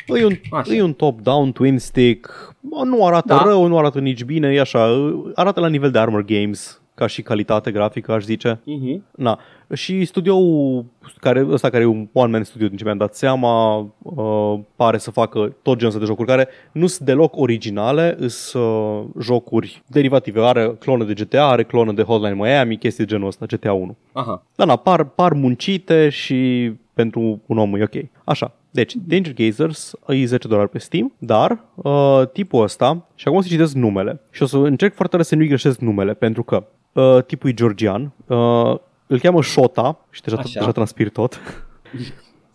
E 0.07 0.25
un, 0.25 0.33
Așa. 0.51 0.75
e 0.75 0.83
un 0.83 0.93
top-down 0.93 1.53
twin 1.53 1.79
stick, 1.79 2.55
Bă, 2.61 2.85
nu 2.85 3.07
arată 3.07 3.35
Da. 3.35 3.43
rău, 3.45 3.67
nu 3.67 3.79
arată 3.79 4.01
nici 4.01 4.25
bine, 4.25 4.53
e 4.53 4.61
așa, 4.61 5.13
arată 5.35 5.61
la 5.61 5.69
nivel 5.69 5.91
de 5.91 5.99
Armor 5.99 6.25
Games, 6.25 6.78
ca 6.99 7.07
și 7.07 7.23
calitate 7.23 7.71
grafică, 7.71 8.13
aș 8.13 8.25
zice. 8.25 8.61
Mhm. 8.65 9.05
Na. 9.17 9.39
Și 9.75 10.05
studioul 10.05 10.85
care, 11.21 11.47
ăsta 11.51 11.71
care 11.71 11.83
e 11.83 11.87
un 11.87 12.09
one-man 12.13 12.45
studio, 12.45 12.69
din 12.69 12.77
ce 12.77 12.85
mi-am 12.85 12.97
dat 12.97 13.15
seama, 13.15 13.77
uh, 13.99 14.59
pare 14.77 14.99
să 14.99 15.11
facă 15.11 15.57
tot 15.63 15.77
genul 15.77 15.87
ăsta 15.87 15.99
de 15.99 16.07
jocuri 16.07 16.29
care 16.29 16.49
nu 16.73 16.87
sunt 16.87 17.07
deloc 17.07 17.37
originale, 17.37 18.17
sunt 18.29 18.65
uh, 18.65 19.05
jocuri 19.21 19.83
derivative. 19.87 20.41
Are 20.41 20.77
clonă 20.79 21.05
de 21.05 21.13
GTA, 21.13 21.47
are 21.47 21.65
clonă 21.65 21.93
de 21.93 22.03
Hotline 22.03 22.35
Miami, 22.35 22.79
chestii 22.79 23.05
de 23.05 23.11
genul 23.11 23.27
ăsta, 23.27 23.47
GTA 23.47 23.73
1. 23.73 23.97
Aha. 24.13 24.43
Da, 24.55 24.65
na, 24.65 24.77
par, 24.77 25.05
par 25.05 25.33
muncite 25.33 26.09
și 26.09 26.73
pentru 26.95 27.41
un 27.47 27.59
om 27.59 27.75
e 27.75 27.83
ok. 27.83 28.05
Așa. 28.25 28.53
Deci, 28.71 28.95
Danger 29.07 29.35
Gazers 29.35 29.93
e 30.07 30.25
10 30.25 30.49
dolari 30.49 30.69
pe 30.69 30.79
Steam, 30.79 31.13
dar 31.19 31.65
uh, 31.75 32.23
tipul 32.33 32.63
ăsta, 32.63 33.07
și 33.15 33.27
acum 33.27 33.39
o 33.39 33.43
să 33.43 33.49
citesc 33.49 33.75
numele, 33.75 34.21
și 34.31 34.43
o 34.43 34.47
să 34.47 34.57
încerc 34.57 34.95
foarte 34.95 35.13
tare 35.17 35.29
să 35.29 35.35
nu-i 35.35 35.47
greșesc 35.47 35.79
numele, 35.79 36.15
pentru 36.15 36.43
că 36.43 36.67
uh, 37.01 37.25
tipul 37.25 37.51
e 37.51 37.53
georgian, 37.53 38.13
uh, 38.27 38.77
îl 39.07 39.19
cheamă 39.21 39.43
Shota, 39.43 39.99
și 40.11 40.23
deja, 40.23 40.37
Așa. 40.37 40.59
deja 40.59 40.73
transpir 40.73 41.09
tot, 41.09 41.41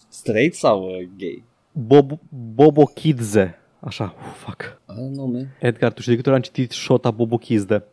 Straight 0.08 0.54
sau 0.56 0.84
uh, 0.84 1.08
gay? 1.18 1.44
Bob, 1.72 2.12
Bobokidze. 2.30 3.58
Așa, 3.80 4.16
uf, 4.20 4.44
fuck. 4.44 4.82
Are 4.86 5.10
nume? 5.16 5.56
Edgar, 5.60 5.92
tu 5.94 6.02
știi 6.02 6.12
de 6.12 6.18
câte 6.18 6.30
ori 6.30 6.38
am 6.38 6.44
citit 6.44 6.72
Shota 6.72 7.12
Bobokidze? 7.12 7.84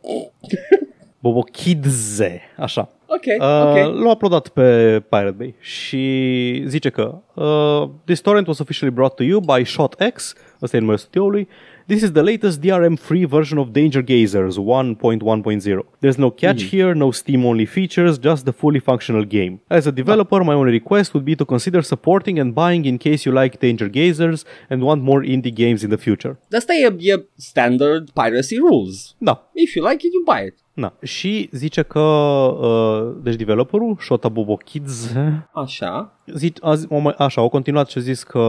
Bobokidze, 1.19 2.41
așa. 2.57 2.89
Ok, 3.05 3.25
Uh, 3.39 3.85
ok. 3.87 4.03
L-a 4.03 4.09
uploadat 4.11 4.47
pe 4.47 4.99
Pirate 5.09 5.35
Bay 5.37 5.55
și 5.59 6.63
zice 6.65 6.89
că 6.89 7.15
uh, 7.33 7.89
This 8.05 8.19
torrent 8.21 8.47
was 8.47 8.59
officially 8.59 8.93
brought 8.93 9.15
to 9.15 9.23
you 9.23 9.39
by 9.39 9.63
ShotX, 9.63 10.33
ăsta 10.61 10.77
e 10.77 10.79
numele 10.79 10.97
studioului. 10.97 11.47
This 11.91 12.03
is 12.03 12.13
the 12.13 12.23
latest 12.23 12.61
DRM-free 12.61 13.25
version 13.25 13.57
of 13.57 13.73
Danger 13.73 14.01
Gazers 14.01 14.57
1.1.0. 14.57 15.83
There's 15.99 16.17
no 16.17 16.31
catch 16.31 16.61
hmm. 16.61 16.67
here, 16.67 16.95
no 16.95 17.11
Steam-only 17.11 17.65
features, 17.65 18.17
just 18.17 18.45
the 18.45 18.53
fully 18.53 18.79
functional 18.79 19.25
game. 19.25 19.59
As 19.69 19.87
a 19.87 19.91
developer, 19.91 20.41
my 20.41 20.53
only 20.53 20.71
request 20.71 21.13
would 21.13 21.25
be 21.25 21.35
to 21.35 21.43
consider 21.43 21.81
supporting 21.81 22.39
and 22.39 22.55
buying 22.55 22.85
in 22.85 22.97
case 22.97 23.25
you 23.25 23.33
like 23.33 23.59
Danger 23.59 23.89
Gazers 23.89 24.45
and 24.69 24.81
want 24.83 25.01
more 25.01 25.21
indie 25.21 25.53
games 25.53 25.83
in 25.83 25.89
the 25.89 25.97
future. 25.97 26.37
Dar 26.49 26.59
asta 26.59 26.73
e, 26.73 26.87
e 26.87 27.17
standard 27.37 28.15
piracy 28.15 28.57
rules. 28.57 29.15
No. 29.19 29.41
If 29.53 29.75
you 29.75 29.83
like 29.83 30.05
it, 30.05 30.13
you 30.13 30.23
buy 30.25 30.43
it. 30.43 30.60
Na. 30.73 30.93
Și 31.01 31.49
zice 31.51 31.81
că, 31.81 31.99
uh, 31.99 33.15
deci 33.23 33.35
developerul, 33.35 33.97
Shota 33.99 34.29
Bobo 34.29 34.55
Kids, 34.55 35.13
Așa. 35.53 36.11
Zic, 36.25 36.57
azi, 36.65 36.85
o 36.89 36.97
mai- 36.97 37.15
așa, 37.17 37.41
au 37.41 37.49
continuat 37.49 37.89
și 37.89 37.97
a 37.97 38.01
zis 38.01 38.23
că 38.23 38.39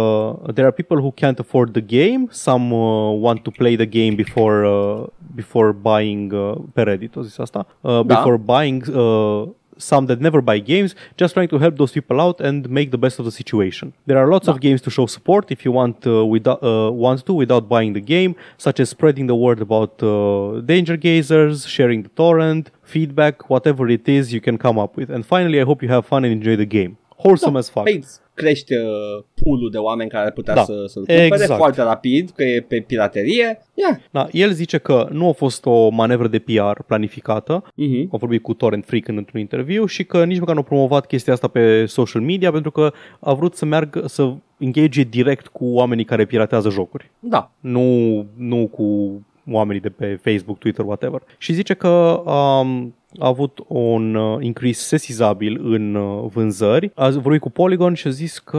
there 0.42 0.62
are 0.66 0.70
people 0.70 0.96
who 0.98 1.10
can't 1.10 1.38
afford 1.38 1.72
the 1.72 1.80
game, 2.08 2.26
some 2.30 2.74
uh, 2.74 3.18
want 3.20 3.42
to 3.42 3.50
play 3.50 3.76
the 3.76 3.86
game 3.86 4.14
before 4.14 4.68
uh, 4.68 5.02
before 5.34 5.72
buying 5.80 6.32
uh, 6.32 6.52
pe 6.72 6.82
Reddit, 6.82 7.16
au 7.16 7.22
zis 7.22 7.38
asta, 7.38 7.66
uh, 7.80 8.00
before 8.00 8.36
buying 8.36 8.84
uh, 8.94 9.48
some 9.78 10.06
that 10.06 10.20
never 10.20 10.40
buy 10.40 10.58
games, 10.58 10.94
just 11.16 11.34
trying 11.34 11.48
to 11.48 11.58
help 11.58 11.76
those 11.76 11.92
people 11.92 12.20
out 12.20 12.40
and 12.40 12.68
make 12.68 12.90
the 12.90 12.98
best 12.98 13.18
of 13.18 13.24
the 13.24 13.32
situation. 13.32 13.92
There 14.06 14.18
are 14.18 14.28
lots 14.28 14.48
of 14.48 14.60
games 14.60 14.80
to 14.82 14.90
show 14.90 15.06
support 15.06 15.50
if 15.50 15.64
you 15.64 15.72
want 15.72 16.06
uh, 16.06 16.24
without 16.26 16.62
uh, 16.62 16.90
want 16.90 17.24
to 17.26 17.32
without 17.32 17.68
buying 17.68 17.92
the 17.92 18.00
game, 18.00 18.36
such 18.58 18.80
as 18.80 18.90
spreading 18.90 19.26
the 19.26 19.34
word 19.34 19.60
about 19.60 20.02
uh, 20.02 20.60
Danger 20.60 20.96
Gazers, 20.96 21.66
sharing 21.66 22.02
the 22.02 22.08
torrent, 22.10 22.70
feedback, 22.82 23.50
whatever 23.50 23.88
it 23.88 24.08
is 24.08 24.32
you 24.32 24.40
can 24.40 24.58
come 24.58 24.78
up 24.78 24.96
with. 24.96 25.10
And 25.10 25.24
finally, 25.24 25.60
I 25.60 25.64
hope 25.64 25.82
you 25.82 25.88
have 25.88 26.06
fun 26.06 26.24
and 26.24 26.32
enjoy 26.32 26.56
the 26.56 26.66
game. 26.66 26.98
Wholesome 27.18 27.56
as 27.56 27.68
fuck. 27.68 27.86
Crește 28.34 28.78
uh, 28.78 29.24
pool 29.42 29.68
de 29.70 29.78
oameni 29.78 30.10
care 30.10 30.24
ar 30.26 30.32
putea 30.32 30.54
Da. 30.54 30.62
să, 30.62 30.72
să-l 30.86 31.04
cumpere 31.04 31.24
Exact. 31.24 31.56
foarte 31.56 31.82
rapid, 31.82 32.30
că 32.30 32.42
e 32.44 32.60
pe 32.60 32.80
piraterie. 32.86 33.62
Yeah. 33.74 33.96
Da, 34.10 34.28
el 34.32 34.52
zice 34.52 34.78
că 34.78 35.08
nu 35.10 35.28
a 35.28 35.32
fost 35.32 35.66
o 35.66 35.88
manevră 35.88 36.28
de 36.28 36.38
PR 36.38 36.80
planificată, 36.86 37.64
Mhm. 37.74 38.08
a 38.12 38.16
vorbit 38.16 38.42
cu 38.42 38.54
Torrent 38.54 38.84
Freak 38.84 39.08
în 39.08 39.16
într-un 39.16 39.40
interviu 39.40 39.86
și 39.86 40.04
că 40.04 40.24
nici 40.24 40.38
măcar 40.38 40.54
nu 40.54 40.60
a 40.60 40.64
promovat 40.64 41.06
chestia 41.06 41.32
asta 41.32 41.48
pe 41.48 41.86
social 41.86 42.22
media 42.22 42.50
pentru 42.52 42.70
că 42.70 42.92
a 43.20 43.32
vrut 43.32 43.54
să 43.54 43.64
meargă, 43.64 44.06
să 44.06 44.32
engage 44.58 45.02
direct 45.02 45.46
cu 45.46 45.64
oamenii 45.64 46.04
care 46.04 46.24
piratează 46.24 46.68
jocuri. 46.70 47.10
Da. 47.18 47.50
Nu, 47.60 48.16
nu 48.36 48.66
cu 48.66 49.20
oamenii 49.50 49.80
de 49.82 49.88
pe 49.88 50.18
Facebook, 50.22 50.58
Twitter, 50.58 50.84
whatever. 50.84 51.22
Și 51.38 51.52
zice 51.52 51.74
că 51.74 51.88
um, 52.24 52.94
a 53.18 53.26
avut 53.26 53.64
un 53.66 54.14
uh, 54.14 54.36
increase 54.40 54.80
sesizabil 54.80 55.60
în 55.64 55.94
uh, 55.94 56.24
vânzări. 56.32 56.90
A 56.94 57.08
vorbit 57.10 57.40
cu 57.40 57.50
Polygon 57.50 57.94
și 57.94 58.06
a 58.06 58.10
zis 58.10 58.38
că 58.38 58.58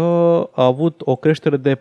a 0.54 0.64
avut 0.66 1.02
o 1.06 1.16
creștere 1.16 1.58
de 1.58 1.76
400% 1.76 1.80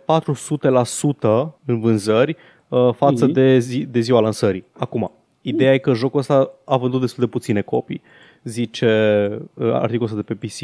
în 1.64 1.80
vânzări 1.80 2.36
uh, 2.68 2.88
față 2.96 3.24
Mhm. 3.24 3.32
de, 3.32 3.58
zi, 3.58 3.86
de 3.90 4.00
ziua 4.00 4.20
lansării. 4.20 4.64
Acum, 4.72 5.12
ideea 5.40 5.72
e 5.74 5.78
că 5.78 5.92
jocul 5.94 6.18
ăsta 6.20 6.50
a 6.64 6.76
vândut 6.76 7.00
destul 7.00 7.24
de 7.24 7.30
puține 7.30 7.60
copii. 7.60 8.02
Zice 8.44 8.88
uh, 9.54 9.72
articolul 9.72 10.04
ăsta 10.04 10.16
de 10.16 10.34
pe, 10.34 10.46
PC, 10.46 10.58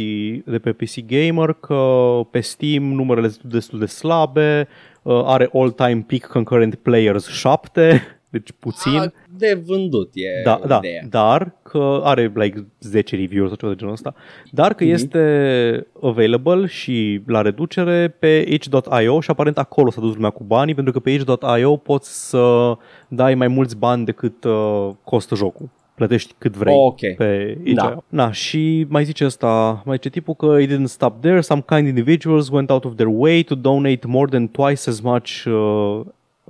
de 0.50 0.58
pe 0.58 0.72
PC 0.72 1.06
Gamer 1.06 1.52
că 1.52 2.04
pe 2.30 2.40
Steam 2.40 2.82
numerele 2.82 3.28
sunt 3.28 3.52
destul 3.52 3.78
de 3.78 3.86
slabe, 3.86 4.68
uh, 5.02 5.22
are 5.24 5.50
all-time 5.52 6.04
peak 6.06 6.26
concurrent 6.26 6.74
players 6.74 7.26
7, 7.28 8.17
deci 8.30 8.48
puțin. 8.58 8.96
A, 8.98 9.12
de 9.38 9.62
vândut 9.66 10.10
e 10.14 10.42
Da, 10.44 10.60
da, 10.66 10.76
ideea. 10.76 11.02
dar 11.10 11.54
că 11.62 12.00
are 12.04 12.32
like 12.34 12.66
10 12.80 13.16
reviews 13.16 13.46
sau 13.48 13.56
ceva 13.56 13.70
de 13.72 13.76
genul 13.78 13.92
ăsta, 13.92 14.14
dar 14.50 14.74
că 14.74 14.84
Mhm. 14.84 14.92
este 14.92 15.86
available 16.02 16.66
și 16.66 17.20
la 17.26 17.42
reducere 17.42 18.16
pe 18.18 18.44
itch.io 18.48 19.20
și 19.20 19.30
aparent 19.30 19.58
acolo 19.58 19.90
s-a 19.90 20.00
dus 20.00 20.14
lumea 20.14 20.30
cu 20.30 20.44
banii 20.44 20.74
pentru 20.74 20.92
că 20.92 20.98
pe 21.00 21.10
itch.io 21.10 21.76
poți 21.76 22.28
să 22.28 22.74
dai 23.08 23.34
mai 23.34 23.48
mulți 23.48 23.76
bani 23.76 24.04
decât 24.04 24.44
uh, 24.44 24.90
costă 25.04 25.34
jocul. 25.34 25.68
Plătești 25.94 26.34
cât 26.38 26.56
vrei 26.56 26.74
Ok. 26.76 26.98
pe 27.16 27.58
itch.io. 27.64 27.88
Da. 27.88 28.02
Na, 28.08 28.32
și 28.32 28.86
mai 28.88 29.04
zice 29.04 29.24
asta, 29.24 29.82
mai 29.84 29.94
zice 29.96 30.08
tipul 30.08 30.34
că 30.34 30.56
it 30.60 30.70
didn't 30.70 30.84
stop 30.84 31.20
there, 31.20 31.40
some 31.40 31.62
kind 31.66 31.86
individuals 31.86 32.48
went 32.48 32.70
out 32.70 32.84
of 32.84 32.94
their 32.94 33.10
way 33.12 33.42
to 33.42 33.54
donate 33.54 34.06
more 34.06 34.30
than 34.30 34.48
twice 34.48 34.82
as 34.90 35.00
much 35.00 35.44
uh, 35.46 36.00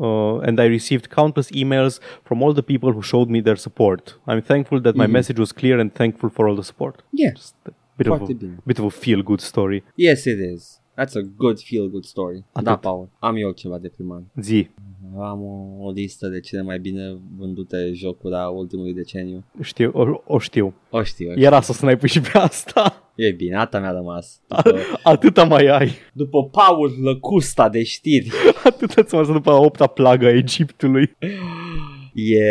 uh, 0.00 0.38
and 0.46 0.60
I 0.60 0.66
received 0.66 1.10
countless 1.10 1.50
emails 1.50 2.00
from 2.24 2.42
all 2.42 2.52
the 2.52 2.62
people 2.62 2.92
who 2.92 3.02
showed 3.02 3.28
me 3.30 3.40
their 3.40 3.56
support. 3.56 4.14
I'm 4.26 4.42
thankful 4.42 4.80
that 4.80 4.94
my 4.96 5.06
Mhm. 5.06 5.12
message 5.18 5.38
was 5.38 5.52
clear 5.52 5.78
and 5.78 5.94
thankful 5.94 6.28
for 6.30 6.48
all 6.48 6.56
the 6.56 6.64
support. 6.64 7.02
Yeah. 7.12 7.32
Just 7.34 7.54
bit, 7.98 8.06
of 8.06 8.22
a, 8.22 8.34
bit 8.66 8.78
of 8.78 8.84
a 8.84 8.90
feel-good 8.90 9.40
story. 9.40 9.82
Yes, 9.96 10.26
it 10.26 10.40
is. 10.40 10.80
That's 10.98 11.14
a 11.14 11.20
good 11.36 11.58
feel-good 11.60 12.04
story. 12.04 12.44
Atât. 12.52 12.64
Da, 12.64 12.76
Paul. 12.76 13.08
Am 13.18 13.36
eu 13.36 13.50
ceva 13.50 13.78
deprimant. 13.78 14.26
Zi, 14.40 14.68
Am 15.20 15.42
o, 15.42 15.86
o 15.86 15.90
listă 15.90 16.28
de 16.28 16.40
cele 16.40 16.62
mai 16.62 16.78
bine 16.78 17.16
vândute 17.38 17.90
jocuri 17.92 18.34
a 18.34 18.48
ultimului 18.48 18.94
deceniu. 18.94 19.44
știu, 19.60 19.90
o, 19.94 20.22
o 20.24 20.38
știu. 20.38 20.74
O 20.90 21.02
știu. 21.02 21.32
Era 21.36 21.60
să 21.60 21.72
să 21.72 21.96
pus 21.96 22.10
și 22.10 22.20
pe 22.20 22.38
asta. 22.38 23.10
E 23.14 23.30
bine, 23.30 23.56
asta 23.56 23.80
mi-a 23.80 23.92
rămas. 23.92 24.40
După, 24.48 24.78
Atâta 25.02 25.44
mai 25.44 25.66
ai. 25.66 25.90
după 26.12 26.44
Paul 26.44 26.92
Lăcusta 27.02 27.68
de 27.68 27.82
știri. 27.82 28.30
Atâta 28.64 29.02
ți-am 29.02 29.24
zis 29.24 29.32
după 29.32 29.50
a 29.50 29.56
opta 29.60 29.86
plagă 29.86 30.26
a 30.26 30.36
Egiptului. 30.36 31.16
E, 32.27 32.43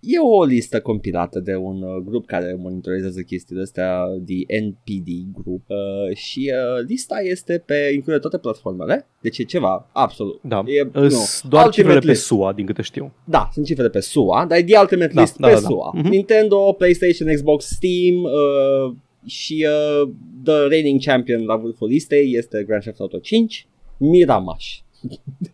e 0.00 0.18
o 0.18 0.44
listă 0.44 0.80
compilată 0.80 1.40
de 1.40 1.54
un 1.54 1.82
uh, 1.82 2.02
grup 2.04 2.26
care 2.26 2.56
monitorizează 2.58 3.20
chestiile 3.20 3.62
astea, 3.62 4.04
The 4.26 4.60
NPD 4.60 5.08
Group 5.42 5.62
uh, 5.68 6.16
și 6.16 6.52
uh, 6.52 6.84
lista 6.86 7.16
este 7.22 7.62
pe 7.66 7.90
include 7.94 8.18
toate 8.18 8.38
platformele, 8.38 9.06
deci 9.20 9.38
e 9.38 9.42
ceva 9.42 9.88
absolut. 9.92 10.40
Da, 10.42 10.62
E, 10.66 10.88
Îs 10.92 11.42
nu, 11.42 11.48
doar 11.50 11.64
Ultimate 11.64 11.70
cifrele 11.70 11.98
pe 11.98 12.06
list. 12.06 12.24
SUA, 12.24 12.52
din 12.52 12.66
câte 12.66 12.82
știu. 12.82 13.12
Da, 13.24 13.48
sunt 13.52 13.66
cifrele 13.66 13.88
pe 13.90 14.00
SUA, 14.00 14.46
dar 14.48 14.58
e 14.58 14.62
The 14.64 14.78
Ultimate 14.78 15.12
Da, 15.14 15.20
List 15.20 15.36
da, 15.36 15.46
pe 15.48 15.54
da, 15.54 15.60
da. 15.60 15.66
SUA. 15.66 15.92
Mhm. 15.94 16.08
Nintendo, 16.08 16.74
PlayStation, 16.78 17.34
Xbox, 17.34 17.64
Steam 17.64 18.22
uh, 18.22 18.94
și 19.26 19.66
uh, 20.02 20.08
The 20.44 20.66
Reigning 20.68 21.00
Champion 21.02 21.44
la 21.44 21.56
vârful 21.56 21.88
listei 21.88 22.34
este 22.34 22.64
Grand 22.66 22.82
Theft 22.82 23.00
Auto 23.00 23.18
5, 23.18 23.66
Miramaș. 23.96 24.80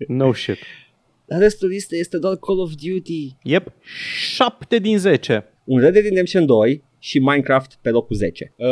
No 0.08 0.32
shit. 0.32 0.56
Dar 1.26 1.38
restul 1.38 1.68
listei 1.68 2.00
este 2.00 2.18
doar 2.18 2.36
Call 2.36 2.58
of 2.58 2.70
Duty, 2.70 3.36
Yep, 3.42 3.72
7 4.34 4.78
din 4.78 4.98
10. 4.98 5.44
un 5.64 5.80
Red 5.80 5.92
Dead 5.92 6.04
Redemption 6.04 6.46
2 6.46 6.84
și 6.98 7.18
Minecraft 7.18 7.78
pe 7.82 7.90
locul 7.90 8.16
10. 8.16 8.52
Uh, 8.56 8.66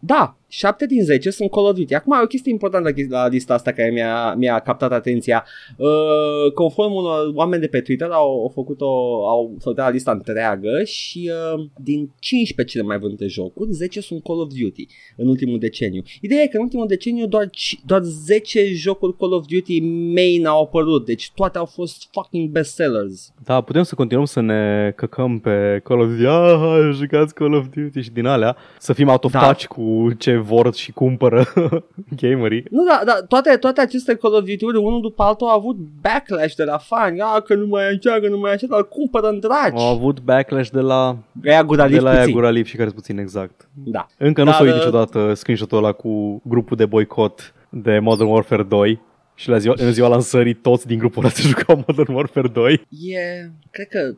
da, 0.00 0.38
7 0.56 0.86
din 0.86 1.04
10 1.04 1.30
sunt 1.30 1.50
Call 1.50 1.66
of 1.66 1.74
Duty. 1.74 1.94
Acum 1.94 2.20
o 2.22 2.26
chestie 2.26 2.52
importantă 2.52 2.92
la, 3.08 3.18
la 3.18 3.28
lista 3.28 3.54
asta 3.54 3.72
care 3.72 3.90
mi-a, 3.90 4.34
mi-a 4.34 4.58
captat 4.58 4.92
atenția. 4.92 5.44
Uh, 5.76 6.52
conform 6.54 6.92
unor 6.92 7.30
oameni 7.34 7.60
de 7.60 7.66
pe 7.68 7.80
Twitter 7.80 8.08
au, 8.10 8.40
au 8.40 8.50
făcut 8.54 8.80
o, 8.80 8.86
au 9.28 9.56
făcut 9.60 9.92
lista 9.92 10.10
întreagă 10.10 10.82
și 10.84 11.30
uh, 11.54 11.64
din 11.76 12.10
15 12.18 12.76
cele 12.76 12.88
mai 12.88 12.98
vândute 12.98 13.26
jocuri, 13.26 13.70
10 13.70 14.00
sunt 14.00 14.22
Call 14.22 14.40
of 14.40 14.48
Duty 14.62 14.86
în 15.16 15.28
ultimul 15.28 15.58
deceniu. 15.58 16.02
Ideea 16.20 16.42
e 16.42 16.46
că 16.46 16.56
în 16.56 16.62
ultimul 16.62 16.86
deceniu 16.86 17.26
doar, 17.26 17.50
ci- 17.50 17.78
doar 17.86 18.02
10 18.02 18.66
jocuri 18.74 19.16
Call 19.16 19.32
of 19.32 19.44
Duty 19.46 19.80
main 20.14 20.46
au 20.46 20.62
apărut, 20.62 21.04
deci 21.06 21.30
toate 21.34 21.58
au 21.58 21.64
fost 21.64 22.08
fucking 22.12 22.48
bestsellers. 22.50 23.32
Da, 23.44 23.60
putem 23.60 23.82
să 23.82 23.94
continuăm 23.94 24.26
să 24.26 24.40
ne 24.40 24.92
căcăm 24.96 25.38
pe 25.38 25.80
Call 25.84 26.00
of 26.00 26.08
Duty. 26.08 26.26
Ah, 26.26 26.90
jucați 26.92 27.34
Call 27.34 27.54
of 27.54 27.66
Duty 27.74 28.00
și 28.00 28.10
din 28.10 28.26
alea. 28.26 28.56
Să 28.78 28.92
fim 28.92 29.08
out 29.08 29.24
of 29.24 29.32
Da. 29.32 29.40
touch 29.40 29.64
cu 29.64 30.10
ce 30.18 30.36
vor 30.44 30.74
și 30.74 30.92
cumpără 30.92 31.44
gamerii. 32.20 32.64
Nu, 32.70 32.84
da, 32.84 33.00
da, 33.04 33.12
toate, 33.28 33.56
toate 33.56 33.80
aceste 33.80 34.14
Call 34.14 34.34
of 34.34 34.44
Duty-uri, 34.44 34.76
unul 34.76 35.00
după 35.00 35.22
altul, 35.22 35.46
au 35.46 35.56
avut 35.58 35.76
backlash 36.00 36.54
de 36.54 36.64
la 36.64 36.78
fani. 36.78 37.20
Ah, 37.20 37.42
că 37.42 37.54
nu 37.54 37.66
mai 37.66 37.92
încearcă, 37.92 38.28
nu 38.28 38.38
mai 38.38 38.52
așa, 38.52 38.66
dar 38.66 38.88
cumpără 38.88 39.28
în 39.28 39.38
dragi. 39.40 39.82
Au 39.82 39.94
avut 39.94 40.20
backlash 40.20 40.70
de 40.70 40.80
la, 40.80 41.16
Aia 41.44 41.64
gura 41.64 41.88
de 41.88 41.98
la 41.98 42.10
aia 42.10 42.18
puțin. 42.18 42.34
Gura 42.34 42.50
Lip 42.50 42.66
și 42.66 42.76
care 42.76 42.90
puțin 42.90 43.18
exact. 43.18 43.68
Da. 43.72 44.06
Încă 44.18 44.40
nu 44.40 44.46
Dar, 44.46 44.54
s-a 44.54 44.62
uit 44.62 44.72
uh, 44.72 44.78
niciodată 44.78 45.34
screenshot-ul 45.34 45.78
ăla 45.78 45.92
cu 45.92 46.42
grupul 46.44 46.76
de 46.76 46.86
boicot 46.86 47.54
de 47.68 47.98
Modern 47.98 48.28
Warfare 48.28 48.62
2 48.62 49.00
și 49.34 49.48
la 49.48 49.58
ziua, 49.58 49.74
în 49.78 49.92
ziua 49.92 50.08
lansării 50.08 50.54
toți 50.54 50.86
din 50.86 50.98
grupul 50.98 51.22
ăla 51.22 51.32
se 51.32 51.42
jucau 51.42 51.84
Modern 51.86 52.12
Warfare 52.14 52.48
2. 52.48 52.72
E, 52.72 53.50
cred 53.70 53.88
că 53.88 54.14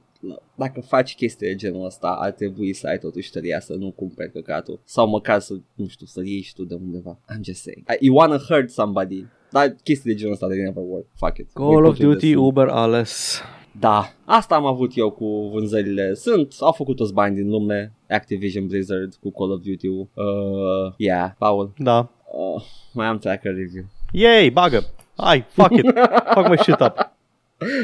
dacă 0.54 0.80
faci 0.80 1.14
chestii 1.14 1.46
de 1.46 1.54
genul 1.54 1.84
ăsta, 1.84 2.08
ar 2.20 2.30
trebui 2.30 2.72
să 2.72 2.86
ai 2.86 2.98
totuși 2.98 3.30
tăria 3.30 3.60
să 3.60 3.74
nu 3.74 3.90
cumperi 3.90 4.32
căcatul. 4.32 4.80
Sau 4.84 5.08
măcar 5.08 5.38
să, 5.40 5.54
nu 5.74 5.86
știu, 5.86 6.06
să 6.06 6.20
iei 6.24 6.40
și 6.40 6.54
tu 6.54 6.64
de 6.64 6.74
undeva. 6.74 7.18
I'm 7.32 7.40
just 7.42 7.62
saying. 7.62 7.84
I- 7.90 8.04
You 8.06 8.16
wanna 8.16 8.38
hurt 8.48 8.70
somebody. 8.70 9.24
Dar 9.50 9.76
chestii 9.82 10.10
de 10.12 10.16
genul 10.16 10.32
ăsta, 10.32 10.46
they 10.46 10.58
never 10.62 10.82
work. 10.86 11.06
Fuck 11.16 11.38
it. 11.38 11.50
Call 11.52 11.66
of 11.68 11.72
Boycottul 11.74 12.12
Duty, 12.12 12.30
de- 12.30 12.36
Uber, 12.36 12.68
ales. 12.68 13.40
Da, 13.80 14.12
asta 14.24 14.54
am 14.54 14.64
avut 14.66 14.96
eu 14.96 15.10
cu 15.10 15.48
vânzările. 15.52 16.14
Sunt, 16.14 16.54
au 16.60 16.72
făcut 16.72 16.96
toți 16.96 17.12
bani 17.12 17.34
din 17.34 17.48
lume. 17.48 17.92
Activision 18.08 18.66
Blizzard 18.66 19.14
cu 19.14 19.30
Call 19.30 19.50
of 19.50 19.60
Duty. 19.60 19.88
Uh, 19.88 20.06
yeah, 20.96 21.30
Paul. 21.38 21.72
Da. 21.78 21.98
Uh, 22.32 22.62
mai 22.92 23.06
am 23.06 23.18
tracker 23.18 23.54
review. 23.54 23.84
Yay, 24.12 24.50
bagă. 24.50 24.84
Hai, 25.16 25.44
fuck 25.48 25.70
it. 25.76 25.84
fuck 26.34 26.48
my 26.48 26.56
shit 26.58 26.80
up. 26.80 27.14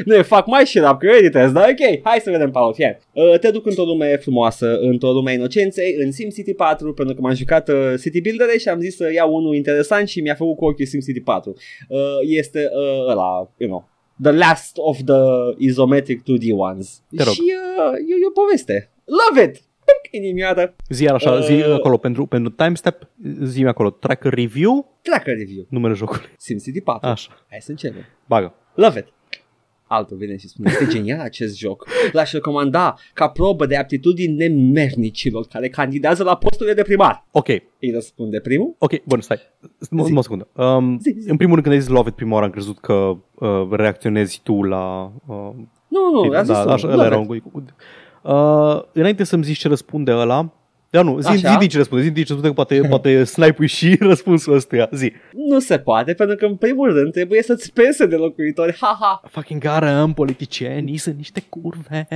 Nu, 0.05 0.23
fac 0.23 0.47
mai 0.47 0.65
shit 0.67 0.81
up, 0.83 0.99
că 0.99 1.05
eu 1.05 1.13
editez, 1.17 1.51
dar 1.51 1.69
ok, 1.69 1.99
hai 2.03 2.19
să 2.23 2.29
vedem, 2.31 2.51
Paul, 2.51 2.73
fie. 2.73 2.99
Uh, 3.13 3.39
te 3.39 3.51
duc 3.51 3.65
într-o 3.65 3.83
lume 3.83 4.15
frumoasă, 4.15 4.77
într-o 4.79 5.11
lume 5.11 5.31
a 5.31 5.33
inocenței, 5.33 5.95
în 6.03 6.11
SimCity 6.11 6.53
4, 6.53 6.93
pentru 6.93 7.15
că 7.15 7.21
m-am 7.21 7.33
jucat 7.33 7.69
uh, 7.69 7.93
City 8.01 8.21
Builder 8.21 8.47
și 8.59 8.69
am 8.69 8.79
zis 8.79 8.95
să 8.95 9.11
iau 9.13 9.33
unul 9.35 9.55
interesant 9.55 10.07
și 10.07 10.21
mi-a 10.21 10.35
făcut 10.35 10.55
cu 10.55 10.65
ochiul 10.65 10.85
SimCity 10.85 11.21
4. 11.21 11.53
Uh, 11.87 11.97
este 12.21 12.59
uh, 12.59 13.09
ăla, 13.11 13.49
you 13.57 13.69
know, 13.69 13.89
the 14.21 14.31
last 14.31 14.71
of 14.77 14.97
the 15.05 15.15
isometric 15.57 16.21
2D 16.21 16.51
ones. 16.55 17.01
Te 17.17 17.23
rog. 17.23 17.33
Și 17.33 17.41
uh, 17.41 17.93
e, 17.97 18.13
e 18.23 18.27
o 18.27 18.41
poveste. 18.43 18.89
Love 19.05 19.43
it! 19.49 19.53
Pic, 19.85 20.21
inimioară. 20.21 20.75
Zi 20.89 21.03
iar 21.03 21.13
așa, 21.13 21.31
Uh. 21.31 21.41
zi 21.43 21.53
acolo 21.63 21.97
pentru, 21.97 22.25
pentru 22.25 22.51
timestamp, 22.51 23.09
zi 23.43 23.65
acolo, 23.65 23.89
tracker 23.89 24.33
review, 24.33 24.99
Tracker 25.01 25.37
review. 25.37 25.65
numele 25.69 25.93
jocului. 25.93 26.21
SimCity 26.37 26.81
4. 26.81 27.09
Așa, 27.09 27.45
Hai 27.49 27.59
să 27.61 27.71
începem. 27.71 28.05
bagă. 28.27 28.53
Love 28.75 28.99
it. 28.99 29.05
Altul 29.93 30.17
vine 30.17 30.37
și 30.37 30.47
spune, 30.47 30.69
este 30.71 30.87
genial 30.87 31.19
acest 31.19 31.57
joc. 31.57 31.87
L-aș 32.11 32.31
recomanda 32.31 32.95
ca 33.13 33.27
probă 33.27 33.65
de 33.65 33.75
aptitudini 33.75 34.35
nemernicilor 34.35 35.45
care 35.51 35.69
candidează 35.69 36.23
la 36.23 36.35
posturile 36.35 36.75
de 36.75 36.81
primar. 36.81 37.25
Ok, 37.31 37.47
Îi 37.47 37.91
răspunde 37.93 38.39
primul. 38.39 38.75
ok, 38.77 39.03
bun, 39.03 39.21
stai. 39.21 39.37
Mă, 39.89 40.03
Zi. 40.05 40.11
mă 40.11 40.19
o 40.19 40.21
secundă. 40.21 40.47
Um, 40.55 40.99
Zi, 40.99 41.15
zi. 41.19 41.29
în 41.29 41.37
primul 41.37 41.53
rând, 41.53 41.63
când 41.63 41.75
ai 41.75 41.81
zis 41.81 41.89
Love 41.89 42.09
It 42.09 42.15
prima 42.15 42.33
oară, 42.33 42.45
am 42.45 42.51
crezut 42.51 42.79
că 42.79 42.93
uh, 42.93 43.67
reacționezi 43.71 44.39
tu 44.43 44.61
la... 44.63 45.11
Uh, 45.27 45.49
Nu, 45.87 46.23
nu, 46.25 46.31
a 46.37 46.39
zis 46.43 46.53
da, 46.53 46.59
unul. 46.61 46.71
așa, 46.71 46.87
ăla 46.87 46.95
Love 47.03 47.15
era 47.15 47.35
it. 47.35 47.43
un 47.51 47.65
uh, 48.33 48.81
Înainte 48.93 49.23
să-mi 49.23 49.43
zici 49.43 49.57
ce 49.57 49.67
răspunde 49.67 50.11
ăla, 50.11 50.53
da, 50.93 51.01
nu, 51.01 51.19
zi, 51.19 51.27
Așa. 51.27 51.51
zi 51.51 51.57
din 51.57 51.67
ce 51.67 51.77
răspunde, 51.77 52.03
zi 52.03 52.09
din 52.11 52.23
ce 52.23 52.33
răspunde, 52.33 52.47
că 52.47 52.63
poate, 52.63 52.87
poate 52.95 53.23
snipe 53.23 53.65
și 53.65 53.95
răspunsul 54.09 54.53
ăstuia, 54.53 54.89
zi. 54.91 55.11
Nu 55.49 55.59
se 55.59 55.79
poate, 55.79 56.13
pentru 56.13 56.35
că 56.35 56.45
în 56.45 56.55
primul 56.55 56.93
rând 56.93 57.11
trebuie 57.11 57.41
să-ți 57.41 57.73
pese 57.73 58.05
de 58.05 58.15
locuitori. 58.15 58.77
Ha-ha. 58.81 59.21
Fucking 59.29 59.61
garăm, 59.61 60.13
politicienii 60.13 60.97
sunt 60.97 61.15
niște 61.15 61.43
curve. 61.49 62.07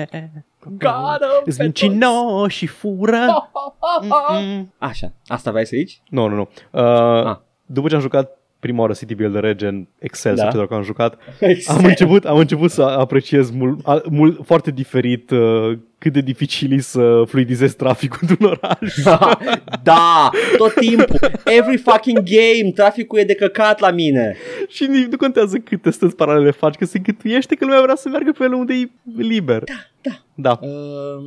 Garăm 0.78 1.44
Sunt 1.45 1.58
pe 1.58 1.64
mincinoși 1.64 2.58
și 2.58 2.68
fură. 2.68 3.16
Ha, 3.18 3.49
ha, 3.54 3.76
ha, 3.80 4.08
ha. 4.10 4.40
Mm-mm. 4.40 4.74
Așa, 4.78 5.12
asta 5.26 5.52
vrei 5.52 5.66
să 5.66 5.76
zici? 5.78 6.02
Nu, 6.10 6.28
nu, 6.28 6.36
nu. 6.36 6.49
Uh, 6.72 7.26
Ah. 7.26 7.38
După 7.66 7.88
ce 7.88 7.95
am 7.95 8.02
jucat 8.02 8.38
prima 8.60 8.82
oară 8.82 8.94
City 8.94 9.16
Builder 9.16 9.41
Regen 9.44 9.88
Excel 9.99 10.36
Da. 10.36 10.41
sau 10.41 10.52
ce 10.52 10.58
dacă 10.58 10.74
am 10.74 10.84
jucat, 10.84 11.18
Exact. 11.40 11.80
am 11.80 11.86
început, 11.86 12.26
am 12.26 12.38
început 12.38 12.72
să 12.72 12.82
apreciez 12.82 13.52
mult, 13.52 13.88
a, 13.88 14.02
mult, 14.10 14.45
foarte 14.45 14.72
diferit 14.72 15.30
uh, 15.32 15.78
cât 15.99 16.14
de 16.14 16.22
dificil 16.22 16.74
e 16.74 16.80
să 16.80 17.24
fluidizezi 17.26 17.76
traficul 17.76 18.19
într-un 18.22 18.48
oraș. 18.48 18.95
da, 19.84 20.30
tot 20.57 20.74
timpul. 20.74 21.19
Every 21.45 21.78
fucking 21.78 22.18
game, 22.24 22.72
traficul 22.72 23.19
e 23.19 23.24
de 23.24 23.36
căcat 23.36 23.80
la 23.80 23.91
mine. 23.91 24.36
și 24.68 24.86
nici 24.86 25.06
nu 25.06 25.18
contează 25.18 25.57
câte 25.57 25.90
stăți 25.91 26.15
paralele 26.15 26.52
faci, 26.52 26.76
că 26.76 26.86
se 26.86 26.99
gâtuiește 26.99 27.56
că 27.56 27.65
lumea 27.65 27.82
vrea 27.82 27.95
să 27.95 28.10
meargă 28.10 28.32
pe 28.38 28.44
el 28.44 28.53
unde 28.53 28.74
e 28.74 28.90
liber. 29.15 29.64
Da, 29.64 29.74
da. 30.02 30.22
Da. 30.36 30.60
Uh, 30.68 31.24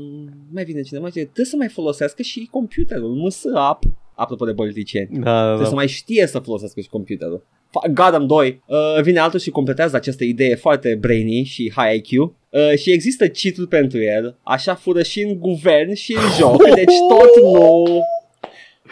mai 0.53 0.65
vine 0.65 0.81
cineva 0.83 1.07
și 1.07 1.13
zice, 1.13 1.25
trebuie 1.25 1.47
să 1.47 1.57
mai 1.57 1.69
folosească 1.69 2.23
și 2.23 2.49
computerul, 2.51 3.15
nu 3.15 3.29
să 3.29 3.51
ap. 3.55 3.83
Apropo 4.15 4.45
de 4.45 4.53
politicieni. 4.53 5.09
Da, 5.13 5.33
da, 5.33 5.45
Trebuie 5.45 5.65
să 5.65 5.71
da. 5.71 5.77
mai 5.77 5.89
știe 5.89 6.27
să 6.27 6.39
folosească 6.39 6.81
și 6.81 6.89
computerul. 6.89 7.45
Fa- 7.69 7.93
Gotham 7.93 8.27
2 8.27 8.63
uh, 8.67 9.03
vine 9.03 9.19
altul 9.19 9.39
și 9.39 9.51
completează 9.51 9.97
această 9.97 10.25
idee 10.25 10.55
foarte 10.55 10.97
brainy 11.01 11.43
și 11.45 11.73
high 11.77 11.95
IQ 11.95 12.33
uh, 12.51 12.79
și 12.79 12.91
există 12.91 13.29
cheat 13.29 13.69
pentru 13.69 14.03
el, 14.03 14.37
așa 14.43 14.75
fură 14.75 15.03
și 15.03 15.21
în 15.21 15.39
guvern 15.39 15.95
și 15.95 16.13
în 16.13 16.31
joc, 16.39 16.75
deci 16.75 16.95
tot 17.09 17.43
nou. 17.53 18.05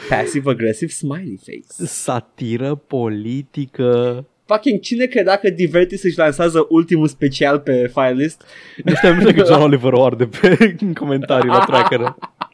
Passive 0.08 0.50
aggressive 0.50 0.92
smiley 0.92 1.38
face. 1.44 1.88
Satiră 1.90 2.74
politică. 2.74 4.24
Fucking 4.46 4.80
cine 4.80 5.06
credea 5.06 5.36
că 5.36 5.50
Divertis 5.50 6.02
își 6.02 6.18
lansează 6.18 6.66
ultimul 6.68 7.08
special 7.08 7.58
pe 7.58 7.90
filelist? 7.94 8.42
Nu 8.84 8.94
știam, 8.94 9.14
nu 9.14 9.20
știam 9.20 9.36
că 9.36 9.52
John 9.52 9.62
Oliver 9.62 9.92
o 9.92 10.04
arde 10.04 10.28
pe 10.40 10.76
în 10.80 10.94
comentarii 10.94 11.48
la 11.48 11.64
tracker. 11.64 12.00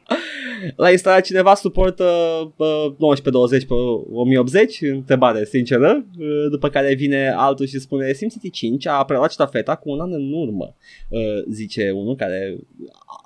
L-a 0.76 0.90
instalat 0.90 1.24
cineva 1.24 1.54
suportă 1.54 2.04
uh, 2.56 2.94
1920 2.98 3.66
pe 3.66 3.74
1080 3.74 4.80
Întrebare 4.82 5.44
sinceră. 5.44 6.04
Uh, 6.18 6.26
După 6.50 6.68
care 6.68 6.94
vine 6.94 7.32
altul 7.36 7.66
și 7.66 7.78
spune 7.78 8.12
SimCity 8.12 8.50
5 8.50 8.86
a 8.86 9.04
preluat 9.04 9.30
ștafeta 9.32 9.76
cu 9.76 9.90
un 9.90 10.00
an 10.00 10.12
în 10.12 10.32
urmă. 10.32 10.74
Uh, 11.08 11.20
Zice 11.50 11.90
unul 11.90 12.14
care 12.14 12.56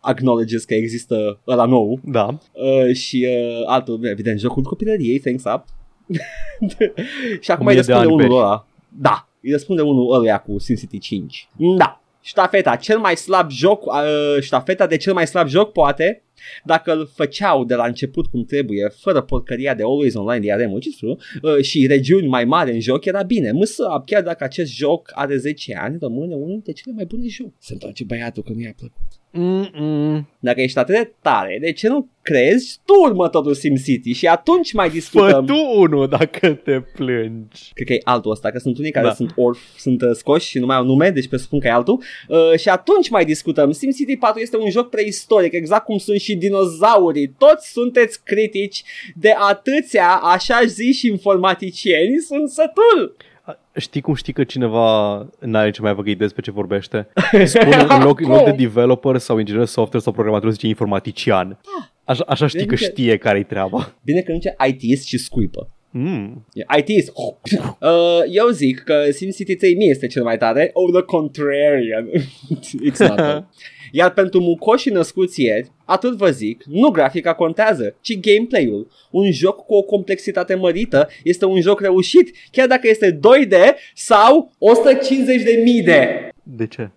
acknowledges 0.02 0.64
că 0.64 0.74
există 0.74 1.40
ăla 1.46 1.64
nou. 1.64 2.00
Da. 2.04 2.38
uh, 2.52 2.94
Și 2.94 3.26
uh, 3.28 3.62
altul, 3.66 4.00
evident, 4.04 4.38
jocul 4.38 4.62
copilăriei, 4.62 5.18
thanks 5.18 5.42
up. 5.54 5.64
Și 7.40 7.50
acum 7.50 7.66
O 7.66 7.68
îi 7.68 7.74
mie 7.74 7.82
de 7.82 7.92
răspunde 7.92 8.00
ani 8.00 8.06
unul 8.06 8.18
pești. 8.18 8.34
ăla. 8.34 8.66
Da, 8.88 9.28
îi 9.42 9.50
răspunde 9.50 9.82
unul 9.82 10.12
ăluia 10.14 10.38
cu 10.38 10.58
SimCity 10.58 10.98
5 10.98 11.48
Da, 11.76 12.02
ștafeta, 12.20 12.76
cel 12.76 12.98
mai 12.98 13.16
slab 13.16 13.50
joc 13.50 13.84
uh, 13.86 13.92
Ștafeta 14.40 14.86
de 14.86 14.96
cel 14.96 15.12
mai 15.12 15.26
slab 15.26 15.46
joc 15.48 15.72
poate 15.72 16.22
dacă 16.64 16.92
îl 16.92 17.10
făceau 17.14 17.64
de 17.64 17.74
la 17.74 17.86
început 17.86 18.26
cum 18.26 18.44
trebuie, 18.44 18.88
fără 18.88 19.20
porcăria 19.20 19.74
de 19.74 19.82
Always 19.82 20.14
Online 20.14 20.46
DRM, 20.46 20.72
which 20.72 20.86
is 20.86 20.96
true, 20.96 21.16
uh, 21.42 21.62
și 21.62 21.86
regiuni 21.86 22.26
mai 22.26 22.44
mari 22.44 22.72
în 22.72 22.80
joc, 22.80 23.04
era 23.04 23.22
bine. 23.22 23.50
Măsă, 23.50 24.02
chiar 24.06 24.22
dacă 24.22 24.44
acest 24.44 24.72
joc 24.72 25.10
are 25.14 25.36
10 25.36 25.74
ani, 25.74 25.96
rămâne 26.00 26.34
unul 26.34 26.48
dintre 26.48 26.72
cele 26.72 26.94
mai 26.94 27.04
bune 27.04 27.26
jocuri. 27.28 27.54
Se 27.58 27.72
întoarce 27.72 28.04
băiatul 28.04 28.42
că 28.42 28.52
nu 28.52 28.60
i-a 28.60 28.74
plăcut. 28.76 29.02
Mm-mm. 29.30 30.24
Dacă 30.38 30.60
ești 30.60 30.78
atât 30.78 30.94
de 30.94 31.12
tare, 31.22 31.58
de 31.60 31.72
ce 31.72 31.88
nu 31.88 32.08
crezi 32.22 32.78
tu 32.84 32.92
următorul 33.04 33.54
SimCity 33.54 34.12
și 34.12 34.26
atunci 34.26 34.72
mai 34.72 34.88
Fă 34.88 34.94
discutăm. 34.94 35.46
tu 35.46 35.54
unul 35.76 36.08
dacă 36.08 36.48
te 36.54 36.80
plângi. 36.80 37.70
Cred 37.74 37.86
că 37.86 37.92
e 37.92 38.00
altul 38.04 38.30
ăsta, 38.30 38.50
că 38.50 38.58
sunt 38.58 38.78
unii 38.78 38.90
care 38.90 39.06
Da. 39.06 39.14
sunt 39.14 39.32
orf, 39.36 39.58
sunt 39.78 40.02
uh, 40.02 40.10
scoși 40.12 40.48
și 40.48 40.58
nu 40.58 40.66
mai 40.66 40.76
au 40.76 40.84
nume, 40.84 41.10
deci 41.10 41.28
presupun 41.28 41.60
că 41.60 41.66
e 41.66 41.70
altul. 41.70 42.02
Uh, 42.28 42.58
și 42.58 42.68
atunci 42.68 43.08
mai 43.08 43.24
discutăm. 43.24 43.72
SimCity 43.72 44.16
4 44.16 44.40
este 44.40 44.56
un 44.56 44.70
joc 44.70 44.88
preistoric, 44.90 45.52
exact 45.52 45.84
cum 45.84 45.98
sunt 45.98 46.20
și 46.20 46.36
dinozaurii. 46.36 47.34
Toți 47.38 47.70
sunteți 47.72 48.22
critici 48.24 48.82
de 49.14 49.34
atâția, 49.50 50.08
așa 50.22 50.60
ziși 50.66 51.06
informaticieni, 51.06 52.18
sunt 52.18 52.48
sătul. 52.48 53.16
A, 53.48 53.58
Știi 53.76 54.00
cum 54.00 54.14
știi 54.14 54.32
că 54.32 54.44
cineva 54.44 55.16
n-are 55.40 55.70
ce 55.70 55.80
mai 55.80 55.94
văgă 55.94 56.08
idei 56.10 56.20
despre 56.26 56.42
ce 56.42 56.50
vorbește? 56.50 57.08
Spune 57.44 57.76
în 57.88 58.02
loc, 58.02 58.20
în 58.20 58.28
loc 58.28 58.44
de 58.44 58.50
developer 58.50 59.16
sau 59.18 59.38
inginer 59.38 59.64
software 59.64 60.04
sau 60.04 60.12
programator 60.12 60.50
zice 60.50 60.66
informatician. 60.66 61.58
Așa, 62.04 62.24
așa 62.26 62.46
știi 62.46 62.66
că 62.66 62.74
Bine 62.74 62.86
că- 62.86 62.90
știe 62.92 63.16
care-i 63.16 63.44
treaba. 63.44 63.94
Bine 64.04 64.20
că 64.20 64.32
nu 64.32 64.38
ce 64.38 64.56
ITist 64.68 65.06
și 65.06 65.18
scuipă. 65.18 65.70
Mm. 65.90 66.46
ITist. 66.78 67.12
Uh, 67.16 68.20
eu 68.30 68.48
zic 68.48 68.78
că 68.78 69.10
SimCity 69.10 69.54
3 69.56 69.74
mie 69.74 69.88
este 69.88 70.06
cel 70.06 70.22
mai 70.22 70.36
tare. 70.38 70.70
Oh, 70.72 70.92
the 70.92 71.02
contrarian. 71.02 72.08
It's 72.90 72.98
not 72.98 73.16
though. 73.16 73.42
Iar 73.92 74.12
pentru 74.12 74.40
mucoșii 74.40 74.90
născuți 74.90 75.42
ieri, 75.42 75.72
atât 75.84 76.16
vă 76.16 76.30
zic, 76.30 76.64
nu 76.64 76.88
grafica 76.88 77.34
contează, 77.34 77.96
ci 78.00 78.20
gameplay-ul. 78.20 78.90
Un 79.10 79.32
joc 79.32 79.64
cu 79.66 79.74
o 79.74 79.82
complexitate 79.82 80.54
mărită 80.54 81.08
este 81.24 81.44
un 81.44 81.60
joc 81.60 81.80
reușit, 81.80 82.36
chiar 82.50 82.66
dacă 82.66 82.88
este 82.88 83.12
2D 83.12 83.54
sau 83.94 84.52
150 84.58 85.42
de 85.42 85.60
mii 85.64 85.82
de. 85.82 86.28
De 86.42 86.66
ce? 86.66 86.90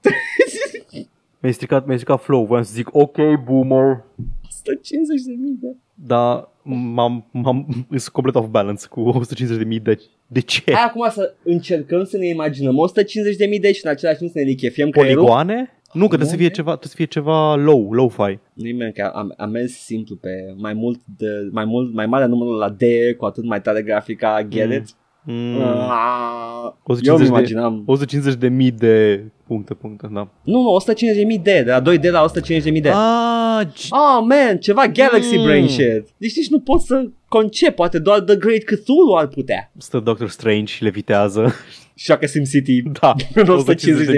Mi-ai 1.39 1.53
stricat, 1.53 1.85
mi-ai 1.85 1.97
stricat 1.97 2.23
flow, 2.23 2.45
voiam 2.45 2.63
să 2.63 2.72
zic 2.73 2.95
ok, 2.95 3.18
boomer. 3.45 4.03
150 4.49 5.22
de 5.22 5.34
mii 5.39 5.57
de. 5.61 5.76
Dar 5.93 6.49
m-am, 6.63 7.26
m-am, 7.31 7.85
sunt 7.89 8.07
complet 8.07 8.35
off 8.35 8.47
balance 8.47 8.85
cu 8.89 9.23
150.000 9.35 9.81
de... 9.81 9.99
De 10.27 10.39
ce? 10.39 10.61
Hai 10.65 10.84
acum 10.84 11.09
să 11.09 11.34
încercăm 11.43 12.03
să 12.03 12.18
ne 12.18 12.27
imaginăm 12.27 12.77
150 12.77 13.35
de 13.35 13.45
mii 13.45 13.59
de 13.59 13.72
și 13.72 13.81
în 13.85 13.91
același 13.91 14.18
timp 14.18 14.31
să 14.31 14.38
ne 14.38 14.43
lichefiem 14.43 14.89
creierul. 14.89 15.15
Poligoane? 15.15 15.81
Nu, 15.93 16.01
că 16.01 16.07
trebuie 16.07 16.30
să 16.30 16.35
fie 16.35 16.49
ceva, 16.49 16.69
trebuie 16.69 16.89
să 16.89 16.95
fie 16.95 17.05
ceva 17.05 17.55
low, 17.55 17.91
low-fi. 17.93 18.38
Nimeni 18.53 18.93
că 18.93 19.11
am, 19.15 19.34
am 19.38 19.49
mers 19.49 19.72
simplu 19.72 20.15
pe 20.15 20.30
mai 20.57 20.73
mult, 20.73 20.99
de, 21.18 21.27
mai 21.51 21.65
mult, 21.65 21.93
mai 21.93 22.05
mare 22.05 22.26
numărul 22.26 22.57
la 22.57 22.69
D, 22.69 22.81
cu 23.18 23.26
atât 23.26 23.43
mai 23.43 23.61
tare 23.61 23.81
grafica, 23.81 24.41
get 24.49 24.65
Mm. 24.68 24.72
it? 24.73 24.85
Mm. 25.26 25.61
Ah, 25.61 26.63
eu 26.63 26.76
150 26.84 27.19
îmi 27.19 27.19
de, 27.19 27.26
imaginam. 27.26 27.84
150 27.85 28.39
de 28.39 28.47
mii 28.47 28.72
de 28.72 29.23
puncte, 29.47 29.73
puncte, 29.73 30.07
da. 30.11 30.27
Nu, 30.43 30.61
nu, 30.61 30.77
150.000 30.80 31.41
de, 31.41 31.61
de 31.63 31.72
la 31.72 31.81
2D 31.81 32.09
la 32.11 32.26
150.000 32.73 32.81
de. 32.81 32.89
Ah, 32.89 33.61
g- 33.65 33.89
Oh, 33.89 34.26
man, 34.27 34.57
ceva 34.59 34.88
Galaxy 34.88 35.38
Mm. 35.38 35.43
Brain 35.43 35.68
shit. 35.68 36.07
Deci 36.18 36.35
nici 36.35 36.49
nu 36.49 36.59
pot 36.59 36.81
să 36.81 37.05
concep, 37.27 37.76
poate 37.76 37.99
doar 37.99 38.19
The 38.19 38.35
Great 38.35 38.63
Cthulhu 38.63 39.13
ar 39.18 39.27
putea. 39.27 39.72
stă 39.77 39.99
Doctor 39.99 40.30
Strange 40.30 40.73
și 40.73 40.84
levitează. 40.84 41.53
Și 41.95 42.05
joacă 42.05 42.26
SimCity. 42.27 42.81
Da, 43.01 43.13
În 43.34 43.45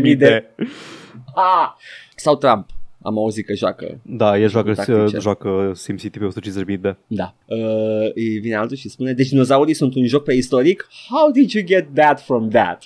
150.000 0.04 0.18
de. 0.18 0.44
Ah! 0.60 0.66
Sau 2.16 2.36
Trump. 2.36 2.70
Am 3.02 3.18
auzit 3.18 3.46
că 3.46 3.54
joacă. 3.54 4.00
Da, 4.02 4.38
el 4.40 4.50
joacă, 4.50 4.74
Tactice. 4.74 5.18
joacă 5.20 5.72
SimCity 5.76 6.20
pe 6.20 6.28
150.000 6.76 6.80
de. 6.80 6.96
Da. 7.08 7.36
Uh, 7.46 7.58
îi 8.14 8.40
vine 8.40 8.56
altul 8.56 8.76
și 8.76 8.90
spune, 8.90 9.14
deci 9.14 9.30
dinozaurii 9.30 9.74
sunt 9.74 9.96
un 9.96 10.08
joc 10.08 10.24
preistoric? 10.24 10.88
How 11.10 11.32
did 11.32 11.52
you 11.52 11.64
get 11.66 11.88
that 11.94 12.22
from 12.22 12.50
that? 12.50 12.84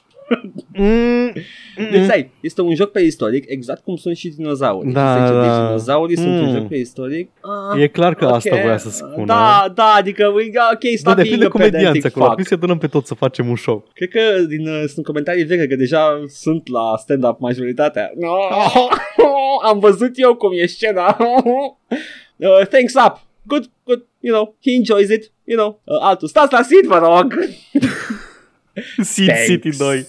Mm. 0.74 1.32
Deci, 1.92 2.04
stai, 2.04 2.32
este 2.42 2.62
un 2.62 2.76
joc 2.76 2.92
preistoric, 2.92 3.46
exact 3.48 3.84
cum 3.84 3.96
sunt 3.96 4.16
și 4.16 4.28
dinozaurii. 4.30 4.94
Da, 4.94 5.16
Și 5.16 5.22
zice, 5.22 5.34
da. 5.34 5.42
Deci 5.42 5.66
dinozaurii 5.66 6.18
sunt 6.18 6.28
un 6.40 6.46
Mm. 6.46 6.54
joc 6.56 6.68
preistoric? 6.68 7.30
Ah, 7.74 7.82
E 7.82 7.88
clar 7.88 8.16
că 8.16 8.26
ok. 8.26 8.32
asta 8.34 8.56
voia 8.62 8.78
să 8.78 8.90
spună. 8.90 9.26
Da, 9.26 9.72
da, 9.76 9.94
adică, 9.98 10.28
we- 10.36 10.46
ok, 10.74 10.80
da 10.80 10.90
stop 10.98 11.14
being 11.14 11.18
depinde 11.28 11.46
a 11.46 11.50
comedianți 11.50 11.78
pedantic 11.86 12.06
acolo. 12.06 12.26
fuck. 12.26 12.36
Trebuie 12.36 12.46
să 12.46 12.54
adunăm 12.54 12.78
pe 12.78 12.88
toți 12.88 13.08
să 13.08 13.14
facem 13.14 13.50
un 13.50 13.56
show. 13.56 13.88
Cred 13.94 14.10
că 14.10 14.20
din, 14.48 14.68
uh, 14.68 14.84
sunt 14.88 15.06
comentarii 15.06 15.44
vechi, 15.44 15.68
că 15.70 15.76
deja 15.76 16.24
sunt 16.28 16.68
la 16.70 16.96
stand-up 16.98 17.40
majoritatea. 17.40 18.12
No, 18.20 18.34
am 19.70 19.80
văzut 19.80 20.12
eu 20.16 20.36
cum 20.36 20.50
e 20.54 20.66
scena. 20.66 21.18
uh, 22.38 22.66
thanks 22.70 22.94
up. 22.94 23.26
Good, 23.44 23.70
good, 23.84 24.06
you 24.20 24.34
know, 24.36 24.56
he 24.64 24.72
enjoys 24.72 25.10
it, 25.10 25.32
you 25.44 25.58
know. 25.58 25.82
Uh, 25.84 25.98
altul, 26.02 26.28
stați 26.28 26.54
la 26.54 26.62
sit, 26.62 26.86
vă 26.88 26.98
rog. 26.98 27.34
Seed 29.02 29.28
Thanks. 29.28 29.46
City 29.46 29.78
2. 29.78 30.08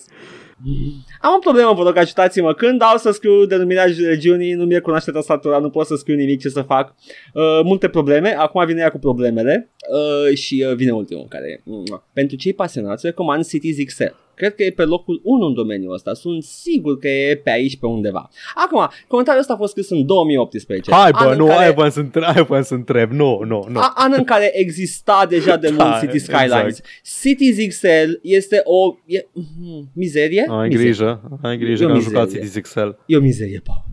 Am 1.21 1.35
o 1.37 1.39
problemă, 1.39 1.73
vă 1.73 1.83
rog, 1.83 1.97
ajutați-mă. 1.97 2.55
Când 2.55 2.79
dau 2.79 2.97
să 2.97 3.11
scriu 3.11 3.45
denumirea 3.45 3.85
regiunii, 3.85 4.53
nu 4.53 4.65
mi-e 4.65 4.79
cunoaște 4.79 5.11
tastatura, 5.11 5.59
nu 5.59 5.71
pot 5.71 5.87
să 5.87 5.95
scriu 5.95 6.15
nimic 6.17 6.41
ce 6.41 6.49
să 6.49 6.63
fac. 6.63 6.95
Uh, 7.35 7.61
multe 7.65 7.89
probleme, 7.89 8.29
acum 8.29 8.67
vine 8.67 8.81
ea 8.81 8.91
cu 8.91 8.99
problemele 8.99 9.71
uh, 9.91 10.37
și 10.37 10.65
uh, 10.69 10.75
vine 10.75 10.91
ultimul 10.91 11.27
care 11.29 11.49
e. 11.49 11.61
Mm. 11.65 12.03
Pentru 12.13 12.37
cei 12.37 12.53
pasionați, 12.53 13.07
recomand 13.07 13.47
Cities 13.47 13.77
XL. 13.87 14.05
Cred 14.39 14.55
că 14.55 14.63
e 14.65 14.71
pe 14.71 14.85
locul 14.85 15.21
1 15.25 15.47
în 15.47 15.55
domeniul 15.55 15.93
ăsta. 15.95 16.15
Sunt 16.15 16.43
sigur 16.43 16.99
că 16.99 17.09
e 17.09 17.37
pe 17.45 17.51
aici, 17.51 17.77
pe 17.79 17.87
undeva. 17.87 18.31
Acum, 18.55 18.89
comentariul 19.09 19.41
ăsta 19.43 19.53
a 19.53 19.57
fost 19.57 19.71
scris 19.71 19.91
în 19.91 20.07
2018. 20.07 20.93
Hai 20.93 21.11
an 21.13 21.25
bă, 21.27 21.33
în 21.33 21.39
nu, 21.39 21.47
care- 21.47 21.59
hai 21.59 21.73
bă 21.73 21.89
să 21.89 22.01
întreb, 22.01 22.23
hai 22.25 22.45
bă 22.49 22.61
să 22.61 22.75
întreb. 22.75 23.11
Nu, 23.11 23.41
nu, 23.47 23.67
nu. 23.69 23.79
a- 23.79 23.93
an 23.97 24.13
în 24.17 24.25
care 24.25 24.51
exista 24.59 25.27
deja 25.29 25.57
de 25.57 25.69
mult 25.69 25.79
Da, 25.91 25.99
City 26.01 26.19
Skylines. 26.19 26.53
exact. 26.67 26.85
Cities 27.23 27.69
XL 27.69 28.11
este 28.23 28.61
o 28.65 28.95
e, 29.07 29.27
mm, 29.33 29.89
mizerie? 29.95 30.47
Ai 30.49 30.69
Mizerie. 30.69 30.85
grijă, 30.85 31.39
ai 31.43 31.57
grijă 31.59 31.83
E 31.83 31.85
o 31.85 31.89
că 31.89 31.93
am 31.93 31.99
mizerie. 31.99 32.19
jucat 32.19 32.31
Cities 32.33 32.63
XL. 32.63 32.89
E 33.07 33.17
o 33.17 33.21
mizerie, 33.21 33.63
Paul. 33.65 33.85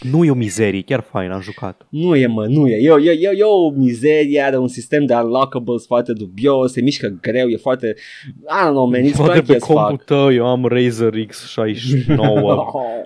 Nu 0.00 0.24
e 0.24 0.30
o 0.30 0.34
mizerie, 0.34 0.82
chiar 0.82 1.00
fain, 1.00 1.30
am 1.30 1.40
jucat. 1.40 1.86
Nu 1.88 2.16
e, 2.16 2.26
mă, 2.26 2.46
nu 2.46 2.68
e. 2.68 2.74
E, 2.74 3.10
e, 3.10 3.10
e, 3.10 3.30
e 3.36 3.42
o 3.42 3.70
mizerie, 3.70 4.40
are 4.40 4.56
un 4.58 4.68
sistem 4.68 5.04
de 5.04 5.14
unlockables 5.14 5.86
foarte 5.86 6.12
dubios, 6.12 6.72
se 6.72 6.80
mișcă 6.80 7.18
greu, 7.22 7.48
e 7.48 7.56
foarte... 7.56 7.94
I 8.28 8.64
don't 8.66 8.70
know, 8.70 8.86
man, 8.86 9.02
it's 9.02 9.16
Poate 9.16 9.32
clunky 9.32 9.46
pe 9.50 9.56
as 9.56 9.64
fuck. 9.64 9.78
compul 9.78 9.96
tău 10.04 10.32
eu 10.32 10.46
am 10.46 10.64
Razer 10.66 11.12
X69 11.26 12.16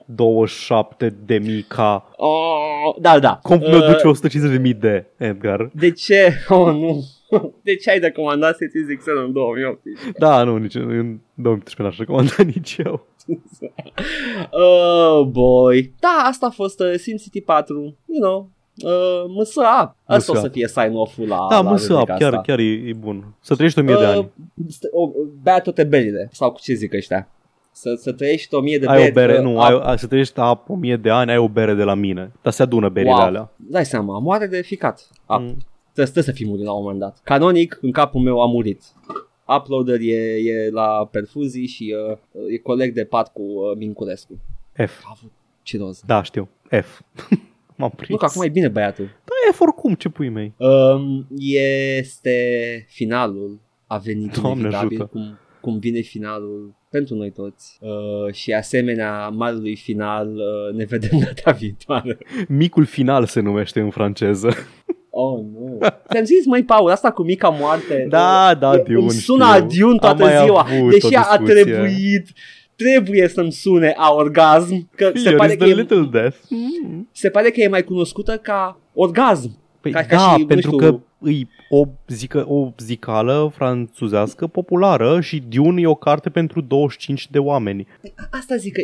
27 0.04 1.14
de 1.26 1.38
mii 1.38 1.62
K. 1.68 1.76
Oh, 2.16 2.94
da, 3.00 3.18
da. 3.18 3.38
Compul 3.42 3.68
meu 3.68 3.78
Uh, 3.80 3.86
duce 3.86 4.06
150 4.08 4.50
de 4.52 4.58
mii 4.62 4.74
de, 4.74 5.04
Edgar. 5.16 5.70
De 5.74 5.90
ce? 5.90 6.32
Oh, 6.48 6.66
nu. 6.72 7.04
De 7.62 7.74
ce 7.76 7.90
ai 7.90 7.98
recomandat 7.98 8.56
Cities 8.56 8.98
XL 8.98 9.10
în 9.26 9.32
2018? 9.32 10.10
Da, 10.18 10.42
nu, 10.42 10.56
nici 10.56 10.74
în 10.74 11.18
2013 11.34 11.82
n-aș 11.82 11.96
recomanda 11.98 12.34
nici 12.54 12.76
eu. 12.84 13.06
Oh, 14.50 15.26
boy. 15.26 15.92
Da, 16.00 16.22
asta 16.28 16.46
a 16.46 16.50
fost 16.50 16.80
uh, 16.80 16.92
SimCity 16.96 17.40
4, 17.40 17.74
you 18.06 18.20
know. 18.20 18.48
Uh, 18.84 19.32
măsă 19.36 19.60
up. 19.60 19.94
Asta 20.04 20.32
o 20.32 20.34
Măsă 20.34 20.40
să 20.40 20.48
fie 20.48 20.68
sign-off-ul 20.68 21.28
la 21.28 21.46
Da, 21.50 21.56
la 21.60 21.70
mă 21.70 21.76
să 21.76 21.92
rubrica 21.92 22.14
chiar, 22.14 22.28
asta. 22.32 22.40
chiar 22.46 22.58
e, 22.58 22.62
e 22.72 22.92
bun. 22.98 23.34
Să 23.40 23.54
trăiești 23.54 23.78
1000 23.78 23.94
de 23.94 24.00
Uh, 24.02 24.08
ani. 24.08 24.30
st- 24.68 24.90
o- 24.92 25.10
Bea 25.42 25.60
toate 25.60 25.84
berile. 25.84 26.28
Sau 26.32 26.52
cu 26.52 26.60
ce 26.60 26.74
zic 26.74 26.92
ăștia? 26.94 27.28
Să, 27.72 27.94
să 27.98 28.12
trăiești 28.12 28.54
o 28.54 28.60
mie 28.60 28.78
de 28.78 28.86
Ai 28.86 28.96
beri. 28.96 29.10
o 29.10 29.12
bere, 29.12 29.36
uh, 29.38 29.44
nu, 29.44 29.52
up. 29.54 29.60
ai, 29.62 29.80
ai, 29.82 29.98
să 29.98 30.06
trăiești 30.06 30.38
a 30.40 30.64
1000 30.66 30.96
de 30.96 31.10
ani, 31.10 31.30
ai 31.30 31.36
o 31.38 31.48
bere 31.48 31.74
de 31.74 31.82
la 31.82 31.94
mine. 31.94 32.32
Dar 32.42 32.52
se 32.52 32.62
adună 32.62 32.88
berile 32.88 33.12
Wow. 33.12 33.20
alea. 33.20 33.50
Dai 33.56 33.84
seama, 33.84 34.18
moare 34.18 34.46
de 34.46 34.60
ficat. 34.62 35.08
Up. 35.26 35.38
Mm. 35.40 35.56
Trebuie, 35.92 36.12
trebuie 36.12 36.24
să 36.24 36.32
fi 36.32 36.46
murit 36.46 36.64
la 36.64 36.72
un 36.72 36.82
moment 36.82 37.00
dat. 37.00 37.20
Canonic, 37.24 37.78
în 37.82 37.90
capul 37.90 38.20
meu 38.20 38.40
a 38.42 38.46
murit. 38.46 38.82
Uploader 39.56 40.00
e, 40.00 40.14
e 40.36 40.70
la 40.70 41.08
perfuzii 41.10 41.66
și 41.66 41.94
uh, 42.10 42.18
e 42.50 42.56
coleg 42.58 42.94
de 42.94 43.04
pat 43.04 43.32
cu 43.32 43.42
uh, 43.42 43.76
Minculescu. 43.76 44.40
F. 44.72 45.04
A 45.04 45.08
avut 45.10 45.32
ciroz. 45.62 46.02
Da, 46.06 46.22
știu. 46.22 46.48
F. 46.82 47.00
M-am 47.76 47.90
prins. 47.90 48.10
Nu, 48.10 48.16
că 48.16 48.24
acum 48.24 48.42
e 48.42 48.48
bine 48.48 48.68
băiatul. 48.68 49.04
Da, 49.04 49.52
F 49.52 49.60
oricum, 49.60 49.94
ce 49.94 50.08
pui 50.08 50.28
mei. 50.28 50.52
Um, 50.56 51.26
este 51.38 52.38
finalul. 52.88 53.58
A 53.86 53.96
venit 53.98 54.38
Doamne 54.40 54.58
inevitabil 54.58 54.96
ajută. 54.96 55.04
cum, 55.04 55.38
cum 55.60 55.78
vine 55.78 56.00
finalul 56.00 56.74
pentru 56.90 57.14
noi 57.14 57.30
toți. 57.30 57.78
Uh, 57.80 58.32
și 58.32 58.52
asemenea 58.52 59.28
marelui 59.28 59.76
final 59.76 60.36
uh, 60.36 60.74
ne 60.76 60.84
vedem 60.84 61.18
data 61.24 61.50
viitoare. 61.50 62.18
Micul 62.48 62.84
final 62.84 63.26
se 63.26 63.40
numește 63.40 63.80
în 63.80 63.90
franceză. 63.90 64.50
Oh, 65.10 65.38
nu. 65.38 65.78
Ți-am 66.10 66.24
zis, 66.24 66.46
măi, 66.46 66.64
Paul, 66.64 66.90
asta 66.90 67.10
cu 67.10 67.22
mica 67.22 67.48
moarte. 67.48 68.06
Da, 68.08 68.54
da, 68.60 68.72
e- 68.74 68.82
Dion, 68.86 69.00
Îmi 69.02 69.10
sună 69.10 69.44
știu. 69.44 69.56
a 69.56 69.60
Dune 69.60 69.90
Am 69.92 69.96
toată 69.98 70.22
mai 70.22 70.44
ziua. 70.44 70.60
avut 70.70 70.90
Deși 70.90 71.14
o 71.14 71.18
a 71.18 71.36
discuție. 71.38 71.62
trebuit 71.64 72.28
trebuie 72.76 73.28
să-mi 73.28 73.52
sune 73.52 73.94
a 73.96 74.12
orgasm. 74.14 74.88
Că 74.96 75.10
se 75.14 75.22
Here 75.24 75.36
pare 75.36 75.52
is 75.52 75.58
că, 75.58 75.64
the 75.64 75.72
e, 75.72 75.76
little 75.76 76.08
death. 76.12 76.36
Mm. 76.48 77.08
se 77.12 77.28
pare 77.30 77.50
că 77.50 77.60
e 77.60 77.68
mai 77.68 77.84
cunoscută 77.84 78.36
ca 78.36 78.78
orgasm. 78.94 79.58
Păi 79.80 79.90
Ca- 79.92 80.00
ca 80.02 80.16
da, 80.16 80.32
și, 80.32 80.38
nu 80.40 80.46
pentru 80.46 80.70
știu- 80.70 80.78
că 80.90 80.98
îi 81.22 81.48
o, 81.70 81.84
zică, 82.06 82.44
o 82.48 82.72
zicală 82.78 83.50
franțuzească 83.54 84.46
populară 84.46 85.20
și 85.20 85.42
Dune 85.48 85.80
e 85.80 85.86
o 85.86 85.94
carte 85.94 86.30
pentru 86.30 86.60
25 86.60 87.30
de 87.30 87.38
oameni. 87.38 87.86
Asta 88.30 88.56
zic 88.56 88.72
că, 88.74 88.82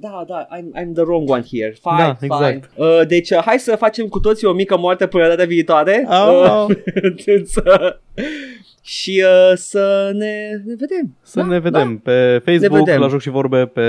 da, 0.00 0.24
da, 0.26 0.46
I'm, 0.56 0.82
I'm 0.82 0.92
the 0.92 1.02
wrong 1.02 1.30
one 1.30 1.44
here. 1.52 1.76
Fine, 1.82 1.96
Da, 2.06 2.14
fine. 2.14 2.34
exact. 2.34 2.70
Uh, 2.76 3.00
deci, 3.08 3.30
uh, 3.30 3.38
hai 3.44 3.58
să 3.58 3.76
facem 3.76 4.06
cu 4.06 4.20
toții 4.20 4.46
o 4.46 4.52
mică 4.52 4.78
moarte 4.78 5.06
până 5.06 5.28
data 5.28 5.44
viitoare. 5.44 6.04
Ah. 6.08 6.64
Uh, 6.68 6.76
să- 7.44 8.00
și 8.82 9.24
uh, 9.24 9.52
să 9.56 10.10
ne, 10.14 10.50
ne 10.64 10.74
vedem. 10.78 11.16
Să 11.22 11.40
Da, 11.40 11.46
ne 11.46 11.58
vedem 11.58 11.98
pe 11.98 12.42
Facebook, 12.44 12.84
vedem. 12.84 13.00
la 13.00 13.08
Joc 13.08 13.20
și 13.20 13.30
Vorbe, 13.30 13.66
pe 13.66 13.82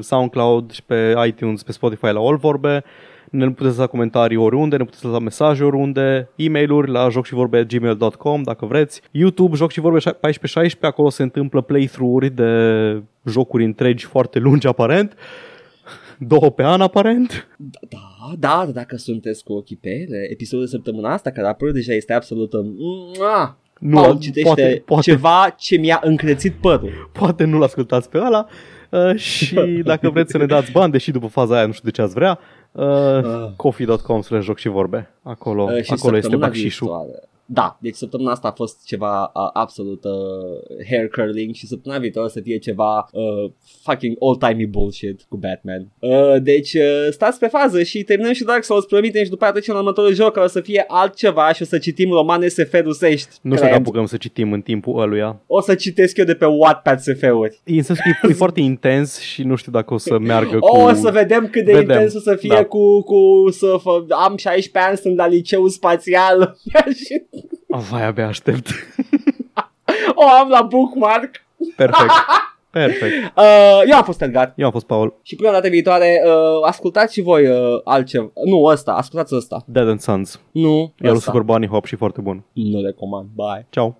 SoundCloud 0.00 0.70
și 0.70 0.82
pe 0.82 1.14
iTunes, 1.26 1.62
pe 1.62 1.72
Spotify 1.72 2.04
la 2.06 2.20
All 2.20 2.36
Vorbe. 2.36 2.84
Ne 3.30 3.44
puteți 3.44 3.76
lăsa 3.76 3.86
comentarii 3.86 4.36
oriunde, 4.36 4.76
ne 4.76 4.84
puteți 4.84 5.04
lăsa 5.04 5.18
mesaje 5.18 5.64
oriunde, 5.64 6.28
e-mail-uri 6.36 6.90
la 6.90 7.08
joc 7.08 7.26
și 7.26 7.34
vorbe 7.34 7.64
gmail.com 7.64 8.42
dacă 8.42 8.66
vreți. 8.66 9.02
YouTube, 9.10 9.56
Joc 9.56 9.70
și 9.70 9.80
Vorbe 9.80 9.98
1416, 9.98 10.86
acolo 10.86 11.08
se 11.08 11.22
întâmplă 11.22 11.60
playthrough-uri 11.60 12.30
de 12.30 13.02
jocuri 13.24 13.64
întregi 13.64 14.04
foarte 14.04 14.38
lungi 14.38 14.66
aparent. 14.66 15.14
Două 16.18 16.50
pe 16.50 16.62
an 16.62 16.80
aparent. 16.80 17.48
Da, 17.58 18.32
da, 18.38 18.64
da, 18.64 18.72
dacă 18.72 18.96
sunteți 18.96 19.44
cu 19.44 19.52
ochii 19.52 19.76
pe 19.76 19.88
ele, 19.88 20.26
episodul 20.30 20.64
de 20.64 20.70
săptămâna 20.70 21.12
asta, 21.12 21.30
care 21.30 21.46
a 21.46 21.50
apărut 21.50 21.74
deja, 21.74 21.92
este 21.92 22.12
absolut... 22.12 22.52
Mua! 22.52 23.58
Nu, 23.78 24.00
Paul 24.00 24.18
citește 24.18 24.42
poate, 24.42 24.82
poate, 24.86 25.10
ceva 25.10 25.54
ce 25.58 25.76
mi-a 25.76 26.00
încrețit 26.04 26.52
părul. 26.52 27.10
poate 27.12 27.44
nu-l 27.44 27.62
ascultați 27.62 28.08
pe 28.08 28.18
ăla. 28.18 28.46
Uh, 28.90 29.16
și 29.16 29.54
dacă 29.84 30.10
vreți 30.10 30.30
să 30.30 30.38
ne 30.38 30.46
dați 30.46 30.72
bani, 30.72 30.92
deși 30.92 31.10
după 31.10 31.26
faza 31.26 31.56
aia 31.56 31.66
nu 31.66 31.72
știu 31.72 31.84
de 31.84 31.94
ce 31.94 32.02
ați 32.02 32.14
vrea, 32.14 32.38
uh, 32.72 32.84
Uh. 33.24 33.50
coffee.com 33.56 34.20
slash 34.22 34.44
joc 34.44 34.58
și 34.58 34.68
vorbe. 34.68 35.10
Acolo, 35.22 35.62
Uh, 35.64 35.82
și 35.82 35.92
acolo 35.92 36.16
este 36.16 36.20
săptămâna 36.30 36.46
bacșișul. 36.46 36.86
viitoare. 36.86 37.28
Da, 37.52 37.78
deci 37.80 37.94
săptămâna 37.94 38.30
asta 38.30 38.48
a 38.48 38.52
fost 38.52 38.84
ceva 38.84 39.22
uh, 39.22 39.50
absolut 39.52 40.04
uh, 40.04 40.84
hair 40.90 41.08
curling 41.08 41.54
și 41.54 41.66
săptămâna 41.66 42.00
viitoare 42.00 42.26
o 42.26 42.30
să 42.30 42.40
fie 42.40 42.58
ceva 42.58 43.08
uh, 43.12 43.50
fucking 43.82 44.16
old-timey 44.18 44.66
bullshit 44.66 45.26
cu 45.28 45.36
Batman. 45.36 45.88
Uh, 45.98 46.42
deci 46.42 46.74
uh, 46.74 47.06
stați 47.10 47.38
pe 47.38 47.46
fază 47.46 47.82
și 47.82 48.02
terminăm 48.02 48.32
și 48.32 48.44
Dark 48.44 48.64
Souls, 48.64 48.84
promitem 48.84 49.24
și 49.24 49.30
după 49.30 49.44
aceea 49.44 49.52
trecem 49.52 49.74
la 49.74 49.80
următorul 49.80 50.14
joc 50.14 50.32
care 50.32 50.46
o 50.46 50.48
să 50.48 50.60
fie 50.60 50.84
altceva 50.86 51.52
și 51.52 51.62
o 51.62 51.64
să 51.64 51.78
citim 51.78 52.10
romane 52.10 52.48
SF 52.48 52.72
rusești. 52.72 53.28
Nu 53.28 53.54
știu 53.54 53.54
cred. 53.54 53.60
dacă 53.60 53.74
apucăm 53.74 54.06
să 54.06 54.16
citim 54.16 54.52
în 54.52 54.60
timpul 54.60 55.00
ăluia. 55.00 55.40
O 55.46 55.60
să 55.60 55.74
citesc 55.74 56.16
eu 56.16 56.24
de 56.24 56.34
pe 56.34 56.44
Wattpad 56.44 56.98
SF-uri. 56.98 57.60
E 57.64 57.76
în 57.76 57.82
sensul 57.82 58.04
că 58.20 58.26
e, 58.26 58.30
e 58.30 58.34
foarte 58.34 58.60
intens 58.60 59.18
și 59.18 59.42
nu 59.42 59.54
știu 59.54 59.72
dacă 59.72 59.94
o 59.94 59.98
să 59.98 60.18
meargă 60.18 60.58
cu... 60.58 60.66
O, 60.66 60.82
o 60.82 60.92
să 60.92 61.10
vedem 61.10 61.48
cât 61.48 61.64
de 61.64 61.72
Vedem, 61.72 61.90
intens 61.90 62.14
o 62.14 62.20
să 62.20 62.34
fie 62.34 62.54
da. 62.54 62.64
cu, 62.64 63.02
cu 63.02 63.50
să 63.50 63.76
fă, 63.82 64.04
am 64.08 64.36
16 64.36 64.90
ani, 64.90 64.96
sunt 64.96 65.16
la 65.16 65.26
liceu 65.26 65.66
spațial 65.66 66.56
și 67.04 67.22
Oh, 67.39 67.39
vai, 67.66 68.04
abia 68.06 68.26
aștept. 68.26 68.68
o 70.14 70.28
am 70.40 70.48
la 70.48 70.62
bookmark. 70.62 71.44
Perfect. 71.76 72.10
Perfect. 72.70 73.36
Uh, 73.36 73.82
eu 73.86 73.96
am 73.96 74.02
fost 74.04 74.22
Edgar 74.22 74.52
Eu 74.56 74.66
am 74.66 74.72
fost 74.72 74.86
Paul. 74.86 75.18
și 75.22 75.36
până 75.36 75.50
data 75.50 75.68
viitoare 75.68 76.22
uh, 76.26 76.32
ascultați 76.66 77.12
și 77.12 77.20
voi 77.22 77.46
uh, 77.46 77.80
altceva. 77.84 78.30
Nu, 78.44 78.62
ăsta, 78.64 78.92
ascultați 78.92 79.34
ăsta. 79.34 79.64
Dead 79.66 79.88
and 79.88 80.00
Sons. 80.00 80.40
Nu, 80.50 80.78
E 80.78 80.82
al 80.82 80.92
lui 80.98 81.10
ăsta. 81.10 81.30
Super 81.30 81.42
Bunny 81.42 81.66
Hop 81.66 81.84
și 81.84 81.96
foarte 81.96 82.20
bun. 82.20 82.44
Nu 82.52 82.82
recomand. 82.82 83.28
Bye. 83.34 83.66
Ciao. 83.70 83.96